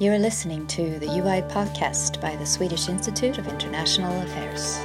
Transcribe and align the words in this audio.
You 0.00 0.10
are 0.10 0.18
listening 0.18 0.66
to 0.66 0.98
the 0.98 1.06
UI 1.06 1.42
podcast 1.42 2.20
by 2.20 2.34
the 2.34 2.44
Swedish 2.44 2.88
Institute 2.88 3.38
of 3.38 3.46
International 3.46 4.12
Affairs. 4.22 4.84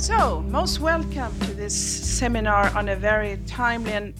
So, 0.00 0.42
most 0.42 0.78
welcome 0.78 1.36
to 1.40 1.54
this 1.54 1.74
seminar 1.74 2.70
on 2.76 2.88
a 2.88 2.94
very 2.94 3.36
timely 3.48 3.94
and 3.94 4.14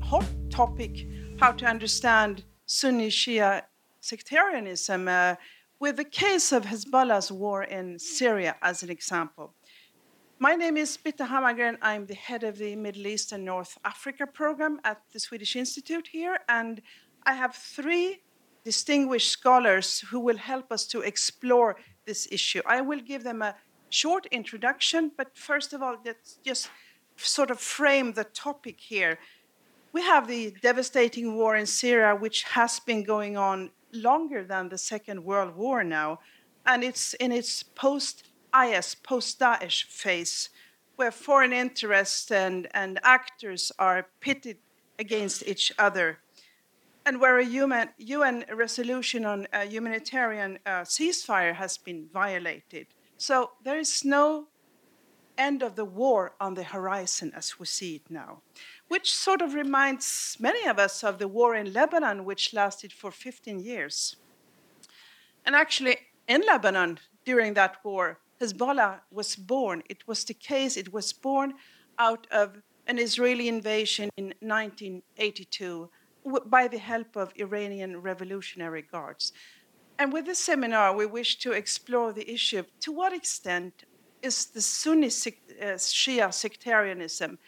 hot 0.00 0.24
topic 0.50 1.04
how 1.40 1.50
to 1.50 1.66
understand 1.66 2.44
Sunni 2.66 3.08
Shia 3.08 3.62
sectarianism, 3.98 5.08
uh, 5.08 5.34
with 5.80 5.96
the 5.96 6.04
case 6.04 6.52
of 6.52 6.66
Hezbollah's 6.66 7.32
war 7.32 7.64
in 7.64 7.98
Syria 7.98 8.54
as 8.62 8.84
an 8.84 8.90
example. 8.90 9.52
My 10.38 10.54
name 10.54 10.76
is 10.76 10.96
Bitte 10.96 11.26
Hammargren. 11.26 11.76
I'm 11.82 12.06
the 12.06 12.14
head 12.14 12.44
of 12.44 12.58
the 12.58 12.76
Middle 12.76 13.08
East 13.08 13.32
and 13.32 13.44
North 13.44 13.78
Africa 13.84 14.28
program 14.28 14.80
at 14.84 15.02
the 15.12 15.18
Swedish 15.18 15.56
Institute 15.56 16.10
here, 16.12 16.38
and 16.48 16.80
I 17.26 17.32
have 17.32 17.56
three 17.56 18.20
distinguished 18.64 19.30
scholars 19.30 20.00
who 20.00 20.20
will 20.20 20.36
help 20.36 20.70
us 20.72 20.86
to 20.86 21.00
explore 21.00 21.76
this 22.06 22.28
issue. 22.30 22.62
I 22.66 22.80
will 22.80 23.00
give 23.00 23.24
them 23.24 23.42
a 23.42 23.54
short 23.88 24.26
introduction, 24.26 25.12
but 25.16 25.36
first 25.36 25.72
of 25.72 25.82
all, 25.82 25.96
let's 26.04 26.38
just 26.44 26.70
sort 27.16 27.50
of 27.50 27.60
frame 27.60 28.12
the 28.12 28.24
topic 28.24 28.80
here. 28.80 29.18
We 29.92 30.02
have 30.02 30.28
the 30.28 30.54
devastating 30.62 31.36
war 31.36 31.56
in 31.56 31.66
Syria, 31.66 32.14
which 32.14 32.44
has 32.44 32.80
been 32.80 33.02
going 33.02 33.36
on 33.36 33.70
longer 33.92 34.44
than 34.44 34.68
the 34.68 34.78
Second 34.78 35.24
World 35.24 35.56
War 35.56 35.82
now, 35.82 36.20
and 36.66 36.84
it's 36.84 37.14
in 37.14 37.32
its 37.32 37.62
post 37.62 38.30
IS, 38.54 38.94
post 38.94 39.38
Daesh 39.40 39.84
phase, 39.84 40.50
where 40.96 41.10
foreign 41.10 41.52
interests 41.52 42.30
and, 42.30 42.68
and 42.74 43.00
actors 43.02 43.72
are 43.78 44.06
pitted 44.20 44.58
against 44.98 45.46
each 45.46 45.72
other, 45.78 46.18
and 47.06 47.20
where 47.20 47.38
a 47.38 47.44
UN 47.44 48.44
resolution 48.52 49.24
on 49.24 49.46
a 49.52 49.64
humanitarian 49.64 50.58
uh, 50.66 50.82
ceasefire 50.82 51.54
has 51.54 51.78
been 51.78 52.08
violated. 52.12 52.86
So 53.16 53.52
there 53.64 53.78
is 53.78 54.04
no 54.04 54.48
end 55.38 55.62
of 55.62 55.74
the 55.74 55.84
war 55.84 56.34
on 56.38 56.54
the 56.54 56.62
horizon 56.62 57.32
as 57.34 57.58
we 57.58 57.66
see 57.66 57.96
it 57.96 58.10
now, 58.10 58.42
which 58.88 59.12
sort 59.14 59.40
of 59.40 59.54
reminds 59.54 60.36
many 60.38 60.68
of 60.68 60.78
us 60.78 61.02
of 61.02 61.18
the 61.18 61.28
war 61.28 61.54
in 61.54 61.72
Lebanon, 61.72 62.24
which 62.24 62.52
lasted 62.52 62.92
for 62.92 63.10
15 63.10 63.60
years. 63.60 64.16
And 65.46 65.54
actually, 65.54 65.96
in 66.28 66.42
Lebanon, 66.46 66.98
during 67.24 67.54
that 67.54 67.76
war, 67.82 68.18
Hezbollah 68.40 69.00
was 69.10 69.36
born. 69.36 69.82
It 69.88 70.06
was 70.06 70.24
the 70.24 70.34
case, 70.34 70.76
it 70.76 70.92
was 70.92 71.12
born 71.12 71.54
out 71.98 72.26
of 72.30 72.62
an 72.86 72.98
Israeli 72.98 73.48
invasion 73.48 74.10
in 74.16 74.34
1982 74.40 75.90
by 76.46 76.68
the 76.68 76.78
help 76.78 77.16
of 77.16 77.32
Iranian 77.36 78.02
Revolutionary 78.02 78.82
Guards. 78.82 79.32
And 79.98 80.12
with 80.12 80.26
this 80.26 80.38
seminar, 80.38 80.94
we 80.94 81.06
wish 81.06 81.38
to 81.40 81.52
explore 81.52 82.12
the 82.12 82.30
issue 82.30 82.62
to 82.80 82.92
what 82.92 83.12
extent 83.12 83.84
is 84.22 84.46
the 84.46 84.60
Sunni 84.60 85.06
uh, 85.06 85.76
Shia 85.76 86.32
sectarianism, 86.32 87.38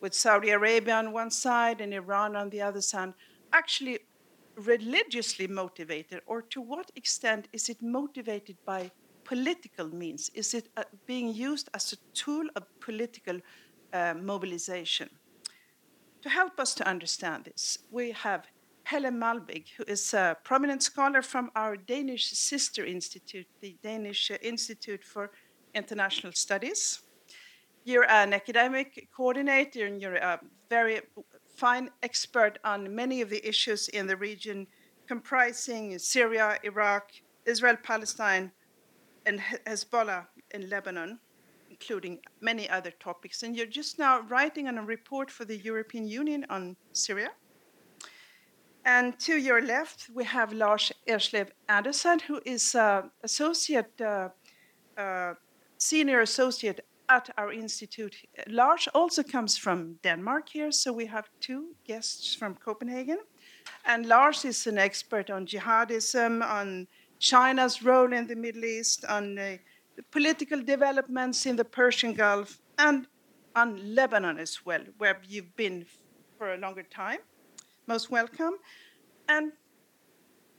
with 0.00 0.14
Saudi 0.14 0.50
Arabia 0.50 0.94
on 0.94 1.12
one 1.12 1.30
side 1.30 1.80
and 1.80 1.92
Iran 1.92 2.36
on 2.36 2.50
the 2.50 2.62
other 2.62 2.80
side, 2.80 3.14
actually 3.52 3.98
religiously 4.56 5.46
motivated, 5.46 6.20
or 6.26 6.42
to 6.42 6.60
what 6.60 6.90
extent 6.94 7.48
is 7.52 7.68
it 7.68 7.80
motivated 7.82 8.56
by 8.64 8.90
political 9.24 9.88
means? 9.88 10.30
Is 10.34 10.54
it 10.54 10.68
uh, 10.76 10.84
being 11.06 11.32
used 11.32 11.68
as 11.74 11.92
a 11.92 11.96
tool 12.14 12.46
of 12.56 12.64
political 12.80 13.40
uh, 13.92 14.14
mobilization? 14.14 15.08
To 16.28 16.34
help 16.34 16.60
us 16.60 16.74
to 16.74 16.86
understand 16.86 17.46
this, 17.46 17.78
we 17.90 18.12
have 18.12 18.44
Helle 18.84 19.10
Malmvig, 19.10 19.68
who 19.78 19.84
is 19.84 20.12
a 20.12 20.36
prominent 20.44 20.82
scholar 20.82 21.22
from 21.22 21.50
our 21.56 21.74
Danish 21.74 22.26
sister 22.32 22.84
institute, 22.84 23.46
the 23.62 23.78
Danish 23.82 24.30
Institute 24.42 25.02
for 25.02 25.30
International 25.74 26.34
Studies. 26.34 27.00
You're 27.84 28.10
an 28.10 28.34
academic 28.34 29.08
coordinator 29.16 29.86
and 29.86 30.02
you're 30.02 30.16
a 30.16 30.38
very 30.68 31.00
fine 31.56 31.88
expert 32.02 32.58
on 32.62 32.94
many 32.94 33.22
of 33.22 33.30
the 33.30 33.42
issues 33.48 33.88
in 33.88 34.06
the 34.06 34.18
region, 34.18 34.66
comprising 35.06 35.98
Syria, 35.98 36.58
Iraq, 36.62 37.10
Israel, 37.46 37.78
Palestine, 37.82 38.52
and 39.24 39.40
Hezbollah 39.66 40.26
in 40.50 40.68
Lebanon, 40.68 41.20
including 41.80 42.18
many 42.40 42.68
other 42.68 42.90
topics. 42.98 43.42
And 43.42 43.56
you're 43.56 43.66
just 43.66 43.98
now 43.98 44.20
writing 44.28 44.68
on 44.68 44.78
a 44.78 44.82
report 44.82 45.30
for 45.30 45.44
the 45.44 45.56
European 45.56 46.06
Union 46.06 46.44
on 46.50 46.76
Syria. 46.92 47.30
And 48.84 49.18
to 49.20 49.36
your 49.36 49.60
left, 49.60 50.08
we 50.14 50.24
have 50.24 50.52
Lars 50.52 50.92
Erslev 51.06 51.48
Andersen, 51.68 52.20
who 52.20 52.40
is 52.44 52.74
uh, 52.74 53.02
associate, 53.22 54.00
uh, 54.00 54.28
uh, 54.96 55.34
senior 55.76 56.20
associate 56.22 56.80
at 57.08 57.30
our 57.36 57.52
institute. 57.52 58.16
Lars 58.48 58.88
also 58.94 59.22
comes 59.22 59.58
from 59.58 59.98
Denmark 60.02 60.48
here, 60.48 60.72
so 60.72 60.92
we 60.92 61.06
have 61.06 61.28
two 61.40 61.74
guests 61.84 62.34
from 62.34 62.54
Copenhagen. 62.54 63.18
And 63.84 64.06
Lars 64.06 64.44
is 64.44 64.66
an 64.66 64.78
expert 64.78 65.30
on 65.30 65.46
jihadism, 65.46 66.42
on 66.42 66.86
China's 67.18 67.82
role 67.82 68.12
in 68.12 68.26
the 68.26 68.36
Middle 68.36 68.64
East, 68.64 69.04
on 69.04 69.38
uh, 69.38 69.56
political 70.10 70.62
developments 70.62 71.46
in 71.46 71.56
the 71.56 71.64
Persian 71.64 72.14
Gulf, 72.14 72.60
and 72.78 73.06
on 73.54 73.94
Lebanon 73.94 74.38
as 74.38 74.64
well, 74.64 74.84
where 74.98 75.20
you've 75.26 75.54
been 75.56 75.86
for 76.36 76.54
a 76.54 76.56
longer 76.56 76.84
time. 76.84 77.18
Most 77.86 78.10
welcome. 78.10 78.54
And 79.28 79.52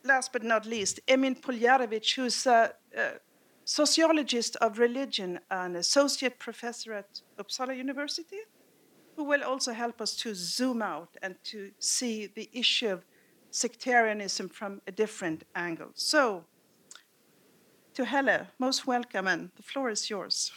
last 0.03 0.33
but 0.33 0.44
not 0.44 0.66
least, 0.66 0.99
Emin 1.07 1.35
Poljarevic, 1.35 2.16
who's 2.16 2.45
a, 2.45 2.73
a 2.95 3.11
sociologist 3.66 4.55
of 4.57 4.79
religion 4.79 5.39
and 5.49 5.78
associate 5.78 6.39
professor 6.39 6.94
at 6.94 7.22
Uppsala 7.38 7.75
University, 7.78 8.39
who 9.16 9.23
will 9.23 9.44
also 9.44 9.72
help 9.73 10.01
us 10.01 10.16
to 10.16 10.33
zoom 10.33 10.81
out 10.81 11.16
and 11.22 11.35
to 11.44 11.72
see 11.79 12.28
the 12.28 12.49
issue 12.53 12.89
of 12.89 13.05
sectarianism 13.51 14.49
from 14.49 14.81
a 14.88 14.91
different 14.91 15.44
angle. 15.55 15.89
So, 15.94 16.45
to 17.99 18.05
Helle, 18.05 18.47
most 18.59 18.87
welcome, 18.87 19.27
and 19.27 19.49
the 19.57 19.63
floor 19.63 19.89
is 19.89 20.09
yours. 20.09 20.53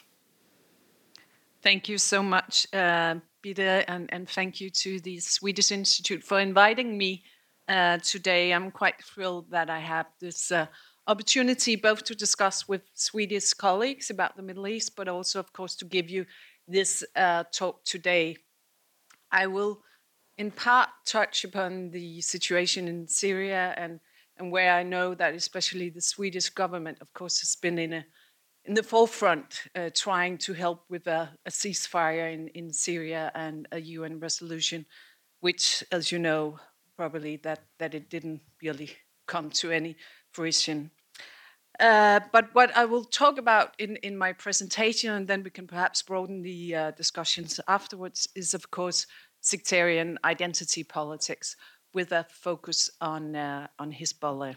Thank 1.60 1.88
you 1.88 1.98
so 1.98 2.22
much, 2.22 2.68
uh, 2.72 3.16
Bitte, 3.42 3.84
and, 3.88 4.08
and 4.12 4.28
thank 4.28 4.60
you 4.60 4.70
to 4.70 5.00
the 5.00 5.18
Swedish 5.18 5.72
Institute 5.72 6.22
for 6.22 6.38
inviting 6.38 6.96
me 6.96 7.24
uh, 7.66 7.98
today. 7.98 8.52
I'm 8.52 8.70
quite 8.70 9.02
thrilled 9.02 9.50
that 9.50 9.68
I 9.68 9.80
have 9.80 10.06
this 10.20 10.52
uh, 10.52 10.66
opportunity 11.08 11.74
both 11.74 12.04
to 12.04 12.14
discuss 12.14 12.68
with 12.68 12.82
Swedish 12.94 13.54
colleagues 13.54 14.08
about 14.08 14.36
the 14.36 14.42
Middle 14.42 14.68
East, 14.68 14.94
but 14.94 15.08
also, 15.08 15.40
of 15.40 15.52
course, 15.52 15.74
to 15.76 15.84
give 15.84 16.08
you 16.08 16.26
this 16.68 17.02
uh, 17.16 17.42
talk 17.50 17.82
today. 17.82 18.36
I 19.32 19.48
will 19.48 19.80
in 20.38 20.52
part 20.52 20.90
touch 21.04 21.42
upon 21.42 21.90
the 21.90 22.20
situation 22.20 22.86
in 22.86 23.08
Syria 23.08 23.74
and, 23.76 23.98
and 24.42 24.50
where 24.50 24.74
I 24.74 24.82
know 24.82 25.14
that 25.14 25.34
especially 25.34 25.88
the 25.88 26.00
Swedish 26.00 26.50
government, 26.50 26.98
of 27.00 27.12
course, 27.14 27.38
has 27.40 27.54
been 27.54 27.78
in 27.78 27.92
a 27.92 28.04
in 28.64 28.74
the 28.74 28.82
forefront 28.82 29.62
uh, 29.74 29.90
trying 29.94 30.38
to 30.38 30.52
help 30.52 30.84
with 30.88 31.06
a, 31.08 31.30
a, 31.46 31.50
ceasefire 31.50 32.32
in, 32.32 32.46
in 32.48 32.72
Syria 32.72 33.32
and 33.34 33.66
a 33.72 33.80
UN 33.80 34.20
resolution, 34.20 34.86
which, 35.40 35.82
as 35.90 36.12
you 36.12 36.20
know, 36.20 36.60
probably 36.96 37.38
that, 37.38 37.64
that 37.80 37.92
it 37.92 38.08
didn't 38.08 38.40
really 38.62 38.90
come 39.26 39.50
to 39.50 39.72
any 39.72 39.96
fruition. 40.30 40.92
Uh, 41.80 42.20
but 42.30 42.54
what 42.54 42.70
I 42.76 42.84
will 42.84 43.04
talk 43.04 43.36
about 43.36 43.74
in, 43.80 43.96
in 43.96 44.16
my 44.16 44.32
presentation, 44.32 45.10
and 45.10 45.26
then 45.26 45.42
we 45.42 45.50
can 45.50 45.66
perhaps 45.66 46.00
broaden 46.02 46.42
the 46.42 46.74
uh, 46.76 46.90
discussions 46.92 47.58
afterwards, 47.66 48.28
is 48.36 48.54
of 48.54 48.70
course 48.70 49.08
sectarian 49.40 50.18
identity 50.24 50.84
politics 50.84 51.56
with 51.94 52.12
a 52.12 52.26
focus 52.30 52.90
on, 53.00 53.36
uh, 53.36 53.66
on 53.78 53.92
Hezbollah. 53.92 54.56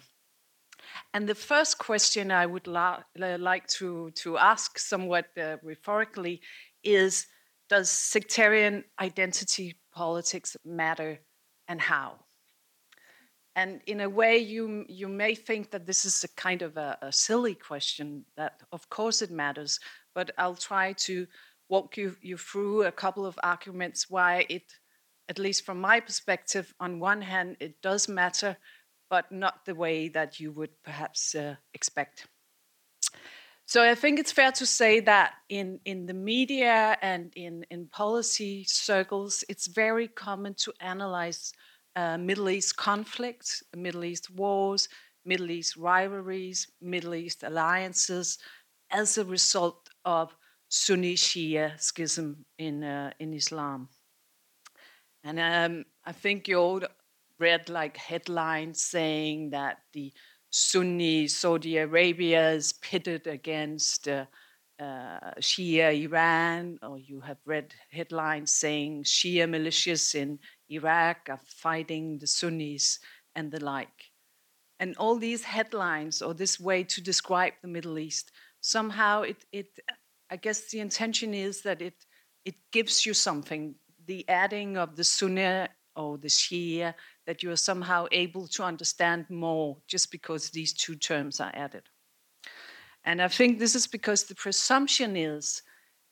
And 1.13 1.27
the 1.27 1.35
first 1.35 1.77
question 1.77 2.31
I 2.31 2.45
would 2.45 2.67
la- 2.67 3.03
like 3.15 3.67
to, 3.79 4.11
to 4.15 4.37
ask 4.37 4.77
somewhat 4.79 5.25
uh, 5.37 5.57
rhetorically 5.63 6.41
is 6.83 7.27
Does 7.67 7.89
sectarian 7.89 8.83
identity 8.99 9.75
politics 9.91 10.55
matter 10.63 11.19
and 11.67 11.81
how? 11.81 12.19
And 13.55 13.81
in 13.87 14.01
a 14.01 14.09
way, 14.09 14.37
you, 14.37 14.85
you 14.87 15.07
may 15.07 15.33
think 15.33 15.71
that 15.71 15.85
this 15.85 16.05
is 16.05 16.23
a 16.23 16.27
kind 16.35 16.61
of 16.61 16.77
a, 16.77 16.97
a 17.01 17.11
silly 17.11 17.55
question, 17.55 18.25
that 18.35 18.61
of 18.71 18.87
course 18.89 19.21
it 19.21 19.31
matters, 19.31 19.79
but 20.13 20.31
I'll 20.37 20.55
try 20.55 20.93
to 21.07 21.25
walk 21.69 21.97
you, 21.97 22.15
you 22.21 22.37
through 22.37 22.83
a 22.83 22.91
couple 22.91 23.25
of 23.25 23.39
arguments 23.41 24.09
why 24.09 24.45
it, 24.49 24.63
at 25.29 25.39
least 25.39 25.65
from 25.65 25.81
my 25.81 25.99
perspective, 25.99 26.73
on 26.79 26.99
one 26.99 27.21
hand, 27.21 27.57
it 27.59 27.81
does 27.81 28.07
matter, 28.07 28.57
but 29.09 29.31
not 29.31 29.65
the 29.65 29.75
way 29.75 30.09
that 30.09 30.39
you 30.39 30.51
would 30.51 30.71
perhaps 30.83 31.35
uh, 31.35 31.55
expect. 31.73 32.27
So 33.67 33.83
I 33.83 33.95
think 33.95 34.19
it's 34.19 34.31
fair 34.31 34.51
to 34.51 34.65
say 34.65 34.99
that 35.01 35.33
in, 35.49 35.79
in 35.85 36.05
the 36.05 36.13
media 36.13 36.97
and 37.01 37.31
in, 37.35 37.65
in 37.71 37.87
policy 37.87 38.63
circles, 38.67 39.43
it's 39.49 39.65
very 39.65 40.07
common 40.07 40.53
to 40.55 40.73
analyze 40.79 41.51
uh, 41.95 42.17
Middle 42.17 42.49
East 42.49 42.77
conflicts, 42.77 43.63
Middle 43.75 44.03
East 44.03 44.29
wars, 44.29 44.87
Middle 45.25 45.49
East 45.49 45.77
rivalries, 45.77 46.67
Middle 46.79 47.15
East 47.15 47.43
alliances 47.43 48.37
as 48.91 49.17
a 49.17 49.25
result 49.25 49.89
of 50.03 50.35
Sunni 50.69 51.15
Shia 51.15 51.79
schism 51.81 52.45
in, 52.59 52.83
uh, 52.83 53.11
in 53.19 53.33
Islam. 53.33 53.89
And 55.25 55.39
um, 55.39 55.85
I 56.05 56.11
think 56.11 56.47
you 56.47 56.57
all 56.57 56.81
read 57.39 57.67
like 57.67 57.97
headlines 57.97 58.81
saying 58.81 59.49
that 59.49 59.79
the 59.91 60.13
Sunni 60.51 61.27
Saudi 61.27 61.77
Arabia 61.77 62.51
is 62.51 62.73
pitted 62.73 63.27
against 63.27 64.07
uh, 64.07 64.25
uh, 64.79 65.31
Shia 65.39 65.99
Iran, 66.05 66.77
or 66.83 66.97
you 66.97 67.19
have 67.21 67.39
read 67.45 67.73
headlines 67.91 68.51
saying 68.51 69.03
Shia 69.03 69.49
militias 69.49 70.15
in 70.15 70.39
Iraq 70.69 71.27
are 71.29 71.39
fighting 71.43 72.19
the 72.19 72.27
Sunnis 72.27 72.99
and 73.35 73.51
the 73.51 73.63
like. 73.63 74.11
And 74.79 74.95
all 74.97 75.17
these 75.17 75.43
headlines, 75.43 76.21
or 76.21 76.33
this 76.33 76.59
way 76.59 76.83
to 76.83 77.01
describe 77.01 77.53
the 77.61 77.67
Middle 77.67 77.97
East, 77.97 78.31
somehow 78.61 79.23
it, 79.23 79.43
it 79.51 79.79
I 80.29 80.35
guess 80.35 80.69
the 80.69 80.81
intention 80.81 81.33
is 81.33 81.63
that 81.63 81.81
it, 81.81 82.05
it 82.43 82.55
gives 82.71 83.05
you 83.05 83.13
something, 83.13 83.75
the 84.05 84.27
adding 84.29 84.77
of 84.77 84.95
the 84.95 85.03
Sunni 85.03 85.67
or 85.95 86.17
the 86.17 86.27
Shia, 86.27 86.93
that 87.25 87.41
you 87.41 87.51
are 87.51 87.55
somehow 87.57 88.07
able 88.11 88.47
to 88.47 88.63
understand 88.63 89.25
more 89.29 89.77
just 89.87 90.11
because 90.11 90.49
these 90.49 90.73
two 90.73 90.95
terms 90.95 91.39
are 91.39 91.51
added. 91.53 91.83
And 93.05 93.21
I 93.21 93.27
think 93.27 93.59
this 93.59 93.75
is 93.75 93.87
because 93.87 94.23
the 94.23 94.35
presumption 94.35 95.15
is 95.15 95.61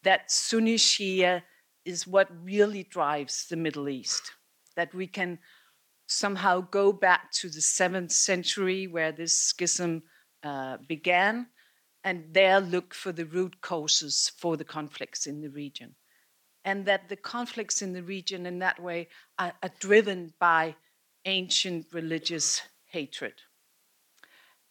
that 0.03 0.31
Sunni 0.31 0.75
Shia 0.75 1.41
is 1.85 2.07
what 2.07 2.29
really 2.43 2.83
drives 2.83 3.47
the 3.47 3.57
Middle 3.57 3.89
East, 3.89 4.31
that 4.75 4.93
we 4.93 5.07
can 5.07 5.39
somehow 6.07 6.61
go 6.61 6.93
back 6.93 7.31
to 7.31 7.49
the 7.49 7.61
seventh 7.61 8.11
century 8.11 8.87
where 8.87 9.11
this 9.11 9.33
schism 9.33 10.03
uh, 10.43 10.77
began 10.87 11.47
and 12.03 12.25
there 12.31 12.59
look 12.59 12.93
for 12.93 13.11
the 13.11 13.25
root 13.25 13.59
causes 13.61 14.31
for 14.37 14.57
the 14.57 14.65
conflicts 14.65 15.25
in 15.25 15.41
the 15.41 15.49
region. 15.49 15.95
And 16.65 16.86
that 16.86 17.10
the 17.10 17.15
conflicts 17.15 17.81
in 17.81 17.94
the 17.94 18.04
region 18.04 18.45
in 18.45 18.60
that 18.60 18.81
way 18.81 19.10
are, 19.38 19.54
are 19.62 19.71
driven 19.80 20.33
by 20.39 20.75
ancient 21.25 21.88
religious 21.92 22.62
hatred. 22.86 23.33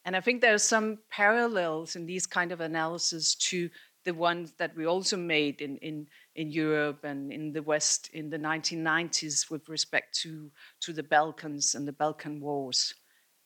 And 0.04 0.16
I 0.16 0.20
think 0.20 0.40
there 0.40 0.54
are 0.54 0.58
some 0.58 0.98
parallels 1.10 1.94
in 1.94 2.06
these 2.06 2.26
kind 2.26 2.50
of 2.50 2.60
analysis 2.60 3.34
to 3.36 3.70
the 4.04 4.14
ones 4.14 4.52
that 4.58 4.76
we 4.76 4.86
also 4.86 5.16
made 5.16 5.60
in, 5.60 5.76
in, 5.78 6.06
in 6.34 6.50
Europe 6.50 7.04
and 7.04 7.32
in 7.32 7.52
the 7.52 7.62
West 7.62 8.10
in 8.12 8.30
the 8.30 8.38
1990s 8.38 9.50
with 9.50 9.68
respect 9.68 10.18
to, 10.22 10.50
to 10.80 10.92
the 10.92 11.02
Balkans 11.02 11.74
and 11.74 11.86
the 11.86 11.92
Balkan 11.92 12.40
Wars. 12.40 12.94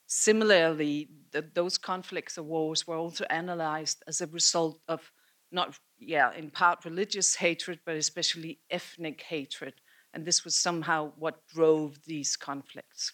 Similarly, 0.06 1.10
the, 1.32 1.44
those 1.52 1.76
conflicts 1.76 2.38
or 2.38 2.44
wars 2.44 2.86
were 2.86 2.96
also 2.96 3.24
analyzed 3.28 4.02
as 4.06 4.20
a 4.20 4.26
result 4.28 4.80
of 4.88 5.12
not, 5.52 5.78
yeah, 5.98 6.32
in 6.34 6.50
part 6.50 6.84
religious 6.84 7.34
hatred, 7.34 7.80
but 7.84 7.96
especially 7.96 8.60
ethnic 8.70 9.22
hatred. 9.22 9.74
And 10.14 10.24
this 10.24 10.44
was 10.44 10.54
somehow 10.54 11.12
what 11.18 11.46
drove 11.48 11.98
these 12.04 12.36
conflicts. 12.36 13.12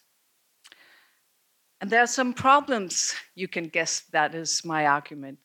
And 1.81 1.91
there 1.91 2.03
are 2.03 2.07
some 2.07 2.33
problems, 2.33 3.15
you 3.35 3.49
can 3.49 3.67
guess 3.67 4.03
that 4.13 4.35
is 4.35 4.65
my 4.65 4.87
argument. 4.87 5.39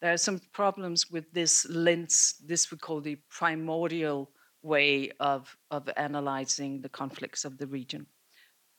There 0.00 0.12
are 0.12 0.18
some 0.18 0.40
problems 0.52 1.10
with 1.10 1.30
this 1.32 1.68
lens, 1.68 2.36
this 2.44 2.70
we 2.70 2.78
call 2.78 3.00
the 3.00 3.18
primordial 3.28 4.30
way 4.62 5.10
of, 5.20 5.54
of 5.70 5.88
analyzing 5.96 6.80
the 6.80 6.88
conflicts 6.88 7.44
of 7.44 7.58
the 7.58 7.66
region. 7.66 8.06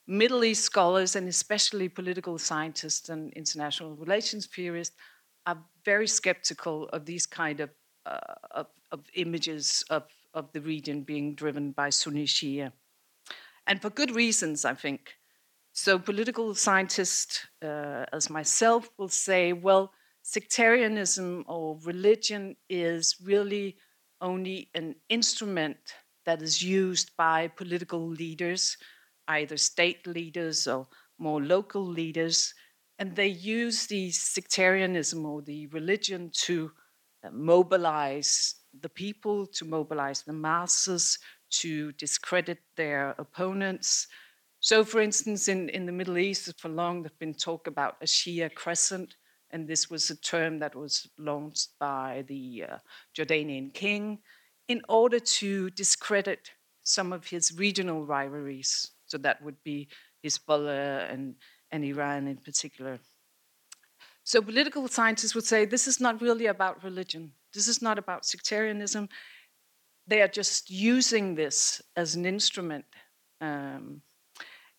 Middle 0.08 0.44
East 0.44 0.64
scholars, 0.64 1.16
and 1.16 1.28
especially 1.30 1.88
political 1.88 2.38
scientists 2.38 3.10
and 3.10 3.32
international 3.34 3.96
relations 3.96 4.48
theorists, 4.48 4.96
are 5.46 5.58
very 5.86 6.08
skeptical 6.08 6.90
of 6.90 7.06
these 7.06 7.26
kind 7.26 7.60
of, 7.60 7.70
of, 8.06 8.68
of, 8.92 9.02
images 9.16 9.84
of, 9.90 10.04
of 10.34 10.52
the 10.52 10.62
region 10.62 11.02
being 11.02 11.36
driven 11.36 11.72
by 11.72 11.90
Sunni 11.90 12.26
Shia. 12.26 12.72
And 13.68 13.82
for 13.82 13.90
good 13.90 14.12
reasons, 14.12 14.66
I 14.66 14.74
think. 14.74 15.16
So, 15.72 15.98
political 15.98 16.54
scientists, 16.54 17.48
uh, 17.64 18.06
as 18.14 18.30
myself, 18.30 18.90
will 18.98 19.10
say, 19.10 19.54
well, 19.54 19.92
sectarianism 20.22 21.46
or 21.48 21.80
religion 21.84 22.56
is 22.70 23.16
really 23.24 23.78
only 24.22 24.70
an 24.76 24.96
instrument 25.10 25.78
that 26.26 26.42
is 26.42 26.62
used 26.62 27.12
by 27.18 27.48
political 27.48 28.08
leaders 28.08 28.78
either 29.28 29.58
state 29.58 30.06
leaders 30.08 30.68
or 30.68 30.88
more 31.18 31.42
local 31.42 31.86
leaders, 31.86 32.54
and 33.00 33.16
they 33.16 33.28
use 33.28 33.88
the 33.88 34.12
sectarianism 34.12 35.26
or 35.26 35.42
the 35.42 35.68
religion 35.68 36.30
to 36.34 36.66
uh, 36.68 36.70
mobilize 37.32 38.56
the 38.82 38.90
people, 38.90 39.46
to 39.48 39.66
mobilize 39.66 40.24
the 40.24 40.34
masses, 40.34 41.20
to 41.50 41.92
discredit 41.94 42.60
their 42.76 43.16
opponents. 43.18 44.08
So, 44.60 44.84
for 44.84 45.02
instance, 45.02 45.48
in, 45.48 45.70
in 45.70 45.86
the 45.86 45.92
Middle 45.92 46.18
East, 46.18 46.52
for 46.60 46.70
long 46.70 47.04
there's 47.04 47.14
been 47.20 47.34
talk 47.34 47.68
about 47.68 47.98
a 48.02 48.06
Shia 48.06 48.54
crescent, 48.54 49.16
and 49.52 49.68
this 49.68 49.90
was 49.90 50.10
a 50.10 50.20
term 50.20 50.60
that 50.60 50.76
was 50.76 51.08
launched 51.18 51.70
by 51.80 52.24
the 52.28 52.66
uh, 52.70 52.78
Jordanian 53.16 53.74
king 53.74 54.20
in 54.68 54.82
order 54.90 55.20
to 55.20 55.70
discredit 55.72 56.50
some 56.84 57.14
of 57.14 57.28
his 57.28 57.58
regional 57.58 58.06
rivalries 58.06 58.92
so 59.14 59.20
that 59.20 59.42
would 59.44 59.62
be 59.64 59.88
Hezbollah 60.26 61.12
and, 61.14 61.36
and 61.70 61.86
Iran 61.86 62.28
in 62.28 62.38
particular. 62.38 63.00
So 64.24 64.42
political 64.42 64.88
scientists 64.88 65.36
would 65.36 65.46
say 65.46 65.66
this 65.66 65.88
is 65.88 66.00
not 66.00 66.22
really 66.22 66.46
about 66.46 66.84
religion. 66.84 67.34
This 67.54 67.68
is 67.68 67.82
not 67.82 67.98
about 67.98 68.26
sectarianism. 68.26 69.10
They 70.08 70.22
are 70.22 70.28
just 70.28 70.70
using 70.70 71.36
this 71.36 71.82
as 71.96 72.16
an 72.16 72.26
instrument, 72.26 72.86
um, 73.42 74.02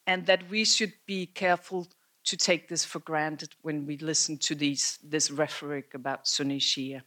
and 0.07 0.27
that 0.27 0.49
we 0.51 0.65
should 0.65 0.93
be 1.07 1.27
careful 1.27 1.89
to 2.25 2.37
take 2.37 2.69
this 2.69 2.85
for 2.85 3.01
granted 3.01 3.55
when 3.63 3.87
we 3.87 3.99
listen 3.99 4.39
to 4.39 4.55
these, 4.55 4.99
this 5.03 5.31
rhetoric 5.31 5.93
about 5.95 6.27
Sunni 6.27 6.59
Shia. 6.59 7.03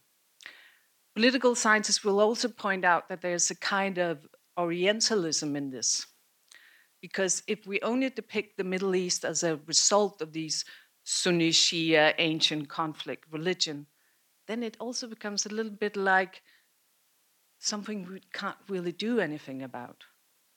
Political 1.15 1.55
scientists 1.55 2.03
will 2.03 2.19
also 2.19 2.47
point 2.47 2.85
out 2.85 3.09
that 3.09 3.21
there's 3.21 3.49
a 3.49 3.55
kind 3.55 3.97
of 3.97 4.27
Orientalism 4.57 5.55
in 5.55 5.69
this. 5.69 6.07
Because 7.01 7.43
if 7.47 7.67
we 7.67 7.79
only 7.81 8.09
depict 8.09 8.57
the 8.57 8.63
Middle 8.63 8.95
East 8.95 9.23
as 9.23 9.43
a 9.43 9.59
result 9.67 10.21
of 10.21 10.33
these 10.33 10.65
Sunni 11.09 11.51
Shia 11.51 12.13
ancient 12.17 12.67
conflict 12.67 13.31
religion, 13.31 13.87
then 14.45 14.61
it 14.61 14.75
also 14.77 15.07
becomes 15.07 15.45
a 15.45 15.49
little 15.49 15.71
bit 15.71 15.95
like 15.95 16.41
something 17.59 18.05
we 18.11 18.21
can't 18.33 18.57
really 18.67 18.91
do 18.91 19.21
anything 19.21 19.63
about 19.63 20.03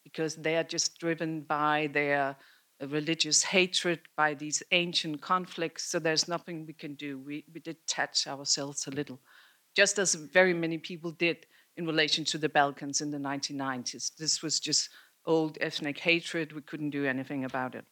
because 0.03 0.35
they 0.35 0.57
are 0.57 0.65
just 0.65 0.99
driven 0.99 1.43
by 1.43 1.89
their 1.93 2.37
uh, 2.83 2.89
religious 2.89 3.45
hatred, 3.45 4.01
by 4.17 4.35
these 4.35 4.61
ancient 4.73 5.23
conflicts. 5.23 5.85
So 5.85 6.01
there's 6.01 6.27
nothing 6.27 6.67
we 6.67 6.73
can 6.73 6.95
do. 6.95 7.21
We, 7.21 7.45
we 7.55 7.61
detach 7.61 8.27
ourselves 8.27 8.89
a 8.89 8.91
little, 8.91 9.21
just 9.77 10.01
as 10.01 10.17
very 10.17 10.53
many 10.53 10.79
people 10.79 11.13
did 11.13 11.47
in 11.77 11.87
relation 11.87 12.25
to 12.25 12.39
the 12.39 12.49
Balkans 12.49 13.01
in 13.01 13.13
the 13.13 13.19
1990s. 13.19 14.17
This 14.17 14.43
was 14.43 14.59
just 14.59 14.89
old 15.27 15.59
ethnic 15.61 16.01
hatred. 16.01 16.53
We 16.53 16.63
couldn't 16.63 16.91
do 16.91 17.05
anything 17.05 17.45
about 17.45 17.77
it. 17.77 17.85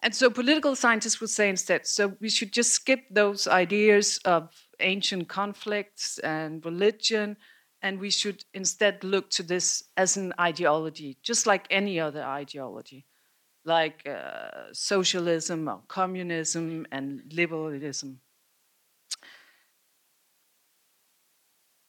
And 0.00 0.14
so 0.14 0.30
political 0.30 0.76
scientists 0.76 1.20
would 1.20 1.30
say 1.30 1.48
instead, 1.48 1.86
so 1.86 2.16
we 2.20 2.28
should 2.28 2.52
just 2.52 2.70
skip 2.72 3.00
those 3.10 3.48
ideas 3.48 4.18
of 4.24 4.50
ancient 4.78 5.28
conflicts 5.28 6.18
and 6.18 6.64
religion, 6.64 7.36
and 7.82 7.98
we 7.98 8.10
should 8.10 8.44
instead 8.54 9.02
look 9.02 9.28
to 9.30 9.42
this 9.42 9.82
as 9.96 10.16
an 10.16 10.32
ideology, 10.38 11.18
just 11.22 11.46
like 11.46 11.66
any 11.70 11.98
other 11.98 12.22
ideology, 12.22 13.06
like 13.64 14.06
uh, 14.06 14.72
socialism 14.72 15.68
or 15.68 15.82
communism 15.88 16.86
and 16.92 17.22
liberalism. 17.32 18.20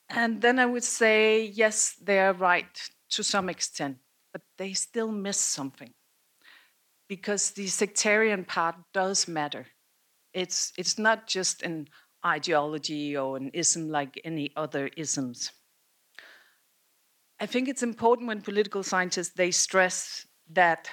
And 0.10 0.42
then 0.42 0.58
I 0.58 0.66
would 0.66 0.84
say, 0.84 1.44
yes, 1.46 1.96
they 2.02 2.18
are 2.20 2.34
right 2.34 2.90
to 3.12 3.24
some 3.24 3.50
extent, 3.50 3.98
but 4.32 4.42
they 4.58 4.74
still 4.74 5.12
miss 5.12 5.38
something 5.38 5.94
because 7.10 7.52
the 7.52 7.68
sectarian 7.68 8.46
part 8.46 8.76
does 8.94 9.28
matter. 9.28 9.66
It's, 10.34 10.72
it's 10.78 10.98
not 10.98 11.28
just 11.28 11.64
an 11.64 11.90
ideology 12.26 13.18
or 13.18 13.36
an 13.36 13.50
ism 13.54 13.90
like 13.90 14.22
any 14.24 14.52
other 14.56 14.90
isms. 14.96 15.52
I 17.42 17.46
think 17.46 17.68
it's 17.68 17.84
important 17.84 18.28
when 18.28 18.42
political 18.42 18.84
scientists 18.84 19.34
they 19.36 19.52
stress 19.52 20.28
that 20.52 20.90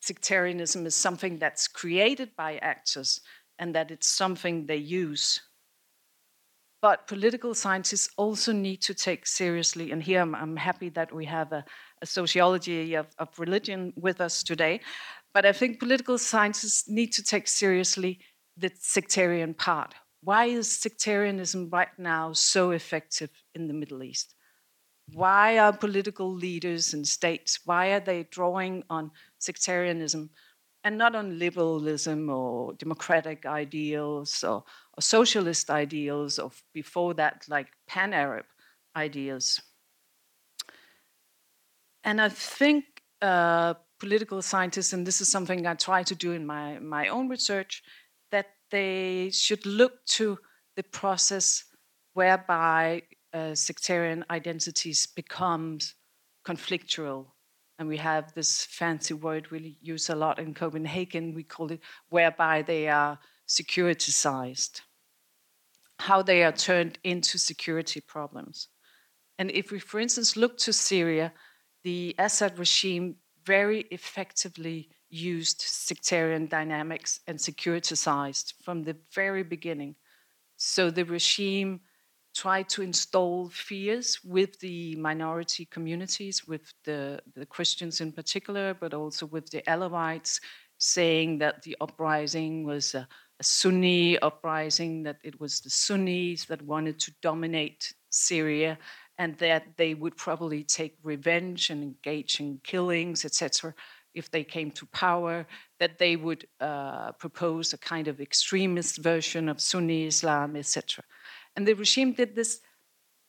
sectarianism 0.00 0.84
is 0.86 0.96
something 0.96 1.38
that's 1.38 1.68
created 1.68 2.34
by 2.36 2.56
actors 2.56 3.20
and 3.58 3.74
that 3.74 3.90
it's 3.90 4.08
something 4.08 4.66
they 4.66 4.76
use 4.76 5.40
but 6.82 7.06
political 7.06 7.54
scientists 7.54 8.10
also 8.16 8.52
need 8.52 8.82
to 8.82 8.92
take 8.92 9.24
seriously, 9.24 9.92
and 9.92 10.02
here 10.02 10.20
I'm, 10.20 10.34
I'm 10.34 10.56
happy 10.56 10.88
that 10.90 11.14
we 11.14 11.24
have 11.26 11.52
a, 11.52 11.64
sociology 12.06 12.94
of, 12.94 13.06
of 13.18 13.28
religion 13.38 13.92
with 13.96 14.20
us 14.20 14.42
today. 14.42 14.80
But 15.34 15.46
I 15.46 15.52
think 15.52 15.78
political 15.78 16.18
scientists 16.18 16.88
need 16.88 17.12
to 17.14 17.22
take 17.22 17.48
seriously 17.48 18.18
the 18.56 18.70
sectarian 18.78 19.54
part. 19.54 19.94
Why 20.22 20.44
is 20.44 20.70
sectarianism 20.70 21.70
right 21.70 21.88
now 21.98 22.32
so 22.32 22.70
effective 22.70 23.30
in 23.54 23.66
the 23.66 23.74
Middle 23.74 24.02
East? 24.02 24.34
Why 25.12 25.58
are 25.58 25.72
political 25.76 26.32
leaders 26.32 26.94
and 26.94 27.06
states, 27.06 27.60
why 27.64 27.88
are 27.92 28.00
they 28.00 28.24
drawing 28.30 28.84
on 28.88 29.10
sectarianism 29.38 30.30
and 30.84 30.96
not 30.96 31.14
on 31.14 31.38
liberalism 31.38 32.30
or 32.30 32.74
democratic 32.74 33.44
ideals 33.46 34.44
or, 34.44 34.64
or 34.96 35.00
socialist 35.00 35.70
ideals 35.70 36.38
or 36.38 36.52
before 36.72 37.14
that, 37.14 37.44
like 37.48 37.68
pan 37.88 38.12
Arab 38.12 38.46
ideas? 38.96 39.60
And 42.04 42.20
I 42.20 42.28
think 42.28 42.84
uh, 43.20 43.74
political 44.00 44.42
scientists, 44.42 44.92
and 44.92 45.06
this 45.06 45.20
is 45.20 45.30
something 45.30 45.66
I 45.66 45.74
try 45.74 46.02
to 46.02 46.14
do 46.14 46.32
in 46.32 46.44
my, 46.44 46.78
my 46.80 47.08
own 47.08 47.28
research, 47.28 47.82
that 48.30 48.46
they 48.70 49.30
should 49.32 49.64
look 49.64 50.04
to 50.06 50.38
the 50.76 50.82
process 50.82 51.64
whereby 52.14 53.02
uh, 53.32 53.54
sectarian 53.54 54.24
identities 54.30 55.06
becomes 55.06 55.94
conflictual. 56.44 57.26
And 57.78 57.88
we 57.88 57.96
have 57.98 58.32
this 58.34 58.64
fancy 58.64 59.14
word 59.14 59.50
we 59.50 59.78
use 59.80 60.10
a 60.10 60.14
lot 60.14 60.38
in 60.38 60.54
Copenhagen, 60.54 61.34
we 61.34 61.44
call 61.44 61.70
it 61.72 61.80
whereby 62.10 62.62
they 62.62 62.88
are 62.88 63.18
securitized, 63.48 64.80
how 65.98 66.22
they 66.22 66.42
are 66.42 66.52
turned 66.52 66.98
into 67.04 67.38
security 67.38 68.00
problems. 68.00 68.68
And 69.38 69.50
if 69.50 69.70
we, 69.70 69.78
for 69.78 70.00
instance, 70.00 70.36
look 70.36 70.58
to 70.58 70.72
Syria, 70.72 71.32
the 71.84 72.14
Assad 72.18 72.58
regime 72.58 73.16
very 73.44 73.80
effectively 73.90 74.88
used 75.10 75.60
sectarian 75.60 76.46
dynamics 76.46 77.20
and 77.26 77.38
securitized 77.38 78.54
from 78.62 78.82
the 78.82 78.96
very 79.14 79.42
beginning. 79.42 79.94
So 80.56 80.90
the 80.90 81.04
regime 81.04 81.80
tried 82.34 82.68
to 82.70 82.82
install 82.82 83.50
fears 83.50 84.20
with 84.24 84.58
the 84.60 84.96
minority 84.96 85.66
communities, 85.66 86.46
with 86.46 86.72
the, 86.84 87.20
the 87.34 87.44
Christians 87.44 88.00
in 88.00 88.12
particular, 88.12 88.74
but 88.74 88.94
also 88.94 89.26
with 89.26 89.50
the 89.50 89.62
Alawites, 89.62 90.40
saying 90.78 91.38
that 91.38 91.62
the 91.62 91.76
uprising 91.80 92.64
was 92.64 92.94
a, 92.94 93.06
a 93.38 93.44
Sunni 93.44 94.18
uprising, 94.20 95.02
that 95.02 95.18
it 95.22 95.38
was 95.40 95.60
the 95.60 95.70
Sunnis 95.70 96.46
that 96.46 96.62
wanted 96.62 96.98
to 97.00 97.12
dominate 97.20 97.92
Syria, 98.08 98.78
and 99.22 99.38
that 99.38 99.64
they 99.76 99.94
would 99.94 100.16
probably 100.16 100.64
take 100.64 100.94
revenge 101.04 101.70
and 101.70 101.80
engage 101.80 102.40
in 102.40 102.60
killings, 102.64 103.24
etc., 103.24 103.72
if 104.20 104.26
they 104.32 104.42
came 104.42 104.70
to 104.72 104.84
power, 104.86 105.46
that 105.78 105.96
they 106.02 106.16
would 106.16 106.42
uh, 106.60 107.12
propose 107.12 107.72
a 107.72 107.78
kind 107.78 108.08
of 108.08 108.20
extremist 108.20 108.94
version 108.98 109.48
of 109.48 109.60
Sunni 109.60 110.06
Islam, 110.06 110.56
etc. 110.56 111.04
And 111.54 111.68
the 111.68 111.74
regime 111.74 112.12
did 112.14 112.34
this 112.34 112.60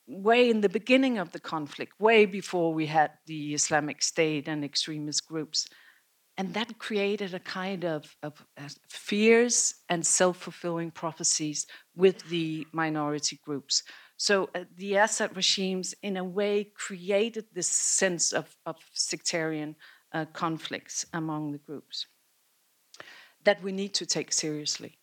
way 0.07 0.49
in 0.49 0.61
the 0.61 0.75
beginning 0.79 1.19
of 1.19 1.31
the 1.31 1.39
conflict, 1.39 1.93
way 1.99 2.25
before 2.25 2.73
we 2.73 2.87
had 2.87 3.11
the 3.27 3.53
Islamic 3.53 4.01
State 4.01 4.47
and 4.47 4.65
extremist 4.65 5.27
groups. 5.27 5.67
And 6.39 6.55
that 6.55 6.79
created 6.79 7.35
a 7.35 7.39
kind 7.39 7.85
of, 7.85 8.17
of 8.23 8.33
uh, 8.57 8.69
fears 8.89 9.75
and 9.89 10.03
self 10.03 10.37
fulfilling 10.37 10.89
prophecies 10.89 11.67
with 11.95 12.17
the 12.29 12.65
minority 12.71 13.39
groups. 13.45 13.83
So 14.17 14.49
uh, 14.55 14.65
the 14.75 14.95
Assad 14.95 15.35
regimes, 15.35 15.93
in 16.01 16.17
a 16.17 16.23
way, 16.23 16.71
created 16.75 17.45
this 17.53 17.67
sense 17.67 18.31
of, 18.31 18.55
of 18.65 18.77
sectarian 18.93 19.75
uh, 20.13 20.25
conflicts 20.33 21.05
among 21.13 21.51
the 21.51 21.57
groups 21.57 22.07
that 23.43 23.61
we 23.61 23.71
need 23.71 23.93
to 23.95 24.05
take 24.05 24.31
seriously. 24.31 24.97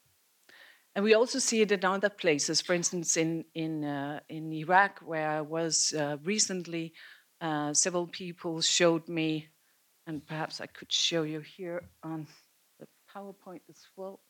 And 0.94 1.04
we 1.04 1.14
also 1.14 1.38
see 1.38 1.60
it 1.60 1.72
in 1.72 1.84
other 1.84 2.08
places. 2.08 2.60
For 2.60 2.74
instance, 2.74 3.16
in 3.16 3.44
in 3.54 3.84
uh, 3.84 4.20
in 4.28 4.52
Iraq, 4.52 5.00
where 5.00 5.28
I 5.28 5.40
was 5.40 5.92
uh, 5.92 6.16
recently, 6.24 6.94
uh, 7.40 7.72
several 7.74 8.06
people 8.08 8.60
showed 8.60 9.08
me, 9.08 9.48
and 10.06 10.26
perhaps 10.26 10.60
I 10.60 10.66
could 10.66 10.92
show 10.92 11.22
you 11.22 11.40
here 11.40 11.82
on 12.02 12.26
the 12.80 12.86
PowerPoint 13.14 13.62
as 13.68 13.86
well. 13.96 14.20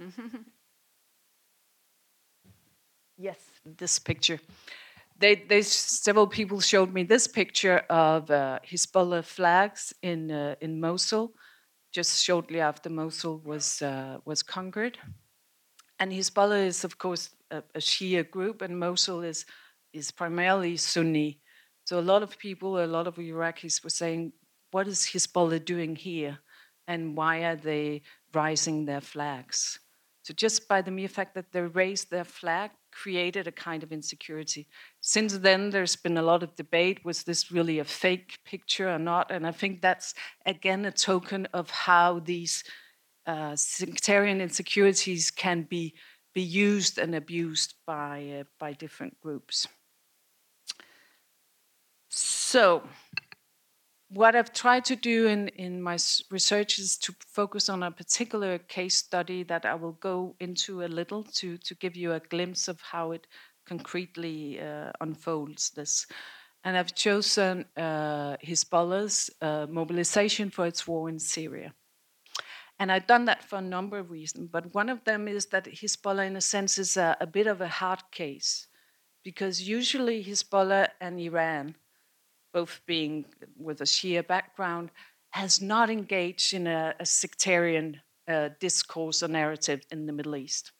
yes, 3.22 3.38
this 3.64 3.98
picture. 3.98 4.40
They, 5.18 5.36
they, 5.36 5.62
several 5.62 6.26
people 6.26 6.60
showed 6.60 6.92
me 6.92 7.04
this 7.04 7.28
picture 7.28 7.78
of 7.88 8.30
uh, 8.30 8.58
Hezbollah 8.68 9.24
flags 9.24 9.94
in 10.02 10.30
uh, 10.32 10.56
in 10.60 10.80
Mosul, 10.80 11.32
just 11.92 12.24
shortly 12.24 12.60
after 12.60 12.90
Mosul 12.90 13.38
was 13.44 13.82
uh, 13.82 14.18
was 14.24 14.42
conquered. 14.42 14.98
And 16.00 16.10
Hezbollah 16.10 16.66
is, 16.66 16.84
of 16.84 16.98
course, 16.98 17.30
a, 17.50 17.58
a, 17.76 17.78
Shia 17.78 18.28
group, 18.28 18.62
and 18.62 18.78
Mosul 18.78 19.22
is 19.22 19.46
is 19.92 20.10
primarily 20.10 20.76
Sunni. 20.76 21.38
So 21.84 22.00
a 22.00 22.08
lot 22.12 22.22
of 22.22 22.38
people, 22.38 22.82
a 22.82 22.86
lot 22.86 23.06
of 23.06 23.16
Iraqis, 23.16 23.84
were 23.84 23.96
saying, 24.02 24.32
"What 24.72 24.88
is 24.88 25.10
Hezbollah 25.12 25.64
doing 25.64 25.94
here, 25.94 26.38
and 26.88 27.16
why 27.16 27.44
are 27.44 27.60
they 27.70 28.02
rising 28.34 28.86
their 28.86 29.02
flags?" 29.02 29.78
So 30.24 30.34
just 30.34 30.66
by 30.68 30.82
the 30.82 30.90
mere 30.90 31.08
fact 31.08 31.34
that 31.34 31.52
they 31.52 31.62
raised 31.62 32.10
their 32.10 32.24
flag 32.24 32.70
created 32.92 33.46
a 33.46 33.52
kind 33.52 33.82
of 33.82 33.92
insecurity. 33.92 34.68
Since 35.00 35.38
then, 35.38 35.70
there's 35.70 35.96
been 35.96 36.18
a 36.18 36.22
lot 36.22 36.42
of 36.42 36.54
debate 36.54 37.04
was 37.04 37.22
this 37.22 37.50
really 37.50 37.78
a 37.78 37.84
fake 37.84 38.38
picture 38.44 38.88
or 38.88 38.98
not? 38.98 39.30
And 39.30 39.46
I 39.46 39.52
think 39.52 39.80
that's, 39.80 40.14
again, 40.46 40.84
a 40.84 40.92
token 40.92 41.46
of 41.52 41.70
how 41.70 42.20
these 42.20 42.62
uh, 43.26 43.56
sectarian 43.56 44.40
insecurities 44.40 45.30
can 45.30 45.62
be, 45.62 45.94
be 46.34 46.42
used 46.42 46.98
and 46.98 47.14
abused 47.14 47.74
by, 47.86 48.40
uh, 48.40 48.44
by 48.58 48.72
different 48.72 49.18
groups. 49.20 49.66
So, 52.08 52.82
what 54.14 54.36
I've 54.36 54.52
tried 54.52 54.84
to 54.86 54.96
do 54.96 55.26
in, 55.26 55.48
in 55.48 55.80
my 55.80 55.96
research 56.30 56.78
is 56.78 56.98
to 56.98 57.14
focus 57.26 57.68
on 57.68 57.82
a 57.82 57.90
particular 57.90 58.58
case 58.58 58.96
study 58.96 59.42
that 59.44 59.64
I 59.64 59.74
will 59.74 59.92
go 59.92 60.34
into 60.38 60.82
a 60.82 60.86
little 60.86 61.24
to, 61.24 61.56
to 61.56 61.74
give 61.76 61.96
you 61.96 62.12
a 62.12 62.20
glimpse 62.20 62.68
of 62.68 62.80
how 62.80 63.12
it 63.12 63.26
concretely 63.66 64.60
uh, 64.60 64.92
unfolds 65.00 65.70
this. 65.70 66.06
And 66.64 66.76
I've 66.76 66.94
chosen 66.94 67.64
uh, 67.76 68.36
Hezbollah's 68.44 69.30
uh, 69.40 69.66
mobilization 69.68 70.50
for 70.50 70.66
its 70.66 70.86
war 70.86 71.08
in 71.08 71.18
Syria. 71.18 71.72
And 72.78 72.92
I've 72.92 73.06
done 73.06 73.24
that 73.26 73.42
for 73.42 73.56
a 73.56 73.62
number 73.62 73.98
of 73.98 74.10
reasons, 74.10 74.48
but 74.52 74.74
one 74.74 74.88
of 74.88 75.04
them 75.04 75.26
is 75.26 75.46
that 75.46 75.66
Hezbollah, 75.66 76.26
in 76.26 76.36
a 76.36 76.40
sense, 76.40 76.78
is 76.78 76.96
a, 76.96 77.16
a 77.20 77.26
bit 77.26 77.46
of 77.46 77.60
a 77.60 77.68
hard 77.68 78.02
case, 78.10 78.66
because 79.24 79.66
usually 79.66 80.22
Hezbollah 80.22 80.88
and 81.00 81.18
Iran 81.20 81.76
both 82.52 82.80
being 82.86 83.24
with 83.56 83.80
a 83.80 83.84
Shia 83.84 84.26
background, 84.26 84.90
has 85.30 85.60
not 85.60 85.90
engaged 85.90 86.52
in 86.52 86.66
a, 86.66 86.94
a 87.00 87.06
sectarian 87.06 88.00
uh, 88.28 88.50
discourse 88.60 89.22
or 89.22 89.28
narrative 89.28 89.80
in 89.90 90.06
the 90.06 90.12
Middle 90.12 90.36
East, 90.36 90.72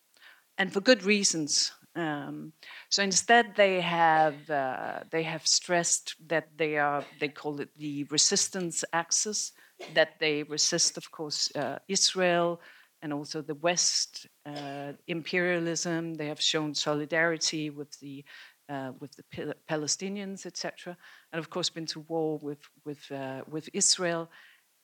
and 0.58 0.72
for 0.72 0.80
good 0.80 1.02
reasons. 1.04 1.72
Um, 1.94 2.52
so 2.88 3.02
instead, 3.02 3.54
they 3.56 3.80
have 3.80 4.48
uh, 4.48 5.00
they 5.10 5.22
have 5.24 5.46
stressed 5.46 6.14
that 6.28 6.48
they 6.56 6.78
are 6.78 7.04
they 7.20 7.28
call 7.28 7.60
it 7.60 7.70
the 7.76 8.04
resistance 8.04 8.84
axis 8.92 9.52
that 9.94 10.18
they 10.18 10.42
resist, 10.44 10.96
of 10.96 11.10
course, 11.10 11.54
uh, 11.56 11.78
Israel 11.88 12.60
and 13.02 13.12
also 13.12 13.42
the 13.42 13.56
West 13.56 14.26
uh, 14.46 14.92
imperialism. 15.08 16.14
They 16.14 16.28
have 16.28 16.40
shown 16.40 16.74
solidarity 16.74 17.68
with 17.68 17.98
the 17.98 18.24
uh, 18.68 18.92
with 19.00 19.12
the 19.16 19.54
Palestinians, 19.68 20.46
etc., 20.46 20.96
and 21.32 21.38
of 21.38 21.50
course 21.50 21.70
been 21.70 21.86
to 21.86 22.00
war 22.00 22.38
with 22.38 22.60
with 22.84 23.10
uh, 23.10 23.42
with 23.48 23.68
Israel. 23.72 24.30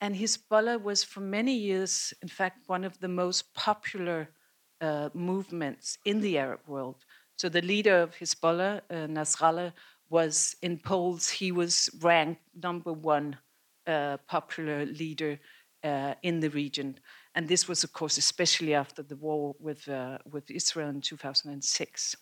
And 0.01 0.15
Hezbollah 0.15 0.81
was 0.81 1.03
for 1.03 1.21
many 1.21 1.55
years, 1.55 2.15
in 2.23 2.29
fact, 2.29 2.69
one 2.69 2.85
of 2.85 2.99
the 3.01 3.09
most 3.09 3.53
popular 3.55 4.29
uh, 4.81 5.09
movements 5.13 5.99
in 6.05 6.21
the 6.21 6.39
Arab 6.39 6.61
world. 6.69 7.05
So 7.37 7.49
the 7.49 7.63
leader 7.63 8.03
of 8.03 8.15
Hezbollah, 8.15 8.81
uh, 8.91 8.95
Nasrallah, 9.09 9.73
was 10.09 10.55
in 10.63 10.79
polls. 10.79 11.29
He 11.29 11.51
was 11.51 11.91
ranked 12.01 12.43
number 12.55 12.93
one 12.93 13.39
uh, 13.87 14.19
popular 14.29 14.87
leader 14.87 15.41
uh, 15.83 16.15
in 16.23 16.41
the 16.41 16.51
region. 16.51 16.99
And 17.35 17.49
this 17.49 17.67
was, 17.67 17.85
of 17.85 17.93
course, 17.93 18.19
especially 18.19 18.75
after 18.75 19.03
the 19.03 19.17
war 19.17 19.55
with, 19.59 19.89
with 20.31 20.51
Israel 20.51 20.89
in 20.91 21.01
2006. 21.01 22.17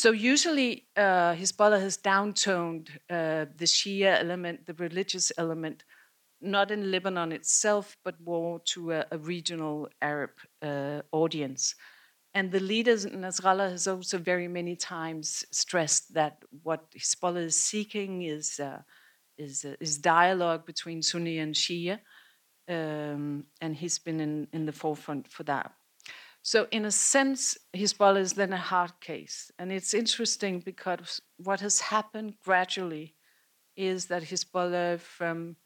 So 0.00 0.12
usually 0.12 0.86
uh, 0.96 1.34
Hezbollah 1.34 1.80
has 1.80 1.96
downtoned 1.96 2.88
uh, 3.10 3.46
the 3.56 3.64
Shia 3.64 4.20
element, 4.20 4.64
the 4.64 4.74
religious 4.74 5.32
element, 5.36 5.82
not 6.40 6.70
in 6.70 6.92
Lebanon 6.92 7.32
itself, 7.32 7.96
but 8.04 8.14
more 8.20 8.60
to 8.66 8.92
a, 8.92 9.06
a 9.10 9.18
regional 9.18 9.88
Arab 10.00 10.30
uh, 10.62 11.00
audience. 11.10 11.74
And 12.32 12.52
the 12.52 12.60
leaders, 12.60 13.06
Nasrallah 13.06 13.72
has 13.72 13.88
also 13.88 14.18
very 14.18 14.46
many 14.46 14.76
times 14.76 15.44
stressed 15.50 16.14
that 16.14 16.44
what 16.62 16.88
Hezbollah 16.92 17.46
is 17.46 17.56
seeking 17.56 18.22
is, 18.22 18.60
uh, 18.60 18.82
is, 19.36 19.64
uh, 19.64 19.74
is 19.80 19.98
dialogue 19.98 20.64
between 20.64 21.02
Sunni 21.02 21.38
and 21.38 21.56
Shia. 21.56 21.98
Um, 22.68 23.46
and 23.60 23.74
he's 23.74 23.98
been 23.98 24.20
in, 24.20 24.46
in 24.52 24.64
the 24.64 24.72
forefront 24.72 25.26
for 25.26 25.42
that. 25.42 25.72
So, 26.42 26.66
in 26.70 26.84
a 26.84 26.90
sense, 26.90 27.58
Hezbollah 27.74 28.20
is 28.20 28.32
then 28.32 28.52
a 28.52 28.56
hard 28.56 28.92
case. 29.00 29.50
And 29.58 29.70
it's 29.70 29.92
interesting 29.92 30.60
because 30.60 31.20
what 31.36 31.60
has 31.60 31.80
happened 31.80 32.34
gradually 32.44 33.14
is 33.76 34.06
that 34.06 34.22
Hezbollah, 34.22 35.00
from 35.00 35.56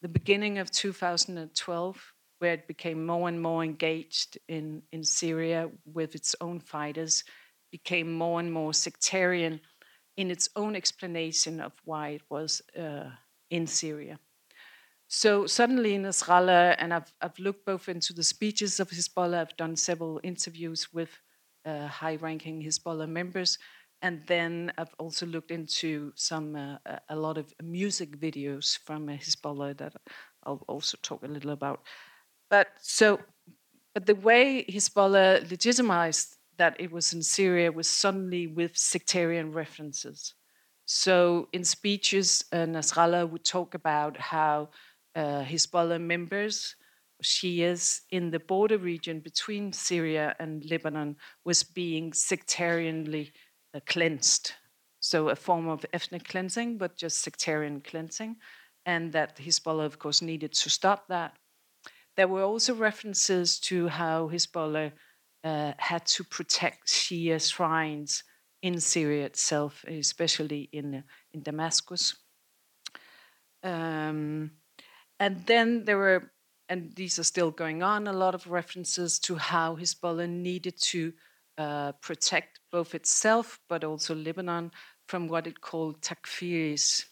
the 0.00 0.08
beginning 0.08 0.58
of 0.58 0.70
2012, 0.70 2.12
where 2.38 2.54
it 2.54 2.66
became 2.66 3.06
more 3.06 3.28
and 3.28 3.40
more 3.40 3.62
engaged 3.62 4.38
in, 4.48 4.82
in 4.90 5.04
Syria 5.04 5.70
with 5.84 6.14
its 6.14 6.34
own 6.40 6.58
fighters, 6.58 7.24
became 7.70 8.12
more 8.12 8.40
and 8.40 8.52
more 8.52 8.74
sectarian 8.74 9.60
in 10.16 10.30
its 10.30 10.48
own 10.56 10.76
explanation 10.76 11.60
of 11.60 11.72
why 11.84 12.08
it 12.10 12.22
was 12.28 12.62
uh, 12.78 13.10
in 13.50 13.66
Syria. 13.66 14.18
So 15.14 15.46
suddenly 15.46 15.98
Nasrallah, 15.98 16.74
and 16.78 16.94
I've, 16.94 17.12
I've 17.20 17.38
looked 17.38 17.66
both 17.66 17.90
into 17.90 18.14
the 18.14 18.24
speeches 18.24 18.80
of 18.80 18.88
Hezbollah, 18.88 19.42
I've 19.42 19.56
done 19.58 19.76
several 19.76 20.18
interviews 20.22 20.90
with 20.90 21.10
uh, 21.66 21.86
high 21.86 22.16
ranking 22.16 22.62
Hezbollah 22.62 23.06
members, 23.10 23.58
and 24.00 24.22
then 24.26 24.72
I've 24.78 24.94
also 24.98 25.26
looked 25.26 25.50
into 25.50 26.12
some 26.14 26.56
uh, 26.56 26.78
a 27.10 27.14
lot 27.14 27.36
of 27.36 27.52
music 27.62 28.18
videos 28.18 28.78
from 28.78 29.10
uh, 29.10 29.12
Hezbollah 29.12 29.76
that 29.76 29.92
I'll 30.44 30.64
also 30.66 30.96
talk 31.02 31.22
a 31.24 31.28
little 31.28 31.50
about. 31.50 31.82
But 32.48 32.68
so, 32.80 33.20
but 33.92 34.06
the 34.06 34.14
way 34.14 34.64
Hezbollah 34.64 35.50
legitimized 35.50 36.38
that 36.56 36.74
it 36.80 36.90
was 36.90 37.12
in 37.12 37.22
Syria 37.22 37.70
was 37.70 37.86
suddenly 37.86 38.46
with 38.46 38.78
sectarian 38.78 39.52
references. 39.52 40.32
So 40.86 41.48
in 41.52 41.64
speeches, 41.64 42.46
uh, 42.50 42.64
Nasrallah 42.64 43.28
would 43.28 43.44
talk 43.44 43.74
about 43.74 44.16
how 44.16 44.70
uh, 45.14 45.44
Hezbollah 45.44 46.00
members, 46.00 46.76
Shias 47.22 48.00
in 48.10 48.30
the 48.30 48.40
border 48.40 48.78
region 48.78 49.20
between 49.20 49.72
Syria 49.72 50.34
and 50.38 50.64
Lebanon 50.70 51.16
was 51.44 51.62
being 51.62 52.10
sectarianly 52.10 53.32
uh, 53.74 53.80
cleansed. 53.86 54.52
So, 55.00 55.28
a 55.28 55.36
form 55.36 55.68
of 55.68 55.84
ethnic 55.92 56.28
cleansing, 56.28 56.78
but 56.78 56.96
just 56.96 57.22
sectarian 57.22 57.80
cleansing, 57.80 58.36
and 58.86 59.12
that 59.12 59.36
Hezbollah, 59.36 59.86
of 59.86 59.98
course, 59.98 60.22
needed 60.22 60.52
to 60.52 60.70
stop 60.70 61.08
that. 61.08 61.36
There 62.16 62.28
were 62.28 62.42
also 62.42 62.74
references 62.74 63.58
to 63.60 63.88
how 63.88 64.28
Hezbollah 64.28 64.92
uh, 65.44 65.72
had 65.78 66.06
to 66.06 66.24
protect 66.24 66.86
Shia 66.86 67.40
shrines 67.40 68.22
in 68.62 68.78
Syria 68.78 69.26
itself, 69.26 69.84
especially 69.88 70.68
in, 70.72 71.02
in 71.32 71.42
Damascus. 71.42 72.14
Um, 73.64 74.52
and 75.22 75.46
then 75.46 75.84
there 75.84 75.98
were, 75.98 76.32
and 76.68 76.92
these 76.96 77.16
are 77.16 77.22
still 77.22 77.52
going 77.52 77.80
on, 77.80 78.08
a 78.08 78.12
lot 78.12 78.34
of 78.34 78.50
references 78.50 79.20
to 79.20 79.36
how 79.36 79.76
Hezbollah 79.76 80.28
needed 80.28 80.74
to 80.90 81.12
uh, 81.58 81.92
protect 82.00 82.58
both 82.72 82.96
itself 82.96 83.60
but 83.68 83.84
also 83.84 84.16
Lebanon 84.16 84.72
from 85.06 85.28
what 85.28 85.46
it 85.46 85.60
called 85.60 86.00
takfiris. 86.00 87.04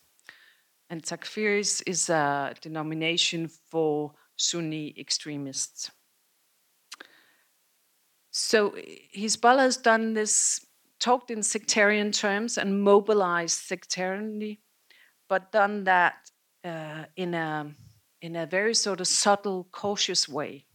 And 0.90 1.04
takfiris 1.04 1.84
is 1.86 2.10
a 2.10 2.52
denomination 2.60 3.48
for 3.70 4.12
Sunni 4.34 4.92
extremists. 4.98 5.92
So 8.32 8.74
Hezbollah 9.16 9.60
has 9.60 9.76
done 9.76 10.14
this, 10.14 10.66
talked 10.98 11.30
in 11.30 11.44
sectarian 11.44 12.10
terms 12.10 12.58
and 12.58 12.82
mobilized 12.82 13.70
sectarianly, 13.70 14.58
but 15.28 15.52
done 15.52 15.84
that 15.84 16.14
uh, 16.64 17.04
in 17.14 17.34
a 17.34 17.72
in 18.22 18.36
a 18.36 18.46
very 18.46 18.74
sort 18.74 19.00
of 19.00 19.06
subtle, 19.06 19.68
cautious 19.72 20.28
way, 20.28 20.66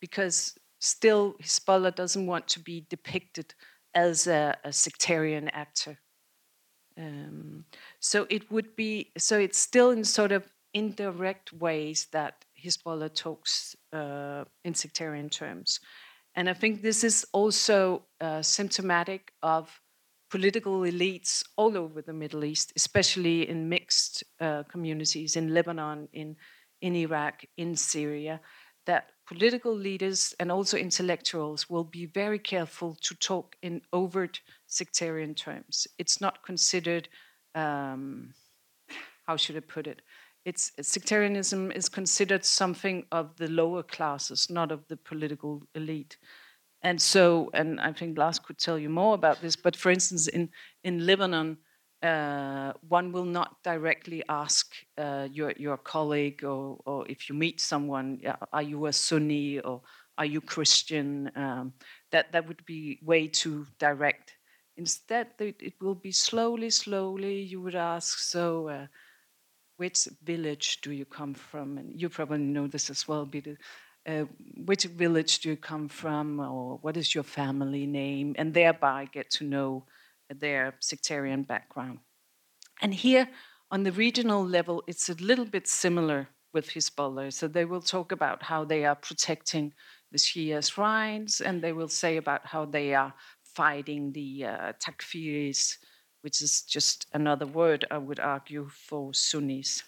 because 0.00 0.54
still 0.78 1.34
Hezbollah 1.42 1.94
doesn't 1.94 2.26
want 2.26 2.48
to 2.48 2.60
be 2.60 2.86
depicted 2.88 3.54
as 3.94 4.26
a, 4.26 4.56
a 4.64 4.72
sectarian 4.72 5.48
actor. 5.48 5.98
Um, 6.96 7.64
so 8.00 8.26
it 8.30 8.50
would 8.52 8.76
be 8.76 9.10
so 9.18 9.38
it's 9.38 9.58
still 9.58 9.90
in 9.90 10.04
sort 10.04 10.30
of 10.30 10.48
indirect 10.72 11.52
ways 11.52 12.06
that 12.12 12.44
Hezbollah 12.62 13.14
talks 13.14 13.74
uh, 13.92 14.44
in 14.64 14.74
sectarian 14.74 15.28
terms, 15.28 15.80
and 16.36 16.48
I 16.48 16.54
think 16.54 16.82
this 16.82 17.02
is 17.02 17.26
also 17.32 18.02
uh, 18.20 18.42
symptomatic 18.42 19.32
of 19.42 19.80
political 20.34 20.80
elites 20.80 21.44
all 21.54 21.78
over 21.78 22.02
the 22.02 22.12
Middle 22.12 22.42
East, 22.42 22.72
especially 22.74 23.48
in 23.48 23.68
mixed 23.68 24.24
uh, 24.40 24.64
communities 24.64 25.36
in 25.36 25.54
Lebanon, 25.54 26.08
in, 26.12 26.34
in 26.80 26.96
Iraq, 26.96 27.44
in 27.56 27.76
Syria, 27.76 28.40
that 28.84 29.10
political 29.28 29.72
leaders 29.72 30.34
and 30.40 30.50
also 30.50 30.76
intellectuals 30.76 31.70
will 31.70 31.84
be 31.84 32.06
very 32.06 32.40
careful 32.40 32.96
to 33.02 33.14
talk 33.14 33.54
in 33.62 33.80
overt 33.92 34.40
sectarian 34.66 35.36
terms. 35.36 35.86
It's 35.98 36.20
not 36.20 36.42
considered, 36.42 37.08
um, 37.54 38.34
how 39.28 39.36
should 39.36 39.56
I 39.56 39.60
put 39.60 39.86
it? 39.86 40.02
It's 40.44 40.72
sectarianism 40.82 41.70
is 41.70 41.88
considered 41.88 42.44
something 42.44 43.06
of 43.12 43.36
the 43.36 43.46
lower 43.46 43.84
classes, 43.84 44.50
not 44.50 44.72
of 44.72 44.88
the 44.88 44.96
political 44.96 45.62
elite. 45.76 46.16
And 46.84 47.00
so, 47.00 47.50
and 47.54 47.80
I 47.80 47.92
think 47.92 48.18
Lars 48.18 48.38
could 48.38 48.58
tell 48.58 48.78
you 48.78 48.90
more 48.90 49.14
about 49.14 49.40
this, 49.40 49.56
but 49.56 49.74
for 49.74 49.90
instance, 49.90 50.28
in, 50.28 50.50
in 50.84 51.06
Lebanon, 51.06 51.56
uh, 52.02 52.74
one 52.86 53.10
will 53.10 53.24
not 53.24 53.62
directly 53.62 54.22
ask 54.28 54.74
uh, 54.98 55.26
your, 55.32 55.54
your 55.56 55.78
colleague 55.78 56.44
or, 56.44 56.78
or 56.84 57.08
if 57.08 57.30
you 57.30 57.34
meet 57.34 57.58
someone, 57.58 58.20
are 58.52 58.62
you 58.62 58.84
a 58.84 58.92
Sunni 58.92 59.60
or 59.60 59.80
are 60.18 60.26
you 60.26 60.42
Christian? 60.42 61.30
Um, 61.34 61.72
that, 62.12 62.30
that 62.32 62.46
would 62.46 62.64
be 62.66 62.98
way 63.02 63.28
too 63.28 63.66
direct. 63.78 64.36
Instead, 64.76 65.28
it 65.38 65.74
will 65.80 65.94
be 65.94 66.12
slowly, 66.12 66.68
slowly, 66.68 67.40
you 67.40 67.62
would 67.62 67.76
ask, 67.76 68.18
so 68.18 68.68
uh, 68.68 68.86
which 69.78 70.06
village 70.22 70.82
do 70.82 70.92
you 70.92 71.06
come 71.06 71.32
from? 71.32 71.78
And 71.78 71.98
you 71.98 72.10
probably 72.10 72.38
know 72.38 72.66
this 72.66 72.90
as 72.90 73.08
well, 73.08 73.24
Bitte 73.24 73.56
uh, 74.06 74.24
which 74.64 74.84
village 74.84 75.40
do 75.40 75.50
you 75.50 75.56
come 75.56 75.88
from, 75.88 76.40
or 76.40 76.78
what 76.82 76.96
is 76.96 77.14
your 77.14 77.24
family 77.24 77.86
name, 77.86 78.34
and 78.38 78.52
thereby 78.52 79.08
get 79.12 79.30
to 79.30 79.44
know 79.44 79.84
their 80.30 80.74
sectarian 80.80 81.42
background. 81.42 81.98
And 82.82 82.94
here, 82.94 83.28
on 83.70 83.82
the 83.82 83.92
regional 83.92 84.44
level, 84.44 84.82
it's 84.86 85.08
a 85.08 85.14
little 85.14 85.44
bit 85.44 85.66
similar 85.66 86.28
with 86.52 86.70
Hezbollah. 86.70 87.32
So 87.32 87.48
they 87.48 87.64
will 87.64 87.80
talk 87.80 88.12
about 88.12 88.42
how 88.42 88.64
they 88.64 88.84
are 88.84 88.94
protecting 88.94 89.72
the 90.12 90.18
Shia 90.18 90.72
shrines, 90.72 91.40
and 91.40 91.62
they 91.62 91.72
will 91.72 91.88
say 91.88 92.16
about 92.16 92.46
how 92.46 92.64
they 92.64 92.94
are 92.94 93.12
fighting 93.42 94.12
the 94.12 94.44
uh, 94.44 94.72
takfiris, 94.84 95.78
which 96.22 96.40
is 96.42 96.62
just 96.62 97.06
another 97.12 97.46
word, 97.46 97.84
I 97.90 97.98
would 97.98 98.20
argue, 98.20 98.68
for 98.68 99.12
Sunnis. 99.14 99.82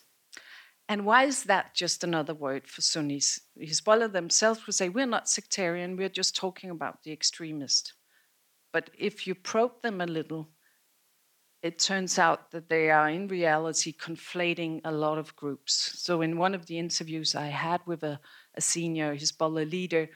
And 0.89 1.05
why 1.05 1.25
is 1.25 1.45
that 1.45 1.75
just 1.75 2.05
another 2.05 2.35
word 2.35 2.69
for 2.69 2.81
Sunnis? 2.81 3.41
Hezbollah 3.61 4.13
themselves 4.13 4.67
would 4.67 4.77
say, 4.77 4.89
we're 4.89 5.07
not 5.07 5.29
sectarian, 5.29 5.97
we're 5.97 6.09
just 6.09 6.37
talking 6.37 6.71
about 6.71 7.03
the 7.03 7.13
extremist. 7.13 7.95
But 8.73 8.91
if 8.97 9.27
you 9.27 9.35
probe 9.35 9.83
them 9.83 10.01
a 10.01 10.07
little, 10.07 10.51
it 11.63 11.79
turns 11.79 12.19
out 12.19 12.53
that 12.53 12.69
they 12.69 12.91
are 12.91 13.09
in 13.09 13.27
reality 13.27 13.93
conflating 13.97 14.81
a 14.85 14.93
lot 14.93 15.19
of 15.19 15.35
groups. 15.35 15.93
So, 15.97 16.23
in 16.23 16.39
one 16.39 16.55
of 16.55 16.67
the 16.67 16.79
interviews 16.79 17.35
I 17.35 17.47
had 17.47 17.81
with 17.87 18.05
a, 18.05 18.21
a 18.55 18.61
senior 18.61 19.17
Hezbollah 19.17 19.69
leader, 19.69 20.09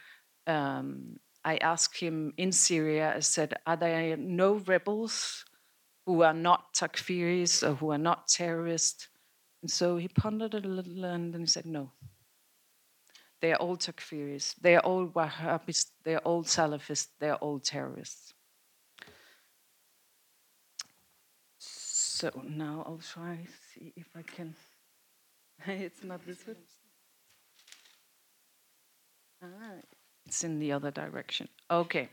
um, 0.46 1.16
I 1.44 1.56
asked 1.56 1.98
him 1.98 2.34
in 2.36 2.52
Syria, 2.52 3.14
I 3.16 3.20
said, 3.20 3.54
Are 3.66 3.76
there 3.76 4.16
no 4.16 4.54
rebels 4.66 5.44
who 6.06 6.22
are 6.22 6.34
not 6.34 6.74
takfiris 6.74 7.66
or 7.66 7.74
who 7.74 7.90
are 7.90 7.98
not 7.98 8.28
terrorists? 8.28 9.08
And 9.62 9.70
so 9.70 9.96
he 9.96 10.08
pondered 10.08 10.54
a 10.54 10.60
little 10.60 11.04
and 11.04 11.34
then 11.34 11.42
he 11.42 11.46
said, 11.46 11.66
No. 11.66 11.92
They 13.40 13.52
are 13.52 13.56
all 13.56 13.76
Takfiris. 13.76 14.54
They 14.60 14.76
are 14.76 14.80
all 14.80 15.06
Wahhabis. 15.08 15.86
They 16.04 16.14
are 16.14 16.24
all 16.24 16.44
Salafists. 16.44 17.08
They 17.18 17.30
are 17.30 17.36
all 17.36 17.58
terrorists. 17.58 18.34
So 21.58 22.30
now 22.46 22.82
I'll 22.86 22.98
try 22.98 23.46
see 23.74 23.94
if 23.96 24.08
I 24.14 24.22
can. 24.22 24.54
it's 25.66 26.04
not 26.04 26.24
this 26.26 26.46
one. 26.46 26.56
Ah, 29.42 29.80
it's 30.26 30.44
in 30.44 30.58
the 30.58 30.72
other 30.72 30.90
direction. 30.90 31.48
Okay. 31.70 32.10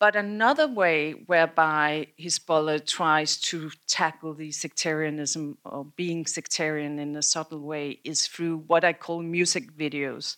But 0.00 0.16
another 0.16 0.66
way 0.66 1.12
whereby 1.12 2.08
Hezbollah 2.18 2.86
tries 2.86 3.36
to 3.42 3.70
tackle 3.86 4.34
the 4.34 4.50
sectarianism 4.50 5.58
or 5.64 5.84
being 5.84 6.26
sectarian 6.26 6.98
in 6.98 7.14
a 7.16 7.22
subtle 7.22 7.60
way 7.60 8.00
is 8.04 8.26
through 8.26 8.64
what 8.66 8.82
I 8.84 8.94
call 8.94 9.22
music 9.22 9.72
videos. 9.76 10.36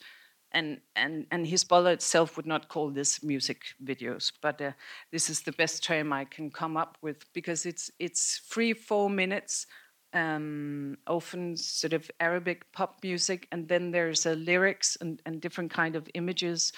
and 0.53 0.81
and 0.97 1.27
and 1.33 1.47
Hezbollah 1.47 1.95
itself 1.95 2.37
would 2.37 2.47
not 2.47 2.69
call 2.69 2.91
this 2.93 3.23
music 3.25 3.61
videos, 3.85 4.33
but 4.43 4.61
uh, 4.63 4.73
this 5.13 5.31
is 5.31 5.43
the 5.43 5.53
best 5.53 5.85
term 5.85 6.13
I 6.13 6.27
can 6.27 6.51
come 6.51 6.77
up 6.79 6.99
with 7.03 7.19
because 7.35 7.67
it's 7.67 7.91
it's 7.99 8.39
three 8.53 8.75
four 8.75 9.11
minutes, 9.11 9.67
um, 10.15 10.99
often 11.07 11.57
sort 11.57 11.95
of 11.95 12.11
Arabic 12.21 12.73
pop 12.73 13.03
music, 13.03 13.49
and 13.53 13.69
then 13.69 13.93
there's 13.93 14.27
uh, 14.27 14.33
lyrics 14.33 14.97
and, 15.01 15.23
and 15.27 15.41
different 15.41 15.73
kind 15.73 15.97
of 15.97 16.09
images. 16.15 16.73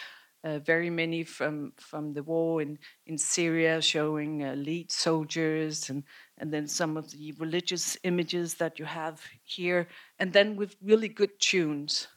Uh, 0.45 0.59
very 0.59 0.91
many 0.91 1.25
from 1.25 1.73
from 1.79 2.13
the 2.13 2.23
war 2.23 2.61
in 2.61 2.79
in 3.07 3.17
Syria, 3.17 3.81
showing 3.81 4.45
uh, 4.45 4.53
lead 4.53 4.93
soldiers, 4.93 5.89
and 5.89 6.05
and 6.37 6.53
then 6.53 6.67
some 6.69 6.99
of 6.99 7.11
the 7.11 7.33
religious 7.39 7.97
images 8.03 8.55
that 8.55 8.79
you 8.79 8.85
have 8.85 9.23
here, 9.43 9.89
and 10.19 10.33
then 10.33 10.57
with 10.57 10.77
really 10.83 11.09
good 11.09 11.41
tunes. 11.41 12.09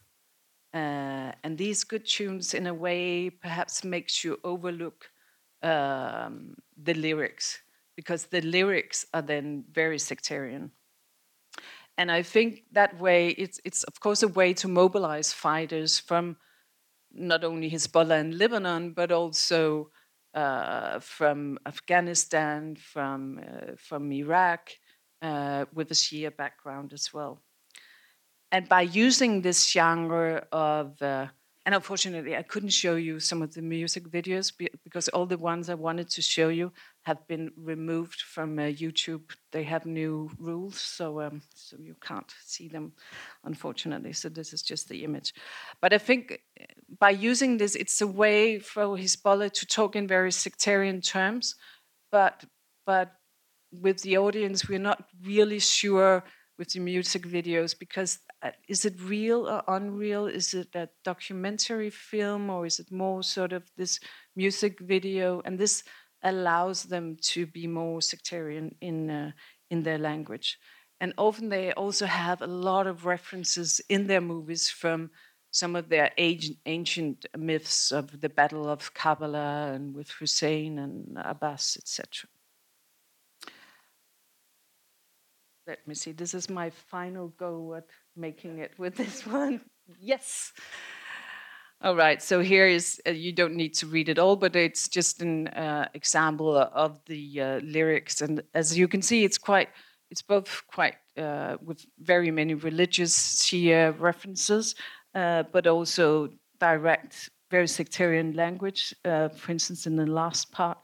Uh, 0.74 1.32
and 1.44 1.58
these 1.58 1.86
good 1.86 2.06
tunes, 2.06 2.54
in 2.54 2.68
a 2.68 2.74
way, 2.74 3.30
perhaps 3.30 3.84
makes 3.84 4.24
you 4.24 4.38
overlook 4.44 5.10
um, 5.64 6.56
the 6.84 6.94
lyrics 6.94 7.62
because 7.96 8.26
the 8.26 8.42
lyrics 8.42 9.06
are 9.14 9.22
then 9.22 9.64
very 9.72 9.98
sectarian. 9.98 10.72
And 11.98 12.12
I 12.12 12.22
think 12.22 12.64
that 12.74 13.00
way, 13.00 13.30
it's, 13.30 13.60
it's 13.64 13.84
of 13.84 14.00
course 14.00 14.22
a 14.22 14.28
way 14.28 14.54
to 14.54 14.68
mobilize 14.68 15.34
fighters 15.34 15.98
from 16.00 16.38
not 17.18 17.44
only 17.44 17.70
Hezbollah 17.70 18.20
and 18.20 18.38
Lebanon, 18.38 18.94
but 18.94 19.12
also 19.12 19.92
uh, 20.34 21.00
from 21.00 21.58
Afghanistan, 21.66 22.76
from, 22.76 23.40
uh, 23.40 23.72
from 23.78 24.12
Iraq, 24.12 24.70
uh, 25.22 25.66
with 25.74 25.92
a 25.92 25.96
Shia 25.96 26.36
background 26.36 26.94
as 26.94 27.14
well. 27.14 27.42
And 28.52 28.70
by 28.70 28.82
using 28.82 29.42
this 29.42 29.70
genre 29.70 30.48
of 30.52 31.02
uh, 31.02 31.28
and 31.68 31.76
unfortunately 31.76 32.34
i 32.36 32.42
couldn't 32.42 32.70
show 32.70 32.96
you 32.96 33.20
some 33.20 33.42
of 33.42 33.54
the 33.54 33.62
music 33.62 34.10
videos 34.10 34.54
because 34.86 35.10
all 35.10 35.26
the 35.26 35.38
ones 35.38 35.70
i 35.70 35.74
wanted 35.74 36.10
to 36.10 36.22
show 36.22 36.48
you 36.48 36.72
have 37.04 37.28
been 37.28 37.52
removed 37.56 38.22
from 38.22 38.58
uh, 38.58 38.64
youtube. 38.64 39.22
They 39.52 39.64
have 39.64 39.86
new 39.86 40.30
rules 40.40 40.80
so 40.80 41.22
um, 41.22 41.42
so 41.54 41.78
you 41.80 41.96
can't 42.02 42.32
see 42.46 42.68
them 42.68 42.94
unfortunately. 43.46 44.12
So 44.12 44.28
this 44.28 44.52
is 44.52 44.62
just 44.62 44.90
the 44.90 45.04
image. 45.04 45.34
But 45.82 45.94
i 45.94 45.98
think 45.98 46.24
uh, 46.60 46.66
by 47.00 47.12
using 47.12 47.58
this 47.58 47.76
it's 47.76 48.02
a 48.02 48.08
way 48.08 48.60
for 48.60 48.84
hezbollah 48.98 49.52
to 49.54 49.66
talk 49.66 49.96
in 49.96 50.08
very 50.08 50.32
sectarian 50.32 51.02
terms 51.02 51.56
but 52.12 52.46
but 52.86 53.12
with 53.84 54.02
the 54.02 54.18
audience 54.18 54.70
we're 54.70 54.88
not 54.92 55.04
really 55.24 55.60
sure 55.60 56.24
with 56.58 56.70
the 56.74 56.80
music 56.80 57.24
videos 57.24 57.78
because 57.78 58.20
is 58.68 58.86
it 58.86 59.02
real 59.02 59.48
or 59.48 59.64
unreal? 59.68 60.28
Is 60.28 60.54
it 60.54 60.76
a 60.76 60.90
documentary 61.04 61.90
film 61.90 62.50
or 62.50 62.66
is 62.66 62.80
it 62.80 62.92
more 62.92 63.24
sort 63.24 63.54
of 63.54 63.64
this 63.78 64.00
music 64.36 64.80
video? 64.80 65.42
And 65.46 65.58
this 65.58 65.84
allows 66.24 66.84
them 66.84 67.18
to 67.22 67.46
be 67.46 67.68
more 67.68 68.02
sectarian 68.02 68.76
in 68.82 69.10
uh, 69.10 69.32
in 69.70 69.84
their 69.84 69.98
language. 69.98 70.60
And 71.00 71.14
often 71.18 71.50
they 71.50 71.74
also 71.74 72.06
have 72.06 72.42
a 72.42 72.48
lot 72.48 72.88
of 72.88 73.06
references 73.06 73.82
in 73.90 74.08
their 74.08 74.22
movies 74.22 74.70
from 74.70 75.12
some 75.52 75.76
of 75.76 75.90
their 75.90 76.12
ancient 76.18 77.26
myths 77.38 77.92
of 77.92 78.22
the 78.22 78.30
Battle 78.30 78.68
of 78.68 78.94
Karbala 78.94 79.74
and 79.76 79.96
with 79.96 80.10
Hussein 80.12 80.80
and 80.80 81.18
Abbas, 81.18 81.78
etc. 81.78 82.30
let 85.68 85.86
me 85.86 85.94
see, 85.94 86.14
this 86.14 86.34
is 86.34 86.50
my 86.50 86.70
final 86.70 87.28
go 87.38 87.76
at 87.76 87.86
making 88.16 88.60
it 88.60 88.72
with 88.78 88.96
this 88.96 89.26
one. 89.28 89.62
yes. 90.00 90.54
All 91.82 91.96
right, 91.96 92.24
so 92.24 92.40
here 92.40 92.66
is, 92.66 93.00
uh, 93.06 93.12
you 93.12 93.32
don't 93.32 93.54
need 93.54 93.76
to 93.76 93.86
read 93.86 94.10
it 94.10 94.18
all, 94.18 94.36
but 94.36 94.56
it's 94.56 94.88
just 94.88 95.22
an 95.22 95.50
uh, 95.50 95.88
example 95.94 96.58
of 96.58 97.00
the 97.06 97.42
uh, 97.42 97.60
lyrics. 97.60 98.22
And 98.22 98.42
as 98.56 98.76
you 98.76 98.88
can 98.88 99.04
see, 99.04 99.24
it's 99.24 99.38
quite, 99.38 99.70
it's 100.10 100.24
both 100.24 100.64
quite 100.68 100.96
uh, 101.18 101.58
with 101.64 101.86
very 102.00 102.32
many 102.32 102.56
religious 102.56 103.44
Shia 103.44 104.00
references, 104.00 104.74
uh, 105.14 105.44
but 105.52 105.68
also 105.68 106.30
direct, 106.60 107.30
very 107.52 107.68
sectarian 107.68 108.34
language. 108.34 108.96
Uh, 109.06 109.30
for 109.30 109.52
instance, 109.52 109.86
in 109.86 109.98
the 109.98 110.08
last 110.08 110.52
part, 110.52 110.80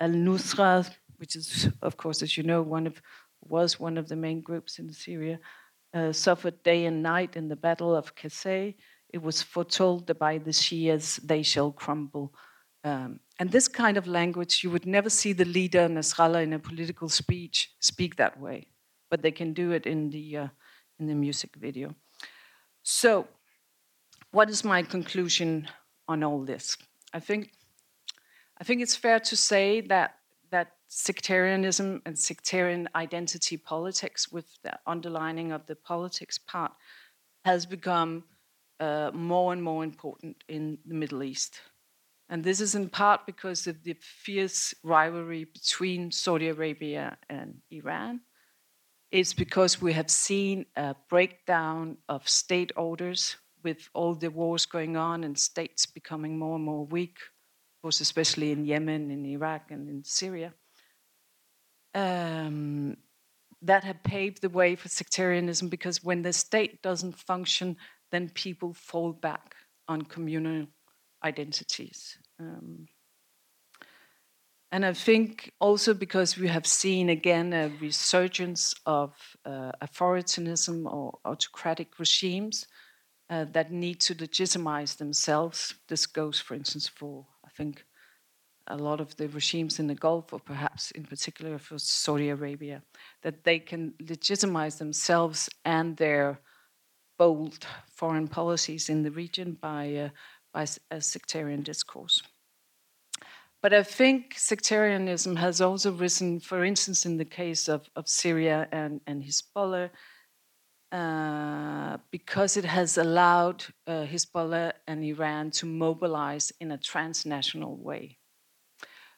Al 0.00 0.10
Nusra, 0.10 0.90
which 1.16 1.36
is, 1.36 1.70
of 1.80 1.96
course, 1.96 2.20
as 2.20 2.36
you 2.36 2.42
know, 2.42 2.60
one 2.60 2.86
of 2.86 3.00
was 3.48 3.80
one 3.80 3.98
of 3.98 4.08
the 4.08 4.16
main 4.16 4.40
groups 4.40 4.78
in 4.78 4.92
Syria, 4.92 5.38
uh, 5.92 6.12
suffered 6.12 6.62
day 6.62 6.86
and 6.86 7.02
night 7.02 7.36
in 7.36 7.48
the 7.48 7.56
Battle 7.56 7.94
of 7.94 8.14
Qusayr. 8.14 8.74
It 9.12 9.22
was 9.22 9.42
foretold 9.42 10.18
by 10.18 10.38
the 10.38 10.50
Shias 10.50 11.16
they 11.22 11.42
shall 11.42 11.72
crumble. 11.72 12.34
Um, 12.82 13.20
and 13.38 13.50
this 13.50 13.68
kind 13.68 13.96
of 13.96 14.06
language, 14.06 14.62
you 14.62 14.70
would 14.70 14.86
never 14.86 15.08
see 15.08 15.32
the 15.32 15.44
leader 15.44 15.88
Nasrallah 15.88 16.42
in 16.42 16.52
a 16.52 16.58
political 16.58 17.08
speech 17.08 17.72
speak 17.80 18.16
that 18.16 18.38
way, 18.38 18.66
but 19.10 19.22
they 19.22 19.30
can 19.30 19.52
do 19.52 19.72
it 19.72 19.86
in 19.86 20.10
the 20.10 20.36
uh, 20.36 20.48
in 20.98 21.06
the 21.06 21.14
music 21.14 21.56
video. 21.56 21.94
So, 22.82 23.26
what 24.30 24.50
is 24.50 24.64
my 24.64 24.82
conclusion 24.82 25.68
on 26.06 26.22
all 26.22 26.44
this? 26.44 26.76
I 27.12 27.20
think 27.20 27.50
I 28.58 28.64
think 28.64 28.82
it's 28.82 28.96
fair 28.96 29.18
to 29.20 29.36
say 29.36 29.80
that 29.82 30.16
sectarianism 30.96 32.00
and 32.06 32.16
sectarian 32.16 32.88
identity 32.94 33.56
politics, 33.56 34.30
with 34.30 34.46
the 34.62 34.78
underlining 34.86 35.50
of 35.50 35.66
the 35.66 35.74
politics 35.74 36.38
part, 36.38 36.70
has 37.44 37.66
become 37.66 38.22
uh, 38.78 39.10
more 39.12 39.52
and 39.52 39.60
more 39.60 39.82
important 39.82 40.44
in 40.48 40.78
the 40.86 40.94
Middle 40.94 41.24
East. 41.24 41.60
And 42.28 42.44
this 42.44 42.60
is 42.60 42.76
in 42.76 42.88
part 42.88 43.26
because 43.26 43.66
of 43.66 43.82
the 43.82 43.96
fierce 44.00 44.72
rivalry 44.84 45.44
between 45.44 46.12
Saudi 46.12 46.48
Arabia 46.48 47.18
and 47.28 47.56
Iran. 47.72 48.20
It's 49.10 49.34
because 49.34 49.82
we 49.82 49.92
have 49.94 50.10
seen 50.10 50.64
a 50.76 50.94
breakdown 51.08 51.98
of 52.08 52.28
state 52.28 52.70
orders 52.76 53.36
with 53.64 53.88
all 53.94 54.14
the 54.14 54.30
wars 54.30 54.64
going 54.64 54.96
on 54.96 55.24
and 55.24 55.36
states 55.36 55.86
becoming 55.86 56.38
more 56.38 56.54
and 56.54 56.64
more 56.64 56.86
weak, 56.86 57.16
of 57.18 57.82
course, 57.82 58.00
especially 58.00 58.52
in 58.52 58.64
Yemen, 58.64 59.10
in 59.10 59.26
Iraq, 59.26 59.72
and 59.72 59.88
in 59.88 60.04
Syria 60.04 60.54
um, 61.94 62.96
that 63.62 63.84
have 63.84 64.02
paved 64.02 64.42
the 64.42 64.48
way 64.48 64.76
for 64.76 64.88
sectarianism 64.88 65.68
because 65.68 66.04
when 66.04 66.22
the 66.22 66.32
state 66.32 66.82
doesn't 66.82 67.18
function, 67.18 67.76
then 68.10 68.28
people 68.30 68.74
fall 68.74 69.12
back 69.12 69.54
on 69.88 70.02
communal 70.02 70.66
identities. 71.24 72.18
Um, 72.38 72.86
and 74.70 74.84
I 74.84 74.92
think 74.92 75.52
also 75.60 75.94
because 75.94 76.36
we 76.36 76.48
have 76.48 76.66
seen 76.66 77.08
again 77.08 77.52
a 77.52 77.70
resurgence 77.80 78.74
of 78.86 79.14
uh, 79.46 79.70
authoritarianism 79.80 80.92
or 80.92 81.18
autocratic 81.24 81.98
regimes 81.98 82.66
uh, 83.30 83.46
that 83.52 83.70
need 83.70 84.00
to 84.00 84.16
legitimize 84.18 84.96
themselves. 84.96 85.74
This 85.88 86.06
goes, 86.06 86.40
for 86.40 86.54
instance, 86.54 86.88
for 86.88 87.24
I 87.44 87.50
think 87.50 87.84
a 88.68 88.76
lot 88.76 89.00
of 89.00 89.16
the 89.16 89.28
regimes 89.28 89.78
in 89.78 89.86
the 89.86 89.94
Gulf, 89.94 90.32
or 90.32 90.40
perhaps 90.40 90.90
in 90.92 91.04
particular 91.04 91.58
for 91.58 91.78
Saudi 91.78 92.30
Arabia, 92.30 92.82
that 93.22 93.44
they 93.44 93.58
can 93.58 93.94
legitimize 94.00 94.78
themselves 94.78 95.48
and 95.64 95.96
their 95.96 96.40
bold 97.18 97.66
foreign 97.88 98.28
policies 98.28 98.88
in 98.88 99.02
the 99.02 99.10
region 99.10 99.56
by, 99.60 99.94
uh, 99.94 100.08
by 100.52 100.66
a 100.90 101.00
sectarian 101.00 101.62
discourse. 101.62 102.22
But 103.62 103.72
I 103.72 103.82
think 103.82 104.34
sectarianism 104.36 105.36
has 105.36 105.60
also 105.60 105.92
risen, 105.92 106.40
for 106.40 106.64
instance, 106.64 107.06
in 107.06 107.16
the 107.16 107.24
case 107.24 107.68
of, 107.68 107.88
of 107.96 108.08
Syria 108.08 108.68
and, 108.72 109.00
and 109.06 109.22
Hezbollah, 109.22 109.90
uh, 110.92 111.96
because 112.10 112.56
it 112.56 112.64
has 112.64 112.98
allowed 112.98 113.64
uh, 113.86 114.04
Hezbollah 114.04 114.72
and 114.86 115.02
Iran 115.02 115.50
to 115.52 115.66
mobilize 115.66 116.52
in 116.60 116.72
a 116.72 116.78
transnational 116.78 117.76
way. 117.76 118.18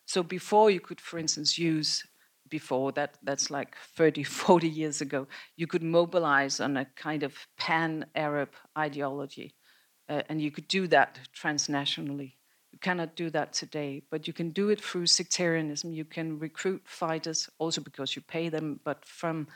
So 0.06 0.22
before 0.22 0.70
you 0.70 0.80
could, 0.80 1.00
for 1.00 1.18
instance, 1.18 1.58
use 1.58 2.04
before 2.48 2.92
that 2.92 3.18
that's 3.22 3.50
like 3.50 3.76
30 3.96 4.22
40 4.24 4.68
years 4.68 5.00
ago 5.00 5.26
you 5.56 5.66
could 5.66 5.82
mobilize 5.82 6.60
on 6.60 6.76
a 6.76 6.84
kind 6.96 7.22
of 7.22 7.34
pan-arab 7.56 8.50
ideology 8.78 9.54
uh, 10.08 10.22
and 10.28 10.40
you 10.40 10.52
could 10.52 10.68
do 10.68 10.86
that 10.86 11.18
transnationally. 11.34 12.34
You 12.72 12.78
cannot 12.80 13.16
do 13.16 13.30
that 13.30 13.52
today 13.52 14.02
but 14.10 14.26
you 14.26 14.32
can 14.32 14.50
do 14.50 14.68
it 14.68 14.80
through 14.80 15.06
sectarianism. 15.06 15.92
You 15.92 16.04
can 16.04 16.38
recruit 16.38 16.82
fighters 16.84 17.48
also 17.58 17.80
because 17.80 18.14
you 18.14 18.22
pay 18.22 18.48
them 18.48 18.80
but 18.84 19.04
from 19.04 19.48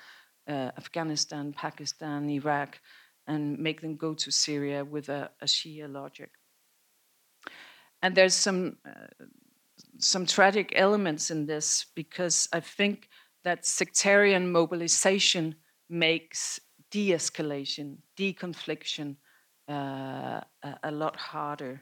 uh, 0.49 0.71
afghanistan 0.77 1.53
pakistan 1.53 2.29
iraq 2.29 2.81
and 3.27 3.59
make 3.59 3.83
them 3.83 3.95
go 3.95 4.15
to 4.15 4.33
syria 4.33 4.85
with 4.85 5.09
a, 5.09 5.31
a 5.41 5.45
shia 5.47 5.93
logic. 5.93 6.31
And 8.03 8.15
there's 8.15 8.35
some 8.35 8.79
uh, 8.87 9.25
some 10.01 10.27
tragic 10.27 10.73
elements 10.75 11.31
in 11.31 11.47
this 11.47 11.87
because 11.95 12.49
I 12.53 12.61
think 12.61 13.09
that 13.45 13.67
sectarian 13.67 14.51
mobilization 14.51 15.55
makes 15.89 16.61
de 16.91 17.11
escalation, 17.11 17.99
deconfliction 18.17 19.17
uh, 19.69 20.41
a, 20.63 20.79
a 20.85 20.91
lot 20.91 21.17
harder 21.17 21.81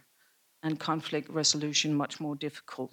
and 0.62 0.78
conflict 0.78 1.30
resolution 1.30 1.94
much 1.94 2.20
more 2.20 2.36
difficult. 2.36 2.92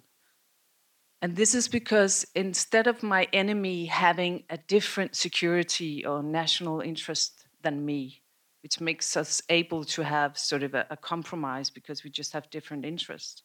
And 1.22 1.34
this 1.34 1.54
is 1.54 1.68
because 1.68 2.26
instead 2.34 2.86
of 2.86 3.02
my 3.02 3.26
enemy 3.32 3.86
having 3.86 4.44
a 4.50 4.58
different 4.58 5.16
security 5.16 6.04
or 6.04 6.22
national 6.22 6.80
interest 6.80 7.46
than 7.62 7.84
me, 7.84 8.22
which 8.62 8.80
makes 8.80 9.16
us 9.16 9.42
able 9.48 9.84
to 9.84 10.04
have 10.04 10.38
sort 10.38 10.62
of 10.62 10.74
a, 10.74 10.86
a 10.90 10.96
compromise 10.96 11.70
because 11.70 12.04
we 12.04 12.10
just 12.10 12.32
have 12.32 12.50
different 12.50 12.84
interests, 12.84 13.42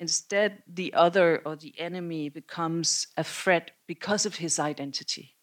instead 0.00 0.62
the 0.66 0.94
other 0.94 1.42
or 1.44 1.56
the 1.56 1.74
enemy 1.78 2.28
becomes 2.28 3.08
a 3.16 3.24
threat 3.24 3.72
because 3.86 4.26
of 4.26 4.36
his 4.36 4.58
identity. 4.58 5.36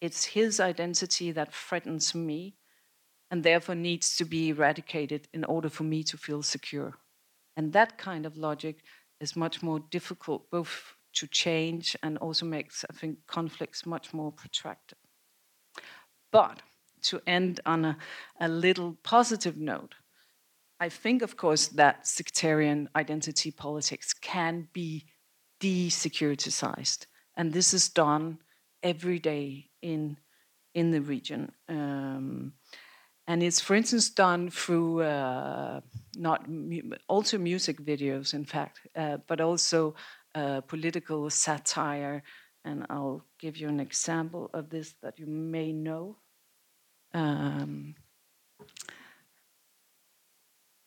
It's 0.00 0.24
his 0.24 0.60
identity 0.60 1.32
that 1.32 1.54
threatens 1.54 2.14
me 2.14 2.56
and 3.30 3.42
therefore 3.42 3.74
needs 3.74 4.16
to 4.16 4.24
be 4.24 4.48
eradicated 4.48 5.28
in 5.32 5.44
order 5.44 5.68
for 5.68 5.84
me 5.84 6.02
to 6.04 6.16
feel 6.16 6.42
secure. 6.42 6.94
And 7.56 7.72
that 7.72 7.98
kind 7.98 8.26
of 8.26 8.36
logic 8.36 8.82
is 9.20 9.36
much 9.36 9.62
more 9.62 9.80
difficult 9.90 10.50
both 10.50 10.94
to 11.12 11.26
change 11.26 11.96
and 12.02 12.16
also 12.18 12.46
makes, 12.46 12.84
I 12.88 12.94
think, 12.94 13.18
conflicts 13.26 13.84
much 13.84 14.14
more 14.14 14.32
protracted. 14.32 14.98
But 16.32 16.62
to 17.02 17.20
end 17.26 17.60
on 17.66 17.84
a, 17.84 17.96
a 18.40 18.48
little 18.48 18.96
positive 19.02 19.56
note, 19.56 19.94
I 20.80 20.88
think, 20.88 21.22
of 21.22 21.36
course, 21.36 21.68
that 21.68 22.06
sectarian 22.06 22.88
identity 22.96 23.50
politics 23.50 24.14
can 24.14 24.68
be 24.72 25.04
de-securitized, 25.60 27.06
and 27.36 27.52
this 27.52 27.74
is 27.74 27.90
done 27.90 28.38
every 28.82 29.18
day 29.18 29.70
in 29.82 30.16
in 30.74 30.90
the 30.90 31.00
region. 31.00 31.52
Um, 31.68 32.52
and 33.26 33.42
it's, 33.42 33.60
for 33.60 33.74
instance, 33.74 34.08
done 34.08 34.50
through 34.50 35.02
uh, 35.02 35.80
not 36.16 36.48
mu- 36.48 36.96
also 37.08 37.38
music 37.38 37.80
videos, 37.80 38.34
in 38.34 38.44
fact, 38.44 38.80
uh, 38.96 39.18
but 39.26 39.40
also 39.40 39.94
uh, 40.34 40.60
political 40.62 41.28
satire. 41.30 42.22
And 42.64 42.86
I'll 42.88 43.24
give 43.38 43.56
you 43.56 43.68
an 43.68 43.80
example 43.80 44.50
of 44.54 44.70
this 44.70 44.94
that 45.02 45.18
you 45.18 45.26
may 45.26 45.72
know. 45.72 46.16
Um, 47.12 47.94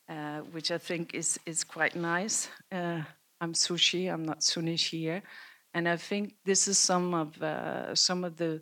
uh, 0.09 0.39
which 0.51 0.71
I 0.71 0.77
think 0.77 1.13
is 1.13 1.39
is 1.45 1.63
quite 1.63 1.95
nice. 1.95 2.49
Uh, 2.71 3.01
I'm 3.41 3.53
Sushi. 3.53 4.11
I'm 4.11 4.23
not 4.23 4.43
Sunni 4.43 4.75
here, 4.75 5.21
and 5.73 5.87
I 5.87 5.97
think 5.97 6.35
this 6.45 6.67
is 6.67 6.77
some 6.77 7.13
of 7.13 7.41
uh, 7.41 7.95
some 7.95 8.23
of 8.23 8.37
the 8.37 8.61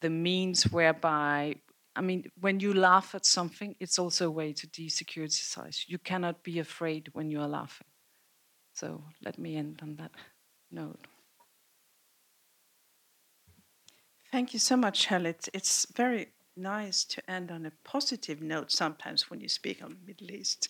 the 0.00 0.10
means 0.10 0.64
whereby 0.64 1.54
I 1.94 2.00
mean, 2.00 2.30
when 2.40 2.60
you 2.60 2.72
laugh 2.72 3.14
at 3.14 3.26
something, 3.26 3.76
it's 3.78 3.98
also 3.98 4.28
a 4.28 4.30
way 4.30 4.52
to 4.54 4.66
desecuritize. 4.66 5.84
You 5.88 5.98
cannot 5.98 6.42
be 6.42 6.58
afraid 6.58 7.10
when 7.12 7.30
you 7.30 7.40
are 7.40 7.48
laughing. 7.48 7.86
So 8.72 9.04
let 9.22 9.38
me 9.38 9.56
end 9.56 9.80
on 9.82 9.96
that 9.96 10.12
note. 10.70 11.06
Thank 14.30 14.54
you 14.54 14.58
so 14.58 14.76
much, 14.76 15.06
Helle. 15.06 15.26
It's, 15.26 15.50
it's 15.52 15.86
very 15.94 16.28
nice 16.56 17.04
to 17.04 17.30
end 17.30 17.50
on 17.50 17.66
a 17.66 17.72
positive 17.84 18.40
note 18.42 18.70
sometimes 18.70 19.30
when 19.30 19.40
you 19.40 19.48
speak 19.48 19.82
on 19.82 19.90
the 19.90 20.06
Middle 20.06 20.30
East. 20.30 20.68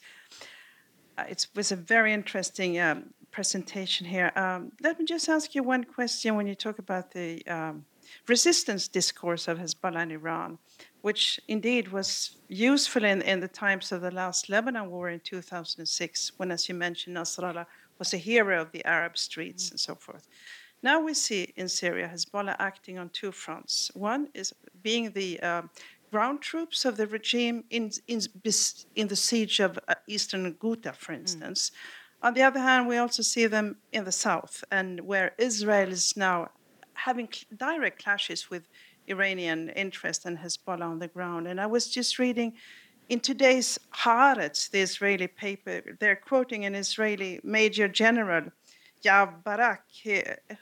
Uh, 1.18 1.24
it 1.28 1.46
was 1.54 1.72
a 1.72 1.76
very 1.76 2.12
interesting 2.12 2.80
um, 2.80 3.12
presentation 3.30 4.06
here. 4.06 4.32
Um, 4.36 4.72
let 4.82 4.98
me 4.98 5.04
just 5.04 5.28
ask 5.28 5.54
you 5.54 5.62
one 5.62 5.84
question 5.84 6.36
when 6.36 6.46
you 6.46 6.54
talk 6.54 6.78
about 6.78 7.10
the 7.12 7.44
um, 7.46 7.84
resistance 8.28 8.88
discourse 8.88 9.48
of 9.48 9.58
Hezbollah 9.58 10.02
in 10.02 10.10
Iran 10.12 10.58
which 11.02 11.40
indeed 11.48 11.88
was 11.88 12.36
useful 12.48 13.04
in, 13.04 13.22
in 13.22 13.40
the 13.40 13.48
times 13.48 13.92
of 13.92 14.00
the 14.00 14.10
last 14.10 14.48
Lebanon 14.48 14.88
war 14.88 15.10
in 15.10 15.20
2006, 15.20 16.32
when, 16.36 16.50
as 16.50 16.68
you 16.68 16.74
mentioned, 16.74 17.16
Nasrallah 17.16 17.66
was 17.98 18.14
a 18.14 18.16
hero 18.16 18.62
of 18.62 18.72
the 18.72 18.84
Arab 18.84 19.18
streets 19.18 19.66
mm. 19.66 19.70
and 19.72 19.80
so 19.80 19.94
forth. 19.96 20.26
Now 20.82 21.00
we 21.00 21.14
see 21.14 21.52
in 21.56 21.68
Syria 21.68 22.10
Hezbollah 22.12 22.56
acting 22.58 22.98
on 22.98 23.08
two 23.10 23.32
fronts. 23.32 23.90
One 23.94 24.28
is 24.34 24.52
being 24.82 25.12
the 25.12 25.40
uh, 25.40 25.62
ground 26.10 26.40
troops 26.40 26.84
of 26.84 26.96
the 26.96 27.06
regime 27.06 27.64
in, 27.70 27.90
in, 28.08 28.20
in 28.96 29.08
the 29.08 29.16
siege 29.16 29.60
of 29.60 29.78
uh, 29.88 29.94
eastern 30.06 30.54
Ghouta, 30.54 30.94
for 30.94 31.12
mm. 31.12 31.20
instance. 31.20 31.70
Mm. 31.70 32.26
On 32.26 32.34
the 32.34 32.42
other 32.42 32.60
hand, 32.60 32.88
we 32.88 32.98
also 32.98 33.22
see 33.22 33.46
them 33.46 33.76
in 33.92 34.04
the 34.04 34.12
south, 34.12 34.62
and 34.70 35.00
where 35.00 35.32
Israel 35.38 35.90
is 35.90 36.16
now 36.16 36.50
having 36.94 37.28
direct 37.56 38.02
clashes 38.02 38.50
with 38.50 38.68
Iranian 39.08 39.70
interest 39.70 40.24
and 40.26 40.38
Hezbollah 40.38 40.82
on 40.82 40.98
the 40.98 41.08
ground. 41.08 41.48
And 41.48 41.60
I 41.60 41.66
was 41.66 41.88
just 41.88 42.18
reading 42.18 42.52
in 43.08 43.20
today's 43.20 43.78
Haaretz, 43.94 44.70
the 44.70 44.80
Israeli 44.80 45.26
paper, 45.26 45.96
they're 45.98 46.16
quoting 46.16 46.64
an 46.64 46.74
Israeli 46.74 47.40
Major 47.42 47.88
General, 47.88 48.44
Yav 49.02 49.42
Barak, 49.44 49.84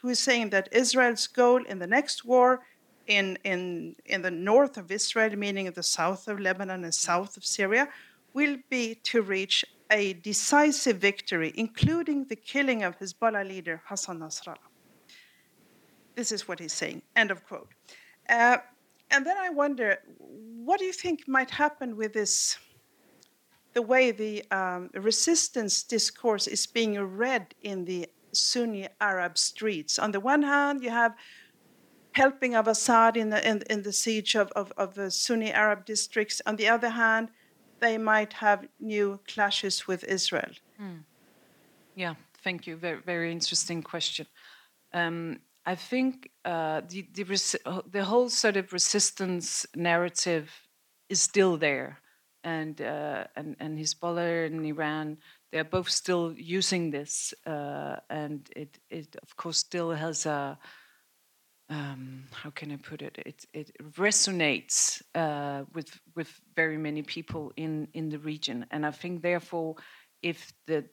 who 0.01 0.09
is 0.09 0.19
saying 0.19 0.51
that 0.51 0.69
Israel's 0.73 1.27
goal 1.27 1.65
in 1.65 1.79
the 1.79 1.87
next 1.87 2.25
war 2.25 2.61
in, 3.07 3.39
in, 3.45 3.97
in 4.07 4.23
the 4.23 4.31
north 4.31 4.77
of 4.77 4.91
Israel, 4.91 5.37
meaning 5.37 5.71
the 5.71 5.83
south 5.83 6.29
of 6.29 6.39
Lebanon 6.41 6.85
and 6.85 6.95
south 6.95 7.37
of 7.37 7.45
Syria, 7.45 7.89
will 8.33 8.57
be 8.69 8.95
to 9.05 9.23
reach 9.23 9.65
a 9.91 10.13
decisive 10.15 10.99
victory, 10.99 11.53
including 11.57 12.25
the 12.27 12.37
killing 12.37 12.85
of 12.85 12.99
Hezbollah 12.99 13.47
leader 13.47 13.83
Hassan 13.87 14.21
Nasrallah. 14.21 14.71
This 16.15 16.31
is 16.33 16.47
what 16.47 16.61
he's 16.61 16.73
saying. 16.73 17.03
End 17.17 17.31
of 17.31 17.45
quote. 17.47 17.69
Uh, 18.29 18.59
and 19.11 19.27
then 19.27 19.37
I 19.37 19.51
wonder, 19.51 19.99
what 20.19 20.79
do 20.79 20.85
you 20.85 20.93
think 20.93 21.27
might 21.27 21.51
happen 21.51 21.97
with 21.97 22.13
this? 22.13 22.59
The 23.73 23.83
way 23.83 24.11
the 24.11 24.45
um, 24.51 24.91
resistance 24.95 25.83
discourse 25.83 26.47
is 26.47 26.67
being 26.67 27.01
read 27.01 27.55
in 27.63 27.85
the 27.85 28.09
Sunni 28.33 28.89
Arab 29.01 29.39
streets. 29.39 29.99
On 29.99 30.13
the 30.13 30.21
one 30.21 30.43
hand, 30.43 30.83
you 30.83 30.91
have 30.91 31.15
helping 32.13 32.55
of 32.55 32.67
Assad 32.67 33.17
in 33.17 33.31
the, 33.31 33.49
in, 33.49 33.63
in 33.71 33.83
the 33.83 33.93
siege 33.93 34.35
of, 34.35 34.51
of, 34.53 34.73
of, 34.77 34.95
the 34.95 35.11
Sunni 35.11 35.53
Arab 35.53 35.85
districts. 35.85 36.43
On 36.47 36.57
the 36.57 36.69
other 36.69 36.91
hand, 36.91 37.31
they 37.81 37.99
might 37.99 38.33
have 38.35 38.67
new 38.81 39.21
clashes 39.29 39.87
with 39.87 40.05
Israel. 40.05 40.53
Mm. 40.81 41.05
Yeah, 41.95 42.15
thank 42.43 42.67
you. 42.67 42.77
Very, 42.77 43.01
very 43.01 43.33
interesting 43.33 43.83
question. 43.83 44.27
Um, 44.93 45.41
I 45.67 45.75
think 45.75 46.31
uh, 46.45 46.81
the 46.89 47.07
the, 47.13 47.83
the, 47.91 48.05
whole 48.05 48.29
sort 48.29 48.57
of 48.57 48.73
resistance 48.73 49.67
narrative 49.77 50.51
is 51.09 51.21
still 51.21 51.57
there, 51.59 52.01
and 52.43 52.81
uh, 52.81 53.25
and 53.37 53.57
and 53.61 53.79
Hezbollah 53.79 54.47
and 54.47 54.65
Iran 54.65 55.19
they're 55.53 55.65
both 55.65 55.89
still 55.89 56.33
using 56.37 56.91
this, 56.91 57.35
uh, 57.47 57.97
and 58.09 58.49
it 58.55 58.79
it 58.89 59.17
of 59.23 59.37
course 59.37 59.59
still 59.59 59.91
has 59.91 60.27
a 60.27 60.59
um, 61.71 62.25
how 62.33 62.51
can 62.51 62.73
I 62.73 62.77
put 62.77 63.01
it? 63.01 63.17
It 63.25 63.47
it 63.55 63.71
resonates 63.93 65.03
uh, 65.15 65.65
with 65.73 66.01
with 66.17 66.41
very 66.57 66.77
many 66.77 67.03
people 67.03 67.53
in 67.57 67.89
in 67.95 68.11
the 68.11 68.19
region, 68.19 68.67
and 68.71 68.85
I 68.85 68.91
think 68.91 69.23
therefore, 69.23 69.77
if 70.23 70.53
the 70.67 70.85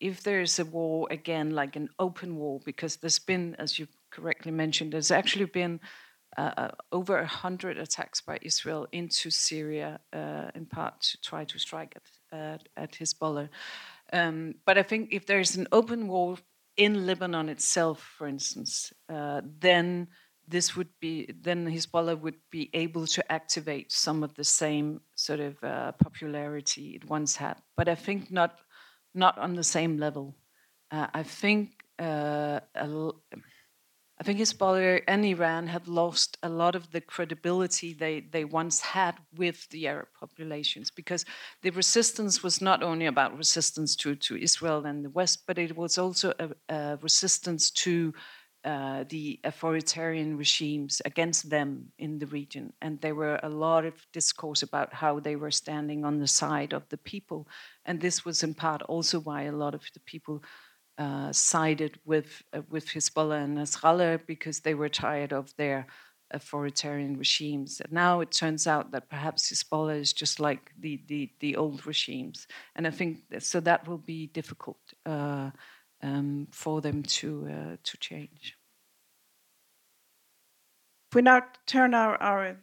if 0.00 0.22
there's 0.22 0.58
a 0.58 0.64
war 0.64 1.08
again, 1.10 1.50
like 1.50 1.74
an 1.76 1.88
open 1.98 2.36
war, 2.36 2.60
because 2.64 2.96
there's 2.96 3.18
been, 3.18 3.56
as 3.58 3.78
you 3.78 3.88
correctly 4.10 4.52
mentioned, 4.52 4.92
there's 4.92 5.10
actually 5.10 5.46
been 5.46 5.80
uh, 6.36 6.52
uh 6.56 6.70
over 6.92 7.18
a 7.18 7.26
hundred 7.26 7.78
attacks 7.78 8.20
by 8.20 8.38
Israel 8.42 8.86
into 8.92 9.30
Syria, 9.30 9.98
uh, 10.12 10.50
in 10.54 10.66
part 10.66 11.00
to 11.00 11.20
try 11.20 11.44
to 11.44 11.58
strike 11.58 11.94
at, 11.96 12.02
at, 12.36 12.68
at 12.76 12.92
Hezbollah. 12.92 13.48
Um, 14.12 14.54
but 14.64 14.78
I 14.78 14.82
think 14.82 15.08
if 15.12 15.26
there's 15.26 15.56
an 15.56 15.66
open 15.72 16.08
war 16.08 16.38
in 16.76 17.06
Lebanon 17.06 17.48
itself, 17.48 18.00
for 18.16 18.26
instance, 18.26 18.92
uh, 19.08 19.40
then 19.60 20.08
this 20.48 20.76
would 20.76 20.90
be 21.00 21.26
then 21.42 21.66
Hezbollah 21.66 22.20
would 22.20 22.38
be 22.50 22.70
able 22.72 23.06
to 23.06 23.32
activate 23.32 23.90
some 23.90 24.22
of 24.22 24.34
the 24.34 24.44
same 24.44 25.00
sort 25.14 25.40
of 25.40 25.62
uh, 25.64 25.92
popularity 25.92 26.94
it 26.94 27.08
once 27.08 27.36
had. 27.36 27.56
But 27.76 27.88
I 27.88 27.94
think 27.94 28.30
not 28.30 28.60
not 29.14 29.38
on 29.38 29.54
the 29.54 29.64
same 29.64 29.98
level. 29.98 30.36
Uh, 30.90 31.08
I 31.12 31.22
think 31.24 31.70
uh, 31.98 32.60
I 34.18 34.22
think 34.24 34.38
Hezbollah 34.38 35.02
and 35.06 35.26
Iran 35.26 35.66
have 35.66 35.88
lost 35.88 36.38
a 36.42 36.48
lot 36.48 36.74
of 36.74 36.90
the 36.90 37.02
credibility 37.02 37.92
they, 37.92 38.20
they 38.20 38.46
once 38.46 38.80
had 38.80 39.16
with 39.36 39.68
the 39.68 39.88
Arab 39.88 40.08
populations 40.18 40.90
because 40.90 41.26
the 41.62 41.70
resistance 41.70 42.42
was 42.42 42.62
not 42.62 42.82
only 42.82 43.06
about 43.06 43.36
resistance 43.36 43.94
to, 43.96 44.16
to 44.16 44.36
Israel 44.36 44.86
and 44.86 45.04
the 45.04 45.10
West, 45.10 45.42
but 45.46 45.58
it 45.58 45.76
was 45.76 45.98
also 45.98 46.32
a, 46.38 46.48
a 46.74 46.98
resistance 47.02 47.70
to 47.72 48.14
uh, 48.64 49.04
the 49.10 49.38
authoritarian 49.44 50.36
regimes 50.36 51.00
against 51.04 51.50
them 51.50 51.92
in 51.98 52.18
the 52.18 52.26
region. 52.26 52.72
And 52.82 53.00
there 53.00 53.14
were 53.14 53.38
a 53.42 53.48
lot 53.48 53.84
of 53.84 53.94
discourse 54.12 54.62
about 54.62 54.92
how 54.92 55.20
they 55.20 55.36
were 55.36 55.52
standing 55.52 56.04
on 56.04 56.18
the 56.18 56.26
side 56.26 56.72
of 56.72 56.88
the 56.88 56.98
people. 56.98 57.46
And 57.84 58.00
this 58.00 58.24
was 58.24 58.42
in 58.42 58.54
part 58.54 58.82
also 58.82 59.20
why 59.20 59.42
a 59.42 59.52
lot 59.52 59.74
of 59.74 59.82
the 59.94 60.00
people 60.00 60.42
uh, 60.98 61.32
sided 61.32 61.98
with, 62.04 62.42
uh, 62.52 62.62
with 62.70 62.86
Hezbollah 62.86 63.44
and 63.44 63.58
Nasrallah 63.58 64.26
because 64.26 64.60
they 64.60 64.74
were 64.74 64.88
tired 64.88 65.32
of 65.32 65.54
their 65.56 65.86
authoritarian 66.30 67.16
regimes. 67.16 67.80
And 67.80 67.92
now 67.92 68.20
it 68.20 68.32
turns 68.32 68.66
out 68.66 68.90
that 68.92 69.08
perhaps 69.08 69.52
Hezbollah 69.52 70.00
is 70.00 70.12
just 70.12 70.40
like 70.40 70.72
the, 70.78 71.00
the, 71.06 71.30
the 71.40 71.56
old 71.56 71.86
regimes. 71.86 72.46
And 72.74 72.86
I 72.86 72.90
think 72.90 73.18
so 73.38 73.60
that 73.60 73.86
will 73.86 73.98
be 73.98 74.26
difficult 74.28 74.80
uh, 75.04 75.50
um, 76.02 76.48
for 76.50 76.80
them 76.80 77.02
to, 77.02 77.48
uh, 77.50 77.76
to 77.82 77.96
change. 77.98 78.56
If 81.10 81.14
we 81.14 81.22
now 81.22 81.42
turn 81.66 81.94
our, 81.94 82.20
our 82.20 82.56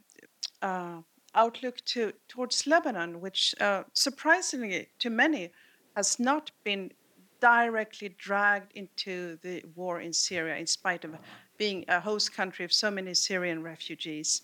uh, 0.61 0.97
outlook 1.35 1.77
to, 1.85 2.13
towards 2.27 2.67
Lebanon, 2.67 3.21
which 3.21 3.55
uh, 3.61 3.83
surprisingly 3.93 4.87
to 4.99 5.09
many 5.09 5.51
has 5.95 6.19
not 6.19 6.51
been 6.63 6.91
directly 7.43 8.07
dragged 8.17 8.71
into 8.73 9.37
the 9.41 9.61
war 9.75 9.99
in 9.99 10.13
Syria, 10.13 10.55
in 10.55 10.65
spite 10.65 11.03
of 11.03 11.11
being 11.57 11.83
a 11.89 11.99
host 11.99 12.33
country 12.33 12.63
of 12.63 12.71
so 12.71 12.89
many 12.89 13.13
Syrian 13.13 13.61
refugees. 13.61 14.43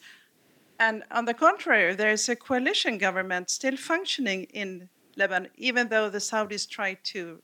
And 0.80 1.04
on 1.12 1.24
the 1.24 1.34
contrary, 1.34 1.96
there 1.96 2.12
is 2.12 2.28
a 2.28 2.36
coalition 2.36 2.98
government 2.98 3.50
still 3.50 3.78
functioning 3.78 4.44
in 4.62 4.90
Lebanon, 5.16 5.50
even 5.56 5.88
though 5.88 6.10
the 6.10 6.20
Saudis 6.20 6.70
tried 6.70 6.98
to 7.06 7.42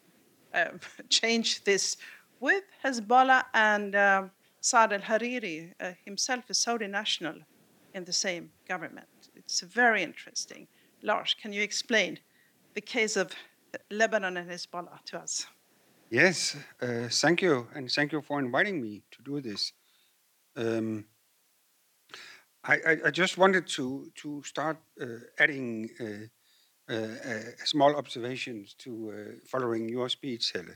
uh, 0.54 0.72
change 1.10 1.63
this 1.63 1.96
with 2.41 2.65
Hezbollah 2.84 3.46
and 3.54 3.96
um, 3.96 4.32
Saad 4.60 4.91
al 4.91 5.00
Hariri, 5.00 5.72
uh, 5.80 5.91
himself 6.04 6.50
a 6.50 6.54
Saudi 6.54 6.88
national, 6.88 7.36
in 7.94 8.04
the 8.04 8.13
same 8.13 8.52
government. 8.68 9.08
It's 9.38 9.62
very 9.62 10.04
interesting. 10.04 10.68
Lars, 11.02 11.34
can 11.41 11.54
you 11.54 11.62
explain 11.62 12.20
the 12.74 12.82
case 12.82 13.15
of 13.15 13.32
Lebanon 13.92 14.38
and 14.38 14.50
Hezbollah 14.50 15.04
to 15.06 15.20
us? 15.20 15.48
Yes, 16.10 16.56
uh, 16.82 17.08
thank 17.10 17.42
you, 17.42 17.68
and 17.74 17.92
thank 17.92 18.12
you 18.12 18.22
for 18.22 18.40
inviting 18.40 18.82
me 18.82 19.04
to 19.12 19.24
do 19.24 19.42
this. 19.42 19.74
Um, 20.56 21.06
I, 22.64 22.76
I, 22.76 22.98
I, 23.06 23.12
just 23.12 23.38
wanted 23.38 23.68
to 23.68 24.12
to 24.16 24.42
start 24.44 24.78
uh, 25.02 25.06
adding 25.38 25.90
uh, 26.00 26.94
uh 26.94 27.40
small 27.66 27.96
observations 27.96 28.76
to 28.76 28.92
uh, 29.12 29.32
following 29.46 29.90
your 29.90 30.10
speech, 30.10 30.54
Helle. 30.54 30.76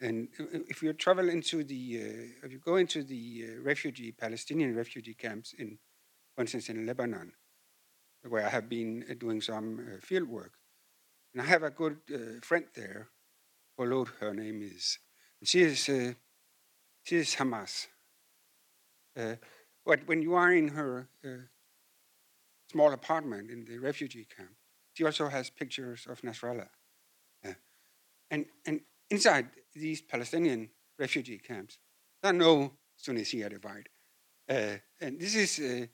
And 0.00 0.28
if 0.68 0.82
you 0.82 0.92
travel 0.94 1.28
into 1.28 1.62
the, 1.62 2.00
uh, 2.02 2.46
if 2.46 2.50
you 2.50 2.58
go 2.58 2.76
into 2.76 3.04
the 3.04 3.58
refugee 3.62 4.10
Palestinian 4.12 4.74
refugee 4.74 5.14
camps 5.14 5.54
in, 5.58 5.78
for 6.34 6.40
instance, 6.40 6.68
in 6.70 6.86
Lebanon, 6.86 7.32
where 8.28 8.44
I 8.44 8.48
have 8.48 8.68
been 8.68 9.04
doing 9.20 9.40
some 9.40 9.98
field 10.00 10.28
work, 10.28 10.52
and 11.32 11.42
I 11.42 11.46
have 11.46 11.62
a 11.62 11.70
good 11.70 11.98
friend 12.42 12.64
there 12.74 13.08
followed 13.76 14.08
her 14.20 14.34
name 14.34 14.62
is. 14.62 14.98
She 15.42 15.62
is, 15.62 15.88
uh, 15.88 16.12
she 17.02 17.16
is 17.16 17.34
Hamas. 17.34 17.88
Uh, 19.18 19.36
but 19.84 20.06
when 20.06 20.22
you 20.22 20.34
are 20.34 20.52
in 20.52 20.68
her 20.68 21.08
uh, 21.24 21.28
small 22.70 22.92
apartment 22.92 23.50
in 23.50 23.64
the 23.64 23.78
refugee 23.78 24.26
camp, 24.36 24.50
she 24.94 25.04
also 25.04 25.28
has 25.28 25.50
pictures 25.50 26.06
of 26.08 26.20
Nasrallah. 26.20 26.68
Uh, 27.44 27.54
and, 28.30 28.46
and 28.66 28.80
inside 29.10 29.48
these 29.74 30.00
Palestinian 30.00 30.68
refugee 30.98 31.38
camps, 31.38 31.78
there 32.22 32.30
are 32.30 32.34
no 32.34 32.72
Sunni 32.96 33.22
Shia 33.22 33.50
divide. 33.50 33.88
Uh, 34.48 34.76
and 35.00 35.18
this 35.18 35.34
is 35.34 35.88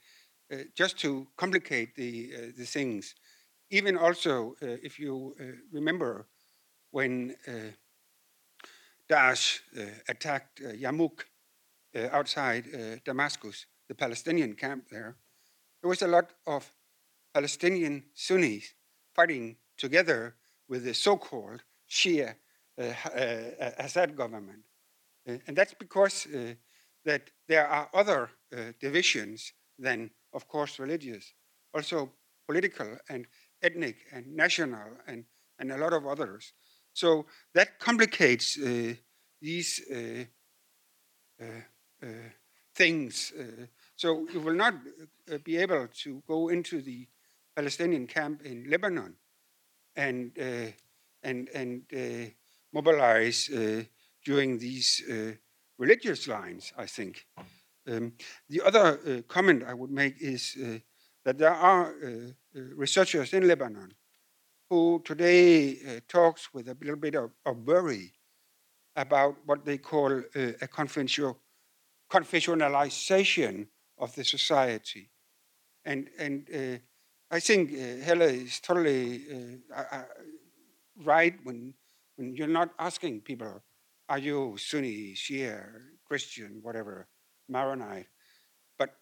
uh, 0.52 0.56
just 0.74 0.98
to 0.98 1.26
complicate 1.36 1.94
the, 1.94 2.52
the 2.56 2.64
things. 2.64 3.14
Even 3.70 3.98
also, 3.98 4.54
if 4.60 4.98
you 4.98 5.34
remember 5.72 6.26
when 6.90 7.36
uh, 7.46 7.52
Daesh 9.10 9.60
uh, 9.76 9.82
attacked 10.08 10.60
uh, 10.64 10.72
Yarmouk 10.72 11.24
outside 11.94 13.02
Damascus, 13.04 13.66
the 13.88 13.94
Palestinian 13.94 14.54
camp 14.54 14.88
there, 14.90 15.16
there 15.82 15.88
was 15.88 16.02
a 16.02 16.06
lot 16.06 16.30
of 16.46 16.70
Palestinian 17.34 18.04
Sunnis 18.14 18.74
fighting 19.14 19.56
together 19.76 20.34
with 20.68 20.84
the 20.84 20.94
so-called 20.94 21.62
Shia 21.88 22.34
uh, 22.78 22.82
uh, 22.82 23.70
Assad 23.78 24.16
government. 24.16 24.64
Uh, 25.28 25.38
and 25.46 25.56
that's 25.56 25.74
because 25.74 26.26
that 27.04 27.30
there 27.48 27.66
are 27.66 27.88
other 27.94 28.30
divisions 28.80 29.52
than, 29.78 30.10
of 30.32 30.46
course, 30.46 30.78
religious, 30.78 31.34
also 31.74 32.10
political 32.46 32.98
and 33.08 33.26
ethnic 33.62 33.96
and 34.12 34.34
national 34.34 34.88
and, 35.06 35.24
and 35.58 35.72
a 35.72 35.76
lot 35.76 35.92
of 35.92 36.06
others. 36.06 36.52
So 36.92 37.26
that 37.54 37.78
complicates 37.78 38.58
uh, 38.58 38.94
these 39.40 39.80
uh, 39.90 40.24
uh, 41.40 42.06
things. 42.74 43.32
so 43.96 44.26
you 44.32 44.40
will 44.40 44.54
not 44.54 44.74
be 45.44 45.56
able 45.56 45.88
to 46.02 46.22
go 46.26 46.48
into 46.48 46.80
the 46.80 47.06
Palestinian 47.54 48.06
camp 48.06 48.42
in 48.44 48.70
Lebanon 48.70 49.14
and 49.96 50.32
and 51.22 51.48
and 51.54 52.32
mobilize 52.72 53.50
during 54.24 54.58
these 54.58 55.02
religious 55.78 56.28
lines. 56.28 56.72
I 56.76 56.86
think. 56.86 57.26
Um, 57.88 58.12
the 58.50 58.60
other 58.60 59.00
uh, 59.06 59.22
comment 59.28 59.64
I 59.66 59.72
would 59.72 59.90
make 59.90 60.20
is 60.20 60.56
uh, 60.62 60.78
that 61.28 61.36
there 61.36 61.52
are 61.52 61.94
uh, 62.02 62.32
researchers 62.74 63.34
in 63.34 63.46
Lebanon 63.46 63.92
who 64.70 65.02
today 65.04 65.72
uh, 65.72 66.00
talks 66.08 66.54
with 66.54 66.68
a 66.68 66.76
little 66.80 66.96
bit 66.96 67.14
of, 67.14 67.32
of, 67.44 67.58
worry 67.66 68.14
about 68.96 69.36
what 69.44 69.66
they 69.66 69.76
call 69.76 70.10
uh, 70.10 70.52
a 70.62 70.68
confessionalization 72.10 73.66
of 73.98 74.14
the 74.14 74.24
society. 74.24 75.10
And, 75.84 76.08
and 76.18 76.48
uh, 76.54 76.78
I 77.30 77.40
think 77.40 77.72
uh, 77.72 78.02
Helle 78.02 78.22
is 78.22 78.58
totally 78.60 79.60
uh, 79.76 80.04
right 81.04 81.34
when, 81.44 81.74
when 82.16 82.34
you're 82.34 82.46
not 82.46 82.70
asking 82.78 83.20
people, 83.20 83.62
are 84.08 84.18
you 84.18 84.56
Sunni, 84.56 85.12
Shia, 85.14 85.62
Christian, 86.06 86.60
whatever, 86.62 87.06
Maronite? 87.50 88.06
But 88.78 88.96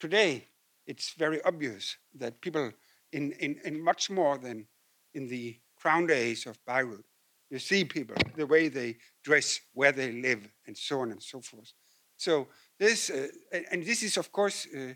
today, 0.00 0.48
it's 0.88 1.12
very 1.12 1.40
obvious 1.44 1.98
that 2.14 2.40
people 2.40 2.72
in, 3.12 3.32
in, 3.32 3.60
in 3.64 3.84
much 3.84 4.10
more 4.10 4.38
than 4.38 4.66
in 5.14 5.28
the 5.28 5.56
crown 5.76 6.06
days 6.06 6.46
of 6.46 6.58
Beirut. 6.66 7.04
You 7.50 7.58
see 7.58 7.84
people, 7.84 8.16
the 8.36 8.46
way 8.46 8.68
they 8.68 8.96
dress, 9.22 9.60
where 9.72 9.92
they 9.92 10.12
live, 10.12 10.48
and 10.66 10.76
so 10.76 11.00
on 11.00 11.12
and 11.12 11.22
so 11.22 11.40
forth. 11.40 11.72
So 12.16 12.48
this, 12.78 13.10
uh, 13.10 13.28
and 13.70 13.84
this 13.84 14.02
is 14.02 14.16
of 14.16 14.32
course 14.32 14.66
uh, 14.74 14.94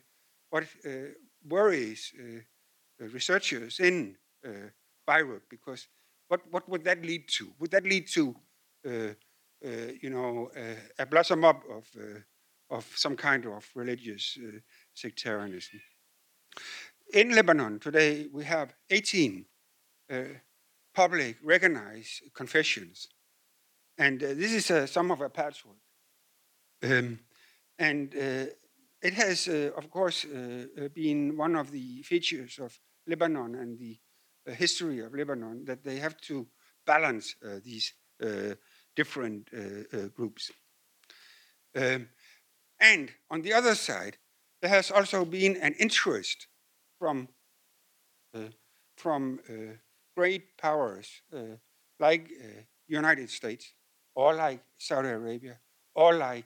what 0.50 0.64
uh, 0.84 1.12
worries 1.48 2.12
uh, 2.18 3.06
researchers 3.12 3.80
in 3.80 4.16
uh, 4.46 4.68
Beirut, 5.06 5.42
because 5.48 5.88
what, 6.28 6.40
what 6.50 6.68
would 6.68 6.84
that 6.84 7.02
lead 7.02 7.28
to? 7.28 7.52
Would 7.58 7.70
that 7.70 7.84
lead 7.84 8.06
to, 8.08 8.34
uh, 8.86 9.14
you 10.00 10.10
know, 10.10 10.50
a 10.98 11.06
blossom 11.06 11.44
up 11.44 11.62
of, 11.70 11.86
of 12.70 12.86
some 12.96 13.16
kind 13.16 13.46
of 13.46 13.68
religious 13.74 14.38
sectarianism? 14.94 15.80
In 17.12 17.34
Lebanon 17.34 17.78
today, 17.78 18.26
we 18.32 18.44
have 18.44 18.74
18 18.90 19.44
uh, 20.10 20.22
public 20.94 21.36
recognized 21.42 22.22
confessions. 22.34 23.08
And 23.98 24.22
uh, 24.22 24.28
this 24.28 24.52
is 24.52 24.70
uh, 24.70 24.86
some 24.86 25.10
of 25.10 25.20
a 25.20 25.28
patchwork. 25.28 25.76
Um, 26.82 27.20
and 27.78 28.14
it 28.14 29.14
has, 29.14 29.48
of 29.48 29.90
course, 29.90 30.24
been 30.94 31.36
one 31.36 31.56
of 31.56 31.70
the 31.70 32.02
features 32.02 32.58
of 32.60 32.78
Lebanon 33.06 33.56
and 33.56 33.78
the 33.78 33.98
history 34.52 35.00
of 35.00 35.14
Lebanon 35.14 35.64
that 35.64 35.82
they 35.82 35.96
have 35.96 36.20
to 36.22 36.46
balance 36.86 37.34
these 37.64 37.94
different 38.94 39.48
groups. 40.14 40.52
Um, 41.74 42.08
and 42.78 43.10
on 43.30 43.42
the 43.42 43.54
other 43.54 43.74
side, 43.74 44.18
there 44.62 44.70
has 44.70 44.90
also 44.90 45.24
been 45.24 45.56
an 45.56 45.74
interest 45.78 46.46
from 46.98 47.28
uh, 48.34 48.38
from 48.96 49.40
uh, 49.50 49.74
great 50.16 50.56
powers 50.56 51.08
uh, 51.34 51.56
like 51.98 52.30
uh, 52.40 52.62
United 52.86 53.28
States, 53.28 53.74
or 54.14 54.34
like 54.34 54.62
Saudi 54.78 55.08
Arabia, 55.08 55.58
or 55.94 56.14
like 56.14 56.44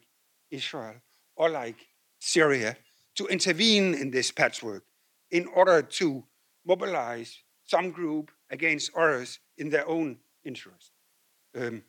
Israel, 0.51 0.95
or 1.37 1.51
like 1.51 1.77
Syria, 2.19 2.77
to 3.17 3.27
intervene 3.27 3.95
in 3.95 4.11
this 4.11 4.31
patchwork 4.31 4.85
in 5.31 5.47
order 5.55 5.83
to 5.83 6.25
mobilize 6.67 7.43
some 7.65 7.91
group 7.91 8.31
against 8.51 8.91
others 8.97 9.41
in 9.59 9.71
their 9.71 9.87
own 9.89 10.17
interest. 10.45 10.93
Um, 11.57 11.83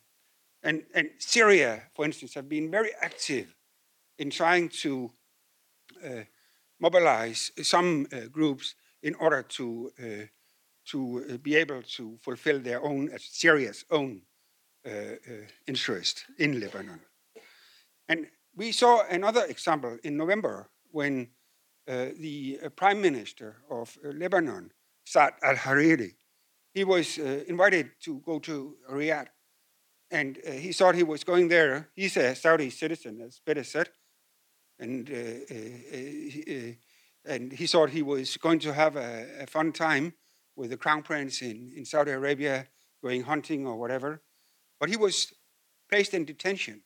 and, 0.63 0.83
and 0.93 1.09
Syria, 1.19 1.83
for 1.95 2.05
instance, 2.05 2.33
have 2.33 2.49
been 2.49 2.69
very 2.71 2.91
active 3.01 3.55
in 4.17 4.29
trying 4.29 4.69
to 4.69 5.11
mobilize 6.79 7.51
some 7.61 8.07
uh, 8.11 8.27
groups 8.31 8.75
in 9.01 9.15
order 9.15 9.43
to 9.43 9.91
uh, 9.99 10.25
to 10.85 11.25
uh, 11.29 11.37
be 11.37 11.55
able 11.55 11.81
to 11.81 12.17
fulfill 12.21 12.59
their 12.59 12.81
own, 12.81 13.09
uh, 13.13 13.17
Syria's 13.19 13.83
own 13.91 14.21
uh, 14.85 14.89
interest 15.67 16.23
in 16.39 16.61
Lebanon. 16.61 17.01
And 18.07 18.27
we 18.55 18.71
saw 18.71 19.03
another 19.09 19.43
example 19.45 19.97
in 20.03 20.15
November 20.15 20.69
when 20.91 21.27
the 21.85 22.59
prime 22.75 23.01
minister 23.01 23.57
of 23.69 23.97
Lebanon, 24.03 24.71
Saad 25.05 25.33
al-Hariri, 25.41 26.15
he 26.73 26.83
was 26.83 27.17
invited 27.17 27.91
to 28.01 28.21
go 28.25 28.39
to 28.39 28.75
Riyadh 28.89 29.27
and 30.11 30.39
uh, 30.47 30.51
he 30.51 30.71
thought 30.71 30.95
he 30.95 31.03
was 31.03 31.23
going 31.23 31.47
there. 31.47 31.89
He's 31.95 32.17
a 32.17 32.35
Saudi 32.35 32.69
citizen, 32.69 33.21
as 33.21 33.39
Peter 33.45 33.63
said, 33.63 33.89
and 34.79 35.09
uh, 35.09 35.55
uh, 35.93 36.73
and 37.25 37.51
he 37.51 37.67
thought 37.67 37.89
he 37.89 38.03
was 38.03 38.37
going 38.37 38.59
to 38.59 38.73
have 38.73 38.95
a, 38.95 39.27
a, 39.41 39.47
fun 39.47 39.73
time 39.73 40.13
with 40.55 40.69
the 40.69 40.77
crown 40.77 41.03
prince 41.03 41.41
in, 41.41 41.73
in 41.75 41.83
Saudi 41.83 42.11
Arabia, 42.11 42.67
going 43.03 43.23
hunting 43.23 43.67
or 43.67 43.75
whatever. 43.75 44.21
But 44.79 44.89
he 44.89 44.95
was 44.95 45.33
placed 45.89 46.13
in 46.13 46.23
detention, 46.23 46.83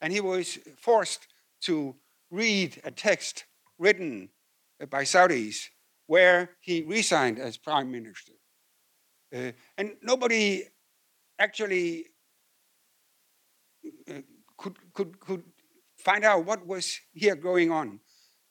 and 0.00 0.12
he 0.12 0.20
was 0.20 0.58
forced 0.76 1.26
to 1.62 1.96
read 2.30 2.80
a 2.84 2.90
text 2.90 3.44
written 3.78 4.28
by 4.90 5.02
Saudis 5.02 5.68
where 6.06 6.50
he 6.60 6.82
resigned 6.82 7.38
as 7.38 7.56
prime 7.56 7.90
minister. 7.90 8.32
Uh, 9.34 9.52
and 9.78 9.92
nobody 10.02 10.62
actually 11.38 12.06
uh, 14.08 14.20
could, 14.56 14.76
could, 14.92 15.18
could 15.18 15.42
find 16.04 16.24
out 16.24 16.44
what 16.44 16.66
was 16.66 17.00
here 17.12 17.34
going 17.34 17.70
on. 17.70 18.00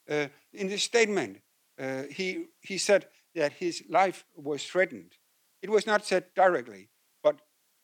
Uh, 0.09 0.27
in 0.53 0.67
this 0.67 0.83
statement, 0.83 1.39
uh, 1.79 2.03
he, 2.09 2.45
he 2.61 2.77
said 2.77 3.07
that 3.35 3.53
his 3.53 3.83
life 3.89 4.25
was 4.35 4.63
threatened. 4.65 5.13
It 5.61 5.69
was 5.69 5.87
not 5.87 6.05
said 6.05 6.25
directly, 6.35 6.89
but 7.21 7.39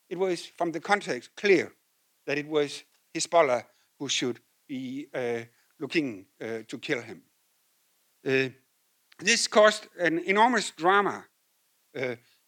it 0.10 0.18
was 0.18 0.46
from 0.46 0.72
the 0.72 0.80
context 0.80 1.30
clear 1.36 1.72
that 2.26 2.38
it 2.38 2.48
was 2.48 2.84
Hezbollah 3.16 3.64
who 4.00 4.10
should 4.10 4.40
be 4.68 5.08
uh, 5.14 5.42
looking 5.80 6.26
uh, 6.42 6.60
to 6.68 6.78
kill 6.78 7.02
him. 7.02 7.22
Uh, 8.26 8.50
this 9.20 9.48
caused 9.48 9.88
an 10.00 10.20
enormous 10.20 10.72
drama, 10.72 11.26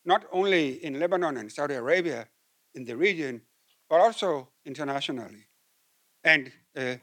not 0.06 0.26
only 0.32 0.84
in 0.86 1.00
Lebanon 1.00 1.38
and 1.38 1.52
Saudi 1.52 1.74
Arabia, 1.74 2.28
in 2.76 2.86
the 2.86 2.96
region, 2.96 3.42
but 3.90 4.00
also 4.00 4.48
internationally. 4.66 5.48
And 6.24 6.52
uh, 6.78 6.80
uh, 6.80 6.96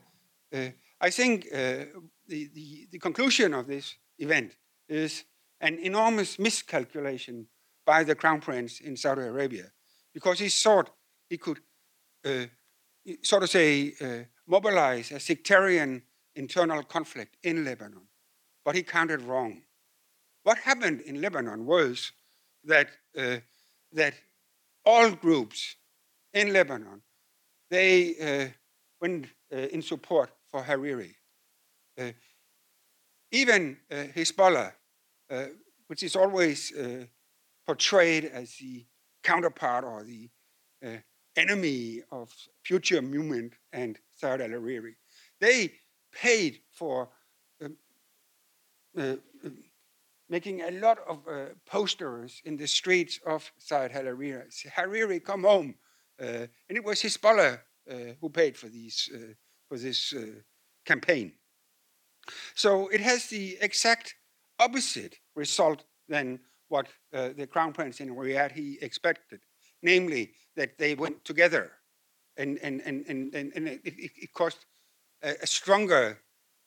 I 0.53 1.11
think 1.11 1.47
uh, 1.53 1.85
the, 2.27 2.49
the, 2.55 2.89
the, 2.93 2.99
conclusion 2.99 3.55
of 3.55 3.67
this 3.67 3.95
event 4.19 4.57
is 4.89 5.25
an 5.61 5.79
enormous 5.79 6.39
miscalculation 6.39 7.47
by 7.87 8.05
the 8.05 8.15
crown 8.15 8.41
prince 8.41 8.81
in 8.81 8.97
Saudi 8.97 9.23
Arabia, 9.23 9.71
because 10.13 10.39
he 10.39 10.49
thought 10.49 10.91
he 11.29 11.39
could, 11.39 11.61
uh, 12.25 12.47
sort 13.23 13.43
of 13.43 13.51
say, 13.51 13.95
uh, 14.01 14.25
mobilize 14.47 15.13
a 15.13 15.21
sectarian 15.21 16.03
internal 16.35 16.83
conflict 16.83 17.37
in 17.43 17.65
Lebanon, 17.65 18.09
but 18.65 18.75
he 18.75 18.83
counted 18.83 19.23
wrong. 19.23 19.63
What 20.43 20.59
happened 20.59 21.01
in 21.03 21.21
Lebanon 21.21 21.67
was 21.67 22.13
that, 22.65 22.89
uh, 23.17 23.37
that 23.93 24.15
all 24.85 25.11
groups 25.11 25.77
in 26.33 26.53
Lebanon, 26.53 27.03
they 27.71 28.17
uh, 28.17 28.49
went 29.01 29.27
uh, 29.53 29.57
in 29.57 29.83
support 29.83 30.31
for 30.51 30.63
Hariri. 30.63 31.15
Uh, 31.99 32.13
even 33.31 33.77
Hezbollah, 33.91 34.73
which 35.89 36.03
is 36.03 36.17
always 36.17 36.73
portrayed 37.67 38.25
as 38.25 38.57
the 38.57 38.87
counterpart 39.23 39.85
or 39.85 40.05
the 40.05 40.31
enemy 41.37 42.03
of 42.11 42.35
future 42.65 43.03
movement 43.03 43.55
and 43.73 43.99
Saad 44.15 44.41
al-Hariri. 44.41 44.95
They 45.41 45.73
paid 46.13 46.61
for 46.73 47.09
uh, 47.63 47.69
uh, 48.99 49.17
making 50.29 50.63
a 50.63 50.71
lot 50.73 50.99
of 51.09 51.19
uh, 51.29 51.47
posters 51.65 52.43
in 52.45 52.57
the 52.57 52.67
streets 52.67 53.21
of 53.25 53.51
Saad 53.59 53.93
al-Hariri. 53.93 54.43
Hariri, 54.77 55.23
come 55.23 55.45
home. 55.45 55.75
Uh, 56.21 56.47
and 56.69 56.77
it 56.77 56.85
was 56.85 57.03
Hezbollah 57.03 57.61
uh, 57.91 57.95
who 58.21 58.29
paid 58.29 58.57
for, 58.57 58.69
these, 58.69 59.09
uh, 59.15 59.33
for 59.69 59.79
this 59.79 60.15
campaign. 60.85 61.33
So 62.55 62.89
it 62.89 63.01
has 63.01 63.27
the 63.27 63.57
exact 63.61 64.15
opposite 64.59 65.17
result 65.35 65.85
than 66.09 66.41
what 66.69 66.89
uh, 67.15 67.31
the 67.37 67.47
crown 67.47 67.73
prince 67.73 68.01
in 68.01 68.15
Riyadh 68.15 68.83
expected, 68.83 69.41
namely 69.83 70.33
that 70.57 70.77
they 70.79 70.95
went 70.95 71.25
together 71.25 71.73
and, 72.37 72.59
and, 72.63 72.83
and, 72.85 73.05
and, 73.09 73.35
and 73.35 73.69
it, 73.69 73.81
it 73.85 74.33
caused 74.35 74.65
a, 75.23 75.35
a 75.43 75.47
stronger 75.47 76.19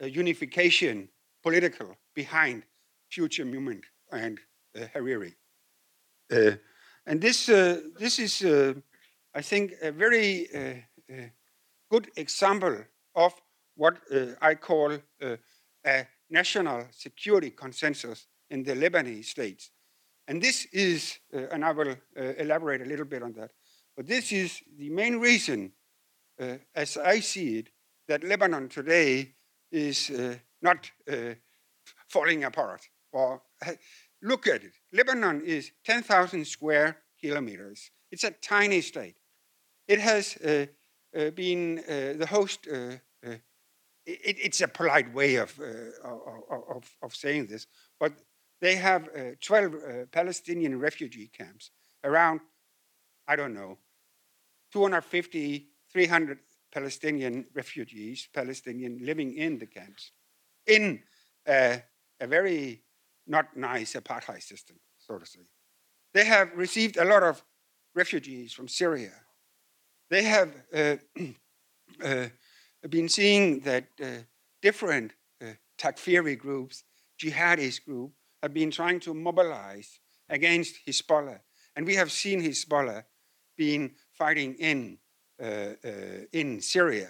uh, 0.01 0.05
unification 0.05 1.09
political 1.43 1.95
behind 2.15 2.63
future 3.09 3.45
movement 3.45 3.83
and 4.11 4.39
uh, 4.75 4.85
Hariri. 4.95 5.33
and 7.05 7.21
this, 7.21 7.45
this 7.45 8.19
is 8.19 8.41
I 9.33 9.41
think, 9.41 9.73
a 9.81 9.91
very 9.91 10.47
uh, 10.53 11.13
uh, 11.13 11.27
good 11.89 12.11
example 12.15 12.77
of 13.15 13.33
what 13.75 13.97
uh, 14.13 14.35
I 14.41 14.55
call 14.55 14.93
uh, 14.93 15.37
a 15.85 16.07
national 16.29 16.87
security 16.91 17.51
consensus 17.51 18.27
in 18.49 18.63
the 18.63 18.73
Lebanese 18.73 19.25
states. 19.25 19.71
And 20.27 20.41
this 20.41 20.65
is, 20.71 21.19
uh, 21.33 21.47
and 21.51 21.65
I 21.65 21.71
will 21.71 21.89
uh, 21.89 22.21
elaborate 22.37 22.81
a 22.81 22.85
little 22.85 23.05
bit 23.05 23.23
on 23.23 23.33
that, 23.33 23.51
but 23.95 24.07
this 24.07 24.31
is 24.31 24.61
the 24.77 24.89
main 24.89 25.17
reason, 25.17 25.73
as 26.73 26.97
I 26.97 27.19
see 27.19 27.59
it, 27.59 27.69
that 28.07 28.23
Lebanon 28.23 28.67
today 28.67 29.35
is 29.71 30.11
not 30.61 30.89
falling 32.07 32.43
apart. 32.43 32.81
Or 33.11 33.41
look 34.23 34.47
at 34.47 34.63
it. 34.63 34.73
Lebanon 34.93 35.41
is 35.45 35.71
10,000 35.85 36.45
square 36.45 36.97
kilometers. 37.19 37.91
It's 38.11 38.23
a 38.23 38.31
tiny 38.31 38.81
state. 38.81 39.15
It 39.87 39.99
has 39.99 40.37
uh, 40.37 40.67
uh, 41.17 41.29
been 41.31 41.79
uh, 41.79 42.17
the 42.17 42.27
host. 42.29 42.67
Uh, 42.71 42.95
uh, 43.25 43.35
it, 44.05 44.37
it's 44.39 44.61
a 44.61 44.67
polite 44.67 45.13
way 45.13 45.35
of, 45.35 45.59
uh, 45.59 46.07
of, 46.75 46.89
of, 47.03 47.15
saying 47.15 47.47
this, 47.47 47.67
but 47.99 48.13
they 48.59 48.75
have 48.75 49.07
12 49.41 50.11
Palestinian 50.11 50.79
refugee 50.79 51.27
camps 51.27 51.69
around, 52.03 52.39
I 53.27 53.35
don't 53.35 53.53
know, 53.53 53.77
250, 54.73 55.67
300 55.91 56.39
Palestinian 56.71 57.45
refugees, 57.53 58.27
Palestinian 58.33 58.99
living 59.03 59.35
in 59.35 59.59
the 59.59 59.67
camps, 59.67 60.11
in 60.65 61.03
a, 61.47 61.83
a 62.19 62.27
very 62.27 62.81
not 63.27 63.55
nice 63.55 63.93
apartheid 63.93 64.41
system, 64.41 64.77
so 64.97 65.17
to 65.17 65.25
say. 65.25 65.41
They 66.13 66.25
have 66.25 66.51
received 66.55 66.97
a 66.97 67.05
lot 67.05 67.23
of 67.23 67.43
refugees 67.93 68.53
from 68.53 68.67
Syria, 68.67 69.11
they 70.11 70.23
have 70.23 70.49
uh, 70.75 70.97
uh, 72.03 72.27
been 72.89 73.07
seeing 73.07 73.61
that 73.61 73.85
uh, 74.03 74.07
different 74.61 75.13
uh, 75.41 75.53
Takfiri 75.79 76.37
groups, 76.37 76.83
jihadist 77.17 77.85
groups, 77.85 78.13
have 78.43 78.53
been 78.53 78.71
trying 78.71 78.99
to 78.99 79.13
mobilize 79.13 79.99
against 80.29 80.75
Hezbollah. 80.85 81.39
And 81.75 81.85
we 81.85 81.95
have 81.95 82.11
seen 82.11 82.41
Hezbollah 82.41 83.05
being 83.57 83.91
fighting 84.11 84.55
in, 84.55 84.97
uh, 85.41 85.75
uh, 85.85 86.25
in 86.33 86.59
Syria. 86.59 87.09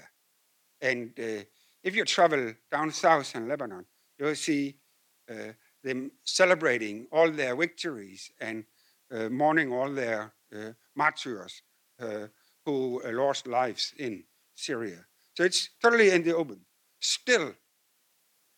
And 0.79 1.13
if 1.83 1.95
you 1.95 2.05
travel 2.05 2.53
down 2.71 2.91
south 2.91 3.35
in 3.35 3.47
Lebanon, 3.47 3.85
you'll 4.17 4.35
see 4.35 4.75
them 5.83 6.11
celebrating 6.23 7.07
all 7.11 7.29
their 7.29 7.55
victories 7.55 8.31
and 8.39 8.65
mourning 9.29 9.71
all 9.71 9.91
their 9.91 10.33
martyrs 10.95 11.61
who 12.65 13.01
uh, 13.03 13.11
lost 13.11 13.47
lives 13.47 13.93
in 13.97 14.23
Syria. 14.55 15.05
So 15.35 15.43
it's 15.43 15.69
totally 15.81 16.11
in 16.11 16.23
the 16.23 16.35
open. 16.35 16.61
Still, 16.99 17.53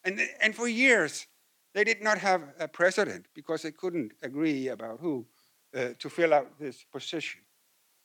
and, 0.04 0.20
and 0.42 0.54
for 0.56 0.68
years, 0.68 1.28
they 1.74 1.84
did 1.84 2.02
not 2.02 2.18
have 2.18 2.42
a 2.60 2.68
president 2.68 3.26
because 3.34 3.62
they 3.62 3.72
couldn't 3.72 4.12
agree 4.22 4.68
about 4.68 5.00
who 5.00 5.26
uh, 5.76 5.90
to 6.00 6.10
fill 6.10 6.34
out 6.34 6.60
this 6.60 6.84
position. 6.92 7.42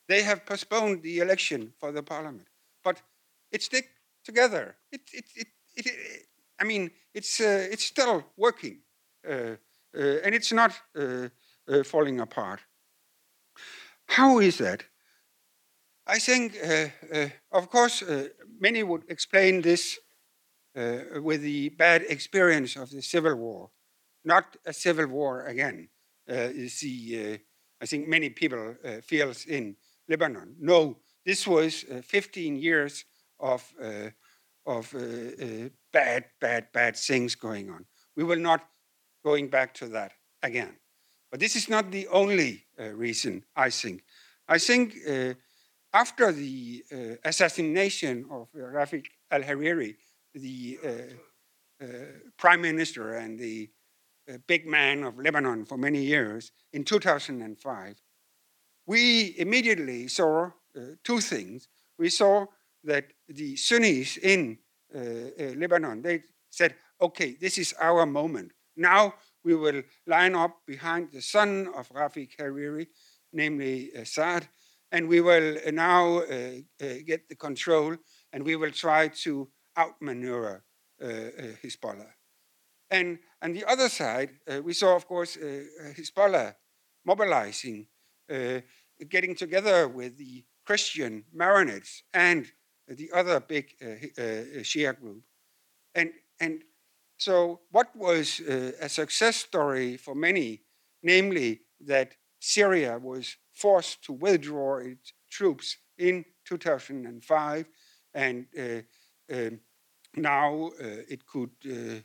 They 0.08 0.22
have 0.22 0.46
postponed 0.46 1.02
the 1.02 1.18
election 1.18 1.72
for 1.78 1.92
the 1.92 2.02
parliament, 2.02 2.48
but 2.82 3.02
it's 3.52 3.66
stick 3.66 3.90
together. 4.24 4.76
It, 4.90 5.02
it, 5.12 5.24
it, 5.36 5.46
it, 5.76 5.86
it 5.86 6.26
I 6.58 6.64
mean, 6.64 6.90
it's, 7.14 7.40
uh, 7.40 7.68
it's 7.70 7.84
still 7.84 8.24
working, 8.36 8.78
uh, 9.28 9.56
uh 9.96 10.24
and 10.24 10.34
it's 10.34 10.52
not 10.52 10.72
uh, 10.96 11.28
falling 11.84 12.20
apart. 12.20 12.60
How 14.06 14.38
is 14.38 14.58
that? 14.58 14.84
I 16.08 16.18
think, 16.18 16.56
uh, 16.56 16.88
uh, 17.14 17.28
of 17.52 17.68
course, 17.68 18.02
uh, 18.02 18.28
many 18.58 18.82
would 18.82 19.04
explain 19.08 19.60
this 19.60 19.98
uh, 20.74 21.20
with 21.22 21.42
the 21.42 21.68
bad 21.68 22.02
experience 22.08 22.76
of 22.76 22.90
the 22.90 23.02
civil 23.02 23.34
war. 23.34 23.70
Not 24.24 24.56
a 24.64 24.72
civil 24.72 25.06
war 25.06 25.44
again, 25.46 25.90
uh, 26.28 26.34
is 26.34 26.80
the, 26.80 27.34
uh, 27.34 27.36
I 27.82 27.86
think 27.86 28.08
many 28.08 28.30
people 28.30 28.74
feels 29.02 29.44
in 29.44 29.76
Lebanon. 30.08 30.56
No, 30.58 30.96
this 31.24 31.46
was 31.46 31.84
15 32.02 32.56
years 32.56 33.04
of, 33.38 33.72
of 34.66 34.92
bad, 35.92 36.24
bad, 36.40 36.72
bad 36.72 36.96
things 36.96 37.34
going 37.34 37.70
on. 37.70 37.84
We 38.16 38.24
will 38.24 38.40
not 38.40 38.66
going 39.22 39.48
back 39.48 39.74
to 39.74 39.88
that 39.88 40.12
again. 40.42 40.76
But 41.30 41.40
this 41.40 41.54
is 41.54 41.68
not 41.68 41.90
the 41.90 42.08
only 42.08 42.66
uh, 42.80 42.88
reason, 42.94 43.44
I 43.54 43.70
think. 43.70 44.02
I 44.48 44.58
think 44.58 44.96
uh, 45.06 45.34
after 45.92 46.32
the 46.32 46.84
uh, 46.92 46.96
assassination 47.24 48.26
of 48.30 48.48
Rafik 48.52 49.06
al 49.30 49.42
Hariri, 49.42 49.96
the 50.34 50.78
uh, 50.84 51.84
uh, 51.84 51.86
prime 52.36 52.60
minister 52.60 53.14
and 53.14 53.38
the 53.38 53.70
uh, 54.28 54.38
big 54.46 54.66
man 54.66 55.02
of 55.04 55.18
Lebanon 55.18 55.64
for 55.64 55.78
many 55.78 56.02
years, 56.02 56.52
in 56.72 56.84
2005, 56.84 58.02
we 58.86 59.34
immediately 59.38 60.08
saw 60.08 60.50
two 61.02 61.20
things. 61.20 61.68
We 61.98 62.08
saw 62.08 62.46
that 62.84 63.06
the 63.28 63.56
Sunnis 63.56 64.16
in 64.16 64.58
Lebanon, 64.94 66.02
they 66.02 66.22
said, 66.50 66.74
okay, 67.00 67.36
this 67.40 67.58
is 67.58 67.74
our 67.80 68.06
moment. 68.06 68.52
Now 68.76 69.14
we 69.44 69.54
will 69.54 69.82
line 70.06 70.34
up 70.34 70.58
behind 70.66 71.10
the 71.12 71.22
son 71.22 71.68
of 71.76 71.88
Rafik 71.90 72.36
Hariri, 72.38 72.86
namely 73.32 73.90
uh, 73.96 74.04
Saad, 74.04 74.48
and 74.90 75.08
we 75.08 75.20
will 75.20 75.56
now 75.72 76.18
uh, 76.18 76.22
uh, 76.82 76.94
get 77.06 77.28
the 77.28 77.36
control 77.36 77.96
and 78.32 78.44
we 78.44 78.56
will 78.56 78.70
try 78.70 79.08
to 79.08 79.48
outmaneuver 79.76 80.64
uh, 81.02 81.06
uh 81.06 81.30
Hezbollah. 81.62 82.12
And 82.90 83.18
on 83.42 83.52
the 83.52 83.64
other 83.64 83.88
side, 83.88 84.30
uh, 84.50 84.62
we 84.62 84.72
saw, 84.72 84.96
of 84.96 85.06
course, 85.06 85.36
uh, 85.36 85.64
Hezbollah 85.96 86.54
mobilizing, 87.04 87.86
getting 89.08 89.34
together 89.34 89.88
with 89.88 90.18
the 90.18 90.44
Christian 90.66 91.24
Maronites 91.34 92.02
and 92.12 92.46
the 92.86 93.10
other 93.14 93.40
big 93.40 93.74
Shia 93.80 94.98
group. 94.98 95.22
And, 95.94 96.10
and 96.40 96.62
so, 97.16 97.60
what 97.70 97.94
was 97.96 98.40
a 98.40 98.88
success 98.88 99.36
story 99.36 99.96
for 99.96 100.14
many, 100.14 100.62
namely 101.02 101.60
that 101.80 102.16
Syria 102.40 102.98
was 102.98 103.36
forced 103.58 104.04
to 104.04 104.12
withdraw 104.12 104.78
its 104.78 105.12
troops 105.30 105.78
in 105.98 106.24
2005, 106.44 107.66
and 108.14 108.46
uh, 108.58 108.80
um, 109.34 109.60
now 110.16 110.70
uh, 110.80 111.02
it 111.08 111.26
could 111.26 111.50
uh, 111.66 112.00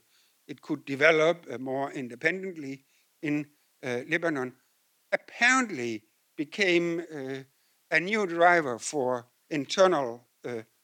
it 0.47 0.61
could 0.61 0.83
develop 0.85 1.37
more 1.59 1.91
independently 1.91 2.83
in 3.21 3.45
Lebanon, 3.81 4.53
apparently 5.11 6.03
became 6.35 7.01
a 7.91 7.99
new 7.99 8.25
driver 8.27 8.77
for 8.77 9.25
internal 9.49 10.27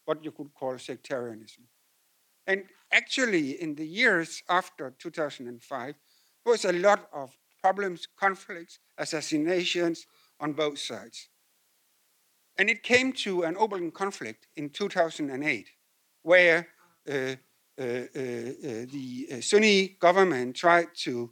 what 0.05 0.23
you 0.23 0.31
could 0.31 0.53
call 0.53 0.77
sectarianism. 0.77 1.65
And 2.47 2.63
actually, 2.91 3.61
in 3.61 3.75
the 3.75 3.85
years 3.85 4.41
after 4.49 4.93
2005, 4.97 5.95
there 6.45 6.51
was 6.51 6.65
a 6.65 6.71
lot 6.71 7.09
of 7.13 7.37
problems, 7.61 8.07
conflicts, 8.17 8.79
assassinations 8.97 10.07
on 10.39 10.53
both 10.53 10.79
sides. 10.79 11.29
And 12.57 12.69
it 12.69 12.83
came 12.83 13.13
to 13.13 13.43
an 13.43 13.55
open 13.57 13.91
conflict 13.91 14.47
in 14.55 14.69
2008, 14.69 15.69
where 16.23 16.67
uh, 17.07 17.13
uh, 17.13 17.15
uh, 17.17 17.83
uh 17.83 18.05
the 18.15 19.27
uh, 19.31 19.41
Sunni 19.41 19.97
government 19.99 20.55
tried 20.55 20.89
to, 21.03 21.31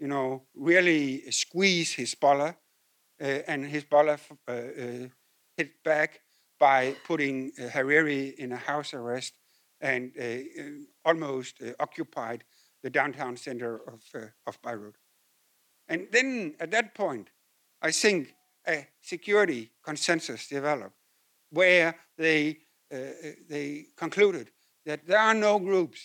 you 0.00 0.08
know, 0.08 0.42
really 0.54 1.30
squeeze 1.30 1.94
Hezbollah, 1.94 2.56
uh, 3.20 3.24
and 3.24 3.64
Hezbollah 3.64 4.18
hit 5.56 5.82
back 5.84 6.20
by 6.58 6.96
putting 7.06 7.52
Hariri 7.52 8.34
in 8.34 8.52
a 8.52 8.56
house 8.56 8.94
arrest 8.94 9.34
and 9.84 10.12
uh, 10.18 10.24
uh, 10.24 10.62
almost 11.04 11.60
uh, 11.62 11.72
occupied 11.78 12.42
the 12.82 12.90
downtown 12.90 13.36
center 13.36 13.80
of, 13.86 14.02
of 14.46 14.60
Beirut. 14.62 14.96
And 15.88 16.08
then 16.10 16.54
at 16.58 16.70
that 16.70 16.94
point, 16.94 17.28
I 17.82 17.90
think 17.90 18.34
a 18.66 18.88
security 19.00 19.70
consensus 19.82 20.48
developed 20.48 20.96
where 21.50 21.94
they, 22.16 22.58
uh, 22.92 22.98
they 23.48 23.86
concluded 23.96 24.50
that 24.86 25.06
there 25.06 25.18
are 25.18 25.34
no 25.34 25.58
groups 25.58 26.00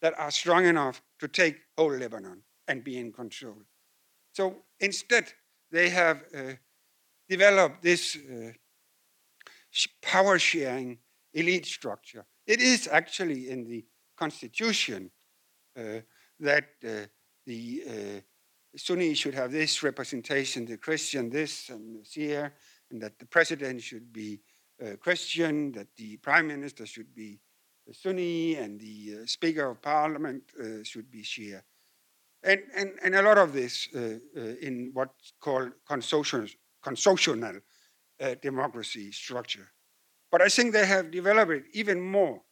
that 0.00 0.18
are 0.18 0.30
strong 0.30 0.64
enough 0.64 1.02
to 1.18 1.28
take 1.28 1.56
whole 1.76 1.96
Lebanon 1.96 2.42
and 2.68 2.84
be 2.84 2.98
in 2.98 3.12
control. 3.12 3.56
So 4.32 4.56
instead, 4.78 5.32
they 5.70 5.88
have 5.88 6.22
uh, 6.34 6.52
developed 7.28 7.82
this 7.82 8.16
uh, 8.16 8.52
power 10.02 10.38
sharing 10.38 10.98
elite 11.34 11.66
structure 11.66 12.24
it 12.48 12.62
is 12.62 12.88
actually 12.90 13.50
in 13.50 13.68
the 13.68 13.84
constitution 14.16 15.10
uh, 15.78 16.00
that 16.40 16.70
uh, 16.82 17.06
the 17.46 17.82
uh, 17.86 18.20
Sunni 18.76 19.14
should 19.14 19.34
have 19.34 19.50
this 19.50 19.82
representation, 19.82 20.66
the 20.66 20.76
Christian 20.76 21.30
this 21.30 21.68
and 21.70 22.00
this 22.00 22.12
here, 22.12 22.54
and 22.90 23.00
that 23.02 23.18
the 23.18 23.26
president 23.26 23.82
should 23.82 24.12
be 24.12 24.40
uh, 24.82 24.96
Christian, 24.96 25.72
that 25.72 25.88
the 25.96 26.16
prime 26.18 26.46
minister 26.46 26.86
should 26.86 27.14
be 27.14 27.40
Sunni, 27.92 28.56
and 28.56 28.78
the 28.78 29.20
uh, 29.22 29.26
speaker 29.26 29.70
of 29.70 29.82
parliament 29.82 30.42
uh, 30.60 30.82
should 30.82 31.10
be 31.10 31.22
Shia. 31.22 31.62
And, 32.42 32.60
and, 32.76 32.92
and 33.02 33.14
a 33.14 33.22
lot 33.22 33.38
of 33.38 33.52
this 33.52 33.88
in 33.92 34.90
what's 34.92 35.32
called 35.40 35.72
consociational 35.88 37.60
democracy 38.40 39.10
structure. 39.10 39.72
But 40.30 40.42
I 40.42 40.48
think 40.48 40.72
they 40.72 40.86
have 40.86 41.10
developed 41.10 41.50
it 41.50 41.64
even 41.72 42.00
more, 42.00 42.42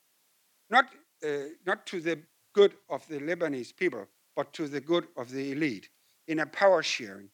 not, 0.70 0.86
uh, 1.24 1.50
not 1.64 1.86
to 1.86 2.00
the 2.00 2.20
good 2.52 2.74
of 2.88 3.06
the 3.06 3.20
Lebanese 3.20 3.76
people, 3.76 4.06
but 4.34 4.52
to 4.54 4.66
the 4.66 4.80
good 4.80 5.06
of 5.16 5.30
the 5.30 5.52
elite 5.52 5.88
in 6.26 6.38
a 6.38 6.46
power 6.46 6.82
sharing. 6.82 7.30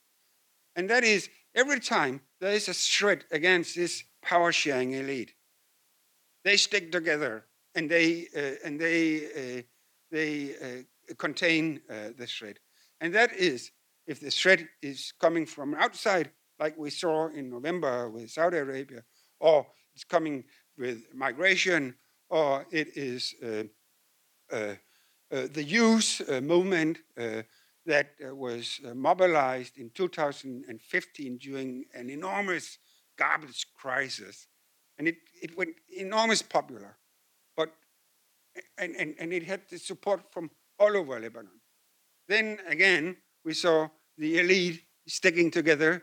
And 0.77 0.89
that 0.91 1.05
is 1.05 1.29
every 1.55 1.81
time 1.81 2.21
there 2.41 2.53
is 2.53 2.69
a 2.69 2.75
threat 2.75 3.25
against 3.31 3.77
this 3.77 4.05
power 4.23 4.53
sharing 4.53 4.93
elite, 4.93 5.35
they 6.45 6.57
stick 6.57 6.91
together 6.93 7.45
and 7.75 7.91
they, 7.91 8.27
uh, 8.37 8.67
and 8.67 8.81
they, 8.81 9.27
uh, 9.27 9.63
they 10.11 10.55
uh, 10.63 11.15
contain 11.19 11.81
uh, 11.91 12.11
the 12.17 12.27
threat. 12.27 12.59
And 13.01 13.15
that 13.15 13.33
is 13.35 13.71
if 14.07 14.21
the 14.21 14.31
threat 14.31 14.61
is 14.83 15.13
coming 15.21 15.47
from 15.47 15.75
outside, 15.75 16.31
like 16.59 16.77
we 16.77 16.91
saw 16.91 17.29
in 17.29 17.51
November 17.51 18.09
with 18.09 18.31
Saudi 18.31 18.59
Arabia, 18.59 19.03
or 19.41 19.67
it's 19.95 20.05
coming 20.05 20.45
with 20.79 21.13
migration, 21.15 21.95
or 22.29 22.67
it 22.71 22.97
is 22.97 23.35
uh, 23.45 23.65
uh, 24.53 24.75
uh, 25.33 25.49
the 25.53 25.63
youth 25.63 26.21
uh, 26.29 26.41
movement 26.41 26.99
uh, 27.19 27.43
that 27.87 28.11
uh, 28.25 28.35
was 28.35 28.81
mobilized 28.95 29.79
in 29.79 29.91
2015 29.91 31.39
during 31.39 31.85
an 31.95 32.11
enormous 32.11 32.79
garbage 33.19 33.67
crisis. 33.75 34.47
And 34.99 35.09
it, 35.09 35.17
it 35.43 35.57
went 35.57 35.75
enormous 35.97 36.43
popular, 36.43 36.97
but 37.57 37.73
and, 38.79 38.95
and, 38.97 39.15
and 39.19 39.33
it 39.33 39.43
had 39.45 39.63
the 39.71 39.79
support 39.79 40.33
from 40.33 40.51
all 40.79 40.97
over 40.97 41.19
Lebanon. 41.19 41.61
Then 42.29 42.59
again, 42.69 43.17
we 43.45 43.55
saw 43.55 43.89
the 44.19 44.39
elite 44.39 44.83
sticking 45.07 45.51
together, 45.51 46.03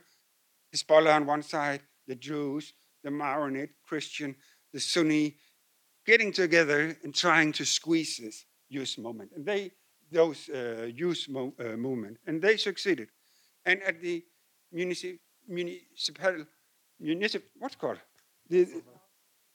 Hezbollah 0.76 1.16
on 1.16 1.26
one 1.26 1.44
side, 1.44 1.82
the 2.08 2.16
Jews, 2.16 2.74
the 3.04 3.12
Maronite 3.12 3.72
Christian, 3.88 4.36
the 4.74 4.80
Sunni, 4.80 5.38
getting 6.06 6.32
together 6.32 6.98
and 7.04 7.14
trying 7.14 7.52
to 7.54 7.66
squeeze 7.66 8.18
this 8.18 8.46
youth 8.68 8.98
movement. 8.98 9.32
And 9.36 9.46
they, 9.46 9.72
those 10.12 10.50
uh, 10.50 10.90
youth 10.94 11.28
mo 11.30 11.54
uh, 11.60 11.78
movement, 11.78 12.18
and 12.28 12.42
they 12.42 12.58
succeeded. 12.58 13.10
And 13.66 13.82
at 13.84 14.02
the 14.02 14.24
municip 14.74 15.20
municipal, 15.48 16.46
municip, 17.02 17.44
what's 17.58 17.76
called? 17.76 18.00
The 18.50 18.68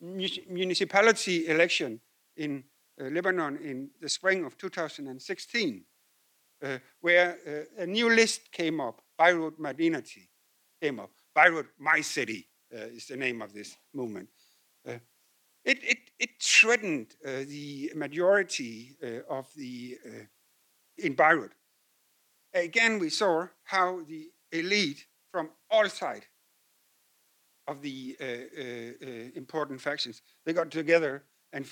municipality 0.01 1.49
election 1.49 2.01
in 2.37 2.65
uh, 3.01 3.05
Lebanon 3.05 3.57
in 3.57 3.91
the 4.01 4.09
spring 4.09 4.45
of 4.45 4.57
2016, 4.59 5.85
uh, 6.63 6.79
where 7.01 7.39
uh, 7.47 7.83
a 7.83 7.87
new 7.87 8.11
list 8.11 8.53
came 8.53 8.81
up, 8.81 9.01
Beirut 9.19 9.59
Madinati 9.59 10.29
came 10.81 11.01
up. 11.01 11.11
Beirut, 11.35 11.67
my 11.79 12.01
city, 12.01 12.47
uh, 12.73 12.87
is 12.87 13.07
the 13.07 13.17
name 13.17 13.43
of 13.43 13.53
this 13.53 13.77
movement. 13.93 14.29
Uh, 14.87 14.99
it, 15.65 15.79
it, 15.83 15.99
it 16.19 16.31
threatened 16.41 17.15
uh, 17.25 17.45
the 17.49 17.93
majority 17.95 18.97
of 19.31 19.49
the 19.57 19.97
in 20.99 21.15
Beirut. 21.15 21.53
Again, 22.53 22.99
we 22.99 23.11
saw 23.11 23.49
how 23.65 24.03
the 24.07 24.31
elite 24.53 25.07
from 25.31 25.51
all 25.71 25.89
sides 25.89 26.27
of 27.67 27.83
the 27.83 28.17
uh, 28.21 28.25
uh, 28.25 28.31
uh, 29.03 29.31
important 29.35 29.81
factions. 29.81 30.23
They 30.45 30.53
got 30.53 30.71
together 30.71 31.25
and, 31.53 31.67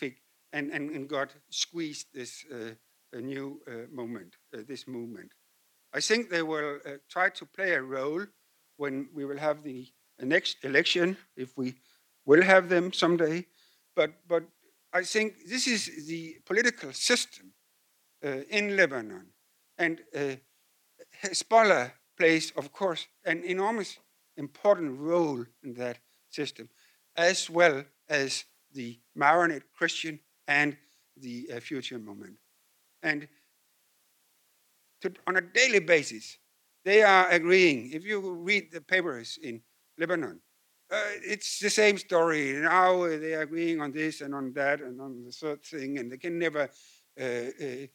and, 0.52 0.70
and, 0.70 0.90
and 0.90 1.08
got 1.08 1.30
squeezed 1.50 2.06
this 2.14 2.44
new 3.14 3.60
movement, 3.92 4.36
this 4.52 4.88
movement. 4.88 5.32
I 5.92 6.00
think 6.00 6.30
they 6.30 6.42
will 6.42 6.78
try 7.10 7.28
to 7.28 7.46
play 7.46 7.72
a 7.72 7.82
role 7.82 8.24
when 8.78 9.08
we 9.14 9.24
will 9.24 9.38
have 9.38 9.62
the 9.62 9.86
next 10.20 10.64
election, 10.64 11.16
if 11.36 11.56
we 11.56 11.74
will 12.24 12.42
have 12.42 12.68
them 12.68 12.92
someday. 12.92 13.44
But, 13.94 14.12
but 14.26 14.44
I 14.92 15.02
think 15.02 15.46
this 15.46 15.66
is 15.66 16.06
the 16.06 16.36
political 16.46 16.92
system 16.92 17.52
in 18.22 18.76
Lebanon. 18.76 19.26
And 19.78 20.00
Hezbollah 21.22 21.92
plays, 22.16 22.52
of 22.56 22.72
course, 22.72 23.06
an 23.24 23.42
enormous 23.44 23.98
important 24.36 24.98
role 24.98 25.44
in 25.62 25.74
that 25.74 25.98
system, 26.30 26.68
as 27.16 27.50
well 27.50 27.84
as 28.08 28.44
the 28.72 28.98
Maronite 29.14 29.64
Christian 29.76 30.18
and 30.46 30.76
the 31.16 31.48
uh, 31.54 31.60
future 31.60 31.98
movement. 31.98 32.36
And 33.02 33.28
to, 35.02 35.12
on 35.26 35.36
a 35.36 35.40
daily 35.40 35.80
basis, 35.80 36.38
they 36.84 37.02
are 37.02 37.28
agreeing. 37.28 37.92
If 37.92 38.04
you 38.04 38.34
read 38.34 38.72
the 38.72 38.80
papers 38.80 39.38
in 39.42 39.60
Lebanon, 39.98 40.40
uh, 40.90 40.96
it's 41.22 41.58
the 41.58 41.70
same 41.70 41.96
story. 41.98 42.52
Now 42.52 43.06
they 43.06 43.34
are 43.34 43.42
agreeing 43.42 43.80
on 43.80 43.92
this 43.92 44.20
and 44.20 44.34
on 44.34 44.52
that 44.54 44.80
and 44.80 45.00
on 45.00 45.24
the 45.24 45.32
third 45.32 45.62
thing, 45.62 45.98
and 45.98 46.10
they 46.10 46.18
can 46.18 46.38
never 46.38 46.68
uh, 47.20 47.24
uh 47.24 47.86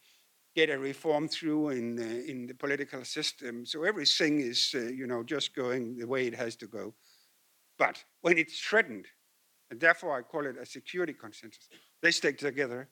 get 0.58 0.72
a 0.72 0.80
reform 0.80 1.28
through 1.28 1.70
in, 1.70 2.00
uh, 2.00 2.32
in 2.32 2.48
the 2.48 2.54
political 2.56 3.06
system. 3.06 3.64
So 3.64 3.84
everything 3.84 4.40
is, 4.40 4.74
uh, 4.74 4.80
you 5.00 5.06
know, 5.06 5.22
just 5.22 5.56
going 5.56 6.00
the 6.00 6.08
way 6.08 6.26
it 6.26 6.34
has 6.34 6.56
to 6.56 6.68
go. 6.68 6.96
But 7.78 8.04
when 8.22 8.40
it's 8.40 8.60
threatened, 8.60 9.06
and 9.70 9.80
therefore 9.80 10.18
I 10.18 10.24
call 10.24 10.48
it 10.48 10.56
a 10.60 10.66
security 10.66 11.14
consensus, 11.14 11.70
they 12.02 12.10
stick 12.10 12.40
together. 12.40 12.90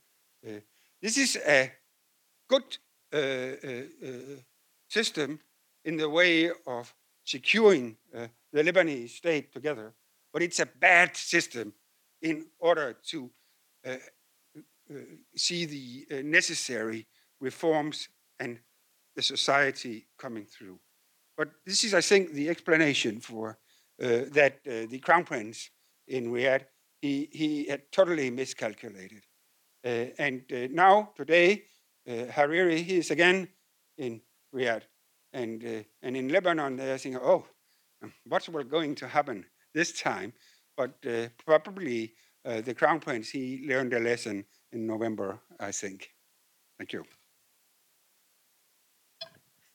Uh, 0.47 0.59
this 1.01 1.17
is 1.17 1.37
a 1.37 1.71
good 2.47 2.77
uh, 3.11 3.17
uh, 3.17 4.09
uh, 4.09 4.37
system 4.87 5.39
in 5.85 5.97
the 5.97 6.09
way 6.09 6.51
of 6.67 6.93
securing 7.23 7.97
the 8.11 8.63
Lebanese 8.63 9.09
state 9.09 9.51
together, 9.51 9.93
but 10.31 10.43
it's 10.43 10.59
a 10.59 10.67
bad 10.67 11.17
system 11.17 11.73
in 12.21 12.45
order 12.59 12.95
to 13.11 13.31
see 15.35 15.65
the 15.65 16.23
necessary 16.23 17.07
reforms 17.39 18.09
and 18.39 18.59
the 19.15 19.21
society 19.21 20.07
coming 20.17 20.45
through. 20.45 20.79
But 21.37 21.49
this 21.65 21.83
is, 21.83 21.93
I 21.93 22.01
think, 22.01 22.31
the 22.31 22.49
explanation 22.49 23.19
for 23.19 23.57
uh, 24.01 24.25
that 24.31 24.59
uh, 24.67 24.87
the 24.89 24.99
crown 24.99 25.23
prince 25.23 25.69
in 26.07 26.31
Riyadh, 26.31 26.65
he, 27.01 27.29
he 27.31 27.65
had 27.65 27.91
totally 27.91 28.29
miscalculated. 28.29 29.23
Uh, 29.85 30.07
and 30.17 30.43
uh, 30.51 30.67
now, 30.71 31.11
today, 31.15 31.63
uh, 32.07 32.25
Hariri, 32.31 32.83
he 32.83 32.97
is 32.97 33.11
again 33.11 33.47
in 33.97 34.21
Riyadh. 34.53 34.83
And, 35.33 35.63
uh, 35.63 35.83
and 36.01 36.15
in 36.17 36.29
Lebanon, 36.29 36.77
they 36.77 36.91
are 36.91 36.97
thinking, 36.97 37.21
oh, 37.21 37.45
what's 38.27 38.47
going 38.47 38.95
to 38.95 39.07
happen 39.07 39.45
this 39.73 39.99
time? 39.99 40.33
But 40.77 41.05
probably 41.45 42.13
the 42.43 42.73
crown 42.73 42.99
prince, 42.99 43.29
he 43.29 43.65
learned 43.67 43.93
a 43.93 43.99
lesson 43.99 44.45
in 44.73 44.85
November, 44.85 45.39
I 45.59 45.71
think. 45.71 46.09
Thank 46.77 46.91
you. 46.93 47.05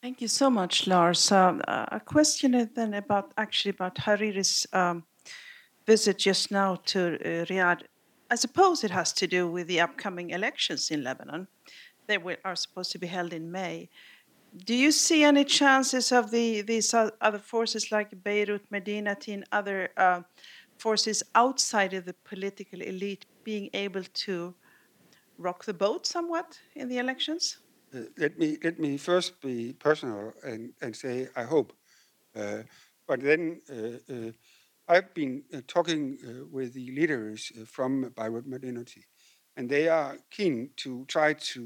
Thank 0.02 0.22
you 0.22 0.28
so 0.28 0.48
much, 0.48 0.86
Lars. 0.86 1.30
Um, 1.30 1.60
a 1.68 2.00
question 2.00 2.70
then 2.74 2.94
about 2.94 3.32
actually 3.36 3.72
about 3.72 3.96
Hariri's 3.96 4.66
um, 4.72 5.04
visit 5.86 6.16
just 6.16 6.50
now 6.50 6.76
to 6.86 7.16
uh, 7.16 7.44
Riyadh. 7.44 7.82
I 8.30 8.36
suppose 8.36 8.82
it 8.82 8.90
has 8.92 9.12
to 9.14 9.26
do 9.26 9.46
with 9.46 9.66
the 9.66 9.80
upcoming 9.80 10.30
elections 10.30 10.90
in 10.90 11.04
Lebanon. 11.04 11.48
They 12.06 12.16
are 12.44 12.56
supposed 12.56 12.92
to 12.92 12.98
be 12.98 13.08
held 13.08 13.34
in 13.34 13.52
May. 13.52 13.90
Do 14.64 14.74
you 14.74 14.90
see 14.90 15.22
any 15.22 15.44
chances 15.44 16.12
of 16.12 16.30
the, 16.30 16.62
these 16.62 16.94
other 16.94 17.38
forces 17.38 17.92
like 17.92 18.24
Beirut, 18.24 18.70
Madinati, 18.72 19.34
and 19.34 19.44
other 19.52 19.90
uh, 19.98 20.22
forces 20.78 21.22
outside 21.34 21.92
of 21.92 22.06
the 22.06 22.14
political 22.24 22.80
elite 22.80 23.26
being 23.44 23.68
able 23.74 24.04
to 24.24 24.54
rock 25.36 25.66
the 25.66 25.74
boat 25.74 26.06
somewhat 26.06 26.58
in 26.74 26.88
the 26.88 26.98
elections? 26.98 27.58
Uh, 27.92 28.02
let 28.18 28.38
me 28.38 28.56
let 28.62 28.78
me 28.78 28.96
first 28.96 29.40
be 29.40 29.72
personal 29.72 30.32
and, 30.44 30.72
and 30.80 30.94
say 30.94 31.28
I 31.34 31.42
hope. 31.42 31.72
Uh, 32.36 32.62
but 33.06 33.20
then 33.20 33.60
uh, 33.68 34.12
uh 34.12 34.32
I've 34.88 35.14
been 35.14 35.44
uh, 35.54 35.60
talking 35.68 36.18
uh, 36.24 36.46
with 36.50 36.74
the 36.74 36.90
leaders 36.90 37.52
from 37.66 38.12
Beirut 38.16 38.48
Madinati, 38.48 39.04
and 39.56 39.68
they 39.68 39.88
are 39.88 40.18
keen 40.30 40.70
to 40.78 41.04
try 41.06 41.32
to 41.32 41.60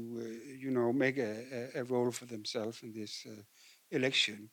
you 0.59 0.71
know 0.71 0.91
make 0.93 1.17
a, 1.17 1.69
a, 1.75 1.83
role 1.83 2.11
for 2.11 2.25
themselves 2.25 2.83
in 2.83 2.93
this 2.93 3.25
election. 3.91 4.49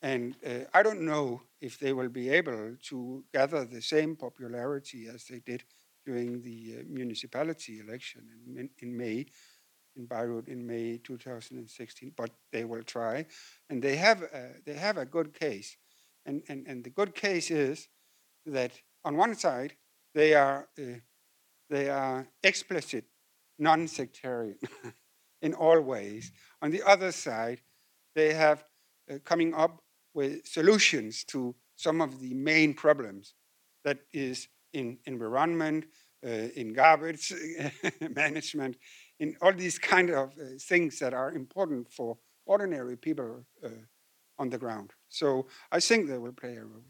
And 0.00 0.36
I 0.72 0.82
don't 0.82 1.00
know 1.00 1.42
if 1.60 1.78
they 1.78 1.92
will 1.92 2.08
be 2.08 2.30
able 2.30 2.76
to 2.88 3.24
gather 3.34 3.64
the 3.64 3.82
same 3.82 4.14
popularity 4.14 5.08
as 5.12 5.24
they 5.24 5.40
did 5.40 5.64
during 6.06 6.40
the 6.40 6.84
municipality 6.88 7.80
election 7.80 8.22
in, 8.56 8.70
in 8.78 8.96
May 8.96 9.26
in 9.98 10.06
Beirut 10.06 10.48
in 10.48 10.66
May 10.66 10.98
2016, 10.98 12.12
but 12.16 12.30
they 12.52 12.64
will 12.64 12.82
try, 12.82 13.26
and 13.68 13.82
they 13.82 13.96
have 13.96 14.22
a, 14.22 14.52
they 14.64 14.74
have 14.74 14.96
a 14.96 15.04
good 15.04 15.34
case, 15.34 15.76
and 16.24 16.42
and 16.48 16.66
and 16.66 16.84
the 16.84 16.90
good 16.90 17.14
case 17.14 17.50
is 17.50 17.88
that 18.46 18.72
on 19.04 19.16
one 19.16 19.34
side 19.34 19.74
they 20.14 20.34
are 20.34 20.68
uh, 20.78 21.00
they 21.68 21.90
are 21.90 22.26
explicit, 22.42 23.04
non-sectarian 23.58 24.58
in 25.42 25.54
all 25.54 25.80
ways. 25.80 26.32
On 26.62 26.70
the 26.70 26.82
other 26.82 27.12
side, 27.12 27.60
they 28.14 28.32
have 28.32 28.64
uh, 29.10 29.18
coming 29.24 29.52
up 29.54 29.82
with 30.14 30.46
solutions 30.46 31.24
to 31.24 31.54
some 31.76 32.00
of 32.00 32.20
the 32.20 32.34
main 32.34 32.74
problems 32.74 33.34
that 33.84 33.98
is 34.12 34.48
in 34.72 34.98
environment, 35.06 35.84
uh, 36.26 36.48
in 36.56 36.72
garbage 36.72 37.32
management, 38.16 38.76
in 39.20 39.36
all 39.42 39.52
these 39.52 39.78
kind 39.78 40.10
of 40.10 40.30
uh, 40.38 40.44
things 40.60 40.98
that 40.98 41.12
are 41.14 41.32
important 41.32 41.90
for 41.90 42.18
ordinary 42.46 42.96
people 42.96 43.44
uh, 43.64 43.68
on 44.38 44.48
the 44.50 44.58
ground. 44.58 44.92
So 45.08 45.46
I 45.72 45.80
think 45.80 46.08
they 46.08 46.18
will 46.18 46.32
play 46.32 46.56
a 46.56 46.64
role. 46.64 46.84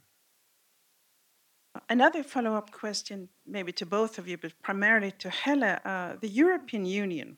Another 1.88 2.22
follow 2.22 2.54
up 2.54 2.70
question, 2.72 3.28
maybe 3.46 3.72
to 3.72 3.86
both 3.86 4.18
of 4.18 4.26
you, 4.26 4.36
but 4.36 4.52
primarily 4.62 5.12
to 5.12 5.30
Helle. 5.30 5.78
Uh, 5.84 6.14
the 6.20 6.28
European 6.28 6.84
Union 6.84 7.36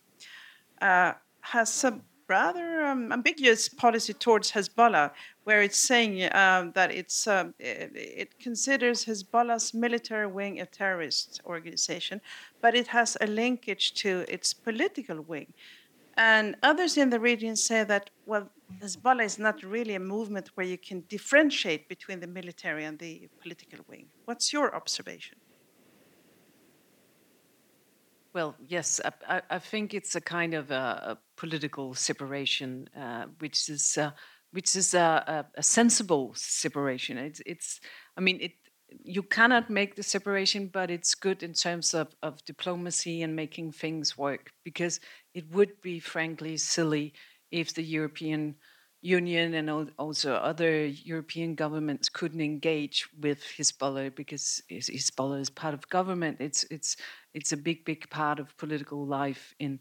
uh, 0.81 1.13
has 1.41 1.73
some 1.73 2.03
rather 2.31 2.87
um, 2.87 3.13
ambiguous 3.13 3.69
policy 3.69 4.15
towards 4.15 4.53
Hezbollah, 4.53 5.11
where 5.45 5.63
it's 5.63 5.77
saying 5.77 6.33
um, 6.33 6.73
that 6.73 6.91
it's 6.93 7.27
um, 7.27 7.53
it, 7.59 7.91
it, 8.23 8.39
considers 8.39 9.05
Hezbollah's 9.05 9.75
military 9.75 10.29
wing 10.29 10.61
a 10.61 10.67
terrorist 10.67 11.41
organization, 11.45 12.21
but 12.63 12.75
it 12.75 12.87
has 12.87 13.19
a 13.21 13.27
linkage 13.27 13.95
to 14.03 14.25
its 14.29 14.55
political 14.55 15.21
wing. 15.21 15.53
And 16.17 16.57
others 16.63 16.97
in 16.97 17.11
the 17.11 17.21
region 17.21 17.57
say 17.57 17.83
that 17.85 18.11
well, 18.27 18.49
Hezbollah 18.81 19.25
is 19.25 19.39
not 19.39 19.63
really 19.63 19.95
a 19.97 20.05
movement 20.17 20.51
where 20.55 20.67
you 20.73 20.79
can 20.79 21.01
differentiate 21.09 21.89
between 21.89 22.21
the 22.21 22.29
military 22.29 22.85
and 22.85 22.97
the 22.99 23.29
political 23.43 23.81
wing. 23.89 24.07
What's 24.27 24.53
your 24.53 24.75
observation? 24.75 25.39
Well, 28.33 28.55
yes, 28.69 29.01
I, 29.29 29.43
I, 29.51 29.59
think 29.59 29.93
it's 29.93 30.15
a 30.15 30.21
kind 30.21 30.55
of 30.55 30.71
a, 30.71 31.19
political 31.37 31.95
separation, 31.95 32.89
uh, 32.97 33.27
which 33.41 33.69
is 33.69 33.99
uh, 33.99 34.13
which 34.53 34.77
is 34.77 34.95
a, 34.95 35.47
a, 35.57 35.63
sensible 35.63 36.33
separation. 36.35 37.19
It's, 37.19 37.41
it's, 37.47 37.81
I 38.17 38.21
mean, 38.21 38.39
it. 38.41 38.53
You 39.05 39.23
cannot 39.23 39.71
make 39.71 39.95
the 39.95 40.03
separation, 40.03 40.67
but 40.67 40.91
it's 40.91 41.15
good 41.15 41.45
in 41.45 41.53
terms 41.53 41.95
of, 41.95 42.09
of 42.25 42.45
diplomacy 42.45 43.23
and 43.23 43.37
making 43.37 43.71
things 43.71 44.19
work. 44.19 44.51
Because 44.65 44.99
it 45.33 45.49
would 45.53 45.81
be, 45.81 46.01
frankly, 46.01 46.57
silly 46.57 47.13
if 47.53 47.73
the 47.73 47.85
European 47.85 48.57
Union 49.03 49.55
and 49.55 49.91
also 49.99 50.35
other 50.35 50.87
European 50.87 51.55
governments 51.55 52.09
couldn't 52.11 52.41
engage 52.41 53.09
with 53.19 53.43
Hezbollah 53.57 54.15
because 54.15 54.63
Hezbollah 54.71 55.41
is 55.41 55.49
part 55.49 55.73
of 55.73 55.89
government. 55.89 56.37
It's 56.41 56.65
it's 56.71 56.97
it's 57.33 57.53
a 57.53 57.57
big 57.57 57.85
big 57.87 58.11
part 58.11 58.39
of 58.39 58.57
political 58.59 59.07
life 59.07 59.55
in 59.59 59.81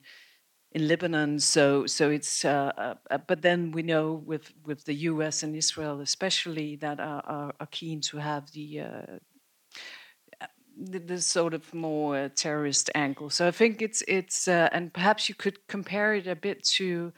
in 0.71 0.87
Lebanon. 0.87 1.39
So 1.39 1.85
so 1.85 2.09
it's 2.09 2.45
uh, 2.45 2.71
uh, 2.77 2.95
uh 3.11 3.17
but 3.17 3.41
then 3.41 3.71
we 3.71 3.83
know 3.83 4.13
with 4.25 4.53
with 4.65 4.85
the 4.85 4.95
U.S. 5.11 5.43
and 5.43 5.53
Israel 5.53 5.99
especially 5.99 6.77
that 6.77 7.01
are 7.01 7.23
are, 7.25 7.53
are 7.59 7.67
keen 7.71 8.01
to 8.01 8.17
have 8.17 8.51
the. 8.51 8.79
Uh, 8.81 9.17
the, 10.81 10.99
the, 10.99 11.21
sort 11.21 11.53
of 11.53 11.73
more 11.73 12.29
terrorist 12.29 12.89
angle. 12.95 13.29
So 13.29 13.45
I 13.45 13.51
think 13.51 13.81
it's 13.81 14.01
it's 14.07 14.47
uh, 14.47 14.69
and 14.71 14.93
perhaps 14.93 15.27
you 15.27 15.35
could 15.35 15.67
compare 15.67 16.13
it 16.13 16.25
a 16.25 16.37
bit 16.37 16.63
to 16.77 17.11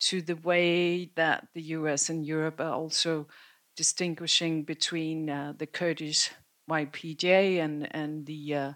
to 0.00 0.22
the 0.22 0.36
way 0.36 1.06
that 1.16 1.48
the 1.54 1.62
US 1.62 2.10
and 2.10 2.24
Europe 2.26 2.60
are 2.60 2.72
also 2.72 3.28
distinguishing 3.76 4.64
between 4.64 5.30
uh, 5.30 5.54
the 5.56 5.66
Kurdish 5.66 6.30
YPJ 6.68 7.58
and, 7.58 7.94
and 7.94 8.26
the 8.26 8.54
uh, 8.54 8.72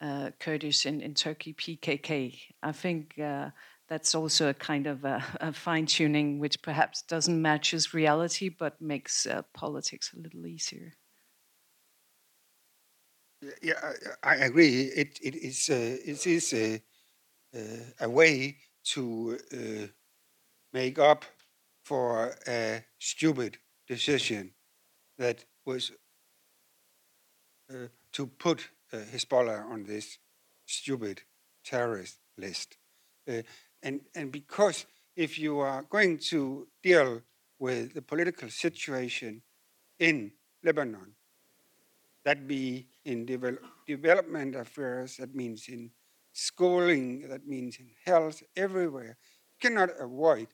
uh, 0.00 0.30
Kurdish 0.40 0.86
in, 0.86 1.00
in 1.00 1.14
Turkey 1.14 1.54
PKK. 1.54 2.38
I 2.62 2.72
think 2.72 3.18
uh, 3.18 3.50
that's 3.88 4.14
also 4.14 4.50
a 4.50 4.54
kind 4.54 4.86
of 4.86 5.04
a, 5.04 5.24
a 5.40 5.52
fine 5.52 5.86
tuning 5.86 6.38
which 6.38 6.62
perhaps 6.62 7.02
doesn't 7.02 7.40
match 7.40 7.72
matches 7.72 7.94
reality 7.94 8.48
but 8.48 8.80
makes 8.80 9.26
uh, 9.26 9.42
politics 9.54 10.12
a 10.14 10.20
little 10.20 10.46
easier. 10.46 10.94
Yeah, 13.60 13.94
I, 14.22 14.34
I 14.34 14.36
agree. 14.36 14.84
It, 14.84 15.18
it 15.22 15.34
is, 15.34 15.68
uh, 15.68 15.98
it 16.04 16.26
is 16.26 16.52
a, 16.54 16.82
a 18.00 18.08
way 18.08 18.58
to 18.84 19.38
make 20.72 20.98
up 20.98 21.24
for 21.84 22.34
a 22.46 22.84
stupid 22.98 23.58
decision 23.86 24.52
that 25.18 25.44
was 25.64 25.92
uh, 27.70 27.88
to 28.12 28.26
put 28.26 28.68
uh, 28.92 28.98
Hezbollah 29.12 29.70
on 29.70 29.84
this 29.84 30.18
stupid 30.66 31.22
terrorist 31.64 32.18
list. 32.36 32.76
Uh, 33.28 33.42
and, 33.82 34.00
and 34.14 34.32
because 34.32 34.86
if 35.16 35.38
you 35.38 35.58
are 35.58 35.82
going 35.82 36.18
to 36.18 36.66
deal 36.82 37.22
with 37.58 37.94
the 37.94 38.02
political 38.02 38.48
situation 38.48 39.42
in 39.98 40.32
Lebanon, 40.64 41.14
that 42.24 42.46
be 42.46 42.86
in 43.04 43.26
devel 43.26 43.58
development 43.86 44.54
affairs, 44.54 45.16
that 45.16 45.34
means 45.34 45.68
in 45.68 45.90
schooling, 46.32 47.28
that 47.28 47.46
means 47.46 47.78
in 47.78 47.90
health, 48.06 48.42
everywhere, 48.56 49.16
you 49.50 49.68
cannot 49.68 49.90
avoid 50.00 50.48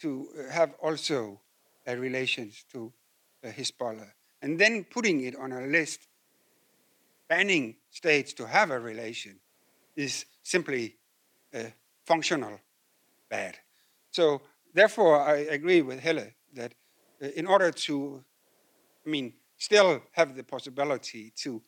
to 0.00 0.28
have 0.50 0.74
also 0.82 1.40
uh, 1.88 1.96
relations 1.96 2.64
to 2.72 2.92
uh, 3.44 3.48
Hezbollah. 3.48 4.10
And 4.42 4.58
then 4.58 4.84
putting 4.84 5.22
it 5.24 5.36
on 5.36 5.52
a 5.52 5.66
list, 5.66 6.08
banning 7.28 7.76
states 7.90 8.32
to 8.34 8.46
have 8.46 8.70
a 8.70 8.80
relation, 8.80 9.36
is 9.96 10.24
simply 10.42 10.96
uh, 11.54 11.64
functional 12.06 12.60
bad. 13.28 13.56
So 14.10 14.40
therefore, 14.74 15.20
I 15.20 15.36
agree 15.36 15.82
with 15.82 16.00
Helle 16.00 16.26
that 16.54 16.74
uh, 17.22 17.28
in 17.36 17.46
order 17.46 17.70
to, 17.70 18.24
I 19.06 19.10
mean, 19.10 19.34
still 19.58 20.02
have 20.12 20.34
the 20.34 20.42
possibility 20.42 21.32
to 21.36 21.62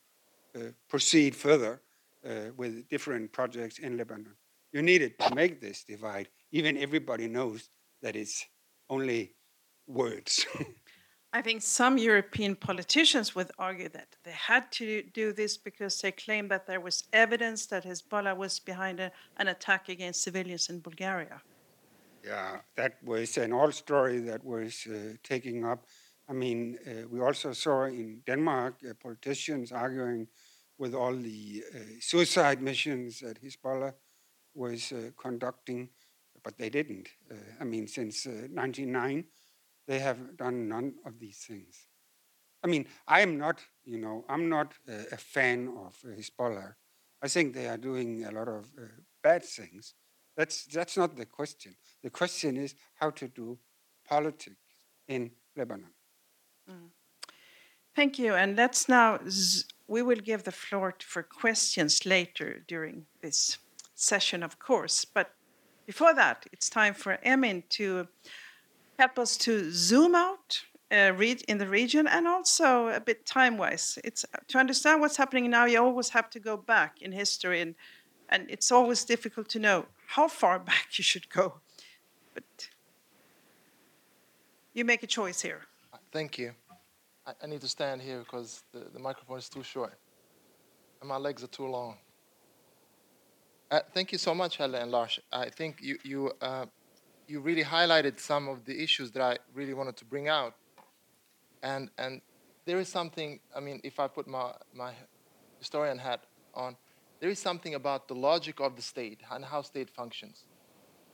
uh, 0.55 0.59
proceed 0.89 1.35
further 1.35 1.81
uh, 2.25 2.51
with 2.57 2.87
different 2.89 3.31
projects 3.31 3.79
in 3.79 3.97
Lebanon, 3.97 4.35
you 4.71 4.81
needed 4.81 5.17
to 5.19 5.35
make 5.35 5.61
this 5.61 5.83
divide. 5.83 6.29
Even 6.51 6.77
everybody 6.77 7.27
knows 7.27 7.69
that 8.03 8.15
it's 8.15 8.45
only 8.89 9.33
words. 9.87 10.45
I 11.35 11.41
think 11.41 11.63
some 11.63 11.97
European 11.97 12.55
politicians 12.55 13.33
would 13.33 13.49
argue 13.57 13.89
that 13.89 14.09
they 14.23 14.35
had 14.51 14.71
to 14.73 15.01
do 15.13 15.33
this 15.33 15.57
because 15.57 15.99
they 15.99 16.11
claimed 16.11 16.51
that 16.51 16.67
there 16.67 16.79
was 16.79 17.05
evidence 17.11 17.65
that 17.67 17.83
Hezbollah 17.85 18.37
was 18.37 18.59
behind 18.59 18.99
a, 18.99 19.11
an 19.37 19.47
attack 19.47 19.89
against 19.89 20.21
civilians 20.21 20.69
in 20.69 20.79
Bulgaria. 20.79 21.41
Yeah, 22.23 22.57
that 22.75 23.03
was 23.03 23.37
an 23.37 23.51
old 23.51 23.73
story 23.73 24.19
that 24.19 24.45
was 24.45 24.87
uh, 24.87 25.13
taking 25.23 25.65
up. 25.65 25.87
I 26.29 26.33
mean, 26.33 26.77
uh, 26.87 27.07
we 27.09 27.19
also 27.19 27.51
saw 27.51 27.85
in 27.85 28.21
Denmark 28.27 28.75
uh, 28.87 28.93
politicians 29.01 29.71
arguing 29.71 30.27
with 30.77 30.93
all 30.93 31.15
the 31.15 31.63
uh, 31.73 31.79
suicide 31.99 32.61
missions 32.61 33.19
that 33.21 33.41
Hezbollah 33.43 33.93
was 34.53 34.91
uh, 34.91 35.09
conducting, 35.17 35.89
but 36.43 36.57
they 36.57 36.69
didn't. 36.69 37.09
Uh, 37.31 37.35
I 37.59 37.63
mean, 37.63 37.87
since 37.87 38.25
1999 38.25 39.25
they 39.87 39.99
have 39.99 40.37
done 40.37 40.67
none 40.67 40.95
of 41.05 41.19
these 41.19 41.37
things. 41.39 41.87
I 42.63 42.67
mean, 42.67 42.87
I 43.07 43.21
am 43.21 43.37
not, 43.37 43.59
you 43.83 43.97
know, 43.97 44.23
I'm 44.29 44.47
not 44.47 44.73
a, 44.87 45.17
fan 45.17 45.67
of 45.85 45.97
uh, 46.05 46.15
Hezbollah. 46.15 46.75
I 47.21 47.27
think 47.27 47.53
they 47.53 47.67
are 47.67 47.77
doing 47.77 48.23
a 48.23 48.31
lot 48.31 48.47
of 48.47 48.71
uh, 48.77 48.85
bad 49.21 49.43
things. 49.43 49.95
That's, 50.37 50.65
that's 50.65 50.95
not 50.95 51.15
the 51.17 51.25
question. 51.25 51.75
The 52.01 52.09
question 52.09 52.57
is 52.57 52.75
how 52.95 53.09
to 53.11 53.27
do 53.27 53.59
politics 54.07 54.55
in 55.07 55.31
Lebanon. 55.57 55.91
Mm. 56.69 56.89
Thank 57.95 58.17
you. 58.17 58.33
And 58.33 58.55
let's 58.55 58.87
now, 58.89 59.19
we 59.87 60.01
will 60.01 60.15
give 60.15 60.43
the 60.43 60.51
floor 60.51 60.95
for 60.99 61.21
questions 61.21 62.05
later 62.05 62.63
during 62.67 63.05
this 63.21 63.57
session, 63.93 64.41
of 64.41 64.57
course. 64.57 65.05
But 65.05 65.31
before 65.85 66.13
that, 66.13 66.45
it's 66.51 66.69
time 66.69 66.93
for 66.93 67.19
Emin 67.23 67.63
to 67.69 68.07
help 68.97 69.19
us 69.19 69.37
to 69.37 69.71
zoom 69.71 70.15
out 70.15 70.63
uh, 70.91 71.13
in 71.47 71.57
the 71.57 71.67
region 71.67 72.07
and 72.07 72.27
also 72.27 72.87
a 72.89 72.99
bit 72.99 73.25
time-wise. 73.25 73.97
It's 74.03 74.25
to 74.47 74.57
understand 74.57 75.01
what's 75.01 75.17
happening 75.17 75.49
now. 75.49 75.65
You 75.65 75.81
always 75.83 76.09
have 76.09 76.29
to 76.31 76.39
go 76.39 76.55
back 76.57 77.01
in 77.01 77.11
history, 77.11 77.61
and 77.61 77.75
and 78.29 78.49
it's 78.49 78.71
always 78.71 79.03
difficult 79.03 79.49
to 79.49 79.59
know 79.59 79.85
how 80.07 80.27
far 80.27 80.59
back 80.71 80.97
you 80.97 81.03
should 81.03 81.29
go. 81.29 81.61
But 82.33 82.69
you 84.73 84.85
make 84.85 85.03
a 85.03 85.07
choice 85.07 85.41
here. 85.41 85.61
Thank 86.11 86.37
you. 86.37 86.51
I, 87.25 87.33
I 87.43 87.47
need 87.47 87.61
to 87.61 87.67
stand 87.67 88.01
here 88.01 88.19
because 88.19 88.63
the, 88.71 88.85
the 88.93 88.99
microphone 88.99 89.39
is 89.39 89.49
too 89.49 89.63
short, 89.63 89.93
and 91.01 91.09
my 91.09 91.17
legs 91.17 91.43
are 91.43 91.47
too 91.47 91.67
long. 91.67 91.97
Uh, 93.73 93.79
thank 93.91 94.11
you 94.11 94.19
so 94.19 94.35
much, 94.35 94.57
Helle 94.57 94.75
and 94.75 94.91
Lars. 94.91 95.19
I 95.31 95.49
think 95.49 95.81
you 95.81 95.97
you. 96.03 96.31
Uh, 96.39 96.67
you 97.27 97.39
really 97.39 97.63
highlighted 97.63 98.19
some 98.19 98.47
of 98.47 98.65
the 98.65 98.83
issues 98.83 99.09
that 99.13 99.23
I 99.23 99.37
really 99.55 99.73
wanted 99.73 99.95
to 99.97 100.05
bring 100.05 100.27
out. 100.27 100.53
And, 101.63 101.89
and 101.97 102.21
there 102.65 102.79
is 102.79 102.89
something, 102.89 103.39
I 103.55 103.61
mean, 103.61 103.79
if 103.83 103.97
I 103.97 104.07
put 104.07 104.27
my, 104.27 104.51
my 104.75 104.91
historian 105.57 105.97
hat 105.97 106.25
on, 106.53 106.75
there 107.21 107.29
is 107.29 107.39
something 107.39 107.73
about 107.75 108.09
the 108.09 108.13
logic 108.13 108.59
of 108.59 108.75
the 108.75 108.81
state 108.81 109.21
and 109.31 109.43
how 109.45 109.61
state 109.61 109.89
functions. 109.89 110.43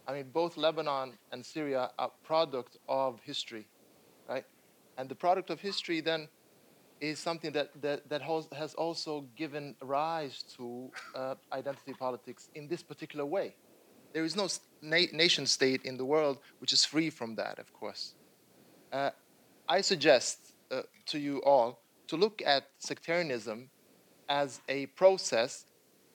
I 0.07 0.13
mean, 0.13 0.31
both 0.33 0.57
Lebanon 0.57 1.13
and 1.31 1.45
Syria 1.45 1.91
are 1.99 2.11
product 2.23 2.77
of 2.89 3.19
history, 3.21 3.67
right? 4.27 4.45
And 4.97 5.07
the 5.07 5.15
product 5.15 5.51
of 5.51 5.61
history 5.61 6.01
then 6.01 6.27
is 7.01 7.19
something 7.19 7.51
that, 7.53 7.69
that, 7.81 8.09
that 8.09 8.21
has 8.21 8.73
also 8.73 9.25
given 9.35 9.75
rise 9.81 10.43
to 10.57 10.89
uh, 11.15 11.35
identity 11.53 11.93
politics 11.93 12.49
in 12.55 12.67
this 12.67 12.83
particular 12.83 13.25
way. 13.25 13.55
There 14.13 14.23
is 14.23 14.35
no 14.35 14.47
na- 14.81 15.11
nation 15.13 15.45
state 15.45 15.83
in 15.83 15.97
the 15.97 16.05
world 16.05 16.39
which 16.59 16.73
is 16.73 16.83
free 16.83 17.09
from 17.09 17.35
that, 17.35 17.59
of 17.59 17.71
course. 17.73 18.13
Uh, 18.91 19.11
I 19.67 19.81
suggest 19.81 20.53
uh, 20.71 20.81
to 21.07 21.19
you 21.19 21.41
all 21.43 21.79
to 22.07 22.17
look 22.17 22.41
at 22.45 22.63
sectarianism 22.79 23.69
as 24.27 24.61
a 24.67 24.87
process 24.87 25.65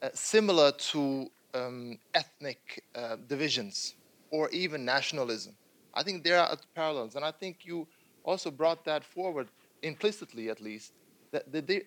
uh, 0.01 0.09
similar 0.13 0.71
to 0.73 1.27
um, 1.53 1.97
ethnic 2.13 2.83
uh, 2.93 3.15
divisions 3.27 3.95
or 4.29 4.49
even 4.49 4.83
nationalism. 4.83 5.55
I 5.93 6.03
think 6.03 6.23
there 6.23 6.39
are 6.39 6.57
parallels, 6.75 7.15
and 7.15 7.23
I 7.23 7.31
think 7.31 7.59
you 7.63 7.87
also 8.23 8.51
brought 8.51 8.83
that 8.85 9.05
forward 9.05 9.47
implicitly, 9.85 10.49
at 10.49 10.59
least, 10.61 10.93
that, 11.31 11.43
they, 11.51 11.81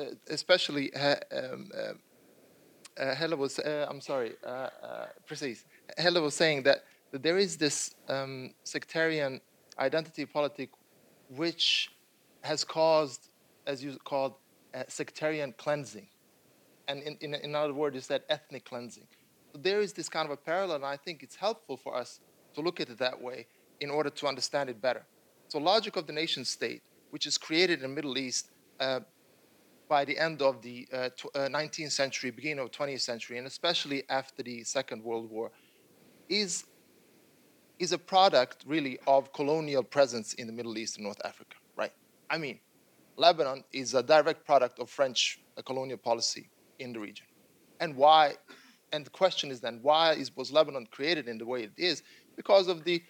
uh, 0.00 0.04
especially 0.28 0.94
uh, 0.94 1.16
um, 1.32 1.70
uh, 2.96 3.14
Helle 3.14 3.36
was, 3.36 3.58
uh, 3.58 3.86
I'm 3.90 4.00
sorry, 4.00 4.32
uh, 4.44 4.48
uh, 4.48 5.06
precise. 5.26 5.64
Helle 5.98 6.22
was 6.22 6.34
saying 6.34 6.62
that, 6.64 6.84
that 7.10 7.22
there 7.22 7.38
is 7.38 7.56
this 7.56 7.94
um, 8.08 8.54
sectarian 8.64 9.40
identity 9.78 10.24
politic 10.26 10.70
which 11.28 11.90
has 12.42 12.64
caused, 12.64 13.30
as 13.66 13.82
you 13.82 13.96
called, 14.04 14.34
sectarian 14.88 15.54
cleansing. 15.56 16.08
And 16.88 17.02
in, 17.02 17.16
in, 17.20 17.34
in 17.34 17.54
other 17.54 17.72
words, 17.72 17.96
is 17.96 18.06
that 18.08 18.24
ethnic 18.28 18.64
cleansing. 18.64 19.06
So 19.52 19.58
there 19.58 19.80
is 19.80 19.92
this 19.92 20.08
kind 20.08 20.26
of 20.26 20.32
a 20.32 20.36
parallel, 20.36 20.76
and 20.76 20.84
I 20.84 20.96
think 20.96 21.22
it's 21.22 21.36
helpful 21.36 21.76
for 21.76 21.96
us 21.96 22.20
to 22.54 22.60
look 22.60 22.80
at 22.80 22.88
it 22.90 22.98
that 22.98 23.20
way 23.20 23.46
in 23.80 23.90
order 23.90 24.10
to 24.10 24.26
understand 24.26 24.68
it 24.68 24.80
better. 24.80 25.04
So 25.48 25.58
logic 25.58 25.96
of 25.96 26.06
the 26.06 26.12
nation 26.12 26.44
state, 26.44 26.82
which 27.14 27.26
is 27.26 27.38
created 27.38 27.74
in 27.80 27.82
the 27.82 27.94
Middle 27.94 28.18
East 28.18 28.50
uh, 28.80 28.98
by 29.88 30.04
the 30.04 30.18
end 30.18 30.42
of 30.42 30.60
the 30.62 30.88
uh, 30.92 31.10
tw- 31.10 31.30
uh, 31.36 31.46
19th 31.46 31.92
century, 31.92 32.32
beginning 32.32 32.58
of 32.58 32.72
20th 32.72 33.02
century, 33.02 33.38
and 33.38 33.46
especially 33.46 34.02
after 34.08 34.42
the 34.42 34.64
Second 34.64 35.00
World 35.00 35.30
War, 35.30 35.52
is, 36.28 36.64
is 37.78 37.92
a 37.92 37.98
product 37.98 38.64
really 38.66 38.98
of 39.06 39.32
colonial 39.32 39.84
presence 39.84 40.34
in 40.34 40.48
the 40.48 40.52
Middle 40.52 40.76
East 40.76 40.96
and 40.96 41.04
North 41.04 41.20
Africa, 41.24 41.54
right? 41.76 41.92
I 42.30 42.36
mean, 42.36 42.58
Lebanon 43.16 43.62
is 43.72 43.94
a 43.94 44.02
direct 44.02 44.44
product 44.44 44.80
of 44.80 44.90
French 44.90 45.38
uh, 45.56 45.62
colonial 45.62 45.98
policy 45.98 46.50
in 46.80 46.92
the 46.92 46.98
region. 46.98 47.26
And 47.78 47.94
why? 47.94 48.34
And 48.90 49.06
the 49.06 49.10
question 49.10 49.52
is 49.52 49.60
then, 49.60 49.78
why 49.82 50.14
is, 50.14 50.36
was 50.36 50.50
Lebanon 50.50 50.88
created 50.90 51.28
in 51.28 51.38
the 51.38 51.46
way 51.46 51.62
it 51.62 51.74
is? 51.76 52.02
Because 52.36 52.66
of 52.66 52.82
the 52.82 53.00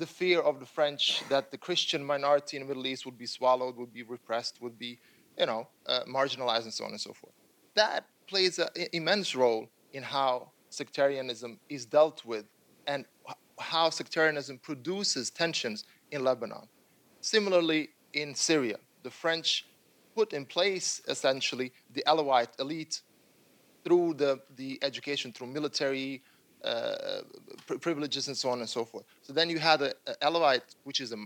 the 0.00 0.06
fear 0.06 0.40
of 0.40 0.58
the 0.60 0.66
French 0.66 1.22
that 1.28 1.50
the 1.50 1.58
Christian 1.58 2.02
minority 2.02 2.56
in 2.56 2.62
the 2.62 2.68
Middle 2.68 2.86
East 2.86 3.04
would 3.04 3.18
be 3.18 3.26
swallowed, 3.26 3.76
would 3.76 3.92
be 3.92 4.02
repressed, 4.02 4.60
would 4.62 4.78
be 4.78 4.98
you 5.38 5.44
know, 5.44 5.68
uh, 5.86 6.00
marginalized 6.08 6.64
and 6.64 6.72
so 6.72 6.84
on 6.84 6.90
and 6.90 7.00
so 7.00 7.12
forth. 7.12 7.34
That 7.74 8.06
plays 8.26 8.58
an 8.58 8.68
immense 8.92 9.36
role 9.36 9.68
in 9.92 10.02
how 10.02 10.52
sectarianism 10.70 11.58
is 11.68 11.84
dealt 11.84 12.24
with 12.24 12.46
and 12.86 13.04
how 13.58 13.90
sectarianism 13.90 14.58
produces 14.58 15.30
tensions 15.30 15.84
in 16.12 16.24
Lebanon. 16.24 16.66
Similarly, 17.20 17.90
in 18.14 18.34
Syria, 18.34 18.78
the 19.02 19.10
French 19.10 19.66
put 20.16 20.32
in 20.32 20.46
place 20.46 21.02
essentially 21.08 21.72
the 21.92 22.02
Alawite 22.06 22.58
elite 22.58 23.02
through 23.84 24.14
the, 24.14 24.40
the 24.56 24.78
education, 24.82 25.30
through 25.32 25.48
military 25.48 26.22
uh, 26.64 27.22
privileges 27.80 28.28
and 28.28 28.36
so 28.36 28.50
on 28.50 28.60
and 28.60 28.68
so 28.68 28.84
forth. 28.84 29.04
So 29.22 29.32
then 29.32 29.48
you 29.50 29.58
had 29.58 29.82
an 29.82 29.92
Alawite, 30.22 30.74
which 30.84 31.00
is 31.00 31.12
a 31.12 31.16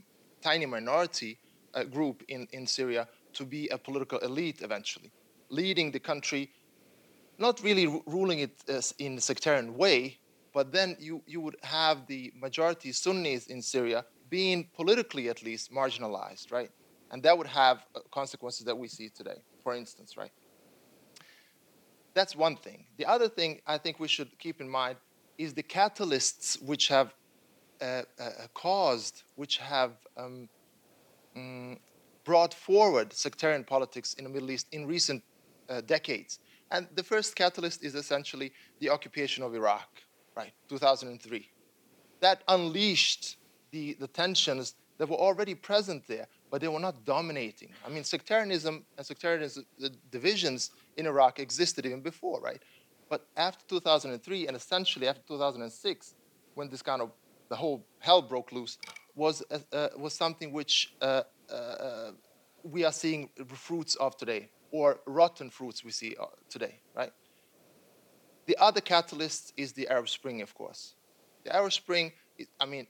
tiny 0.43 0.67
minority 0.67 1.39
uh, 1.75 1.85
group 1.85 2.23
in, 2.29 2.47
in 2.53 2.67
Syria, 2.67 3.09
to 3.33 3.45
be 3.45 3.69
a 3.69 3.79
political 3.79 4.19
elite 4.19 4.63
eventually, 4.63 5.11
leading 5.49 5.91
the 5.91 5.99
country, 5.99 6.53
not 7.39 7.63
really 7.63 8.01
ruling 8.07 8.41
it 8.41 8.63
in 8.99 9.19
a 9.19 9.21
sectarian 9.21 9.77
way, 9.77 10.19
but 10.53 10.71
then 10.71 10.97
you, 11.01 11.21
you 11.27 11.41
would 11.41 11.57
have 11.63 12.07
the 12.07 12.33
majority 12.37 12.93
Sunnis 12.93 13.49
in 13.49 13.61
Syria 13.61 14.05
being 14.31 14.69
politically 14.75 15.29
at 15.29 15.43
least 15.43 15.73
marginalized, 15.73 16.53
right? 16.53 16.71
And 17.11 17.23
that 17.25 17.37
would 17.37 17.49
have 17.49 17.85
uh, 17.95 18.01
consequences 18.13 18.65
that 18.67 18.77
we 18.77 18.89
see 18.89 19.09
today, 19.09 19.43
for 19.63 19.75
instance, 19.75 20.17
right? 20.17 20.31
That's 22.15 22.37
one 22.37 22.57
thing. 22.57 22.87
The 22.97 23.07
other 23.07 23.29
thing 23.29 23.61
I 23.67 23.79
think 23.79 23.99
we 23.99 24.07
should 24.09 24.39
keep 24.39 24.61
in 24.61 24.69
mind 24.69 24.97
is 25.39 25.55
the 25.55 25.63
catalysts 25.63 26.63
which 26.63 26.89
have 26.89 27.15
uh, 27.81 28.03
uh, 28.19 28.31
caused, 28.55 29.23
which 29.37 29.59
have 29.59 29.93
um, 30.17 30.49
mm, 31.37 31.77
brought 32.25 32.55
forward 32.55 33.13
sectarian 33.13 33.65
politics 33.65 34.15
in 34.15 34.25
the 34.25 34.31
Middle 34.31 34.51
East 34.51 34.69
in 34.73 34.87
recent 34.87 35.23
uh, 35.69 35.81
decades. 35.83 36.39
And 36.71 36.89
the 36.95 37.03
first 37.03 37.37
catalyst 37.37 37.85
is 37.85 37.95
essentially 37.95 38.53
the 38.81 38.91
occupation 38.91 39.45
of 39.45 39.55
Iraq, 39.55 39.89
right, 40.37 40.53
2003. 40.69 41.51
That 42.21 42.43
unleashed 42.49 43.37
the, 43.71 43.95
the 44.01 44.09
tensions 44.09 44.75
that 44.99 45.09
were 45.09 45.17
already 45.17 45.55
present 45.55 46.07
there, 46.07 46.27
but 46.51 46.61
they 46.61 46.69
were 46.69 46.81
not 46.81 47.05
dominating. 47.05 47.71
I 47.85 47.91
mean, 47.91 48.05
sectarianism 48.05 48.85
and 48.97 49.07
sectarianism 49.07 49.67
divisions 50.11 50.71
in 50.97 51.07
Iraq 51.07 51.41
existed 51.41 51.85
even 51.85 52.01
before, 52.01 52.41
right? 52.41 52.63
But 53.15 53.29
after 53.37 53.65
2003 53.69 54.49
and 54.49 54.57
essentially 54.57 55.07
after 55.07 55.23
2006, 55.29 56.15
when 56.57 56.69
this 56.69 56.83
kind 56.83 57.01
of 57.01 57.13
the 57.49 57.55
whole 57.55 57.87
hell 58.01 58.21
broke 58.21 58.51
loose, 58.51 58.77
was 59.15 59.41
uh, 59.53 59.59
uh, 59.73 59.89
was 59.97 60.15
something 60.15 60.51
which 60.53 60.93
uh, 61.01 61.23
uh, 61.49 61.55
uh 61.55 62.11
we 62.65 62.85
are 62.85 62.91
seeing 62.91 63.29
fruits 63.47 63.95
of 63.95 64.17
today, 64.17 64.49
or 64.73 64.99
rotten 65.07 65.49
fruits 65.49 65.85
we 65.85 65.93
see 65.93 66.17
uh, 66.21 66.25
today, 66.51 66.81
right? 66.97 67.13
The 68.47 68.57
other 68.59 68.81
catalyst 68.81 69.53
is 69.57 69.73
the 69.73 69.87
Arab 69.87 70.09
Spring, 70.09 70.43
of 70.43 70.53
course. 70.53 70.95
The 71.45 71.55
Arab 71.55 71.73
Spring, 71.73 72.11
I 72.59 72.67
mean, 72.67 72.89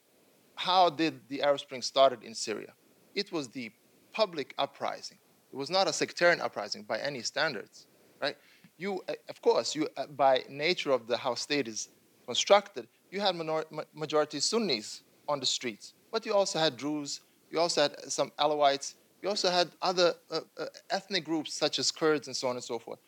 how 0.54 0.88
did 0.88 1.14
the 1.28 1.42
Arab 1.42 1.60
Spring 1.60 1.82
started 1.82 2.22
in 2.22 2.34
Syria? 2.34 2.72
It 3.14 3.30
was 3.30 3.48
the 3.48 3.70
public 4.14 4.54
uprising. 4.56 5.18
It 5.52 5.56
was 5.56 5.68
not 5.68 5.86
a 5.86 5.92
sectarian 5.92 6.40
uprising 6.40 6.84
by 6.84 6.98
any 6.98 7.20
standards, 7.20 7.86
right? 8.22 8.38
You, 8.76 9.02
uh, 9.08 9.14
of 9.28 9.40
course, 9.40 9.74
you 9.74 9.88
uh, 9.96 10.06
by 10.06 10.44
nature 10.48 10.90
of 10.90 11.06
the 11.06 11.16
how 11.16 11.34
state 11.34 11.68
is 11.68 11.88
constructed, 12.26 12.88
you 13.10 13.20
had 13.20 13.36
minor, 13.36 13.64
majority 13.94 14.40
Sunnis 14.40 15.02
on 15.28 15.40
the 15.40 15.46
streets, 15.46 15.94
but 16.10 16.26
you 16.26 16.34
also 16.34 16.58
had 16.58 16.76
Druze, 16.76 17.20
you 17.50 17.60
also 17.60 17.82
had 17.82 18.12
some 18.12 18.32
Alawites, 18.38 18.94
you 19.22 19.28
also 19.28 19.50
had 19.50 19.70
other 19.80 20.14
uh, 20.30 20.40
uh, 20.58 20.66
ethnic 20.90 21.24
groups 21.24 21.54
such 21.54 21.78
as 21.78 21.90
Kurds 21.90 22.26
and 22.26 22.36
so 22.36 22.48
on 22.48 22.56
and 22.56 22.64
so 22.64 22.78
forth, 22.78 22.98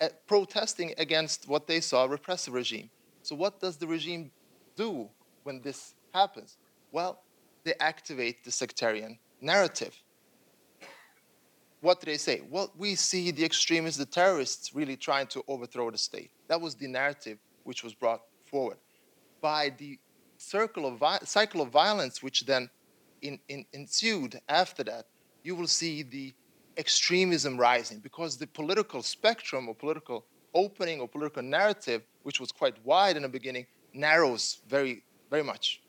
uh, 0.00 0.08
protesting 0.26 0.94
against 0.98 1.48
what 1.48 1.66
they 1.66 1.80
saw 1.80 2.04
a 2.04 2.08
repressive 2.08 2.54
regime. 2.54 2.88
So 3.22 3.34
what 3.34 3.60
does 3.60 3.76
the 3.76 3.86
regime 3.86 4.30
do 4.76 5.08
when 5.42 5.60
this 5.60 5.94
happens? 6.14 6.56
Well, 6.92 7.22
they 7.64 7.74
activate 7.80 8.44
the 8.44 8.50
sectarian 8.50 9.18
narrative. 9.40 9.94
What 11.80 12.00
do 12.00 12.06
they 12.06 12.18
say? 12.18 12.42
Well, 12.48 12.72
we 12.76 12.94
see 12.94 13.30
the 13.30 13.44
extremists, 13.44 13.98
the 13.98 14.06
terrorists, 14.06 14.74
really 14.74 14.96
trying 14.96 15.28
to 15.28 15.42
overthrow 15.48 15.90
the 15.90 15.98
state. 15.98 16.30
That 16.48 16.60
was 16.60 16.74
the 16.74 16.88
narrative 16.88 17.38
which 17.64 17.82
was 17.82 17.94
brought 17.94 18.20
forward 18.44 18.76
by 19.40 19.72
the 19.78 19.98
circle 20.36 20.86
of 20.86 21.02
cycle 21.26 21.62
of 21.62 21.70
violence, 21.70 22.22
which 22.22 22.44
then 22.44 22.68
in, 23.22 23.38
in, 23.48 23.64
ensued 23.72 24.40
after 24.48 24.84
that. 24.84 25.06
You 25.42 25.54
will 25.56 25.66
see 25.66 26.02
the 26.02 26.34
extremism 26.76 27.58
rising 27.58 27.98
because 28.00 28.36
the 28.36 28.46
political 28.46 29.02
spectrum 29.02 29.68
or 29.68 29.74
political 29.74 30.26
opening 30.54 31.00
or 31.00 31.08
political 31.08 31.42
narrative, 31.42 32.02
which 32.24 32.40
was 32.40 32.52
quite 32.52 32.74
wide 32.84 33.16
in 33.16 33.22
the 33.22 33.28
beginning, 33.28 33.66
narrows 33.94 34.60
very, 34.68 35.02
very 35.30 35.42
much 35.42 35.80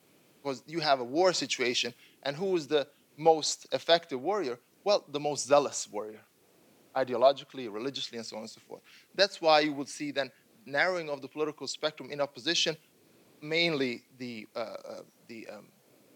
because 0.41 0.63
you 0.65 0.79
have 0.79 0.99
a 0.99 1.03
war 1.03 1.33
situation, 1.33 1.93
and 2.23 2.35
who 2.35 2.55
is 2.55 2.67
the 2.67 2.87
most 3.17 3.67
effective 3.71 4.21
warrior? 4.21 4.57
Well, 4.83 5.05
the 5.09 5.19
most 5.19 5.47
zealous 5.47 5.87
warrior, 5.91 6.21
ideologically, 6.95 7.71
religiously, 7.71 8.17
and 8.17 8.25
so 8.25 8.35
on 8.37 8.43
and 8.43 8.49
so 8.49 8.61
forth. 8.67 8.81
That's 9.15 9.41
why 9.41 9.59
you 9.61 9.73
would 9.73 9.87
see 9.87 10.11
then 10.11 10.31
narrowing 10.65 11.09
of 11.09 11.21
the 11.21 11.27
political 11.27 11.67
spectrum 11.67 12.09
in 12.11 12.21
opposition, 12.21 12.75
mainly 13.41 14.03
the, 14.17 14.47
uh, 14.55 14.59
uh, 14.59 14.75
the 15.27 15.47
um, 15.51 15.67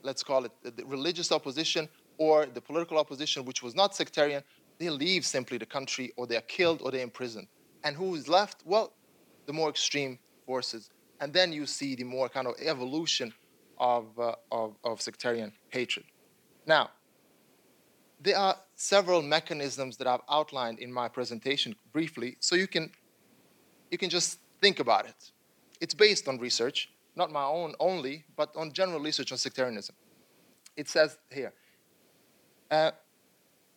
let's 0.04 0.24
call 0.24 0.46
it 0.46 0.52
the 0.64 0.86
religious 0.86 1.32
opposition 1.32 1.90
or 2.18 2.46
the 2.46 2.62
political 2.62 2.98
opposition, 2.98 3.46
which 3.46 3.62
was 3.62 3.76
not 3.76 3.96
sectarian, 3.96 4.44
they 4.78 4.90
leave 4.90 5.26
simply 5.26 5.58
the 5.58 5.66
country 5.66 6.12
or 6.18 6.28
they 6.28 6.38
are 6.38 6.42
killed 6.42 6.82
or 6.82 6.92
they're 6.92 7.02
imprisoned. 7.02 7.48
And 7.84 7.96
who 7.96 8.16
is 8.16 8.28
left? 8.28 8.62
Well, 8.66 8.94
the 9.46 9.54
more 9.54 9.70
extreme 9.70 10.20
forces. 10.46 10.90
And 11.20 11.34
then 11.34 11.54
you 11.54 11.66
see 11.66 11.96
the 11.96 12.04
more 12.04 12.30
kind 12.30 12.48
of 12.48 12.56
evolution 12.60 13.34
of, 13.78 14.08
uh, 14.20 14.36
of, 14.52 14.76
of 14.84 15.02
sectarian 15.02 15.52
hatred. 15.70 16.06
Now, 16.66 16.92
there 18.20 18.38
are 18.38 18.56
several 18.76 19.22
mechanisms 19.22 19.98
that 19.98 20.08
I've 20.08 20.22
outlined 20.30 20.80
in 20.80 20.92
my 20.92 21.08
presentation 21.08 21.76
briefly, 21.92 22.38
so 22.40 22.56
you 22.56 22.68
can, 22.68 22.92
you 23.92 23.98
can 23.98 24.10
just 24.10 24.40
think 24.62 24.80
about 24.80 25.06
it. 25.06 25.32
It's 25.82 25.94
based 25.94 26.28
on 26.28 26.40
research, 26.40 26.90
not 27.16 27.32
my 27.32 27.44
own 27.44 27.76
only, 27.80 28.26
but 28.36 28.56
on 28.56 28.72
general 28.72 29.00
research 29.00 29.32
on 29.32 29.38
sectarianism. 29.38 29.96
It 30.76 30.90
says 30.90 31.18
here, 31.32 31.54
uh, 32.72 32.92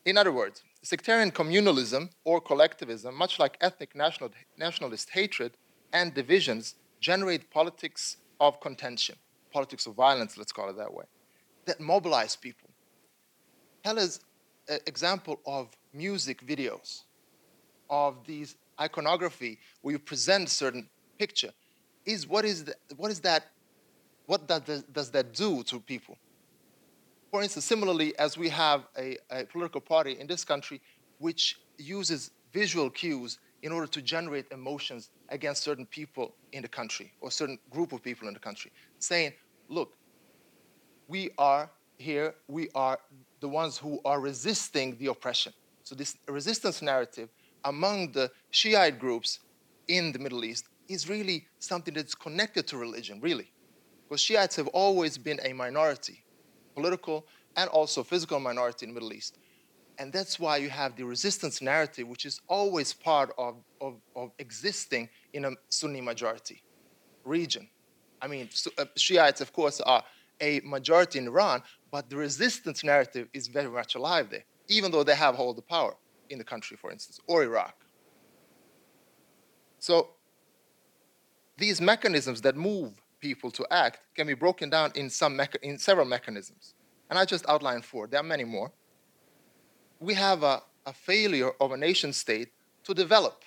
in 0.05 0.17
other 0.17 0.33
words, 0.33 0.63
sectarian 0.83 1.31
communalism 1.31 2.11
or 2.25 2.41
collectivism, 2.41 3.15
much 3.15 3.39
like 3.39 3.57
ethnic 3.61 3.95
national, 3.95 4.31
nationalist 4.57 5.11
hatred 5.11 5.57
and 5.93 6.15
divisions, 6.15 6.77
generate 7.01 7.51
politics 7.51 8.17
of 8.41 8.61
contention 8.61 9.17
politics 9.51 9.87
of 9.87 9.95
violence, 9.95 10.37
let's 10.37 10.53
call 10.53 10.69
it 10.69 10.77
that 10.77 10.93
way, 10.93 11.05
that 11.67 11.81
mobilize 11.81 12.37
people. 12.37 12.71
An 13.85 13.99
example 14.87 15.41
of 15.47 15.69
music 15.93 16.47
videos, 16.47 17.03
of 17.91 18.17
these 18.27 18.57
iconography 18.81 19.59
where 19.83 19.93
you 19.93 19.99
present 19.99 20.49
certain 20.49 20.89
picture. 21.19 21.53
Is 22.05 22.27
what 22.27 22.45
is 22.45 22.65
the, 22.65 22.75
what 22.97 23.11
is 23.11 23.21
that? 23.21 23.47
What 24.27 24.47
does, 24.47 24.83
does 24.93 25.11
that 25.11 25.33
do 25.35 25.63
to 25.65 25.81
people? 25.81 26.17
For 27.31 27.43
instance, 27.43 27.65
similarly, 27.65 28.19
as 28.19 28.39
we 28.39 28.49
have 28.49 28.85
a, 28.97 29.17
a 29.31 29.45
political 29.45 29.81
party 29.81 30.19
in 30.19 30.27
this 30.27 30.45
country 30.45 30.81
which 31.19 31.61
uses 31.77 32.31
visual 32.53 32.89
cues 32.91 33.39
in 33.63 33.73
order 33.73 33.87
to 33.87 34.01
generate 34.01 34.47
emotions 34.53 35.11
against 35.31 35.63
certain 35.63 35.85
people 35.87 36.35
in 36.53 36.63
the 36.63 36.69
country 36.69 37.13
or 37.21 37.31
certain 37.31 37.59
group 37.71 37.93
of 37.93 38.03
people 38.03 38.29
in 38.29 38.35
the 38.35 38.41
country, 38.41 38.71
saying, 38.99 39.33
look, 39.69 39.95
we 41.09 41.31
are 41.39 41.71
here, 41.99 42.35
we 42.47 42.69
are 42.75 42.99
the 43.41 43.49
ones 43.49 43.77
who 43.77 44.01
are 44.05 44.21
resisting 44.21 44.97
the 44.99 45.07
oppression. 45.07 45.53
So 45.83 45.95
this 45.95 46.17
resistance 46.29 46.81
narrative 46.81 47.29
among 47.65 48.13
the 48.13 48.31
Shiite 48.51 48.99
groups 48.99 49.41
in 49.89 50.13
the 50.13 50.19
Middle 50.19 50.45
East 50.45 50.67
is 50.89 51.09
really 51.09 51.47
something 51.59 51.95
that's 51.95 52.15
connected 52.15 52.67
to 52.69 52.79
religion, 52.79 53.21
really. 53.21 53.53
Because 54.09 54.21
Shiites 54.21 54.57
have 54.57 54.69
always 54.69 55.19
been 55.19 55.41
a 55.45 55.53
minority, 55.53 56.25
political 56.75 57.27
and 57.57 57.69
also 57.71 58.03
physical 58.03 58.39
minority 58.39 58.87
in 58.87 58.91
the 58.91 58.95
Middle 58.95 59.13
East. 59.13 59.39
And 59.99 60.13
that's 60.13 60.39
why 60.39 60.59
you 60.59 60.71
have 60.71 60.95
the 60.95 61.05
resistance 61.05 61.61
narrative, 61.61 62.07
which 62.07 62.25
is 62.25 62.41
always 62.49 62.93
part 62.93 63.33
of, 63.37 63.57
of, 63.81 63.97
of 64.15 64.31
existing 64.39 65.09
in 65.33 65.45
a 65.45 65.51
Sunni 65.69 66.01
majority 66.01 66.63
region. 67.25 67.69
I 68.23 68.29
mean, 68.29 68.49
uh, 68.79 68.85
Shiites, 68.97 69.41
of 69.41 69.53
course, 69.53 69.81
are 69.81 70.05
a 70.41 70.61
majority 70.65 71.19
in 71.19 71.27
Iran, 71.27 71.63
but 71.91 72.09
the 72.11 72.17
resistance 72.17 72.85
narrative 72.85 73.29
is 73.33 73.49
very 73.49 73.69
much 73.69 73.95
alive 73.95 74.31
there, 74.31 74.45
even 74.69 74.91
though 74.91 75.05
they 75.05 75.15
have 75.15 75.37
all 75.37 75.55
the 75.55 75.63
power 75.63 75.95
in 76.31 76.39
the 76.39 76.45
country, 76.45 76.77
for 76.77 76.91
instance, 76.91 77.21
or 77.27 77.43
Iraq. 77.43 77.75
So 79.79 80.11
these 81.57 81.81
mechanisms 81.81 82.41
that 82.43 82.57
move 82.57 83.01
people 83.21 83.51
to 83.53 83.67
act 83.71 84.01
can 84.15 84.27
be 84.27 84.35
broken 84.35 84.71
down 84.71 84.93
in, 84.95 85.11
some 85.11 85.41
in 85.63 85.79
several 85.79 86.07
mechanisms. 86.07 86.75
And 87.11 87.19
I 87.19 87.25
just 87.25 87.49
outlined 87.49 87.85
four. 87.85 88.07
There 88.07 88.21
are 88.21 88.25
many 88.25 88.45
more. 88.45 88.71
We 89.99 90.15
have 90.15 90.43
a, 90.43 90.63
a 90.87 90.93
failure 90.93 91.51
of 91.61 91.73
a 91.73 91.77
nation 91.77 92.13
state 92.13 92.51
to 92.85 92.95
develop. 92.95 93.43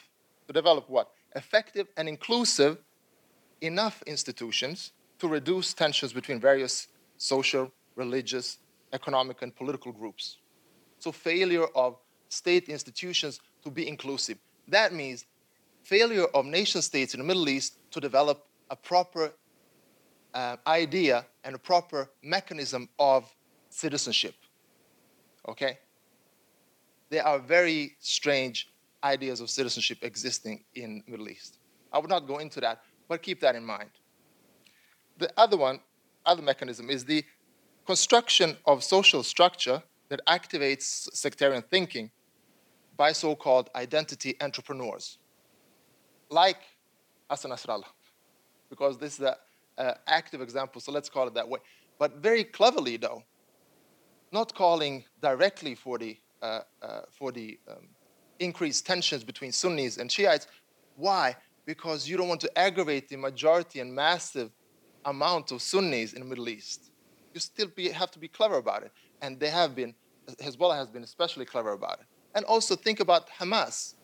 To 0.48 0.54
develop 0.54 0.90
what? 0.90 1.12
Effective 1.36 1.88
and 1.96 2.10
inclusive 2.10 2.80
enough 3.62 4.02
institutions 4.06 4.92
to 5.20 5.28
reduce 5.28 5.74
tensions 5.74 6.12
between 6.12 6.40
various 6.40 6.88
social, 7.18 7.72
religious, 7.96 8.58
economic, 8.94 9.42
and 9.42 9.56
political 9.56 9.92
groups. 9.92 10.38
So, 11.00 11.12
failure 11.12 11.68
of 11.76 11.98
state 12.30 12.70
institutions 12.70 13.40
to 13.64 13.72
be 13.72 13.88
inclusive. 13.88 14.38
That 14.68 14.94
means 14.94 15.26
failure 15.84 16.26
of 16.34 16.46
nation 16.46 16.82
states 16.82 17.14
in 17.14 17.20
the 17.20 17.26
Middle 17.26 17.50
East 17.50 17.78
to 17.92 18.00
develop 18.00 18.48
a 18.70 18.76
proper 18.76 19.34
uh, 20.34 20.58
idea 20.66 21.26
and 21.44 21.56
a 21.56 21.60
proper 21.60 22.10
mechanism 22.24 22.88
of 23.00 23.30
citizenship. 23.70 24.36
Okay? 25.48 25.80
There 27.10 27.26
are 27.26 27.40
very 27.40 27.96
strange 28.00 28.70
ideas 29.04 29.42
of 29.42 29.50
citizenship 29.50 29.98
existing 30.02 30.64
in 30.76 31.04
Middle 31.08 31.28
East. 31.30 31.58
I 31.92 32.00
would 32.00 32.10
not 32.10 32.28
go 32.28 32.38
into 32.38 32.62
that, 32.62 32.84
but 33.10 33.22
keep 33.22 33.42
that 33.42 33.56
in 33.56 33.66
mind. 33.66 33.90
the 35.18 35.30
other 35.38 35.58
one, 35.58 35.80
other 36.26 36.42
mechanism, 36.42 36.90
is 36.90 37.06
the 37.06 37.24
construction 37.92 38.56
of 38.66 38.86
social 38.86 39.22
structure 39.22 39.84
that 40.08 40.22
activates 40.26 41.10
sectarian 41.14 41.62
thinking 41.62 42.10
by 42.96 43.12
so-called 43.12 43.70
identity 43.76 44.32
entrepreneurs, 44.40 45.18
like 46.30 46.62
Hassan 47.30 47.52
Nasrallah, 47.52 47.92
because 48.70 48.98
this 48.98 49.16
is 49.16 49.26
an 49.28 49.36
uh, 49.78 49.94
active 50.08 50.40
example, 50.40 50.80
so 50.80 50.90
let's 50.94 51.10
call 51.10 51.28
it 51.28 51.34
that 51.34 51.50
way. 51.50 51.60
But 52.00 52.16
very 52.30 52.46
cleverly, 52.46 52.96
though, 52.96 53.24
not 54.32 54.56
calling 54.56 55.04
directly 55.22 55.76
for 55.76 55.98
the, 55.98 56.18
uh, 56.42 56.62
uh, 56.82 57.02
for 57.12 57.34
the 57.34 57.60
um, 57.70 57.90
increased 58.40 58.86
tensions 58.86 59.26
between 59.26 59.52
Sunnis 59.52 59.98
and 59.98 60.10
Shiites. 60.10 60.48
Why? 60.96 61.36
Because 61.66 62.08
you 62.08 62.16
don't 62.16 62.30
want 62.30 62.40
to 62.42 62.58
aggravate 62.58 63.10
the 63.10 63.18
majority 63.18 63.82
and 63.82 63.94
massive 63.94 64.50
amount 65.04 65.52
of 65.52 65.62
Sunnis 65.62 66.14
in 66.14 66.22
the 66.22 66.26
Middle 66.26 66.48
East. 66.48 66.91
You 67.34 67.40
still 67.40 67.68
be, 67.68 67.90
have 67.90 68.12
to 68.12 68.20
be 68.20 68.28
clever 68.28 68.58
about 68.58 68.84
it. 68.84 68.92
And 69.22 69.40
they 69.40 69.50
have 69.50 69.76
been, 69.76 69.94
Hezbollah 70.40 70.76
has 70.76 70.88
been 70.90 71.04
especially 71.04 71.46
clever 71.46 71.72
about 71.72 72.00
it. 72.00 72.06
And 72.36 72.46
also 72.46 72.76
think 72.76 73.00
about 73.00 73.30
Hamas, 73.30 73.96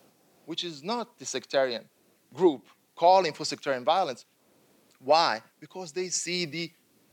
which 0.46 0.64
is 0.64 0.84
not 0.84 1.18
the 1.20 1.26
sectarian 1.26 1.86
group 2.34 2.68
calling 2.96 3.34
for 3.34 3.46
sectarian 3.46 3.84
violence. 3.84 4.26
Why? 5.00 5.42
Because 5.60 5.92
they 5.92 6.10
see 6.10 6.46
the, 6.46 6.72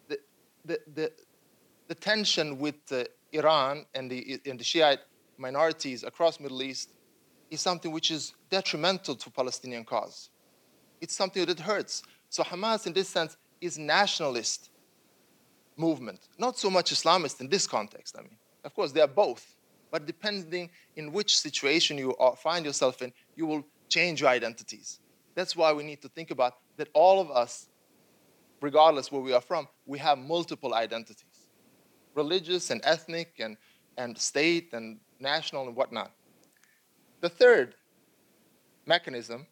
the, 0.08 0.18
the, 0.64 0.78
the, 0.94 1.12
the 1.88 1.94
tension 1.94 2.58
with 2.58 2.76
uh, 2.90 3.04
Iran 3.32 3.86
and 3.94 4.10
the, 4.10 4.40
and 4.46 4.58
the 4.58 4.64
Shiite 4.64 5.00
minorities 5.36 6.04
across 6.04 6.40
Middle 6.40 6.62
East 6.62 6.92
is 7.50 7.60
something 7.60 7.92
which 7.92 8.10
is 8.10 8.34
detrimental 8.50 9.14
to 9.14 9.30
Palestinian 9.30 9.84
cause. 9.84 10.30
It's 11.00 11.14
something 11.14 11.44
that 11.44 11.60
hurts. 11.60 12.02
So 12.30 12.42
Hamas, 12.42 12.86
in 12.86 12.92
this 12.92 13.08
sense, 13.08 13.36
is 13.60 13.78
nationalist 13.78 14.70
movement, 15.76 16.28
not 16.38 16.58
so 16.58 16.70
much 16.70 16.92
Islamist 16.92 17.40
in 17.40 17.48
this 17.48 17.66
context. 17.66 18.16
I 18.18 18.22
mean, 18.22 18.36
of 18.64 18.74
course, 18.74 18.92
they 18.92 19.00
are 19.00 19.08
both, 19.08 19.56
but 19.90 20.06
depending 20.06 20.70
in 20.96 21.12
which 21.12 21.38
situation 21.38 21.98
you 21.98 22.16
are, 22.16 22.36
find 22.36 22.64
yourself 22.64 23.02
in, 23.02 23.12
you 23.36 23.46
will 23.46 23.64
change 23.88 24.20
your 24.20 24.30
identities. 24.30 25.00
That's 25.34 25.56
why 25.56 25.72
we 25.72 25.82
need 25.82 26.00
to 26.02 26.08
think 26.08 26.30
about 26.30 26.54
that 26.76 26.88
all 26.94 27.20
of 27.20 27.30
us, 27.30 27.68
regardless 28.60 29.10
where 29.10 29.20
we 29.20 29.32
are 29.32 29.40
from, 29.40 29.68
we 29.86 29.98
have 29.98 30.18
multiple 30.18 30.74
identities 30.74 31.34
religious 32.14 32.70
and 32.70 32.80
ethnic 32.84 33.34
and, 33.38 33.56
and 33.98 34.16
state 34.16 34.72
and 34.72 34.98
national 35.20 35.66
and 35.66 35.76
whatnot. 35.76 36.12
The 37.20 37.28
third 37.28 37.74
mechanism 38.86 39.46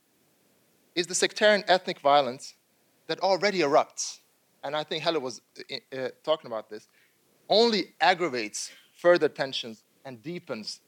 is 0.94 1.06
the 1.06 1.14
sectarian 1.14 1.64
ethnic 1.68 2.00
violence 2.00 2.54
that 3.06 3.20
already 3.20 3.60
erupts. 3.60 4.18
And 4.64 4.76
I 4.76 4.84
think 4.84 5.02
Helle 5.02 5.20
was 5.20 5.40
uh, 5.58 5.96
uh, 5.96 6.08
talking 6.22 6.46
about 6.46 6.70
this, 6.70 6.88
only 7.48 7.94
aggravates 8.00 8.70
further 8.94 9.28
tensions 9.28 9.82
and 10.04 10.22
deepens 10.22 10.80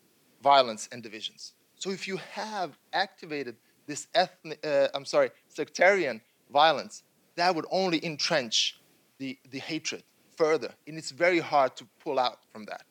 violence 0.43 0.89
and 0.93 1.03
divisions. 1.03 1.55
So 1.77 1.91
if 1.91 2.07
you 2.07 2.19
have 2.33 2.79
activated 2.93 3.57
this 3.87 4.07
ethnic, 4.15 4.65
uh, 4.65 4.89
I'm 4.95 5.05
sorry, 5.05 5.31
sectarian 5.49 6.21
violence, 6.51 7.03
that 7.37 7.55
would 7.55 7.67
only 7.71 8.05
entrench 8.05 8.81
the, 9.19 9.39
the 9.51 9.59
hatred 9.59 10.03
further. 10.37 10.71
And 10.87 10.97
it's 10.97 11.11
very 11.11 11.41
hard 11.41 11.77
to 11.77 11.87
pull 12.03 12.19
out 12.19 12.39
from 12.53 12.65
that. 12.67 12.85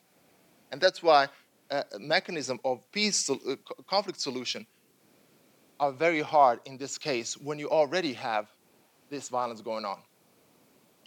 And 0.71 0.81
that's 0.81 1.01
why 1.01 1.27
a 1.69 1.83
mechanism 1.99 2.59
of 2.65 2.79
peace, 2.91 3.29
uh, 3.29 3.35
conflict 3.87 4.19
solution 4.19 4.65
are 5.79 5.91
very 5.91 6.21
hard 6.21 6.59
in 6.65 6.77
this 6.77 6.97
case 6.97 7.37
when 7.37 7.57
you 7.59 7.69
already 7.69 8.13
have 8.13 8.47
this 9.09 9.29
violence 9.29 9.61
going 9.61 9.85
on. 9.85 9.99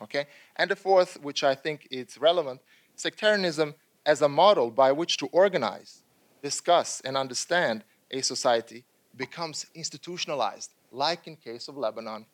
Okay? 0.03 0.27
And 0.57 0.71
the 0.71 0.77
fourth, 0.77 1.19
which 1.23 1.43
I 1.45 1.55
think 1.55 1.89
is 1.91 2.19
relevant, 2.19 2.61
sectarianism 2.95 3.75
as 4.05 4.23
a 4.23 4.29
model 4.29 4.71
by 4.71 4.93
which 4.93 5.17
to 5.19 5.27
organize, 5.27 6.03
discuss, 6.43 7.01
and 7.01 7.17
understand 7.17 7.85
a 8.11 8.21
society 8.23 8.85
becomes 9.17 9.67
institutionalized, 9.75 10.71
like 10.93 11.27
in 11.27 11.37
case 11.37 11.69
of 11.69 11.77
Lebanon. 11.77 12.27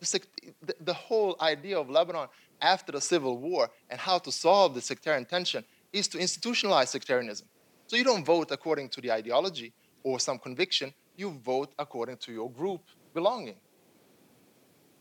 The, 0.00 0.74
the, 0.80 0.92
whole 0.92 1.36
idea 1.40 1.78
of 1.78 1.88
Lebanon 1.88 2.28
after 2.60 2.92
the 2.92 3.00
civil 3.00 3.38
war 3.38 3.70
and 3.88 3.98
how 3.98 4.18
to 4.18 4.30
solve 4.30 4.74
the 4.74 4.80
sectarian 4.80 5.24
tension 5.24 5.64
is 5.92 6.08
to 6.08 6.18
institutionalize 6.18 6.88
sectarianism. 6.88 7.46
So 7.86 7.96
you 7.96 8.04
don't 8.04 8.24
vote 8.24 8.48
according 8.50 8.90
to 8.90 9.00
the 9.00 9.12
ideology 9.12 9.72
or 10.02 10.20
some 10.20 10.38
conviction, 10.38 10.92
you 11.16 11.30
vote 11.44 11.72
according 11.78 12.18
to 12.18 12.32
your 12.32 12.50
group 12.50 12.82
belonging. 13.14 13.56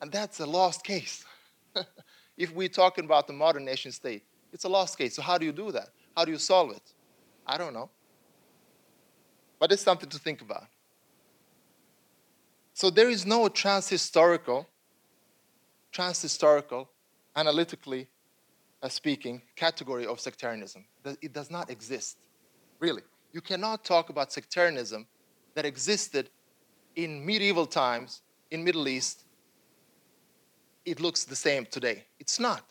And 0.01 0.11
that's 0.11 0.39
a 0.39 0.45
lost 0.45 0.83
case. 0.83 1.25
if 2.37 2.53
we're 2.53 2.69
talking 2.69 3.05
about 3.05 3.27
the 3.27 3.33
modern 3.33 3.65
nation 3.65 3.91
state, 3.91 4.23
it's 4.51 4.65
a 4.65 4.69
lost 4.69 4.97
case. 4.97 5.15
So 5.15 5.21
how 5.21 5.37
do 5.37 5.45
you 5.45 5.51
do 5.51 5.71
that? 5.71 5.89
How 6.15 6.25
do 6.25 6.31
you 6.31 6.37
solve 6.37 6.71
it? 6.71 6.93
I 7.45 7.57
don't 7.57 7.73
know. 7.73 7.89
But 9.59 9.71
it's 9.71 9.81
something 9.81 10.09
to 10.09 10.19
think 10.19 10.41
about. 10.41 10.65
So 12.73 12.89
there 12.89 13.09
is 13.09 13.25
no 13.25 13.47
transhistorical, 13.47 14.65
transhistorical, 15.93 16.87
analytically 17.35 18.07
uh, 18.81 18.89
speaking, 18.89 19.41
category 19.55 20.05
of 20.05 20.19
sectarianism. 20.19 20.85
It 21.21 21.33
does 21.33 21.49
not 21.49 21.69
exist, 21.69 22.17
really. 22.79 23.03
You 23.31 23.41
cannot 23.41 23.85
talk 23.85 24.09
about 24.09 24.31
sectarianism 24.31 25.07
that 25.55 25.65
existed 25.65 26.29
in 26.95 27.25
medieval 27.25 27.65
times 27.65 28.21
in 28.51 28.63
Middle 28.63 28.87
East. 28.87 29.22
It 30.85 30.99
looks 30.99 31.23
the 31.23 31.35
same 31.35 31.65
today. 31.65 32.05
It's 32.19 32.39
not. 32.39 32.63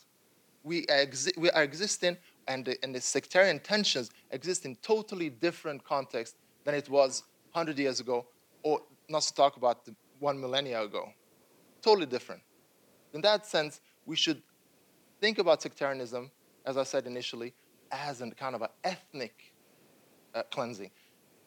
We, 0.63 0.87
exi- 0.87 1.37
we 1.37 1.51
are 1.51 1.63
existing, 1.63 2.17
and 2.47 2.65
the, 2.65 2.77
and 2.83 2.95
the 2.95 3.01
sectarian 3.01 3.59
tensions 3.59 4.11
exist 4.31 4.65
in 4.65 4.77
totally 4.77 5.31
different 5.31 5.83
context 5.85 6.37
than 6.65 6.75
it 6.75 6.89
was 6.89 7.25
100 7.53 7.79
years 7.79 8.01
ago, 8.01 8.27
or 8.63 8.81
not 9.09 9.23
to 9.23 9.35
talk 9.35 9.57
about 9.57 9.89
one 10.21 10.41
millennia 10.41 10.83
ago. 10.83 11.09
Totally 11.83 12.07
different. 12.07 12.43
In 13.13 13.21
that 13.23 13.47
sense, 13.47 13.81
we 14.07 14.17
should 14.17 14.43
think 15.21 15.39
about 15.39 15.63
sectarianism, 15.63 16.31
as 16.65 16.77
I 16.77 16.85
said 16.85 17.07
initially, 17.07 17.55
as 17.91 18.21
a 18.21 18.31
kind 18.31 18.55
of 18.55 18.63
an 18.63 18.69
ethnic 18.85 19.53
uh, 20.35 20.43
cleansing. 20.51 20.91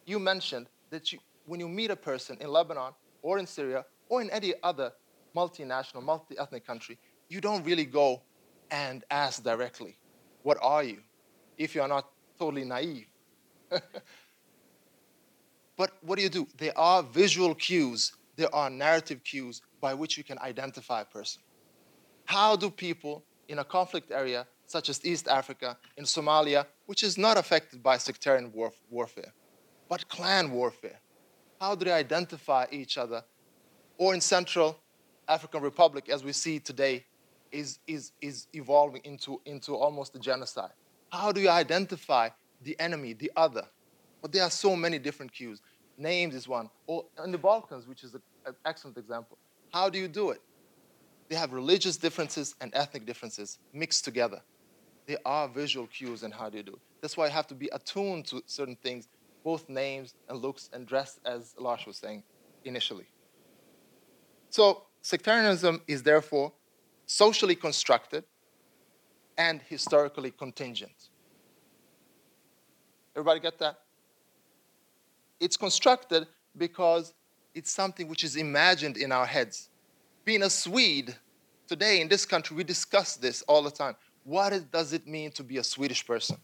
You 0.06 0.20
mentioned 0.20 0.68
that 0.90 1.12
you, 1.12 1.20
when 1.46 1.60
you 1.60 1.68
meet 1.68 1.90
a 1.90 1.96
person 1.96 2.38
in 2.40 2.50
Lebanon 2.50 2.94
or 3.22 3.40
in 3.40 3.48
Syria 3.48 3.86
or 4.10 4.22
in 4.22 4.30
any 4.30 4.54
other 4.62 4.92
multinational, 5.36 6.04
multi 6.04 6.38
ethnic 6.38 6.66
country, 6.66 6.98
you 7.30 7.42
don't 7.42 7.64
really 7.64 7.86
go 7.86 8.24
and 8.72 9.04
ask 9.10 9.44
directly, 9.44 9.98
What 10.44 10.58
are 10.62 10.84
you? 10.84 11.02
if 11.58 11.74
you 11.74 11.82
are 11.82 11.88
not 11.88 12.10
totally 12.38 12.66
naive. 12.66 13.08
but 15.78 15.92
what 16.02 16.18
do 16.18 16.24
you 16.24 16.30
do? 16.30 16.48
There 16.58 16.78
are 16.78 17.02
visual 17.02 17.56
cues, 17.56 18.12
there 18.36 18.54
are 18.54 18.70
narrative 18.70 19.24
cues 19.24 19.62
by 19.82 19.94
which 19.94 20.18
you 20.18 20.24
can 20.24 20.38
identify 20.40 21.02
a 21.02 21.06
person. 21.06 21.42
How 22.26 22.56
do 22.58 22.70
people 22.70 23.26
in 23.48 23.60
a 23.60 23.64
conflict 23.64 24.12
area 24.12 24.48
such 24.66 24.90
as 24.90 25.06
East 25.06 25.28
Africa, 25.28 25.78
in 25.98 26.06
Somalia, 26.06 26.66
which 26.88 27.04
is 27.04 27.18
not 27.18 27.38
affected 27.38 27.84
by 27.84 27.98
sectarian 27.98 28.52
warf- 28.52 28.82
warfare, 28.90 29.34
but 29.88 30.08
clan 30.10 30.52
warfare. 30.52 31.00
How 31.62 31.76
do 31.76 31.86
they 31.86 31.92
identify 31.92 32.66
each 32.72 32.98
other? 32.98 33.24
Or 33.98 34.14
in 34.14 34.22
Central 34.22 34.80
African 35.28 35.62
Republic, 35.62 36.10
as 36.10 36.24
we 36.24 36.34
see 36.34 36.60
today, 36.60 37.06
is, 37.52 37.80
is, 37.88 38.12
is 38.22 38.48
evolving 38.54 39.02
into, 39.04 39.42
into 39.46 39.76
almost 39.76 40.16
a 40.16 40.20
genocide. 40.20 40.72
How 41.12 41.32
do 41.32 41.42
you 41.42 41.50
identify 41.50 42.30
the 42.62 42.80
enemy, 42.80 43.14
the 43.14 43.32
other? 43.36 43.66
But 44.22 44.32
there 44.32 44.44
are 44.44 44.50
so 44.50 44.76
many 44.76 45.00
different 45.00 45.32
cues. 45.32 45.62
Names 45.98 46.36
is 46.36 46.48
one. 46.48 46.70
Or 46.88 47.06
in 47.24 47.32
the 47.32 47.38
Balkans, 47.38 47.88
which 47.88 48.04
is 48.04 48.16
an 48.16 48.56
excellent 48.66 48.98
example. 48.98 49.38
How 49.72 49.90
do 49.90 50.00
you 50.00 50.08
do 50.08 50.32
it? 50.32 50.42
They 51.30 51.36
have 51.36 51.54
religious 51.54 51.98
differences 51.98 52.56
and 52.62 52.72
ethnic 52.76 53.06
differences 53.06 53.60
mixed 53.74 54.06
together. 54.06 54.42
There 55.08 55.20
are 55.26 55.48
visual 55.48 55.88
cues 55.88 56.24
in 56.24 56.32
how 56.32 56.50
they 56.50 56.62
do. 56.62 56.80
That's 57.02 57.16
why 57.16 57.28
you 57.28 57.32
have 57.32 57.48
to 57.48 57.56
be 57.56 57.70
attuned 57.72 58.26
to 58.28 58.44
certain 58.46 58.76
things, 58.76 59.08
both 59.44 59.70
names 59.70 60.16
and 60.28 60.42
looks 60.42 60.70
and 60.74 60.88
dress, 60.88 61.20
as 61.26 61.54
Lars 61.58 61.86
was 61.86 61.98
saying 61.98 62.24
initially. 62.64 63.06
So 64.50 64.84
sectarianism 65.06 65.80
is 65.88 66.02
therefore 66.02 66.52
socially 67.06 67.56
constructed 67.56 68.24
and 69.38 69.62
historically 69.62 70.32
contingent. 70.32 71.10
Everybody 73.16 73.40
get 73.40 73.60
that? 73.60 73.82
It's 75.40 75.58
constructed 75.58 76.26
because 76.58 77.14
it's 77.54 77.70
something 77.72 78.08
which 78.08 78.24
is 78.24 78.36
imagined 78.36 78.98
in 78.98 79.12
our 79.12 79.28
heads 79.28 79.70
being 80.26 80.42
a 80.42 80.50
Swede, 80.50 81.16
today 81.68 82.02
in 82.02 82.08
this 82.08 82.26
country, 82.26 82.58
we 82.58 82.64
discuss 82.64 83.16
this 83.16 83.44
all 83.44 83.62
the 83.62 83.70
time. 83.70 83.96
What 84.24 84.72
does 84.72 84.92
it 84.92 85.06
mean 85.06 85.30
to 85.34 85.44
be 85.44 85.58
a 85.58 85.64
Swedish 85.64 86.04
person? 86.04 86.38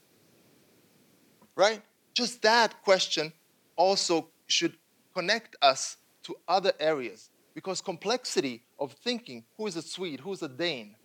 Right? 1.56 1.82
Just 2.14 2.44
that 2.44 2.84
question 2.84 3.34
also 3.76 4.28
should 4.46 4.78
connect 5.16 5.56
us 5.64 5.98
to 6.24 6.36
other 6.48 6.74
areas 6.80 7.31
because 7.54 7.82
complexity 7.82 8.64
of 8.80 8.94
thinking 8.94 9.44
who 9.58 9.68
is 9.68 9.76
a 9.76 9.82
Swede, 9.82 10.20
who 10.20 10.32
is 10.32 10.42
a 10.42 10.48
Dane, 10.48 10.96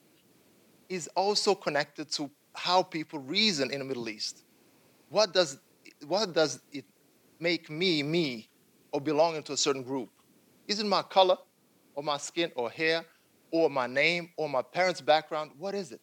is 0.89 1.09
also 1.17 1.55
connected 1.55 2.11
to 2.13 2.31
how 2.55 2.83
people 2.83 3.19
reason 3.19 3.71
in 3.71 3.81
the 3.81 3.85
Middle 3.85 4.09
East. 4.09 4.45
What 5.09 5.33
does, 5.33 5.59
what 6.07 6.33
does 6.33 6.61
it 6.73 6.85
make 7.39 7.69
me 7.69 8.03
me 8.03 8.49
or 8.93 9.01
belonging 9.01 9.43
to 9.45 9.53
a 9.53 9.57
certain 9.57 9.83
group? 9.83 10.11
Is 10.67 10.81
it 10.81 10.87
my 10.87 11.03
color 11.03 11.37
or 11.95 12.03
my 12.03 12.17
skin 12.17 12.51
or 12.55 12.71
hair 12.71 13.05
or 13.51 13.69
my 13.71 13.87
name 13.87 14.31
or 14.37 14.49
my 14.49 14.63
parents' 14.63 15.01
background? 15.01 15.53
What 15.59 15.75
is 15.75 15.93
it? 15.93 16.01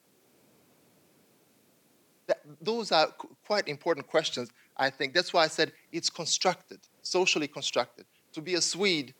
That, 2.26 2.38
those 2.60 2.92
are 2.92 3.08
qu- 3.08 3.36
quite 3.46 3.68
important 3.68 4.06
questions, 4.06 4.50
I 4.76 4.90
think. 4.90 5.12
That's 5.12 5.32
why 5.32 5.44
I 5.44 5.48
said 5.48 5.72
it's 5.92 6.08
constructed, 6.08 6.80
socially 7.02 7.48
constructed. 7.48 8.06
To 8.32 8.40
be 8.40 8.54
a 8.54 8.60
Swede, 8.60 9.14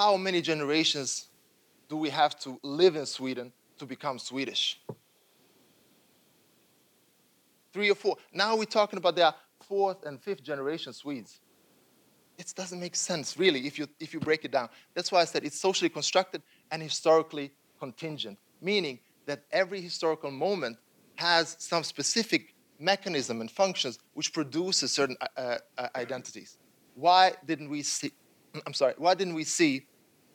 how 0.00 0.16
many 0.16 0.40
generations 0.40 1.28
do 1.90 1.94
we 1.94 2.08
have 2.08 2.32
to 2.38 2.58
live 2.62 2.96
in 2.96 3.04
Sweden 3.04 3.52
to 3.76 3.84
become 3.84 4.18
Swedish? 4.18 4.80
Three 7.74 7.90
or 7.90 7.94
four. 7.94 8.16
Now 8.32 8.56
we're 8.56 8.64
talking 8.64 8.96
about 8.96 9.14
their 9.14 9.34
fourth 9.68 10.06
and 10.06 10.18
fifth 10.18 10.42
generation 10.42 10.94
Swedes. 10.94 11.40
It 12.38 12.50
doesn't 12.56 12.80
make 12.80 12.96
sense, 12.96 13.38
really, 13.38 13.66
if 13.66 13.78
you, 13.78 13.86
if 14.00 14.14
you 14.14 14.20
break 14.20 14.46
it 14.46 14.52
down. 14.52 14.70
That's 14.94 15.12
why 15.12 15.20
I 15.20 15.26
said 15.26 15.44
it's 15.44 15.60
socially 15.60 15.90
constructed 15.90 16.40
and 16.70 16.80
historically 16.82 17.52
contingent, 17.78 18.38
meaning 18.62 19.00
that 19.26 19.44
every 19.52 19.82
historical 19.82 20.30
moment 20.30 20.78
has 21.16 21.56
some 21.58 21.82
specific 21.82 22.54
mechanism 22.78 23.42
and 23.42 23.50
functions 23.50 23.98
which 24.14 24.32
produces 24.32 24.92
certain 24.92 25.18
uh, 25.20 25.58
uh, 25.76 25.88
identities. 25.94 26.56
Why 26.94 27.32
didn't 27.44 27.68
we 27.68 27.82
see, 27.82 28.12
I'm 28.66 28.72
sorry, 28.72 28.94
why 28.96 29.12
didn't 29.14 29.34
we 29.34 29.44
see 29.44 29.84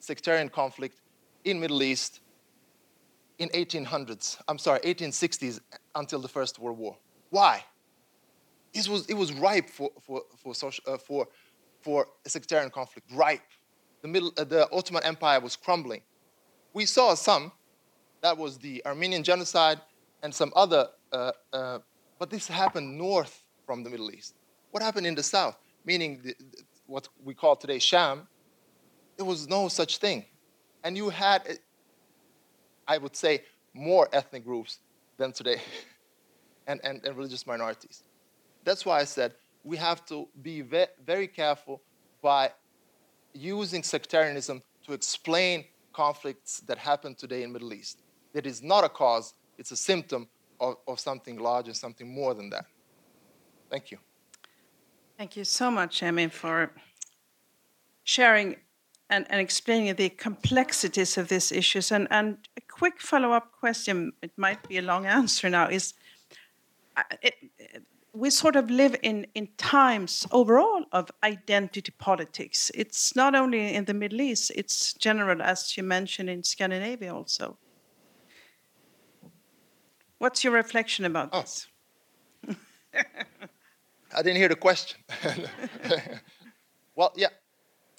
sectarian 0.05 0.49
conflict 0.49 1.01
in 1.43 1.59
Middle 1.59 1.81
East 1.81 2.21
in 3.39 3.49
1800s, 3.49 4.37
I'm 4.47 4.57
sorry, 4.57 4.79
1860s 4.79 5.59
until 5.95 6.19
the 6.19 6.27
First 6.27 6.59
World 6.59 6.77
War? 6.77 6.97
Why? 7.31 7.63
It 8.73 8.87
was, 8.87 9.05
it 9.07 9.15
was 9.15 9.33
ripe 9.33 9.69
for, 9.69 9.89
for, 10.01 10.21
for, 10.37 10.53
social, 10.53 10.83
uh, 10.87 10.97
for, 10.97 11.27
for 11.81 12.07
sectarian 12.27 12.69
conflict, 12.69 13.11
ripe. 13.13 13.41
The, 14.01 14.07
middle, 14.07 14.31
uh, 14.37 14.43
the 14.43 14.69
Ottoman 14.71 15.03
Empire 15.03 15.39
was 15.39 15.55
crumbling. 15.55 16.01
We 16.73 16.85
saw 16.85 17.13
some, 17.15 17.51
that 18.21 18.37
was 18.37 18.57
the 18.57 18.85
Armenian 18.85 19.23
genocide 19.23 19.81
and 20.23 20.33
some 20.33 20.51
other, 20.55 20.89
uh, 21.11 21.31
uh, 21.51 21.79
but 22.19 22.29
this 22.29 22.47
happened 22.47 22.97
north 22.97 23.43
from 23.65 23.83
the 23.83 23.89
Middle 23.89 24.11
East. 24.11 24.35
What 24.71 24.83
happened 24.83 25.07
in 25.07 25.15
the 25.15 25.23
south, 25.23 25.57
meaning 25.85 26.21
the, 26.23 26.35
the, 26.51 26.63
what 26.85 27.07
we 27.23 27.33
call 27.33 27.55
today 27.55 27.79
Sham, 27.79 28.27
there 29.17 29.25
was 29.25 29.47
no 29.47 29.67
such 29.67 29.97
thing. 29.97 30.25
And 30.83 30.95
you 30.95 31.09
had, 31.09 31.59
I 32.87 32.97
would 32.97 33.15
say, 33.15 33.43
more 33.73 34.07
ethnic 34.13 34.45
groups 34.45 34.79
than 35.17 35.31
today, 35.31 35.61
and, 36.67 36.79
and, 36.83 37.03
and 37.05 37.17
religious 37.17 37.45
minorities. 37.47 38.03
That's 38.63 38.85
why 38.85 38.99
I 38.99 39.03
said 39.03 39.33
we 39.63 39.77
have 39.77 40.05
to 40.05 40.27
be 40.41 40.61
ve- 40.61 40.93
very 41.05 41.27
careful 41.27 41.81
by 42.21 42.51
using 43.33 43.83
sectarianism 43.83 44.61
to 44.85 44.93
explain 44.93 45.65
conflicts 45.93 46.59
that 46.61 46.77
happen 46.77 47.15
today 47.15 47.43
in 47.43 47.51
Middle 47.51 47.73
East. 47.73 48.01
That 48.33 48.45
is 48.45 48.61
not 48.61 48.83
a 48.83 48.89
cause, 48.89 49.33
it's 49.57 49.71
a 49.71 49.77
symptom 49.77 50.27
of, 50.59 50.75
of 50.87 50.99
something 50.99 51.37
larger, 51.37 51.73
something 51.73 52.07
more 52.13 52.33
than 52.33 52.49
that. 52.49 52.65
Thank 53.69 53.91
you. 53.91 53.97
Thank 55.17 55.37
you 55.37 55.43
so 55.43 55.71
much, 55.71 56.03
Emin, 56.03 56.29
for 56.29 56.71
sharing 58.03 58.57
and, 59.09 59.25
and 59.29 59.39
explaining 59.39 59.95
the 59.95 60.09
complexities 60.09 61.17
of 61.17 61.27
these 61.27 61.51
issues. 61.51 61.91
And, 61.91 62.07
and 62.11 62.37
a 62.57 62.61
quick 62.61 62.99
follow 63.01 63.31
up 63.31 63.51
question, 63.51 64.13
it 64.21 64.31
might 64.37 64.67
be 64.67 64.77
a 64.77 64.81
long 64.81 65.05
answer 65.19 65.49
now, 65.49 65.67
is 65.67 65.93
uh, 66.97 67.03
it, 67.21 67.35
we 68.13 68.29
sort 68.29 68.55
of 68.55 68.69
live 68.71 68.95
in, 69.03 69.27
in 69.35 69.49
times 69.57 70.25
overall 70.31 70.85
of 70.93 71.11
identity 71.23 71.91
politics. 71.97 72.71
It's 72.73 73.15
not 73.15 73.35
only 73.35 73.73
in 73.75 73.85
the 73.85 73.93
Middle 73.93 74.21
East, 74.21 74.51
it's 74.55 74.93
general, 74.93 75.41
as 75.41 75.75
you 75.75 75.83
mentioned, 75.83 76.29
in 76.29 76.41
Scandinavia 76.43 77.13
also. 77.13 77.57
What's 80.17 80.43
your 80.45 80.53
reflection 80.53 81.03
about 81.05 81.29
Oh. 81.33 81.41
this? 81.41 81.67
I 84.15 84.21
didn't 84.21 84.37
hear 84.37 84.47
the 84.47 84.55
question. 84.55 84.97
well, 86.95 87.11
yeah. 87.17 87.27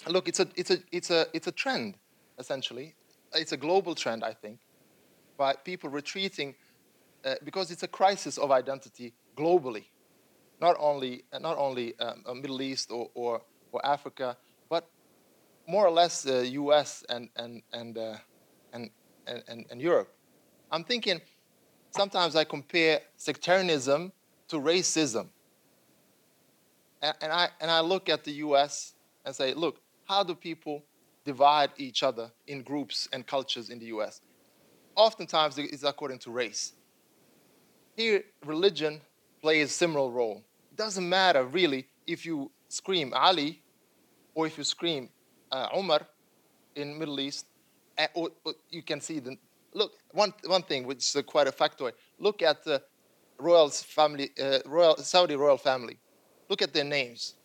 Look, 0.09 0.27
it's 0.27 0.39
a, 0.39 0.47
it's, 0.55 0.71
a, 0.71 0.77
it's, 0.91 1.11
a, 1.11 1.27
it's 1.33 1.47
a 1.47 1.51
trend, 1.51 1.95
essentially. 2.39 2.95
It's 3.33 3.51
a 3.51 3.57
global 3.57 3.93
trend, 3.95 4.23
I 4.23 4.33
think, 4.33 4.59
by 5.37 5.53
people 5.53 5.89
retreating 5.89 6.55
uh, 7.25 7.35
because 7.43 7.71
it's 7.71 7.83
a 7.83 7.87
crisis 7.87 8.37
of 8.37 8.51
identity 8.51 9.13
globally, 9.35 9.85
not 10.61 10.75
only, 10.79 11.23
uh, 11.33 11.39
not 11.39 11.57
only 11.57 11.97
um, 11.99 12.23
uh, 12.25 12.33
Middle 12.33 12.61
East 12.61 12.91
or, 12.91 13.09
or, 13.13 13.41
or 13.71 13.85
Africa, 13.85 14.37
but 14.69 14.89
more 15.67 15.85
or 15.85 15.91
less 15.91 16.25
uh, 16.25 16.45
US 16.47 17.03
and, 17.09 17.29
and, 17.35 17.61
and, 17.73 17.97
uh, 17.97 18.15
and, 18.73 18.89
and, 19.27 19.65
and 19.69 19.81
Europe. 19.81 20.13
I'm 20.71 20.83
thinking 20.83 21.21
sometimes 21.91 22.35
I 22.35 22.43
compare 22.43 23.01
sectarianism 23.17 24.11
to 24.47 24.57
racism. 24.57 25.27
And, 27.01 27.15
and, 27.21 27.31
I, 27.31 27.49
and 27.59 27.69
I 27.69 27.81
look 27.81 28.09
at 28.09 28.23
the 28.23 28.31
US 28.31 28.93
and 29.25 29.35
say, 29.35 29.53
look, 29.53 29.81
how 30.07 30.23
do 30.23 30.33
people 30.33 30.83
divide 31.25 31.71
each 31.77 32.01
other 32.03 32.31
in 32.47 32.63
groups 32.63 33.07
and 33.11 33.27
cultures 33.27 33.69
in 33.69 33.79
the 33.79 33.85
US? 33.87 34.21
Oftentimes 34.95 35.57
it's 35.57 35.83
according 35.83 36.19
to 36.19 36.31
race. 36.31 36.73
Here, 37.95 38.23
religion 38.45 39.01
plays 39.41 39.69
a 39.69 39.73
similar 39.73 40.09
role. 40.09 40.43
It 40.71 40.77
doesn't 40.77 41.07
matter 41.07 41.43
really 41.43 41.87
if 42.05 42.25
you 42.25 42.51
scream 42.69 43.13
Ali 43.13 43.61
or 44.33 44.47
if 44.47 44.57
you 44.57 44.63
scream 44.63 45.09
uh, 45.51 45.67
Umar 45.75 46.01
in 46.75 46.97
Middle 46.97 47.19
East, 47.19 47.45
uh, 47.97 48.07
or, 48.13 48.29
or 48.45 48.53
you 48.69 48.81
can 48.81 49.01
see 49.01 49.19
the 49.19 49.37
look 49.73 49.93
one 50.11 50.33
one 50.45 50.63
thing 50.63 50.85
which 50.85 50.99
is 50.99 51.23
quite 51.25 51.47
a 51.47 51.51
factoid. 51.51 51.93
Look 52.19 52.41
at 52.41 52.63
the 52.63 52.81
royal 53.39 53.69
family, 53.69 54.31
uh, 54.41 54.59
royal 54.65 54.97
Saudi 54.97 55.35
royal 55.35 55.57
family. 55.57 55.97
Look 56.49 56.61
at 56.61 56.73
their 56.73 56.83
names. 56.83 57.35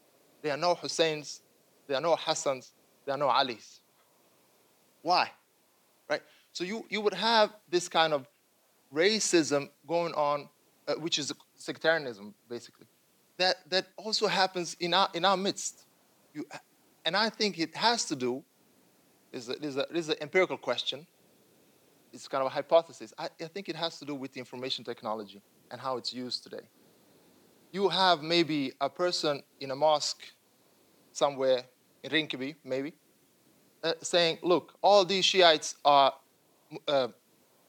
There 0.42 0.52
are 0.52 0.58
no 0.58 0.74
Husseins, 0.74 1.41
there 1.92 1.98
are 1.98 2.02
no 2.02 2.16
Hassans, 2.16 2.70
there 3.04 3.14
are 3.14 3.18
no 3.18 3.28
Alis. 3.28 3.80
Why? 5.02 5.30
Right. 6.08 6.22
So 6.52 6.64
you 6.64 6.86
you 6.88 7.02
would 7.02 7.12
have 7.12 7.50
this 7.68 7.86
kind 7.86 8.14
of 8.14 8.26
racism 8.94 9.68
going 9.86 10.14
on, 10.14 10.48
uh, 10.88 10.94
which 10.94 11.18
is 11.18 11.30
sectarianism 11.54 12.34
basically. 12.48 12.86
That 13.36 13.56
that 13.68 13.88
also 13.98 14.26
happens 14.26 14.74
in 14.80 14.94
our 14.94 15.10
in 15.12 15.26
our 15.26 15.36
midst. 15.36 15.84
You, 16.32 16.46
and 17.04 17.14
I 17.14 17.28
think 17.28 17.58
it 17.58 17.76
has 17.76 18.06
to 18.06 18.16
do. 18.16 18.42
Is 19.32 19.50
a, 19.50 19.52
is 19.62 19.76
a, 19.76 19.86
is 19.94 20.08
an 20.08 20.16
empirical 20.22 20.56
question. 20.56 21.06
It's 22.14 22.26
kind 22.26 22.40
of 22.40 22.46
a 22.46 22.54
hypothesis. 22.54 23.12
I, 23.18 23.28
I 23.40 23.48
think 23.48 23.68
it 23.68 23.76
has 23.76 23.98
to 23.98 24.06
do 24.06 24.14
with 24.14 24.32
the 24.32 24.38
information 24.38 24.82
technology 24.82 25.42
and 25.70 25.78
how 25.78 25.98
it's 25.98 26.12
used 26.12 26.42
today. 26.42 26.64
You 27.70 27.88
have 27.90 28.22
maybe 28.22 28.72
a 28.80 28.88
person 28.88 29.42
in 29.60 29.70
a 29.70 29.76
mosque 29.76 30.24
somewhere 31.12 31.64
in 32.02 32.10
Rinkeby, 32.10 32.56
maybe, 32.64 32.92
uh, 33.82 33.92
saying, 34.00 34.38
look, 34.42 34.74
all 34.82 35.04
these 35.04 35.24
Shiites 35.24 35.76
are 35.84 36.12
uh, 36.88 37.08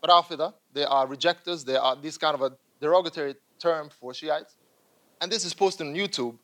Rafida, 0.04 0.54
they 0.74 0.86
are 0.86 1.08
rejectors, 1.08 1.64
they 1.64 1.76
are 1.76 1.96
this 1.96 2.18
kind 2.18 2.36
of 2.36 2.42
a 2.42 2.52
derogatory 2.82 3.36
term 3.60 3.90
for 3.90 4.14
Shiites. 4.14 4.56
And 5.22 5.32
this 5.32 5.46
is 5.46 5.54
posted 5.54 5.88
on 5.88 5.94
YouTube. 5.94 6.38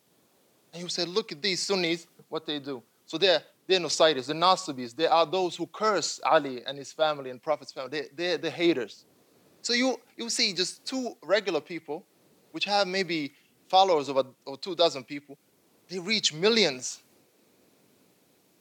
And 0.72 0.82
you 0.82 0.88
say, 0.88 1.04
look 1.04 1.32
at 1.32 1.42
these 1.42 1.60
Sunnis, 1.60 2.06
what 2.28 2.46
they 2.46 2.58
do. 2.58 2.82
So 3.06 3.18
they're, 3.18 3.42
they're 3.66 3.80
Nusayris, 3.80 4.26
they're 4.26 4.36
Nasibis, 4.36 4.94
they 4.94 5.06
are 5.06 5.26
those 5.26 5.56
who 5.56 5.66
curse 5.66 6.20
Ali 6.24 6.64
and 6.64 6.78
his 6.78 6.92
family 6.92 7.30
and 7.30 7.42
Prophet's 7.42 7.72
family. 7.72 7.90
They, 7.90 8.06
they're 8.14 8.38
the 8.38 8.50
haters. 8.50 9.04
So 9.62 9.72
you, 9.72 10.00
you 10.16 10.30
see 10.30 10.52
just 10.52 10.84
two 10.86 11.16
regular 11.22 11.60
people, 11.60 12.06
which 12.52 12.64
have 12.64 12.86
maybe 12.86 13.34
followers 13.68 14.08
of, 14.08 14.16
a, 14.16 14.24
of 14.46 14.60
two 14.60 14.74
dozen 14.74 15.04
people, 15.04 15.36
they 15.88 15.98
reach 15.98 16.32
millions. 16.32 17.02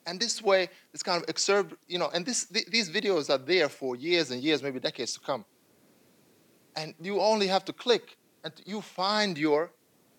And 0.09 0.19
this 0.19 0.41
way, 0.41 0.69
this 0.91 1.03
kind 1.03 1.21
of 1.21 1.27
exurb, 1.33 1.73
you 1.87 1.99
know, 1.99 2.09
and 2.15 2.25
this, 2.25 2.45
th- 2.45 2.65
these 2.65 2.89
videos 2.89 3.29
are 3.29 3.37
there 3.37 3.69
for 3.69 3.95
years 3.95 4.31
and 4.31 4.41
years, 4.41 4.63
maybe 4.63 4.79
decades 4.79 5.13
to 5.13 5.19
come. 5.19 5.45
And 6.75 6.95
you 6.99 7.21
only 7.21 7.45
have 7.45 7.63
to 7.65 7.73
click 7.73 8.17
and 8.43 8.51
you 8.65 8.81
find 8.81 9.37
your, 9.37 9.71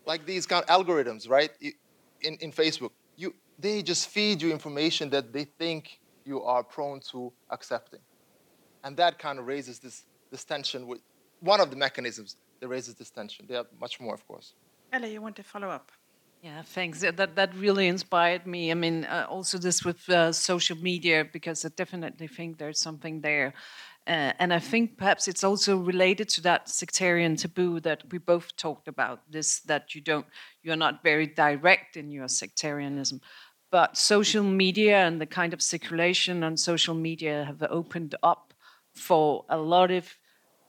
like 0.06 0.24
these 0.26 0.46
kind 0.46 0.64
of 0.64 0.68
algorithms, 0.68 1.28
right, 1.28 1.50
in, 2.22 2.36
in 2.36 2.52
Facebook. 2.52 2.92
You, 3.16 3.34
they 3.58 3.82
just 3.82 4.08
feed 4.08 4.40
you 4.40 4.52
information 4.52 5.10
that 5.10 5.32
they 5.32 5.44
think 5.44 5.98
you 6.24 6.40
are 6.44 6.62
prone 6.62 7.00
to 7.10 7.32
accepting. 7.50 8.00
And 8.84 8.96
that 8.96 9.18
kind 9.18 9.40
of 9.40 9.46
raises 9.48 9.80
this, 9.80 10.04
this 10.30 10.44
tension 10.44 10.86
with 10.86 11.00
one 11.40 11.60
of 11.60 11.68
the 11.70 11.76
mechanisms 11.76 12.36
that 12.60 12.68
raises 12.68 12.94
this 12.94 13.10
tension. 13.10 13.46
There 13.48 13.58
are 13.58 13.66
much 13.80 13.98
more, 13.98 14.14
of 14.14 14.24
course. 14.28 14.54
Helle, 14.92 15.08
you 15.08 15.20
want 15.20 15.34
to 15.34 15.42
follow 15.42 15.68
up? 15.68 15.90
Yeah, 16.42 16.62
thanks. 16.62 17.00
That 17.00 17.36
that 17.36 17.54
really 17.54 17.86
inspired 17.86 18.46
me. 18.46 18.70
I 18.70 18.74
mean, 18.74 19.04
uh, 19.04 19.26
also 19.28 19.58
this 19.58 19.84
with 19.84 20.08
uh, 20.08 20.32
social 20.32 20.76
media 20.78 21.26
because 21.30 21.66
I 21.66 21.68
definitely 21.68 22.28
think 22.28 22.56
there's 22.56 22.80
something 22.80 23.20
there, 23.20 23.52
uh, 24.06 24.32
and 24.38 24.50
I 24.54 24.58
think 24.58 24.96
perhaps 24.96 25.28
it's 25.28 25.44
also 25.44 25.76
related 25.76 26.30
to 26.30 26.40
that 26.42 26.70
sectarian 26.70 27.36
taboo 27.36 27.78
that 27.80 28.04
we 28.10 28.16
both 28.18 28.56
talked 28.56 28.88
about. 28.88 29.20
This 29.30 29.60
that 29.66 29.94
you 29.94 30.00
don't, 30.00 30.24
you're 30.62 30.76
not 30.76 31.02
very 31.02 31.26
direct 31.26 31.98
in 31.98 32.10
your 32.10 32.26
sectarianism, 32.28 33.20
but 33.70 33.98
social 33.98 34.42
media 34.42 34.96
and 35.06 35.20
the 35.20 35.26
kind 35.26 35.52
of 35.52 35.60
circulation 35.60 36.42
on 36.42 36.56
social 36.56 36.94
media 36.94 37.44
have 37.44 37.62
opened 37.70 38.14
up 38.22 38.54
for 38.94 39.44
a 39.50 39.58
lot 39.58 39.90
of 39.90 40.16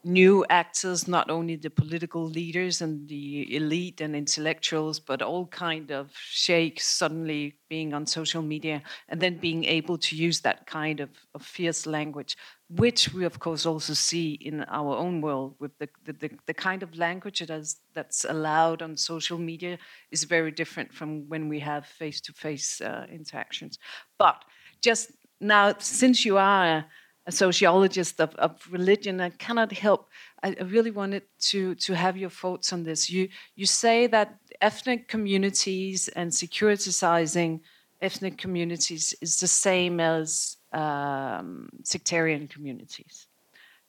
new 0.04 0.46
actors, 0.50 1.08
not 1.08 1.30
only 1.30 1.56
the 1.56 1.70
political 1.70 2.24
leaders 2.26 2.82
and 2.82 3.08
the 3.08 3.56
elite 3.56 4.02
and 4.02 4.16
intellectuals, 4.16 5.00
but 5.00 5.22
all 5.22 5.46
kind 5.48 5.92
of 5.92 6.12
sheikhs 6.14 6.88
suddenly 6.88 7.56
being 7.70 7.94
on 7.94 8.06
social 8.06 8.42
media 8.42 8.82
and 9.10 9.22
then 9.22 9.38
being 9.38 9.64
able 9.64 9.98
to 9.98 10.16
use 10.16 10.42
that 10.42 10.66
kind 10.66 11.00
of, 11.00 11.10
of 11.36 11.42
fierce 11.44 11.86
language, 11.86 12.36
which 12.70 13.14
we 13.14 13.26
of 13.26 13.40
course 13.40 13.66
also 13.66 13.94
see 13.94 14.34
in 14.42 14.64
our 14.64 14.98
own 14.98 15.22
world 15.22 15.56
with 15.60 15.78
the, 15.78 15.88
the, 16.06 16.14
the, 16.14 16.30
the 16.48 16.54
kind 16.54 16.84
of 16.84 16.98
language 16.98 17.40
that 17.40 17.52
is, 17.52 17.80
that's 17.94 18.26
allowed 18.26 18.82
on 18.82 18.98
social 18.98 19.38
media 19.38 19.78
is 20.12 20.24
very 20.24 20.52
different 20.52 20.92
from 20.94 21.30
when 21.30 21.48
we 21.48 21.60
have 21.60 21.86
face-to-face 21.86 22.82
uh, 22.82 23.06
interactions. 23.12 23.78
But 24.18 24.44
just 24.82 25.12
now, 25.40 25.76
since 25.80 26.26
you 26.26 26.38
are 26.38 26.86
a 27.28 27.32
sociologist 27.32 28.20
of, 28.20 28.34
of 28.36 28.52
religion, 28.72 29.22
I 29.22 29.30
cannot 29.30 29.72
help. 29.72 30.10
I, 30.44 30.56
really 30.62 30.92
wanted 30.92 31.24
to 31.52 31.76
to 31.76 31.94
have 31.94 32.18
your 32.18 32.30
thoughts 32.30 32.74
on 32.74 32.84
this. 32.84 33.10
You 33.10 33.30
you 33.56 33.66
say 33.66 34.08
that 34.08 34.38
ethnic 34.60 35.08
communities 35.08 36.08
and 36.10 36.32
securitizing 36.32 37.60
ethnic 38.02 38.38
communities 38.38 39.14
is 39.22 39.40
the 39.40 39.48
same 39.48 40.00
as 40.00 40.58
um, 40.74 41.70
sectarian 41.84 42.48
communities, 42.48 43.28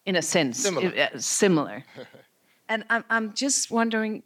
in 0.04 0.16
a 0.16 0.22
sense, 0.22 0.58
Similar. 0.58 0.92
uh, 0.98 1.18
similar. 1.18 1.84
and 2.68 2.84
I'm 2.90 3.04
I'm 3.08 3.32
just 3.32 3.70
wondering, 3.70 4.22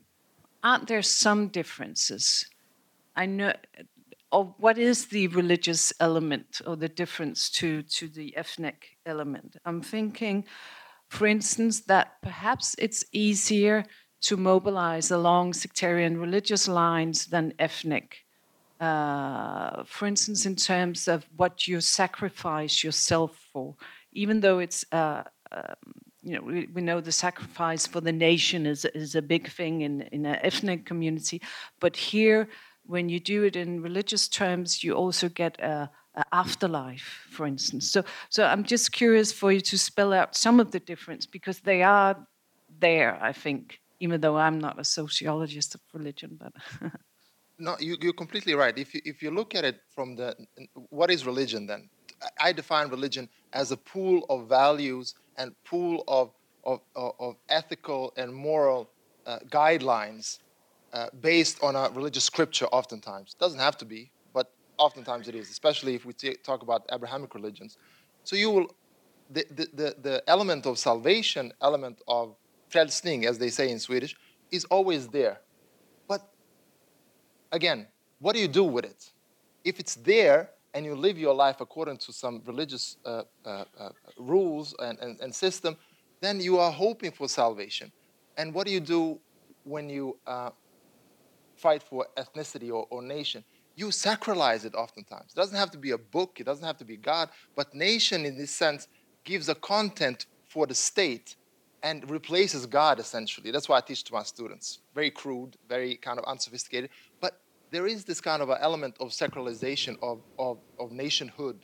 aren't 0.65 0.89
there 0.89 1.03
some 1.03 1.49
differences? 1.49 2.47
I 3.15 3.27
know 3.27 3.53
or 4.37 4.55
what 4.59 4.77
is 4.77 5.07
the 5.07 5.29
religious 5.29 5.95
element 5.99 6.61
or 6.67 6.77
the 6.77 6.91
difference 6.91 7.49
to, 7.49 7.83
to 7.85 8.07
the 8.07 8.37
ethnic 8.37 8.99
element? 9.07 9.57
I'm 9.65 9.81
thinking, 9.81 10.45
for 11.09 11.27
instance, 11.27 11.81
that 11.93 12.21
perhaps 12.23 12.77
it's 12.79 13.03
easier 13.13 13.85
to 14.29 14.37
mobilize 14.37 15.11
along 15.11 15.55
sectarian 15.55 16.19
religious 16.19 16.69
lines 16.69 17.27
than 17.27 17.55
ethnic. 17.59 18.27
Uh, 18.79 19.85
for 19.85 20.07
instance, 20.07 20.45
in 20.45 20.55
terms 20.55 21.09
of 21.09 21.25
what 21.35 21.67
you 21.67 21.81
sacrifice 21.81 22.85
yourself 22.85 23.39
for, 23.51 23.75
even 24.13 24.41
though 24.41 24.59
it's 24.59 24.85
uh, 24.93 25.23
um, 25.51 25.77
you 26.23 26.35
know, 26.35 26.43
we, 26.43 26.69
we, 26.75 26.83
know 26.83 27.01
the 27.01 27.13
sacrifice 27.13 27.87
for 27.87 28.03
the 28.03 28.13
nation 28.13 28.67
is, 28.67 28.85
is 28.85 29.15
a 29.15 29.23
big 29.23 29.49
thing 29.49 29.83
in, 29.83 30.03
in 30.13 30.27
an 30.27 30.39
ethnic 30.43 30.85
community, 30.85 31.41
but 31.81 31.97
here 31.97 32.49
when 32.87 33.09
you 33.09 33.21
do 33.21 33.45
it 33.45 33.57
in 33.57 33.83
religious 33.83 34.29
terms, 34.29 34.83
you 34.83 34.95
also 34.95 35.29
get 35.29 35.59
a, 35.61 35.91
a, 36.15 36.25
afterlife, 36.33 37.27
for 37.31 37.47
instance. 37.47 37.91
So, 37.91 38.05
so 38.31 38.45
I'm 38.45 38.65
just 38.65 38.93
curious 38.93 39.33
for 39.33 39.53
you 39.53 39.61
to 39.61 39.79
spell 39.79 40.13
out 40.13 40.37
some 40.37 40.61
of 40.61 40.71
the 40.71 40.81
difference 40.81 41.27
because 41.27 41.61
they 41.61 41.83
are 41.83 42.17
there, 42.79 43.19
I 43.23 43.33
think, 43.33 43.81
even 44.01 44.21
though 44.21 44.37
I'm 44.37 44.59
not 44.59 44.79
a 44.79 44.85
sociologist 44.85 45.75
of 45.75 45.81
religion. 45.93 46.39
But 46.41 46.53
no, 47.59 47.77
you, 47.81 47.97
you're 48.01 48.13
completely 48.13 48.55
right. 48.55 48.77
If 48.77 48.95
you 48.95 49.01
if 49.05 49.23
you 49.23 49.31
look 49.31 49.55
at 49.55 49.65
it 49.65 49.81
from 49.95 50.17
the 50.17 50.37
what 50.91 51.11
is 51.11 51.27
religion 51.27 51.67
then? 51.67 51.89
I 52.41 52.53
define 52.53 52.89
religion 52.89 53.29
as 53.53 53.73
a 53.73 53.77
pool 53.77 54.25
of 54.31 54.49
values 54.49 55.15
and 55.37 55.55
pool 55.65 56.05
of 56.09 56.33
of, 56.65 56.81
of 56.95 57.37
ethical 57.49 58.13
and 58.17 58.35
moral 58.35 58.91
uh, 59.27 59.39
guidelines 59.51 60.39
uh, 60.97 61.09
based 61.21 61.63
on 61.63 61.77
a 61.77 61.91
religious 61.91 62.25
scripture 62.25 62.65
oftentimes. 62.67 63.35
It 63.35 63.39
Doesn't 63.39 63.61
have 63.61 63.77
to 63.79 63.85
be, 63.85 64.11
but 64.33 64.51
oftentimes 64.79 65.29
it 65.29 65.35
is, 65.35 65.51
especially 65.51 65.95
if 65.95 66.07
we 66.07 66.15
talk 66.43 66.63
about 66.63 66.87
Abrahamic 66.91 67.35
religions. 67.35 67.77
So 68.25 68.35
you 68.35 68.51
will, 68.51 68.75
the, 69.31 69.45
the, 69.51 69.69
the, 69.75 69.97
the 70.01 70.23
element 70.27 70.65
of 70.65 70.79
salvation, 70.79 71.53
element 71.61 72.01
of 72.09 72.35
frälsning, 72.73 73.27
as 73.27 73.37
they 73.39 73.51
say 73.51 73.71
in 73.71 73.79
Swedish, 73.79 74.17
is 74.51 74.65
always 74.67 75.07
there. 75.09 75.41
But 76.09 76.23
again, 77.53 77.89
what 78.19 78.35
do 78.35 78.41
you 78.41 78.49
do 78.49 78.65
with 78.65 78.87
it? 78.87 79.13
If 79.65 79.79
it's 79.79 79.97
there 79.97 80.51
and 80.73 80.87
you 80.87 80.95
live 80.95 81.19
your 81.19 81.35
life 81.35 81.61
according 81.61 81.99
to 81.99 82.13
some 82.13 82.43
religious 82.47 82.97
uh, 83.05 83.25
uh, 83.45 83.65
uh, 83.79 83.91
rules 84.17 84.75
and, 84.79 84.99
and, 85.01 85.21
and, 85.21 85.35
system, 85.35 85.77
then 86.23 86.41
you 86.41 86.59
are 86.59 86.73
hoping 86.73 87.11
for 87.11 87.29
salvation. 87.29 87.93
And 88.39 88.55
what 88.55 88.67
do 88.67 88.73
you 88.73 88.81
do 88.81 89.21
when 89.65 89.91
you 89.91 90.17
uh, 90.27 90.51
fight 91.57 91.83
for 91.83 92.07
ethnicity 92.17 92.69
or, 92.69 92.87
or 92.91 93.03
nation, 93.03 93.45
you 93.75 93.89
sacralize 93.89 94.65
it 94.65 94.75
oftentimes. 94.75 95.33
It 95.33 95.37
doesn't 95.37 95.57
have 95.57 95.71
to 95.73 95.79
be 95.79 95.91
a 95.91 95.99
book, 95.99 96.39
it 96.41 96.45
doesn't 96.45 96.65
have 96.65 96.79
to 96.79 96.85
be 96.85 96.97
God, 96.97 97.29
but 97.55 97.75
nation 97.75 98.25
in 98.25 98.37
this 98.37 98.51
sense 98.51 98.89
gives 99.25 99.49
a 99.49 99.55
content 99.55 100.27
for 100.49 100.67
the 100.67 100.75
state 100.75 101.37
and 101.83 102.09
replaces 102.11 102.65
God 102.67 102.99
essentially. 102.99 103.51
That's 103.51 103.69
why 103.69 103.79
I 103.79 103.81
teach 103.81 104.03
to 104.05 104.13
my 104.13 104.23
students. 104.23 104.81
Very 104.95 105.11
crude, 105.11 105.57
very 105.69 105.97
kind 105.97 106.19
of 106.19 106.25
unsophisticated, 106.25 106.91
but 107.21 107.41
there 107.71 107.87
is 107.87 108.05
this 108.05 108.21
kind 108.21 108.43
of 108.43 108.49
an 108.49 108.59
element 108.61 108.97
of 109.01 109.09
sacralization 109.09 109.97
of, 110.03 110.21
of, 110.39 110.59
of 110.79 110.93
nationhood. 110.93 111.59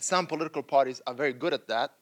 Some 0.00 0.26
political 0.26 0.62
parties 0.62 1.02
are 1.06 1.14
very 1.14 1.32
good 1.32 1.52
at 1.52 1.66
that. 1.68 1.92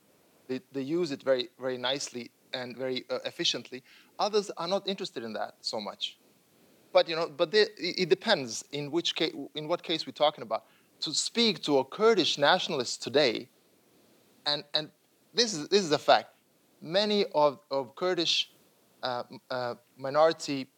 They, 0.48 0.60
they 0.72 0.82
use 0.82 1.10
it 1.10 1.22
very, 1.22 1.48
very 1.58 1.78
nicely 1.78 2.30
and 2.52 2.76
very 2.76 3.04
uh, 3.10 3.18
efficiently. 3.24 3.82
Others 4.18 4.50
are 4.56 4.68
not 4.68 4.86
interested 4.86 5.24
in 5.24 5.32
that 5.32 5.54
so 5.60 5.80
much. 5.80 6.18
But 6.96 7.10
you 7.10 7.14
know, 7.14 7.28
but 7.28 7.50
they, 7.50 7.66
it 7.76 8.08
depends 8.08 8.64
in 8.72 8.90
which 8.90 9.14
case, 9.14 9.34
in 9.54 9.68
what 9.68 9.82
case 9.82 10.06
we're 10.06 10.12
talking 10.12 10.40
about. 10.40 10.64
To 11.00 11.12
speak 11.12 11.62
to 11.64 11.76
a 11.80 11.84
Kurdish 11.84 12.38
nationalist 12.38 13.02
today, 13.02 13.50
and 14.46 14.64
and 14.72 14.88
this 15.34 15.52
is 15.52 15.68
this 15.68 15.82
is 15.84 15.92
a 15.92 15.98
fact. 15.98 16.28
Many 16.80 17.26
of 17.34 17.58
of 17.70 17.94
Kurdish 17.96 18.50
uh, 19.02 19.24
uh, 19.50 19.74
minority 19.98 20.68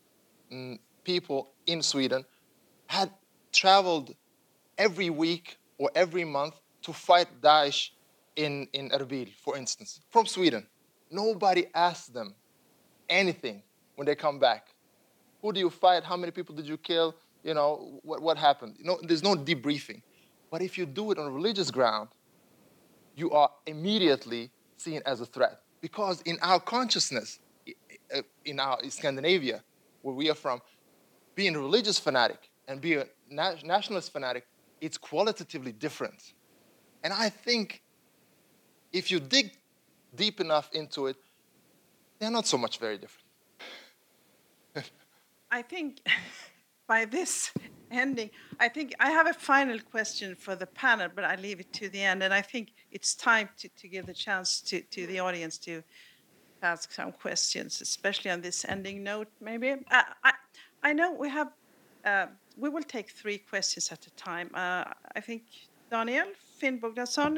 um, 0.50 0.80
people 1.04 1.52
in 1.66 1.82
Sweden 1.82 2.24
had 2.88 3.10
traveled 3.52 4.16
every 4.76 5.10
week 5.10 5.56
or 5.78 5.88
every 5.94 6.24
month 6.24 6.54
to 6.82 6.92
fight 6.92 7.28
Daesh 7.40 7.90
in, 8.34 8.66
in 8.72 8.90
Erbil, 8.90 9.28
for 9.44 9.56
instance, 9.56 10.00
from 10.10 10.26
Sweden. 10.26 10.66
Nobody 11.12 11.66
asked 11.76 12.12
them 12.12 12.34
anything 13.08 13.62
when 13.94 14.06
they 14.06 14.16
come 14.16 14.40
back. 14.40 14.74
Who 15.42 15.52
do 15.52 15.60
you 15.60 15.70
fight? 15.70 16.04
How 16.04 16.16
many 16.16 16.32
people 16.32 16.54
did 16.54 16.66
you 16.66 16.76
kill? 16.76 17.14
You 17.44 17.54
know, 17.54 18.00
what, 18.02 18.20
what 18.20 18.38
happened? 18.38 18.76
You 18.78 18.84
know, 18.84 18.98
there's 19.02 19.22
no 19.22 19.34
debriefing. 19.34 20.02
But 20.50 20.62
if 20.62 20.76
you 20.76 20.86
do 20.86 21.12
it 21.12 21.18
on 21.18 21.32
religious 21.32 21.70
ground, 21.70 22.08
you 23.14 23.30
are 23.30 23.50
immediately 23.66 24.50
seen 24.76 25.02
as 25.06 25.20
a 25.20 25.26
threat. 25.26 25.60
Because 25.80 26.22
in 26.22 26.38
our 26.42 26.58
consciousness, 26.58 27.38
uh, 28.14 28.22
in 28.44 28.58
our 28.58 28.80
in 28.82 28.90
Scandinavia, 28.90 29.62
where 30.02 30.14
we 30.14 30.30
are 30.30 30.34
from, 30.34 30.60
being 31.34 31.54
a 31.54 31.58
religious 31.58 31.98
fanatic 31.98 32.50
and 32.66 32.80
being 32.80 33.00
a 33.00 33.06
nationalist 33.62 34.12
fanatic, 34.12 34.46
it's 34.80 34.98
qualitatively 34.98 35.72
different. 35.72 36.32
And 37.04 37.12
I 37.12 37.28
think 37.28 37.82
if 38.92 39.10
you 39.10 39.20
dig 39.20 39.52
deep 40.14 40.40
enough 40.40 40.70
into 40.72 41.06
it, 41.06 41.16
they're 42.18 42.30
not 42.30 42.46
so 42.46 42.58
much 42.58 42.78
very 42.78 42.98
different. 42.98 43.27
I 45.50 45.62
think 45.62 46.00
by 46.88 47.04
this 47.04 47.52
ending, 47.90 48.30
I 48.60 48.68
think 48.68 48.94
I 49.00 49.10
have 49.10 49.26
a 49.26 49.32
final 49.32 49.78
question 49.78 50.34
for 50.34 50.54
the 50.54 50.66
panel, 50.66 51.08
but 51.14 51.24
I 51.24 51.36
leave 51.36 51.60
it 51.60 51.72
to 51.74 51.88
the 51.88 52.02
end. 52.02 52.22
And 52.22 52.34
I 52.34 52.42
think 52.42 52.72
it's 52.92 53.14
time 53.14 53.48
to, 53.58 53.68
to 53.68 53.88
give 53.88 54.06
the 54.06 54.14
chance 54.14 54.60
to, 54.62 54.80
to 54.80 55.06
the 55.06 55.20
audience 55.20 55.58
to 55.58 55.82
ask 56.62 56.92
some 56.92 57.12
questions, 57.12 57.80
especially 57.80 58.30
on 58.30 58.40
this 58.40 58.64
ending 58.68 59.02
note, 59.02 59.28
maybe. 59.40 59.72
Uh, 59.90 60.02
I, 60.24 60.32
I 60.82 60.92
know 60.92 61.12
we 61.12 61.28
have, 61.30 61.48
uh, 62.04 62.26
we 62.56 62.68
will 62.68 62.82
take 62.82 63.10
three 63.10 63.38
questions 63.38 63.90
at 63.92 64.06
a 64.06 64.10
time. 64.10 64.50
Uh, 64.54 64.84
I 65.14 65.20
think 65.20 65.42
Daniel 65.90 66.26
Finn 66.58 66.80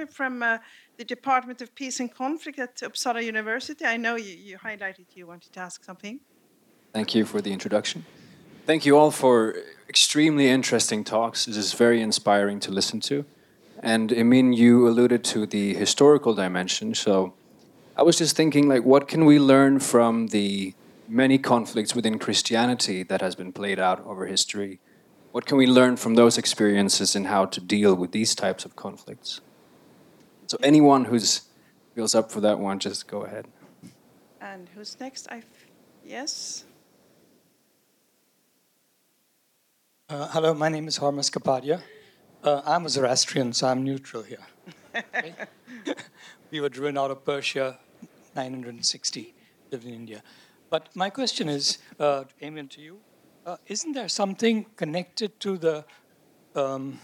from 0.06 0.42
uh, 0.42 0.58
the 0.96 1.04
Department 1.04 1.60
of 1.60 1.74
Peace 1.74 2.00
and 2.00 2.12
Conflict 2.12 2.58
at 2.58 2.76
Uppsala 2.76 3.22
University. 3.22 3.84
I 3.84 3.96
know 3.98 4.16
you, 4.16 4.34
you 4.34 4.58
highlighted 4.58 5.06
you 5.14 5.26
wanted 5.26 5.52
to 5.52 5.60
ask 5.60 5.84
something. 5.84 6.20
Thank 6.92 7.14
you 7.14 7.24
for 7.24 7.40
the 7.40 7.52
introduction. 7.52 8.04
Thank 8.66 8.84
you 8.84 8.96
all 8.96 9.10
for 9.10 9.56
extremely 9.88 10.48
interesting 10.48 11.04
talks. 11.04 11.46
This 11.46 11.56
is 11.56 11.72
very 11.72 12.00
inspiring 12.00 12.60
to 12.60 12.70
listen 12.70 13.00
to. 13.00 13.24
And 13.82 14.12
Emin, 14.12 14.52
you 14.52 14.86
alluded 14.86 15.24
to 15.24 15.46
the 15.46 15.74
historical 15.74 16.34
dimension. 16.34 16.94
So 16.94 17.34
I 17.96 18.02
was 18.02 18.18
just 18.18 18.36
thinking, 18.36 18.68
like, 18.68 18.84
what 18.84 19.08
can 19.08 19.24
we 19.24 19.38
learn 19.38 19.80
from 19.80 20.28
the 20.28 20.74
many 21.10 21.38
conflicts 21.38 21.94
within 21.94 22.18
Christianity 22.18 23.02
that 23.02 23.20
has 23.20 23.34
been 23.34 23.52
played 23.52 23.80
out 23.80 24.04
over 24.06 24.26
history. 24.26 24.78
What 25.32 25.44
can 25.44 25.58
we 25.58 25.66
learn 25.66 25.96
from 25.96 26.14
those 26.14 26.38
experiences 26.38 27.16
and 27.16 27.26
how 27.26 27.46
to 27.46 27.60
deal 27.60 27.94
with 27.94 28.12
these 28.12 28.34
types 28.34 28.64
of 28.64 28.76
conflicts? 28.76 29.40
So 30.46 30.56
anyone 30.62 31.06
who's 31.06 31.42
feels 31.94 32.14
up 32.14 32.30
for 32.30 32.40
that 32.40 32.58
one, 32.58 32.78
just 32.78 33.08
go 33.08 33.22
ahead. 33.22 33.48
And 34.40 34.68
who's 34.74 34.98
next? 35.00 35.26
I 35.30 35.42
yes. 36.04 36.64
Uh, 40.10 40.26
hello, 40.32 40.52
my 40.52 40.68
name 40.68 40.88
is 40.88 40.98
Hormas 40.98 41.30
Kapadia. 41.30 41.80
Uh, 42.42 42.62
I'm 42.66 42.84
a 42.84 42.88
Zoroastrian, 42.88 43.52
so 43.52 43.68
I'm 43.68 43.84
neutral 43.84 44.24
here. 44.24 44.44
We 46.50 46.60
were 46.60 46.68
driven 46.68 46.98
out 46.98 47.12
of 47.12 47.24
Persia, 47.24 47.78
960, 48.34 49.32
lived 49.70 49.84
in 49.84 49.94
India. 49.94 50.20
But 50.68 50.88
my 50.96 51.10
question 51.10 51.48
is, 51.48 51.78
uh, 52.00 52.24
Emin, 52.42 52.66
to 52.70 52.80
you. 52.80 52.98
Uh, 53.46 53.58
isn't 53.68 53.92
there 53.92 54.08
something 54.08 54.66
connected 54.74 55.38
to 55.38 55.56
the, 55.56 55.84
um, 56.56 56.98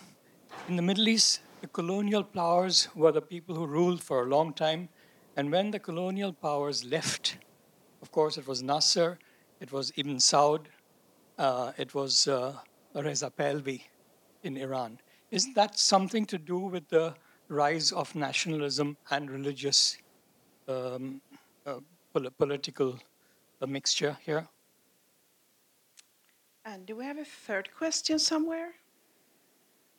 in 0.66 0.74
the 0.74 0.82
Middle 0.82 1.06
East, 1.06 1.42
the 1.60 1.68
colonial 1.68 2.24
powers 2.24 2.88
were 2.96 3.12
the 3.12 3.22
people 3.22 3.54
who 3.54 3.66
ruled 3.66 4.02
for 4.02 4.24
a 4.24 4.26
long 4.26 4.52
time. 4.52 4.88
And 5.36 5.52
when 5.52 5.70
the 5.70 5.78
colonial 5.78 6.32
powers 6.32 6.84
left, 6.84 7.36
of 8.02 8.10
course, 8.10 8.36
it 8.36 8.48
was 8.48 8.64
Nasser, 8.64 9.20
it 9.60 9.70
was 9.70 9.92
Ibn 9.94 10.16
Saud, 10.16 10.62
uh, 11.38 11.70
it 11.78 11.94
was 11.94 12.26
uh, 12.26 12.56
Reza 13.02 13.30
Pahlavi 13.30 13.82
in 14.42 14.56
Iran. 14.56 14.98
Isn't 15.30 15.54
that 15.54 15.78
something 15.78 16.26
to 16.26 16.38
do 16.38 16.58
with 16.58 16.88
the 16.88 17.14
rise 17.48 17.92
of 17.92 18.14
nationalism 18.14 18.96
and 19.10 19.30
religious 19.30 19.98
um, 20.68 21.20
uh, 21.66 21.80
pol- 22.12 22.30
political 22.38 22.98
uh, 23.60 23.66
mixture 23.66 24.16
here? 24.24 24.46
And 26.64 26.86
do 26.86 26.96
we 26.96 27.04
have 27.04 27.18
a 27.18 27.24
third 27.24 27.68
question 27.76 28.18
somewhere? 28.18 28.72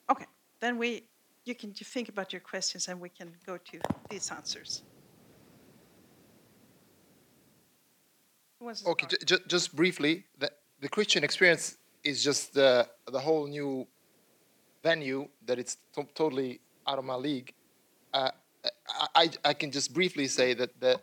Okay, 0.09 0.25
then 0.59 0.77
we 0.77 1.03
you 1.45 1.55
can 1.55 1.69
you 1.77 1.85
think 1.85 2.09
about 2.09 2.33
your 2.33 2.41
questions 2.41 2.87
and 2.89 2.99
we 2.99 3.09
can 3.09 3.31
go 3.45 3.57
to 3.57 3.79
these 4.09 4.29
answers. 4.31 4.83
Who 8.59 8.65
wants 8.65 8.81
to 8.81 8.89
Okay, 8.89 9.07
start? 9.07 9.21
j- 9.25 9.37
j- 9.37 9.43
just 9.47 9.75
briefly, 9.75 10.25
the, 10.37 10.51
the 10.81 10.89
Christian 10.89 11.23
experience 11.23 11.77
is 12.07 12.23
just 12.23 12.53
the, 12.53 12.87
the 13.11 13.19
whole 13.19 13.47
new 13.47 13.85
venue 14.81 15.27
that 15.45 15.59
it's 15.59 15.77
to- 15.93 16.07
totally 16.15 16.61
out 16.87 16.97
of 16.97 17.05
my 17.05 17.15
league. 17.15 17.53
Uh, 18.13 18.31
I, 19.15 19.29
I, 19.43 19.53
can 19.53 19.71
just 19.71 19.93
briefly 19.93 20.27
say 20.27 20.53
that 20.53 20.79
the, 20.79 21.01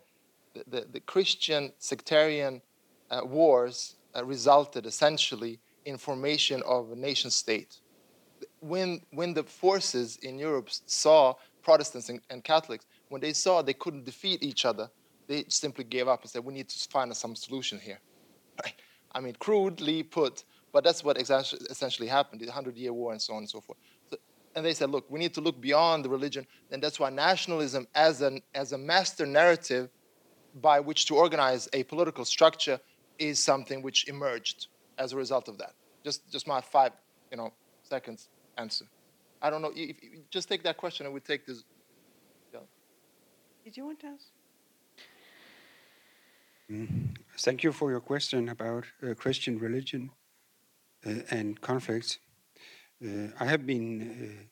the, 0.54 0.64
the, 0.66 0.86
the 0.92 1.00
Christian 1.00 1.72
sectarian 1.78 2.62
uh, 3.10 3.20
wars 3.24 3.96
uh, 4.16 4.24
resulted 4.24 4.86
essentially 4.86 5.60
in 5.84 5.98
formation 5.98 6.62
of 6.66 6.92
a 6.92 6.96
nation 6.96 7.30
state. 7.30 7.80
When, 8.60 9.02
when 9.10 9.34
the 9.34 9.42
forces 9.42 10.16
in 10.22 10.38
Europe 10.38 10.68
saw 10.70 11.34
Protestants 11.62 12.08
and, 12.08 12.20
and 12.30 12.42
Catholics, 12.42 12.86
when 13.10 13.20
they 13.20 13.34
saw 13.34 13.60
they 13.60 13.74
couldn't 13.74 14.04
defeat 14.04 14.42
each 14.42 14.64
other, 14.64 14.88
they 15.26 15.44
simply 15.48 15.84
gave 15.84 16.08
up 16.08 16.22
and 16.22 16.30
said, 16.30 16.44
we 16.44 16.54
need 16.54 16.68
to 16.70 16.88
find 16.88 17.14
some 17.14 17.36
solution 17.36 17.78
here. 17.78 18.00
Right? 18.62 18.74
I 19.14 19.20
mean, 19.20 19.36
crudely 19.38 20.02
put, 20.02 20.44
but 20.74 20.82
that's 20.82 21.04
what 21.04 21.16
essentially 21.16 22.08
happened, 22.08 22.40
the 22.40 22.50
Hundred 22.50 22.76
Year 22.76 22.92
War 22.92 23.12
and 23.12 23.22
so 23.22 23.32
on 23.32 23.38
and 23.38 23.48
so 23.48 23.60
forth. 23.60 23.78
So, 24.10 24.16
and 24.56 24.66
they 24.66 24.74
said, 24.74 24.90
look, 24.90 25.08
we 25.08 25.20
need 25.20 25.32
to 25.34 25.40
look 25.40 25.60
beyond 25.60 26.04
the 26.04 26.08
religion. 26.08 26.44
And 26.72 26.82
that's 26.82 26.98
why 26.98 27.10
nationalism 27.10 27.86
as, 27.94 28.22
an, 28.22 28.42
as 28.56 28.72
a 28.72 28.78
master 28.78 29.24
narrative 29.24 29.88
by 30.60 30.80
which 30.80 31.06
to 31.06 31.14
organize 31.14 31.68
a 31.72 31.84
political 31.84 32.24
structure 32.24 32.80
is 33.20 33.38
something 33.38 33.82
which 33.82 34.08
emerged 34.08 34.66
as 34.98 35.12
a 35.12 35.16
result 35.16 35.48
of 35.48 35.58
that. 35.58 35.74
Just, 36.02 36.28
just 36.32 36.48
my 36.48 36.60
five, 36.60 36.90
you 37.30 37.36
know, 37.36 37.52
seconds 37.84 38.28
answer. 38.58 38.84
I 39.40 39.50
don't 39.50 39.62
know. 39.62 39.72
If, 39.76 39.96
if- 40.02 40.28
just 40.28 40.48
take 40.48 40.64
that 40.64 40.76
question 40.76 41.06
and 41.06 41.14
we 41.14 41.20
take 41.20 41.46
this. 41.46 41.62
Did 43.64 43.76
you 43.76 43.86
want 43.86 44.00
to 44.00 44.08
ask? 44.08 44.26
Thank 47.38 47.62
you 47.62 47.70
for 47.72 47.90
your 47.92 48.00
question 48.00 48.48
about 48.48 48.84
uh, 49.02 49.14
Christian 49.14 49.58
religion 49.58 50.10
and 51.30 51.60
conflicts. 51.60 52.18
Uh, 53.04 53.28
I 53.38 53.44
have 53.46 53.66
been 53.66 54.46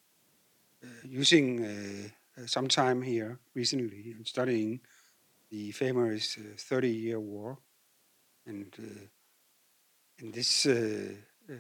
uh, 0.82 0.86
uh, 0.86 0.90
using 1.04 1.64
uh, 1.64 2.40
uh, 2.40 2.46
some 2.46 2.68
time 2.68 3.02
here 3.02 3.38
recently 3.54 4.12
and 4.16 4.26
studying 4.26 4.80
the 5.50 5.70
famous 5.72 6.38
uh, 6.38 6.56
Thirty 6.56 6.90
Year 6.90 7.20
War, 7.20 7.58
and 8.46 8.74
uh, 8.78 9.06
and 10.18 10.32
this 10.34 10.66
uh, 10.66 11.12
uh, 11.50 11.54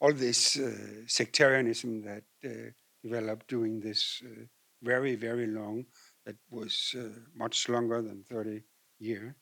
all 0.00 0.12
this 0.12 0.58
uh, 0.58 1.04
sectarianism 1.06 2.02
that 2.02 2.24
uh, 2.44 2.70
developed 3.02 3.48
during 3.48 3.80
this 3.80 4.22
uh, 4.24 4.44
very 4.82 5.14
very 5.14 5.46
long 5.46 5.86
that 6.26 6.36
was 6.50 6.94
uh, 6.98 7.08
much 7.34 7.68
longer 7.68 8.00
than 8.02 8.22
30 8.22 8.62
years 8.98 9.34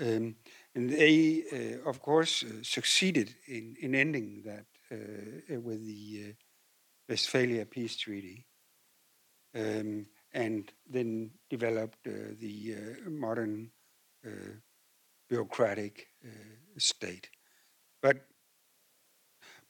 um, 0.00 0.36
and 0.74 0.90
they, 0.90 1.42
uh, 1.52 1.88
of 1.88 2.00
course, 2.00 2.44
uh, 2.44 2.62
succeeded 2.62 3.34
in, 3.46 3.76
in 3.80 3.94
ending 3.94 4.42
that 4.44 4.66
uh, 4.92 5.60
with 5.60 5.84
the 5.84 6.26
uh, 6.28 6.32
Westphalia 7.08 7.66
Peace 7.66 7.96
Treaty, 7.96 8.46
um, 9.54 10.06
and 10.32 10.70
then 10.88 11.30
developed 11.48 12.06
uh, 12.06 12.34
the 12.38 12.76
uh, 12.76 13.10
modern 13.10 13.70
uh, 14.24 14.30
bureaucratic 15.28 16.06
uh, 16.24 16.28
state. 16.78 17.30
But 18.00 18.26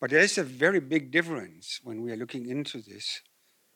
but 0.01 0.10
there 0.10 0.20
is 0.20 0.39
a 0.39 0.44
very 0.44 0.81
big 0.81 1.10
difference 1.10 1.81
when 1.82 2.02
we 2.02 2.10
are 2.10 2.16
looking 2.16 2.47
into 2.48 2.81
this, 2.81 3.20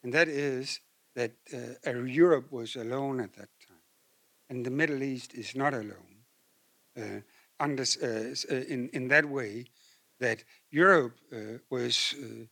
and 0.02 0.12
that 0.12 0.28
is 0.28 0.80
that 1.14 1.32
uh, 1.52 1.88
uh, 1.88 2.02
Europe 2.02 2.50
was 2.50 2.76
alone 2.76 3.20
at 3.20 3.34
that 3.34 3.50
time, 3.66 3.82
and 4.48 4.64
the 4.64 4.70
Middle 4.70 5.02
East 5.02 5.34
is 5.34 5.54
not 5.54 5.74
alone 5.74 6.13
uh, 6.13 6.13
under, 7.60 7.84
uh, 8.02 8.06
uh, 8.06 8.54
in, 8.54 8.88
in 8.92 9.08
that 9.08 9.24
way 9.24 9.64
that 10.20 10.44
Europe 10.70 11.16
uh, 11.32 11.58
was, 11.70 12.14
uh, 12.18 12.46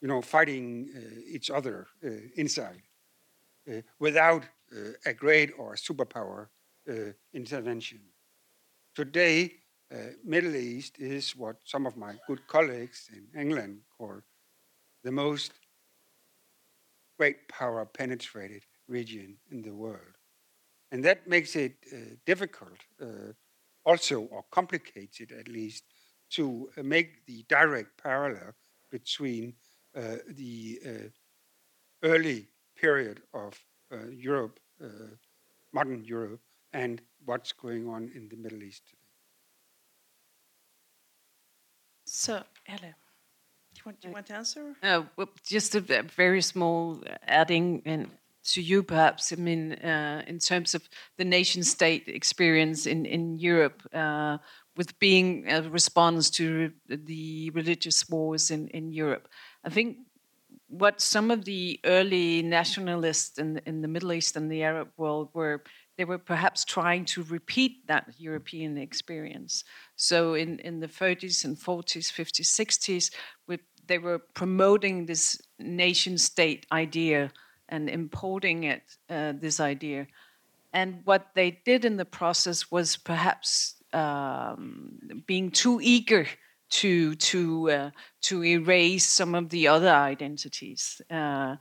you 0.00 0.08
know, 0.08 0.20
fighting 0.20 0.90
uh, 0.96 1.20
each 1.26 1.50
other 1.50 1.86
uh, 2.04 2.10
inside 2.36 2.82
uh, 3.70 3.80
without 3.98 4.44
uh, 4.72 4.90
a 5.06 5.14
great 5.14 5.50
or 5.58 5.74
superpower 5.74 6.48
uh, 6.88 7.12
intervention. 7.32 8.00
Today, 8.94 9.52
uh, 9.92 9.96
Middle 10.24 10.56
East 10.56 10.98
is 10.98 11.36
what 11.36 11.56
some 11.64 11.86
of 11.86 11.96
my 11.96 12.14
good 12.26 12.46
colleagues 12.46 13.08
in 13.12 13.40
England 13.40 13.80
call 13.96 14.20
the 15.02 15.12
most 15.12 15.52
great 17.18 17.48
power 17.48 17.84
penetrated 17.86 18.62
region 18.88 19.36
in 19.50 19.62
the 19.62 19.74
world. 19.74 20.16
And 20.90 21.04
that 21.04 21.26
makes 21.26 21.56
it 21.56 21.76
uh, 21.92 22.16
difficult 22.26 22.78
uh, 23.00 23.32
also, 23.84 24.22
or 24.22 24.44
complicates 24.50 25.20
it 25.20 25.32
at 25.32 25.48
least, 25.48 25.84
to 26.30 26.70
uh, 26.76 26.82
make 26.82 27.26
the 27.26 27.44
direct 27.48 28.02
parallel 28.02 28.54
between 28.90 29.54
uh, 29.96 30.16
the 30.28 30.80
uh, 30.86 30.90
early 32.02 32.48
period 32.76 33.22
of 33.32 33.58
uh, 33.92 34.06
Europe, 34.10 34.58
uh, 34.82 34.88
modern 35.72 36.04
Europe, 36.04 36.40
and 36.72 37.00
what's 37.24 37.52
going 37.52 37.88
on 37.88 38.10
in 38.14 38.28
the 38.28 38.36
Middle 38.36 38.62
East 38.62 38.88
today. 38.88 38.98
So, 42.06 42.42
Helle, 42.64 42.80
do 42.80 42.86
you 43.76 43.82
want, 43.86 44.00
do 44.00 44.08
you 44.08 44.14
want 44.14 44.26
to 44.26 44.34
answer? 44.34 44.74
Uh, 44.82 45.02
well, 45.16 45.28
just 45.44 45.74
a 45.74 45.80
very 45.80 46.42
small 46.42 47.02
uh, 47.06 47.14
adding 47.26 47.80
in 47.84 48.10
to 48.52 48.62
you, 48.62 48.82
perhaps. 48.82 49.32
I 49.32 49.36
mean, 49.36 49.72
uh, 49.72 50.22
in 50.26 50.38
terms 50.38 50.74
of 50.74 50.88
the 51.16 51.24
nation-state 51.24 52.08
experience 52.08 52.86
in 52.86 53.06
in 53.06 53.38
Europe, 53.38 53.82
uh, 53.92 54.38
with 54.76 54.98
being 54.98 55.50
a 55.50 55.62
response 55.62 56.30
to 56.30 56.72
the 56.88 57.50
religious 57.50 58.08
wars 58.08 58.50
in 58.50 58.68
in 58.68 58.92
Europe, 58.92 59.28
I 59.64 59.70
think 59.70 59.98
what 60.68 61.00
some 61.00 61.30
of 61.30 61.44
the 61.44 61.78
early 61.84 62.42
nationalists 62.42 63.38
in, 63.38 63.60
in 63.66 63.80
the 63.80 63.88
Middle 63.88 64.12
East 64.12 64.36
and 64.36 64.50
the 64.50 64.62
Arab 64.62 64.88
world 64.96 65.28
were, 65.32 65.62
they 65.96 66.04
were 66.04 66.18
perhaps 66.18 66.64
trying 66.64 67.04
to 67.04 67.22
repeat 67.24 67.86
that 67.86 68.12
European 68.18 68.76
experience. 68.76 69.64
So 69.96 70.34
in, 70.34 70.58
in 70.60 70.80
the 70.80 70.88
30s 70.88 71.44
and 71.44 71.56
40s, 71.56 72.12
50s, 72.12 72.40
60s, 72.40 73.14
with, 73.46 73.60
they 73.86 73.98
were 73.98 74.18
promoting 74.18 75.06
this 75.06 75.40
nation 75.58 76.18
state 76.18 76.66
idea 76.72 77.30
and 77.68 77.88
importing 77.88 78.64
it, 78.64 78.82
uh, 79.08 79.32
this 79.40 79.60
idea. 79.60 80.06
And 80.72 81.00
what 81.04 81.28
they 81.34 81.60
did 81.64 81.84
in 81.84 81.96
the 81.96 82.04
process 82.04 82.70
was 82.70 82.96
perhaps 82.96 83.76
um, 83.92 84.98
being 85.26 85.50
too 85.50 85.80
eager 85.80 86.26
to 86.70 87.14
to 87.14 87.70
uh, 87.70 87.90
to 88.22 88.44
erase 88.44 89.06
some 89.06 89.34
of 89.34 89.50
the 89.50 89.68
other 89.68 89.90
identities. 89.90 91.00
Uh, 91.10 91.56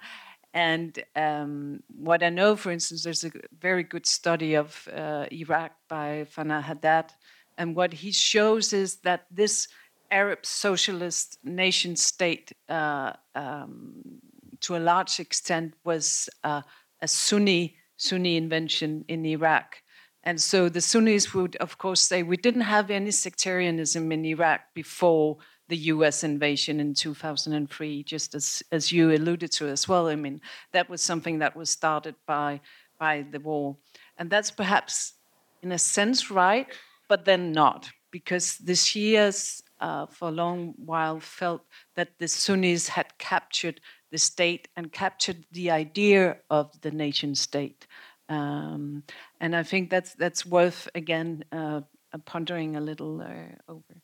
and 0.53 1.03
um, 1.15 1.83
what 1.87 2.21
I 2.23 2.29
know, 2.29 2.55
for 2.55 2.71
instance, 2.71 3.03
there's 3.03 3.23
a 3.23 3.31
very 3.59 3.83
good 3.83 4.05
study 4.05 4.55
of 4.55 4.87
uh, 4.95 5.25
Iraq 5.31 5.71
by 5.87 6.27
Fanar 6.35 6.61
Haddad 6.61 7.11
And 7.57 7.75
what 7.75 7.93
he 7.93 8.11
shows 8.11 8.73
is 8.73 8.97
that 8.97 9.25
this 9.31 9.67
Arab 10.11 10.45
socialist 10.45 11.37
nation 11.43 11.95
state, 11.95 12.53
uh, 12.69 13.13
um, 13.35 14.21
to 14.63 14.75
a 14.75 14.79
large 14.79 15.19
extent, 15.19 15.73
was 15.83 16.29
uh, 16.43 16.61
a 17.01 17.07
Sunni 17.07 17.77
Sunni 17.97 18.35
invention 18.35 19.05
in 19.07 19.25
Iraq. 19.25 19.81
And 20.23 20.41
so 20.41 20.69
the 20.69 20.81
Sunnis 20.81 21.33
would, 21.33 21.55
of 21.57 21.77
course, 21.77 22.01
say 22.01 22.23
we 22.23 22.37
didn't 22.37 22.61
have 22.61 22.89
any 22.89 23.11
sectarianism 23.11 24.11
in 24.11 24.25
Iraq 24.25 24.61
before 24.73 25.37
the 25.69 25.77
US 25.77 26.23
invasion 26.23 26.79
in 26.79 26.93
2003, 26.93 28.03
just 28.03 28.35
as, 28.35 28.63
as 28.71 28.91
you 28.91 29.11
alluded 29.11 29.51
to 29.53 29.67
as 29.67 29.87
well. 29.87 30.07
I 30.07 30.15
mean, 30.15 30.41
that 30.71 30.89
was 30.89 31.01
something 31.01 31.39
that 31.39 31.55
was 31.55 31.69
started 31.69 32.15
by, 32.25 32.61
by 32.99 33.25
the 33.31 33.39
war. 33.39 33.77
And 34.17 34.29
that's 34.29 34.51
perhaps, 34.51 35.13
in 35.61 35.71
a 35.71 35.79
sense, 35.79 36.29
right, 36.29 36.67
but 37.07 37.25
then 37.25 37.51
not, 37.51 37.89
because 38.11 38.57
the 38.57 38.73
Shias 38.73 39.61
uh, 39.79 40.05
for 40.05 40.29
a 40.29 40.31
long 40.31 40.73
while 40.77 41.19
felt 41.19 41.65
that 41.95 42.17
the 42.19 42.27
Sunnis 42.27 42.87
had 42.89 43.17
captured 43.17 43.81
the 44.13 44.19
state 44.19 44.67
and 44.77 44.91
captured 44.91 45.43
the 45.51 45.71
idea 45.71 46.37
of 46.51 46.79
the 46.81 46.91
nation 46.91 47.33
state. 47.33 47.87
Um, 48.29 49.03
and 49.41 49.55
I 49.55 49.63
think 49.63 49.89
that's 49.89 50.13
that's 50.13 50.45
worth 50.45 50.87
again 50.93 51.43
uh, 51.51 51.81
pondering 52.25 52.75
a 52.75 52.81
little 52.81 53.21
uh, 53.21 53.71
over. 53.71 53.95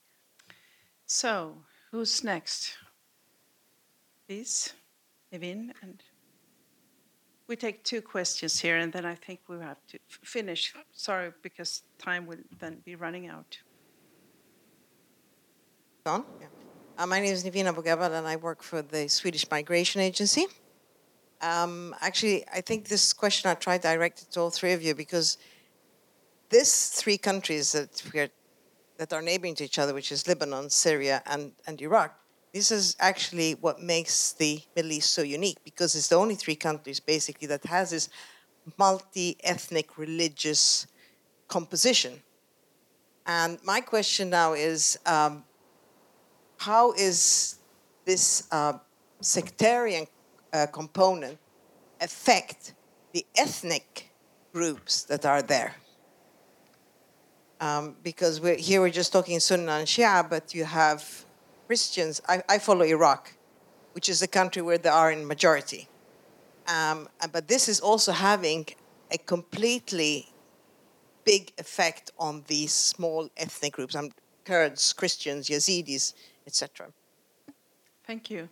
So, 1.06 1.64
who's 1.92 2.24
next? 2.24 2.76
Please, 4.28 4.74
Evin, 5.32 5.72
and 5.82 6.04
we 7.48 7.56
take 7.56 7.84
two 7.84 8.02
questions 8.02 8.60
here, 8.60 8.78
and 8.78 8.92
then 8.92 9.06
I 9.06 9.16
think 9.16 9.40
we 9.48 9.58
have 9.60 9.82
to 9.90 10.00
finish. 10.08 10.74
Sorry, 10.92 11.32
because 11.44 11.84
time 12.00 12.26
will 12.26 12.44
then 12.60 12.82
be 12.84 12.96
running 12.96 13.28
out. 13.28 13.60
On? 16.06 16.26
Yeah. 16.42 16.48
Uh, 17.00 17.08
my 17.08 17.22
name 17.22 17.32
is 17.32 17.46
Nivina 17.46 17.74
Bogabal, 17.74 18.12
and 18.12 18.28
I 18.28 18.36
work 18.36 18.62
for 18.62 18.82
the 18.82 19.08
Swedish 19.08 19.50
Migration 19.50 20.02
Agency. 20.02 20.48
Um, 21.40 21.96
actually, 22.02 22.44
I 22.54 22.60
think 22.60 22.90
this 22.90 23.14
question 23.14 23.50
I 23.50 23.54
tried 23.54 23.80
directed 23.80 24.26
to 24.26 24.32
direct 24.32 24.34
to 24.34 24.40
all 24.42 24.50
three 24.50 24.74
of 24.74 24.84
you 24.84 24.94
because 24.94 25.38
these 26.50 26.90
three 26.90 27.18
countries 27.18 27.72
that 27.72 28.04
we 28.14 28.20
are, 28.20 28.28
that 28.98 29.14
are 29.14 29.22
neighboring 29.22 29.56
to 29.56 29.64
each 29.64 29.80
other, 29.80 29.94
which 29.94 30.12
is 30.12 30.28
Lebanon, 30.28 30.70
Syria, 30.70 31.24
and, 31.26 31.54
and 31.66 31.82
Iraq, 31.82 32.20
this 32.54 32.70
is 32.70 32.98
actually 33.00 33.54
what 33.54 33.82
makes 33.82 34.34
the 34.34 34.62
Middle 34.76 34.92
East 34.92 35.14
so 35.14 35.22
unique 35.22 35.60
because 35.64 35.96
it's 35.96 36.10
the 36.10 36.18
only 36.18 36.36
three 36.36 36.58
countries 36.58 37.00
basically 37.00 37.48
that 37.48 37.66
has 37.68 37.92
this 37.92 38.10
multi-ethnic 38.78 39.98
religious 39.98 40.86
composition. 41.48 42.22
And 43.26 43.58
my 43.64 43.80
question 43.80 44.32
now 44.32 44.52
is, 44.52 45.00
um, 45.06 45.46
how 46.60 46.94
is 46.94 47.56
this 48.06 48.48
uh, 48.52 48.74
sectarian 49.22 50.06
uh, 50.54 50.66
component 50.68 51.38
affect 52.02 52.74
the 53.14 53.26
ethnic 53.36 54.12
groups 54.54 55.04
that 55.04 55.26
are 55.26 55.42
there. 55.42 55.76
Um, 57.62 57.96
because 58.04 58.40
we're, 58.40 58.56
here 58.56 58.80
we're 58.82 58.90
just 58.90 59.12
talking 59.12 59.40
Sunni 59.40 59.68
and 59.68 59.88
Shia, 59.88 60.30
but 60.30 60.54
you 60.54 60.64
have 60.64 61.26
Christians. 61.68 62.22
I, 62.28 62.42
I, 62.48 62.58
follow 62.58 62.86
Iraq, 62.86 63.34
which 63.94 64.08
is 64.08 64.22
a 64.22 64.28
country 64.28 64.62
where 64.62 64.78
they 64.78 64.90
are 64.90 65.12
in 65.12 65.28
majority. 65.28 65.90
Um, 66.68 67.10
but 67.34 67.48
this 67.48 67.68
is 67.68 67.82
also 67.82 68.14
having 68.14 68.66
a 69.12 69.18
completely 69.18 70.30
big 71.26 71.52
effect 71.58 72.12
on 72.18 72.44
these 72.48 72.72
small 72.72 73.30
ethnic 73.36 73.74
groups, 73.74 73.96
um, 73.96 74.12
Kurds, 74.46 74.94
Christians, 74.94 75.50
Yazidis, 75.50 76.14
etc. 76.50 76.88
Thank 78.08 78.32
you. 78.32 78.50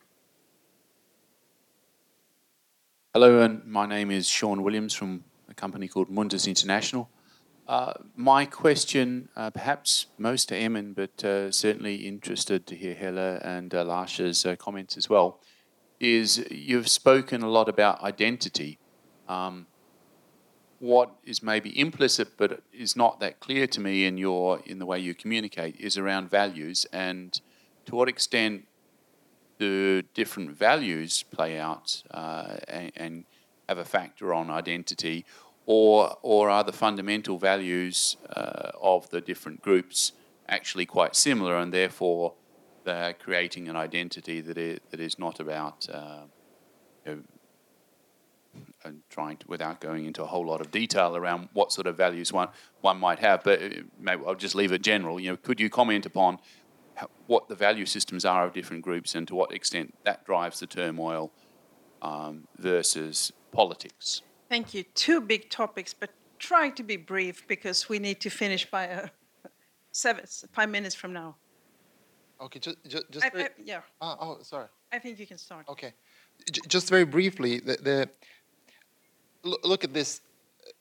Hello, 3.12 3.42
and 3.42 3.66
my 3.66 3.88
name 3.88 4.12
is 4.12 4.30
Sean 4.30 4.62
Williams 4.62 4.94
from 4.94 5.24
a 5.50 5.56
company 5.56 5.88
called 5.88 6.08
Mundus 6.08 6.48
International. 6.48 7.10
Uh, 7.68 7.94
my 8.16 8.46
question, 8.46 9.30
uh, 9.36 9.50
perhaps 9.50 10.06
most 10.20 10.50
to 10.50 10.56
Emin, 10.56 10.94
but 10.94 11.26
uh, 11.26 11.52
certainly 11.52 11.96
interested 11.96 12.68
to 12.68 12.76
hear 12.76 12.94
Helle 12.94 13.40
and 13.42 13.74
uh, 13.74 13.84
Lars's 13.84 14.46
uh, 14.46 14.56
comments 14.58 14.96
as 14.96 15.10
well, 15.10 15.40
is 16.00 16.46
you've 16.52 16.88
spoken 16.88 17.42
a 17.42 17.50
lot 17.50 17.68
about 17.68 18.04
identity. 18.04 18.78
Um, 19.28 19.66
what 20.78 21.16
is 21.26 21.42
maybe 21.42 21.78
implicit 21.80 22.38
but 22.38 22.62
is 22.72 22.96
not 22.96 23.20
that 23.22 23.40
clear 23.40 23.66
to 23.66 23.80
me 23.82 24.06
in 24.06 24.20
your 24.20 24.60
in 24.68 24.78
the 24.78 24.86
way 24.86 25.00
you 25.00 25.16
communicate 25.16 25.76
is 25.80 25.98
around 25.98 26.30
values 26.30 26.86
and 26.94 27.42
to 27.88 27.96
what 27.96 28.08
extent 28.08 28.68
the 29.58 30.04
different 30.14 30.52
values 30.52 31.24
play 31.24 31.58
out 31.58 32.04
uh, 32.12 32.58
and, 32.68 32.92
and, 32.96 33.26
have 33.68 33.80
a 33.80 33.84
factor 33.84 34.34
on 34.34 34.50
identity, 34.50 35.26
or 35.66 36.16
or 36.22 36.50
are 36.50 36.64
the 36.64 36.72
fundamental 36.72 37.38
values 37.38 38.16
uh, 38.34 38.72
of 38.82 39.10
the 39.10 39.20
different 39.20 39.62
groups 39.62 40.14
actually 40.48 40.86
quite 40.86 41.18
similar, 41.18 41.58
and 41.58 41.74
therefore 41.74 42.34
they're 42.86 43.12
creating 43.12 43.68
an 43.68 43.76
identity 43.76 44.40
that 44.40 44.58
is, 44.58 44.80
that 44.90 45.02
is 45.02 45.20
not 45.20 45.42
about 45.42 45.86
uh, 45.94 46.22
you 47.06 47.16
know, 47.16 47.22
and 48.86 49.02
trying 49.10 49.36
to, 49.38 49.48
without 49.48 49.82
going 49.82 50.06
into 50.06 50.24
a 50.24 50.26
whole 50.26 50.48
lot 50.48 50.62
of 50.62 50.72
detail 50.72 51.18
around 51.18 51.50
what 51.52 51.72
sort 51.72 51.88
of 51.88 51.98
values 51.98 52.32
one 52.32 52.48
one 52.82 52.98
might 52.98 53.20
have, 53.20 53.44
but 53.44 53.62
uh, 53.62 53.70
maybe 54.00 54.24
I'll 54.26 54.36
just 54.36 54.56
leave 54.56 54.72
it 54.72 54.82
general. 54.82 55.20
You 55.20 55.32
know, 55.32 55.38
could 55.38 55.60
you 55.60 55.70
comment 55.70 56.06
upon 56.06 56.40
what 57.28 57.48
the 57.48 57.56
value 57.56 57.86
systems 57.86 58.26
are 58.26 58.46
of 58.46 58.54
different 58.54 58.84
groups 58.84 59.16
and 59.16 59.28
to 59.28 59.36
what 59.36 59.54
extent 59.54 59.94
that 60.04 60.26
drives 60.26 60.60
the 60.60 60.68
turmoil 60.68 61.32
um, 62.02 62.48
versus 62.58 63.32
politics. 63.52 64.22
Thank 64.50 64.74
you. 64.74 64.84
Two 64.96 65.22
big 65.22 65.50
topics, 65.50 65.94
but 65.94 66.10
try 66.40 66.70
to 66.70 66.84
be 66.84 66.98
brief 66.98 67.48
because 67.48 67.90
we 67.90 68.00
need 68.00 68.22
to 68.22 68.30
finish 68.30 68.70
by 68.70 68.90
uh, 68.90 69.08
seven, 69.92 70.26
five 70.52 70.70
minutes 70.70 70.96
from 70.96 71.14
now. 71.14 71.36
Okay, 72.40 72.60
just, 72.60 72.78
just, 72.88 73.12
just 73.12 73.26
I, 73.26 73.30
I, 73.36 73.50
yeah. 73.64 73.82
Ah, 74.00 74.18
oh, 74.22 74.38
sorry. 74.44 74.68
I 74.92 75.00
think 75.00 75.20
you 75.20 75.28
can 75.28 75.38
start. 75.38 75.68
Okay, 75.68 75.94
J 76.52 76.62
just 76.68 76.88
very 76.90 77.04
briefly, 77.04 77.60
the, 77.60 77.78
the 79.44 79.58
look 79.64 79.84
at 79.84 79.94
this 79.94 80.22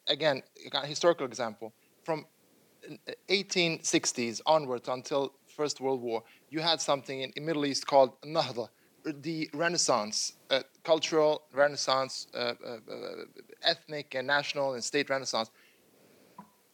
again, 0.09 0.43
historical 0.85 1.27
example 1.27 1.73
from 2.05 2.27
1860s 3.29 4.41
onwards 4.47 4.89
until 4.89 5.33
First 5.57 5.81
World 5.81 6.03
War, 6.03 6.23
you 6.51 6.61
had 6.61 6.81
something 6.81 7.23
in 7.23 7.33
the 7.35 7.41
Middle 7.41 7.65
East 7.65 7.87
called 7.87 8.21
Nahda, 8.21 8.69
the 9.05 9.49
Renaissance, 9.55 10.35
uh, 10.51 10.61
cultural 10.85 11.43
Renaissance, 11.53 12.27
uh, 12.35 12.55
uh, 12.65 12.79
uh, 12.91 13.25
ethnic 13.63 14.15
and 14.15 14.27
national 14.27 14.75
and 14.75 14.85
state 14.85 15.09
Renaissance. 15.09 15.51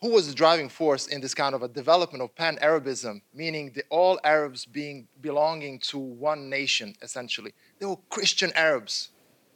Who 0.00 0.10
was 0.10 0.26
the 0.26 0.34
driving 0.34 0.68
force 0.68 1.06
in 1.06 1.20
this 1.20 1.32
kind 1.32 1.54
of 1.54 1.62
a 1.62 1.68
development 1.68 2.24
of 2.24 2.34
pan-Arabism, 2.34 3.22
meaning 3.32 3.70
the, 3.72 3.84
all 3.88 4.18
Arabs 4.24 4.64
being 4.64 5.06
belonging 5.20 5.78
to 5.90 5.98
one 5.98 6.50
nation, 6.50 6.96
essentially? 7.02 7.52
They 7.78 7.86
were 7.86 7.98
Christian 8.10 8.50
Arabs. 8.56 9.10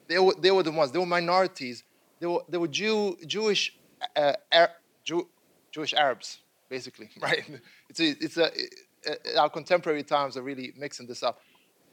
They 0.07 0.21
were, 0.21 0.35
they 0.39 0.53
were 0.53 0.63
the 0.63 0.71
ones. 0.71 0.93
They 0.93 1.01
were 1.01 1.07
minorities. 1.07 1.83
They 2.21 2.29
were, 2.29 2.43
they 2.49 2.59
were 2.59 2.69
Jew, 2.69 3.17
Jewish, 3.27 3.77
uh, 4.15 4.35
Ar 4.53 4.71
Jew, 5.03 5.29
Jewish 5.73 5.95
Arabs, 5.95 6.39
basically, 6.69 7.11
right? 7.21 7.45
It's 7.89 7.99
a, 7.99 8.09
it's 8.21 8.37
a, 8.37 8.51
Uh, 9.07 9.41
our 9.41 9.51
contemporary 9.51 10.03
times 10.03 10.37
are 10.37 10.43
really 10.43 10.73
mixing 10.77 11.07
this 11.07 11.23
up. 11.23 11.41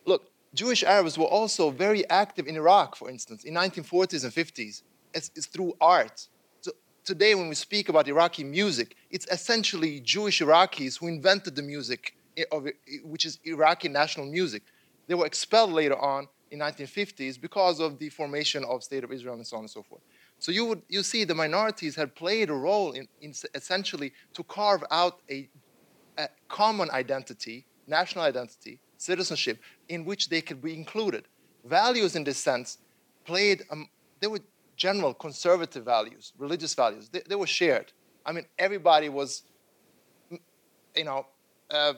Look, 0.05 0.31
Jewish 0.53 0.83
Arabs 0.83 1.17
were 1.17 1.25
also 1.25 1.71
very 1.71 2.07
active 2.09 2.47
in 2.47 2.55
Iraq, 2.55 2.95
for 2.95 3.09
instance, 3.09 3.43
in 3.43 3.53
1940s 3.53 4.23
and 4.23 4.33
50s. 4.33 4.83
It's, 5.13 5.31
it's 5.35 5.47
through 5.47 5.73
art. 5.81 6.27
So 6.61 6.71
today, 7.03 7.33
when 7.35 7.49
we 7.49 7.55
speak 7.55 7.89
about 7.89 8.07
Iraqi 8.07 8.43
music, 8.43 8.95
it's 9.09 9.27
essentially 9.31 9.99
Jewish 9.99 10.41
Iraqis 10.41 10.99
who 10.99 11.07
invented 11.07 11.55
the 11.55 11.63
music, 11.63 12.15
eh, 12.37 12.43
of, 12.51 12.67
eh, 12.67 12.71
which 13.03 13.25
is 13.25 13.39
Iraqi 13.45 13.89
national 13.89 14.27
music. 14.27 14.63
They 15.07 15.15
were 15.15 15.25
expelled 15.25 15.71
later 15.71 15.97
on 15.97 16.27
in 16.51 16.59
1950s 16.59 17.41
because 17.41 17.79
of 17.79 17.97
the 17.97 18.09
formation 18.09 18.63
of 18.63 18.83
State 18.83 19.03
of 19.03 19.11
Israel 19.11 19.35
and 19.35 19.45
so 19.45 19.57
on 19.57 19.63
and 19.63 19.69
so 19.69 19.81
forth. 19.81 20.01
So 20.37 20.51
you 20.51 20.65
would 20.65 20.81
you 20.87 21.03
see 21.03 21.23
the 21.23 21.33
minorities 21.33 21.95
had 21.95 22.15
played 22.15 22.49
a 22.49 22.53
role 22.53 22.91
in, 22.91 23.07
in 23.21 23.33
essentially 23.55 24.13
to 24.33 24.43
carve 24.43 24.83
out 24.91 25.19
a 25.31 25.49
a 26.17 26.27
common 26.47 26.89
identity, 26.91 27.65
national 27.87 28.23
identity, 28.23 28.79
citizenship, 28.97 29.59
in 29.89 30.05
which 30.05 30.29
they 30.29 30.41
could 30.41 30.61
be 30.61 30.73
included. 30.73 31.25
Values 31.65 32.15
in 32.15 32.23
this 32.23 32.37
sense 32.37 32.77
played, 33.25 33.63
um, 33.71 33.87
they 34.19 34.27
were 34.27 34.39
general 34.75 35.13
conservative 35.13 35.85
values, 35.85 36.33
religious 36.37 36.73
values. 36.73 37.09
They, 37.09 37.21
they 37.27 37.35
were 37.35 37.47
shared. 37.47 37.91
I 38.25 38.31
mean, 38.31 38.45
everybody 38.57 39.09
was, 39.09 39.43
you 40.95 41.03
know, 41.03 41.25
uh, 41.69 41.93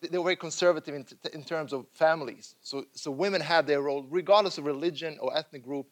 they 0.00 0.18
were 0.18 0.24
very 0.24 0.36
conservative 0.36 0.94
in, 0.94 1.06
in, 1.32 1.44
terms 1.44 1.72
of 1.72 1.86
families. 1.92 2.56
So, 2.60 2.84
so 2.92 3.10
women 3.10 3.40
had 3.40 3.66
their 3.66 3.82
role, 3.82 4.06
regardless 4.10 4.58
of 4.58 4.64
religion 4.64 5.16
or 5.20 5.36
ethnic 5.36 5.62
group. 5.62 5.86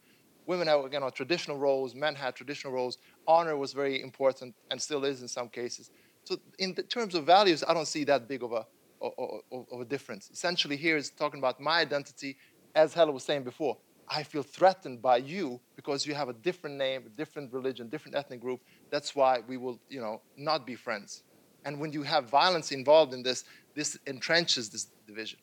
Women 0.46 0.66
had, 0.66 0.92
you 0.92 0.98
know, 0.98 1.10
traditional 1.10 1.58
roles, 1.58 1.94
men 1.94 2.16
had 2.16 2.34
traditional 2.34 2.72
roles. 2.72 2.98
Honor 3.28 3.56
was 3.56 3.72
very 3.72 4.02
important 4.02 4.54
and 4.70 4.82
still 4.82 5.04
is 5.04 5.22
in 5.22 5.28
some 5.28 5.48
cases. 5.48 5.90
So 6.24 6.38
in 6.58 6.74
terms 6.74 7.14
of 7.14 7.24
values, 7.24 7.64
I 7.66 7.74
don't 7.74 7.86
see 7.88 8.04
that 8.04 8.28
big 8.28 8.42
of 8.42 8.52
a, 8.52 8.66
of, 9.00 9.66
of 9.72 9.80
a 9.80 9.84
difference. 9.84 10.30
Essentially 10.30 10.76
here 10.76 10.96
is 10.96 11.10
talking 11.10 11.38
about 11.38 11.60
my 11.60 11.80
identity, 11.80 12.36
as 12.74 12.94
Helle 12.94 13.12
was 13.12 13.24
saying 13.24 13.44
before. 13.44 13.76
I 14.08 14.24
feel 14.24 14.42
threatened 14.42 15.00
by 15.00 15.18
you 15.18 15.60
because 15.76 16.04
you 16.04 16.14
have 16.14 16.28
a 16.28 16.32
different 16.32 16.76
name, 16.76 17.04
a 17.06 17.10
different 17.10 17.52
religion, 17.52 17.88
different 17.88 18.16
ethnic 18.16 18.40
group. 18.40 18.60
That's 18.90 19.14
why 19.14 19.40
we 19.46 19.56
will, 19.56 19.80
you 19.88 20.00
know, 20.00 20.20
not 20.36 20.66
be 20.66 20.74
friends. 20.74 21.22
And 21.64 21.78
when 21.78 21.92
you 21.92 22.02
have 22.02 22.28
violence 22.28 22.72
involved 22.72 23.14
in 23.14 23.22
this, 23.22 23.44
this 23.74 23.96
entrenches 24.06 24.70
this 24.70 24.88
division. 25.06 25.38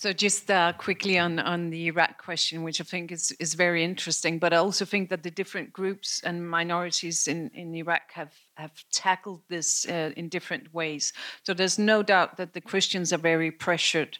So 0.00 0.12
just 0.12 0.48
uh, 0.48 0.74
quickly 0.74 1.18
on, 1.18 1.40
on 1.40 1.70
the 1.70 1.88
Iraq 1.88 2.22
question, 2.22 2.62
which 2.62 2.80
I 2.80 2.84
think 2.84 3.10
is, 3.10 3.32
is 3.40 3.54
very 3.54 3.82
interesting, 3.82 4.38
but 4.38 4.52
I 4.52 4.58
also 4.58 4.84
think 4.84 5.08
that 5.10 5.24
the 5.24 5.30
different 5.32 5.72
groups 5.72 6.20
and 6.22 6.48
minorities 6.48 7.26
in, 7.26 7.50
in 7.52 7.74
Iraq 7.74 8.12
have, 8.12 8.32
have 8.54 8.70
tackled 8.92 9.42
this 9.48 9.88
uh, 9.88 10.12
in 10.16 10.28
different 10.28 10.72
ways. 10.72 11.12
So 11.42 11.52
there's 11.52 11.80
no 11.80 12.04
doubt 12.04 12.36
that 12.36 12.52
the 12.52 12.60
Christians 12.60 13.12
are 13.12 13.18
very 13.18 13.50
pressured, 13.50 14.18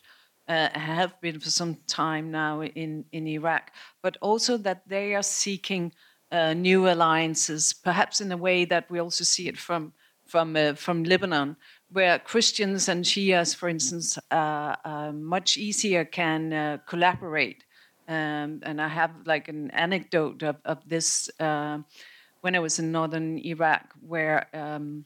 uh, 0.48 0.68
have 0.76 1.12
been 1.20 1.38
for 1.38 1.50
some 1.50 1.76
time 1.86 2.32
now 2.32 2.60
in, 2.60 3.04
in 3.12 3.28
Iraq, 3.28 3.70
but 4.02 4.16
also 4.20 4.56
that 4.56 4.82
they 4.88 5.14
are 5.14 5.22
seeking 5.22 5.92
uh, 6.32 6.54
new 6.54 6.90
alliances, 6.90 7.72
perhaps 7.72 8.20
in 8.20 8.32
a 8.32 8.36
way 8.36 8.64
that 8.64 8.90
we 8.90 8.98
also 8.98 9.22
see 9.22 9.46
it 9.46 9.56
from, 9.56 9.92
from, 10.26 10.56
uh, 10.56 10.74
from 10.74 11.04
Lebanon, 11.04 11.54
where 11.90 12.18
Christians 12.18 12.88
and 12.88 13.04
Shias, 13.04 13.54
for 13.54 13.68
instance, 13.68 14.18
uh, 14.30 14.76
uh, 14.84 15.12
much 15.12 15.56
easier 15.56 16.04
can 16.04 16.52
uh, 16.52 16.78
collaborate. 16.86 17.64
Um, 18.06 18.60
and 18.62 18.80
I 18.80 18.88
have 18.88 19.10
like 19.26 19.48
an 19.48 19.70
anecdote 19.70 20.42
of, 20.42 20.56
of 20.64 20.78
this 20.88 21.30
uh, 21.40 21.78
when 22.40 22.54
I 22.54 22.58
was 22.58 22.78
in 22.78 22.92
northern 22.92 23.38
Iraq, 23.38 23.94
where, 24.00 24.46
um, 24.54 25.04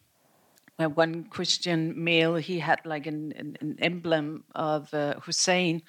one 0.95 1.25
Christian 1.25 1.93
male 2.03 2.35
he 2.35 2.59
had 2.59 2.81
like 2.85 3.07
an, 3.07 3.33
an, 3.37 3.57
an 3.61 3.77
emblem 3.79 4.43
of 4.57 4.93
uh, 4.93 5.15
Hussein 5.21 5.83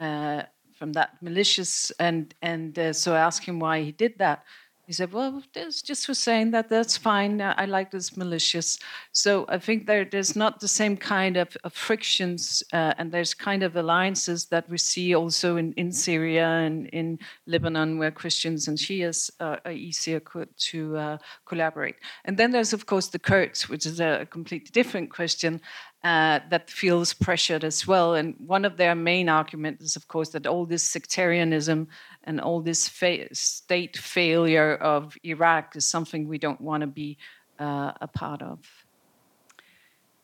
uh, 0.00 0.44
from 0.78 0.92
that 0.94 1.20
malicious, 1.20 1.92
and 1.98 2.34
and 2.40 2.96
so 2.96 3.14
I 3.14 3.18
asked 3.18 3.44
him 3.44 3.60
why 3.60 3.82
he 3.82 3.92
did 3.92 4.16
that 4.18 4.44
he 4.88 4.94
said, 4.94 5.12
"Well, 5.12 5.42
it's 5.54 5.82
just 5.82 6.06
for 6.06 6.14
saying 6.14 6.52
that 6.52 6.70
that's 6.70 6.96
fine. 6.96 7.42
I 7.42 7.66
like 7.66 7.90
this 7.90 8.16
malicious." 8.16 8.78
So 9.12 9.44
I 9.46 9.58
think 9.58 9.86
there, 9.86 10.06
there's 10.06 10.34
not 10.34 10.60
the 10.60 10.66
same 10.66 10.96
kind 10.96 11.36
of, 11.36 11.54
of 11.62 11.74
frictions, 11.74 12.62
uh, 12.72 12.94
and 12.96 13.12
there's 13.12 13.34
kind 13.34 13.62
of 13.62 13.76
alliances 13.76 14.46
that 14.46 14.66
we 14.70 14.78
see 14.78 15.14
also 15.14 15.58
in, 15.58 15.74
in 15.74 15.92
Syria 15.92 16.46
and 16.46 16.86
in 16.86 17.18
Lebanon, 17.46 17.98
where 17.98 18.10
Christians 18.10 18.66
and 18.66 18.78
Shias 18.78 19.30
uh, 19.40 19.56
are 19.66 19.72
easier 19.72 20.20
co- 20.20 20.46
to 20.70 20.96
uh, 20.96 21.18
collaborate. 21.44 21.96
And 22.24 22.38
then 22.38 22.50
there's 22.52 22.72
of 22.72 22.86
course 22.86 23.08
the 23.08 23.18
Kurds, 23.18 23.68
which 23.68 23.84
is 23.84 24.00
a 24.00 24.26
completely 24.30 24.70
different 24.72 25.10
question. 25.10 25.60
Uh, 26.04 26.38
that 26.48 26.70
feels 26.70 27.12
pressured 27.12 27.64
as 27.64 27.84
well. 27.84 28.14
And 28.14 28.36
one 28.38 28.64
of 28.64 28.76
their 28.76 28.94
main 28.94 29.28
arguments 29.28 29.84
is, 29.84 29.96
of 29.96 30.06
course, 30.06 30.28
that 30.28 30.46
all 30.46 30.64
this 30.64 30.84
sectarianism 30.84 31.88
and 32.22 32.40
all 32.40 32.60
this 32.60 32.88
fa- 32.88 33.34
state 33.34 33.96
failure 33.96 34.76
of 34.76 35.16
Iraq 35.24 35.74
is 35.74 35.84
something 35.84 36.28
we 36.28 36.38
don't 36.38 36.60
want 36.60 36.82
to 36.82 36.86
be 36.86 37.18
uh, 37.58 37.90
a 38.00 38.06
part 38.06 38.42
of. 38.42 38.60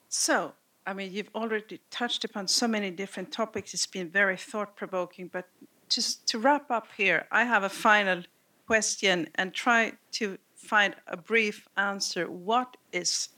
So, 0.09 0.53
I 0.87 0.95
mean, 0.95 1.13
you've 1.13 1.35
already 1.35 1.81
touched 1.91 2.25
upon 2.25 2.47
so 2.47 2.69
many 2.69 2.93
different 2.93 3.33
topics. 3.33 3.75
It's 3.75 3.85
been 3.85 4.11
very 4.11 4.37
thought 4.37 4.77
provoking. 4.77 5.27
But 5.27 5.49
just 5.89 6.25
to 6.29 6.39
wrap 6.39 6.71
up 6.71 6.87
here, 6.97 7.27
I 7.33 7.43
have 7.45 7.65
a 7.65 7.69
final 7.69 8.23
question 8.69 9.29
and 9.35 9.53
try 9.53 9.95
to 10.13 10.39
find 10.55 10.95
a 11.09 11.17
brief 11.17 11.67
answer. 11.77 12.31
What 12.31 12.77
is 12.93 13.31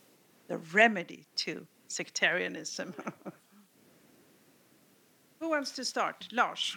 the 0.49 0.59
remedy 0.59 1.27
to 1.37 1.67
sectarianism? 1.89 2.95
Who 5.41 5.51
wants 5.51 5.73
to 5.73 5.85
start? 5.85 6.29
Lars. 6.33 6.77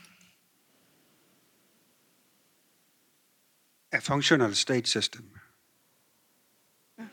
a 3.91 4.02
functional 4.02 4.53
state 4.53 4.88
system. 4.88 5.31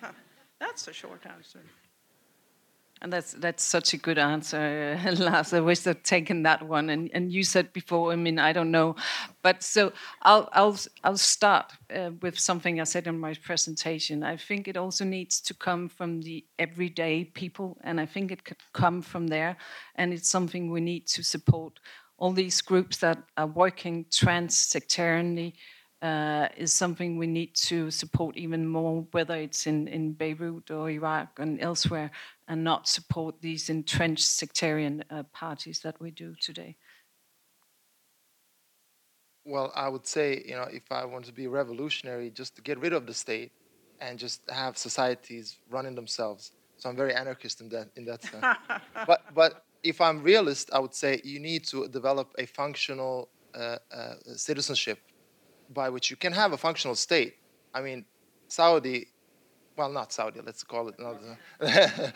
That's 0.58 0.88
a 0.88 0.92
short 0.92 1.24
answer. 1.26 1.60
And 3.02 3.12
that's 3.12 3.32
that's 3.32 3.62
such 3.62 3.92
a 3.92 3.98
good 3.98 4.16
answer, 4.16 4.98
Lars. 5.18 5.52
I 5.52 5.60
wish 5.60 5.86
I'd 5.86 6.02
taken 6.02 6.44
that 6.44 6.66
one. 6.66 6.88
And 6.88 7.10
and 7.12 7.30
you 7.30 7.44
said 7.44 7.72
before. 7.74 8.10
I 8.10 8.16
mean, 8.16 8.38
I 8.38 8.54
don't 8.54 8.70
know, 8.70 8.96
but 9.42 9.62
so 9.62 9.92
I'll 10.22 10.48
I'll 10.52 10.78
I'll 11.04 11.18
start 11.18 11.72
uh, 11.94 12.12
with 12.22 12.38
something 12.38 12.80
I 12.80 12.84
said 12.84 13.06
in 13.06 13.20
my 13.20 13.34
presentation. 13.34 14.22
I 14.22 14.38
think 14.38 14.66
it 14.66 14.78
also 14.78 15.04
needs 15.04 15.42
to 15.42 15.54
come 15.54 15.90
from 15.90 16.22
the 16.22 16.42
everyday 16.58 17.24
people, 17.24 17.76
and 17.84 18.00
I 18.00 18.06
think 18.06 18.32
it 18.32 18.44
could 18.44 18.62
come 18.72 19.02
from 19.02 19.26
there. 19.26 19.58
And 19.96 20.14
it's 20.14 20.30
something 20.30 20.70
we 20.70 20.80
need 20.80 21.06
to 21.08 21.22
support. 21.22 21.78
All 22.18 22.32
these 22.32 22.62
groups 22.62 22.96
that 22.98 23.18
are 23.36 23.46
working 23.46 24.06
trans-sectarianly 24.10 25.52
uh, 26.02 26.48
is 26.56 26.72
something 26.72 27.16
we 27.16 27.26
need 27.26 27.54
to 27.54 27.90
support 27.90 28.36
even 28.36 28.66
more, 28.66 29.06
whether 29.12 29.34
it's 29.34 29.66
in, 29.66 29.88
in 29.88 30.12
Beirut 30.12 30.70
or 30.70 30.90
Iraq 30.90 31.38
and 31.38 31.60
elsewhere, 31.60 32.10
and 32.48 32.62
not 32.62 32.88
support 32.88 33.40
these 33.40 33.70
entrenched 33.70 34.26
sectarian 34.26 35.02
uh, 35.10 35.22
parties 35.32 35.80
that 35.80 36.00
we 36.00 36.10
do 36.10 36.34
today. 36.40 36.76
Well, 39.44 39.72
I 39.74 39.88
would 39.88 40.06
say, 40.06 40.42
you 40.46 40.56
know, 40.56 40.68
if 40.70 40.90
I 40.90 41.04
want 41.04 41.24
to 41.26 41.32
be 41.32 41.46
revolutionary, 41.46 42.30
just 42.30 42.56
to 42.56 42.62
get 42.62 42.78
rid 42.78 42.92
of 42.92 43.06
the 43.06 43.14
state 43.14 43.52
and 44.00 44.18
just 44.18 44.42
have 44.50 44.76
societies 44.76 45.58
running 45.70 45.94
themselves. 45.94 46.52
So 46.78 46.90
I'm 46.90 46.96
very 46.96 47.14
anarchist 47.14 47.60
in 47.60 47.68
that 47.70 47.88
in 47.96 48.04
that 48.04 48.22
sense. 48.22 48.44
but 49.06 49.22
but 49.34 49.64
if 49.82 50.00
I'm 50.00 50.22
realist, 50.22 50.70
I 50.72 50.78
would 50.78 50.94
say 50.94 51.20
you 51.24 51.38
need 51.38 51.64
to 51.68 51.88
develop 51.88 52.34
a 52.38 52.46
functional 52.46 53.30
uh, 53.54 53.78
uh, 53.94 54.14
citizenship 54.34 54.98
by 55.70 55.88
which 55.90 56.10
you 56.10 56.16
can 56.16 56.32
have 56.32 56.52
a 56.52 56.56
functional 56.56 56.94
state. 56.94 57.36
I 57.74 57.80
mean, 57.80 58.04
Saudi, 58.48 59.08
well, 59.76 59.90
not 59.90 60.12
Saudi. 60.12 60.40
Let's 60.40 60.62
call 60.62 60.88
it 60.88 60.94
another. 60.98 61.38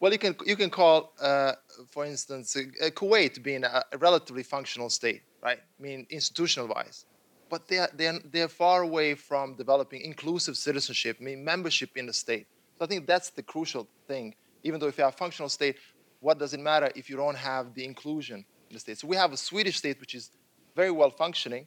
well, 0.00 0.12
you 0.12 0.18
can 0.18 0.36
you 0.44 0.56
can 0.56 0.70
call, 0.70 1.12
uh, 1.20 1.52
for 1.90 2.04
instance, 2.04 2.56
uh, 2.56 2.90
Kuwait 2.90 3.42
being 3.42 3.64
a, 3.64 3.84
a, 3.92 3.98
relatively 3.98 4.42
functional 4.42 4.88
state, 4.88 5.22
right? 5.42 5.58
I 5.58 5.82
mean, 5.82 6.06
institutional-wise, 6.10 7.06
but 7.50 7.66
they 7.66 7.78
are 7.78 7.90
they're, 7.94 8.20
they're 8.30 8.48
far 8.48 8.82
away 8.82 9.14
from 9.14 9.56
developing 9.56 10.02
inclusive 10.02 10.56
citizenship, 10.56 11.16
I 11.20 11.24
mean, 11.24 11.44
membership 11.44 11.90
in 11.96 12.06
the 12.06 12.12
state. 12.12 12.46
So 12.78 12.84
I 12.84 12.88
think 12.88 13.06
that's 13.06 13.30
the 13.30 13.42
crucial 13.42 13.88
thing. 14.06 14.34
Even 14.62 14.80
though 14.80 14.88
if 14.88 14.98
you 14.98 15.04
have 15.04 15.14
a 15.14 15.16
functional 15.16 15.48
state, 15.48 15.76
what 16.20 16.38
does 16.38 16.54
it 16.54 16.60
matter 16.60 16.90
if 16.94 17.10
you 17.10 17.16
don't 17.16 17.36
have 17.36 17.74
the 17.74 17.84
inclusion 17.84 18.44
in 18.68 18.74
the 18.74 18.80
state? 18.80 18.98
So 18.98 19.08
we 19.08 19.16
have 19.16 19.32
a 19.32 19.36
Swedish 19.36 19.78
state 19.78 20.00
which 20.00 20.14
is 20.14 20.30
very 20.74 20.90
well 20.90 21.10
functioning, 21.10 21.66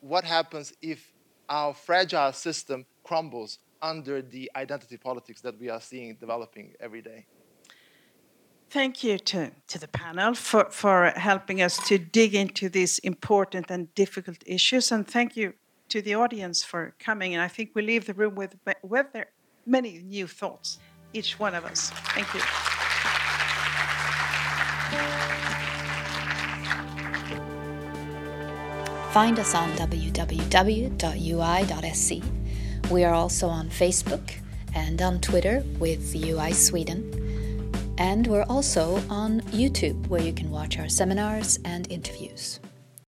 what 0.00 0.24
happens 0.24 0.72
if 0.82 1.12
our 1.48 1.74
fragile 1.74 2.32
system 2.32 2.86
crumbles 3.04 3.58
under 3.82 4.22
the 4.22 4.50
identity 4.56 4.96
politics 4.96 5.40
that 5.42 5.58
we 5.58 5.68
are 5.68 5.80
seeing 5.80 6.14
developing 6.16 6.74
every 6.80 7.02
day. 7.02 7.26
Thank 8.70 9.04
you 9.04 9.18
to, 9.18 9.52
to 9.68 9.78
the 9.78 9.88
panel 9.88 10.34
for, 10.34 10.68
for 10.70 11.12
helping 11.16 11.62
us 11.62 11.78
to 11.88 11.98
dig 11.98 12.34
into 12.34 12.68
these 12.68 12.98
important 12.98 13.70
and 13.70 13.94
difficult 13.94 14.38
issues. 14.44 14.90
And 14.90 15.06
thank 15.06 15.36
you 15.36 15.54
to 15.88 16.02
the 16.02 16.14
audience 16.16 16.64
for 16.64 16.94
coming. 16.98 17.34
And 17.34 17.42
I 17.42 17.48
think 17.48 17.70
we 17.74 17.82
leave 17.82 18.06
the 18.06 18.14
room 18.14 18.34
with, 18.34 18.56
with 18.82 19.06
many 19.64 20.02
new 20.02 20.26
thoughts, 20.26 20.78
each 21.12 21.38
one 21.38 21.54
of 21.54 21.64
us. 21.64 21.90
Thank 21.90 22.34
you. 22.34 22.75
Find 29.16 29.38
us 29.38 29.54
on 29.54 29.72
www.ui.se. 29.76 30.12
We 32.90 33.02
are 33.02 33.14
also 33.14 33.48
on 33.48 33.70
Facebook 33.70 34.34
and 34.74 35.00
on 35.00 35.20
Twitter 35.20 35.64
with 35.78 36.14
UI 36.14 36.52
Sweden. 36.52 37.72
And 37.96 38.26
we're 38.26 38.42
also 38.42 39.02
on 39.08 39.40
YouTube, 39.52 40.06
where 40.08 40.20
you 40.20 40.34
can 40.34 40.50
watch 40.50 40.78
our 40.78 40.90
seminars 40.90 41.58
and 41.64 41.90
interviews. 41.90 42.60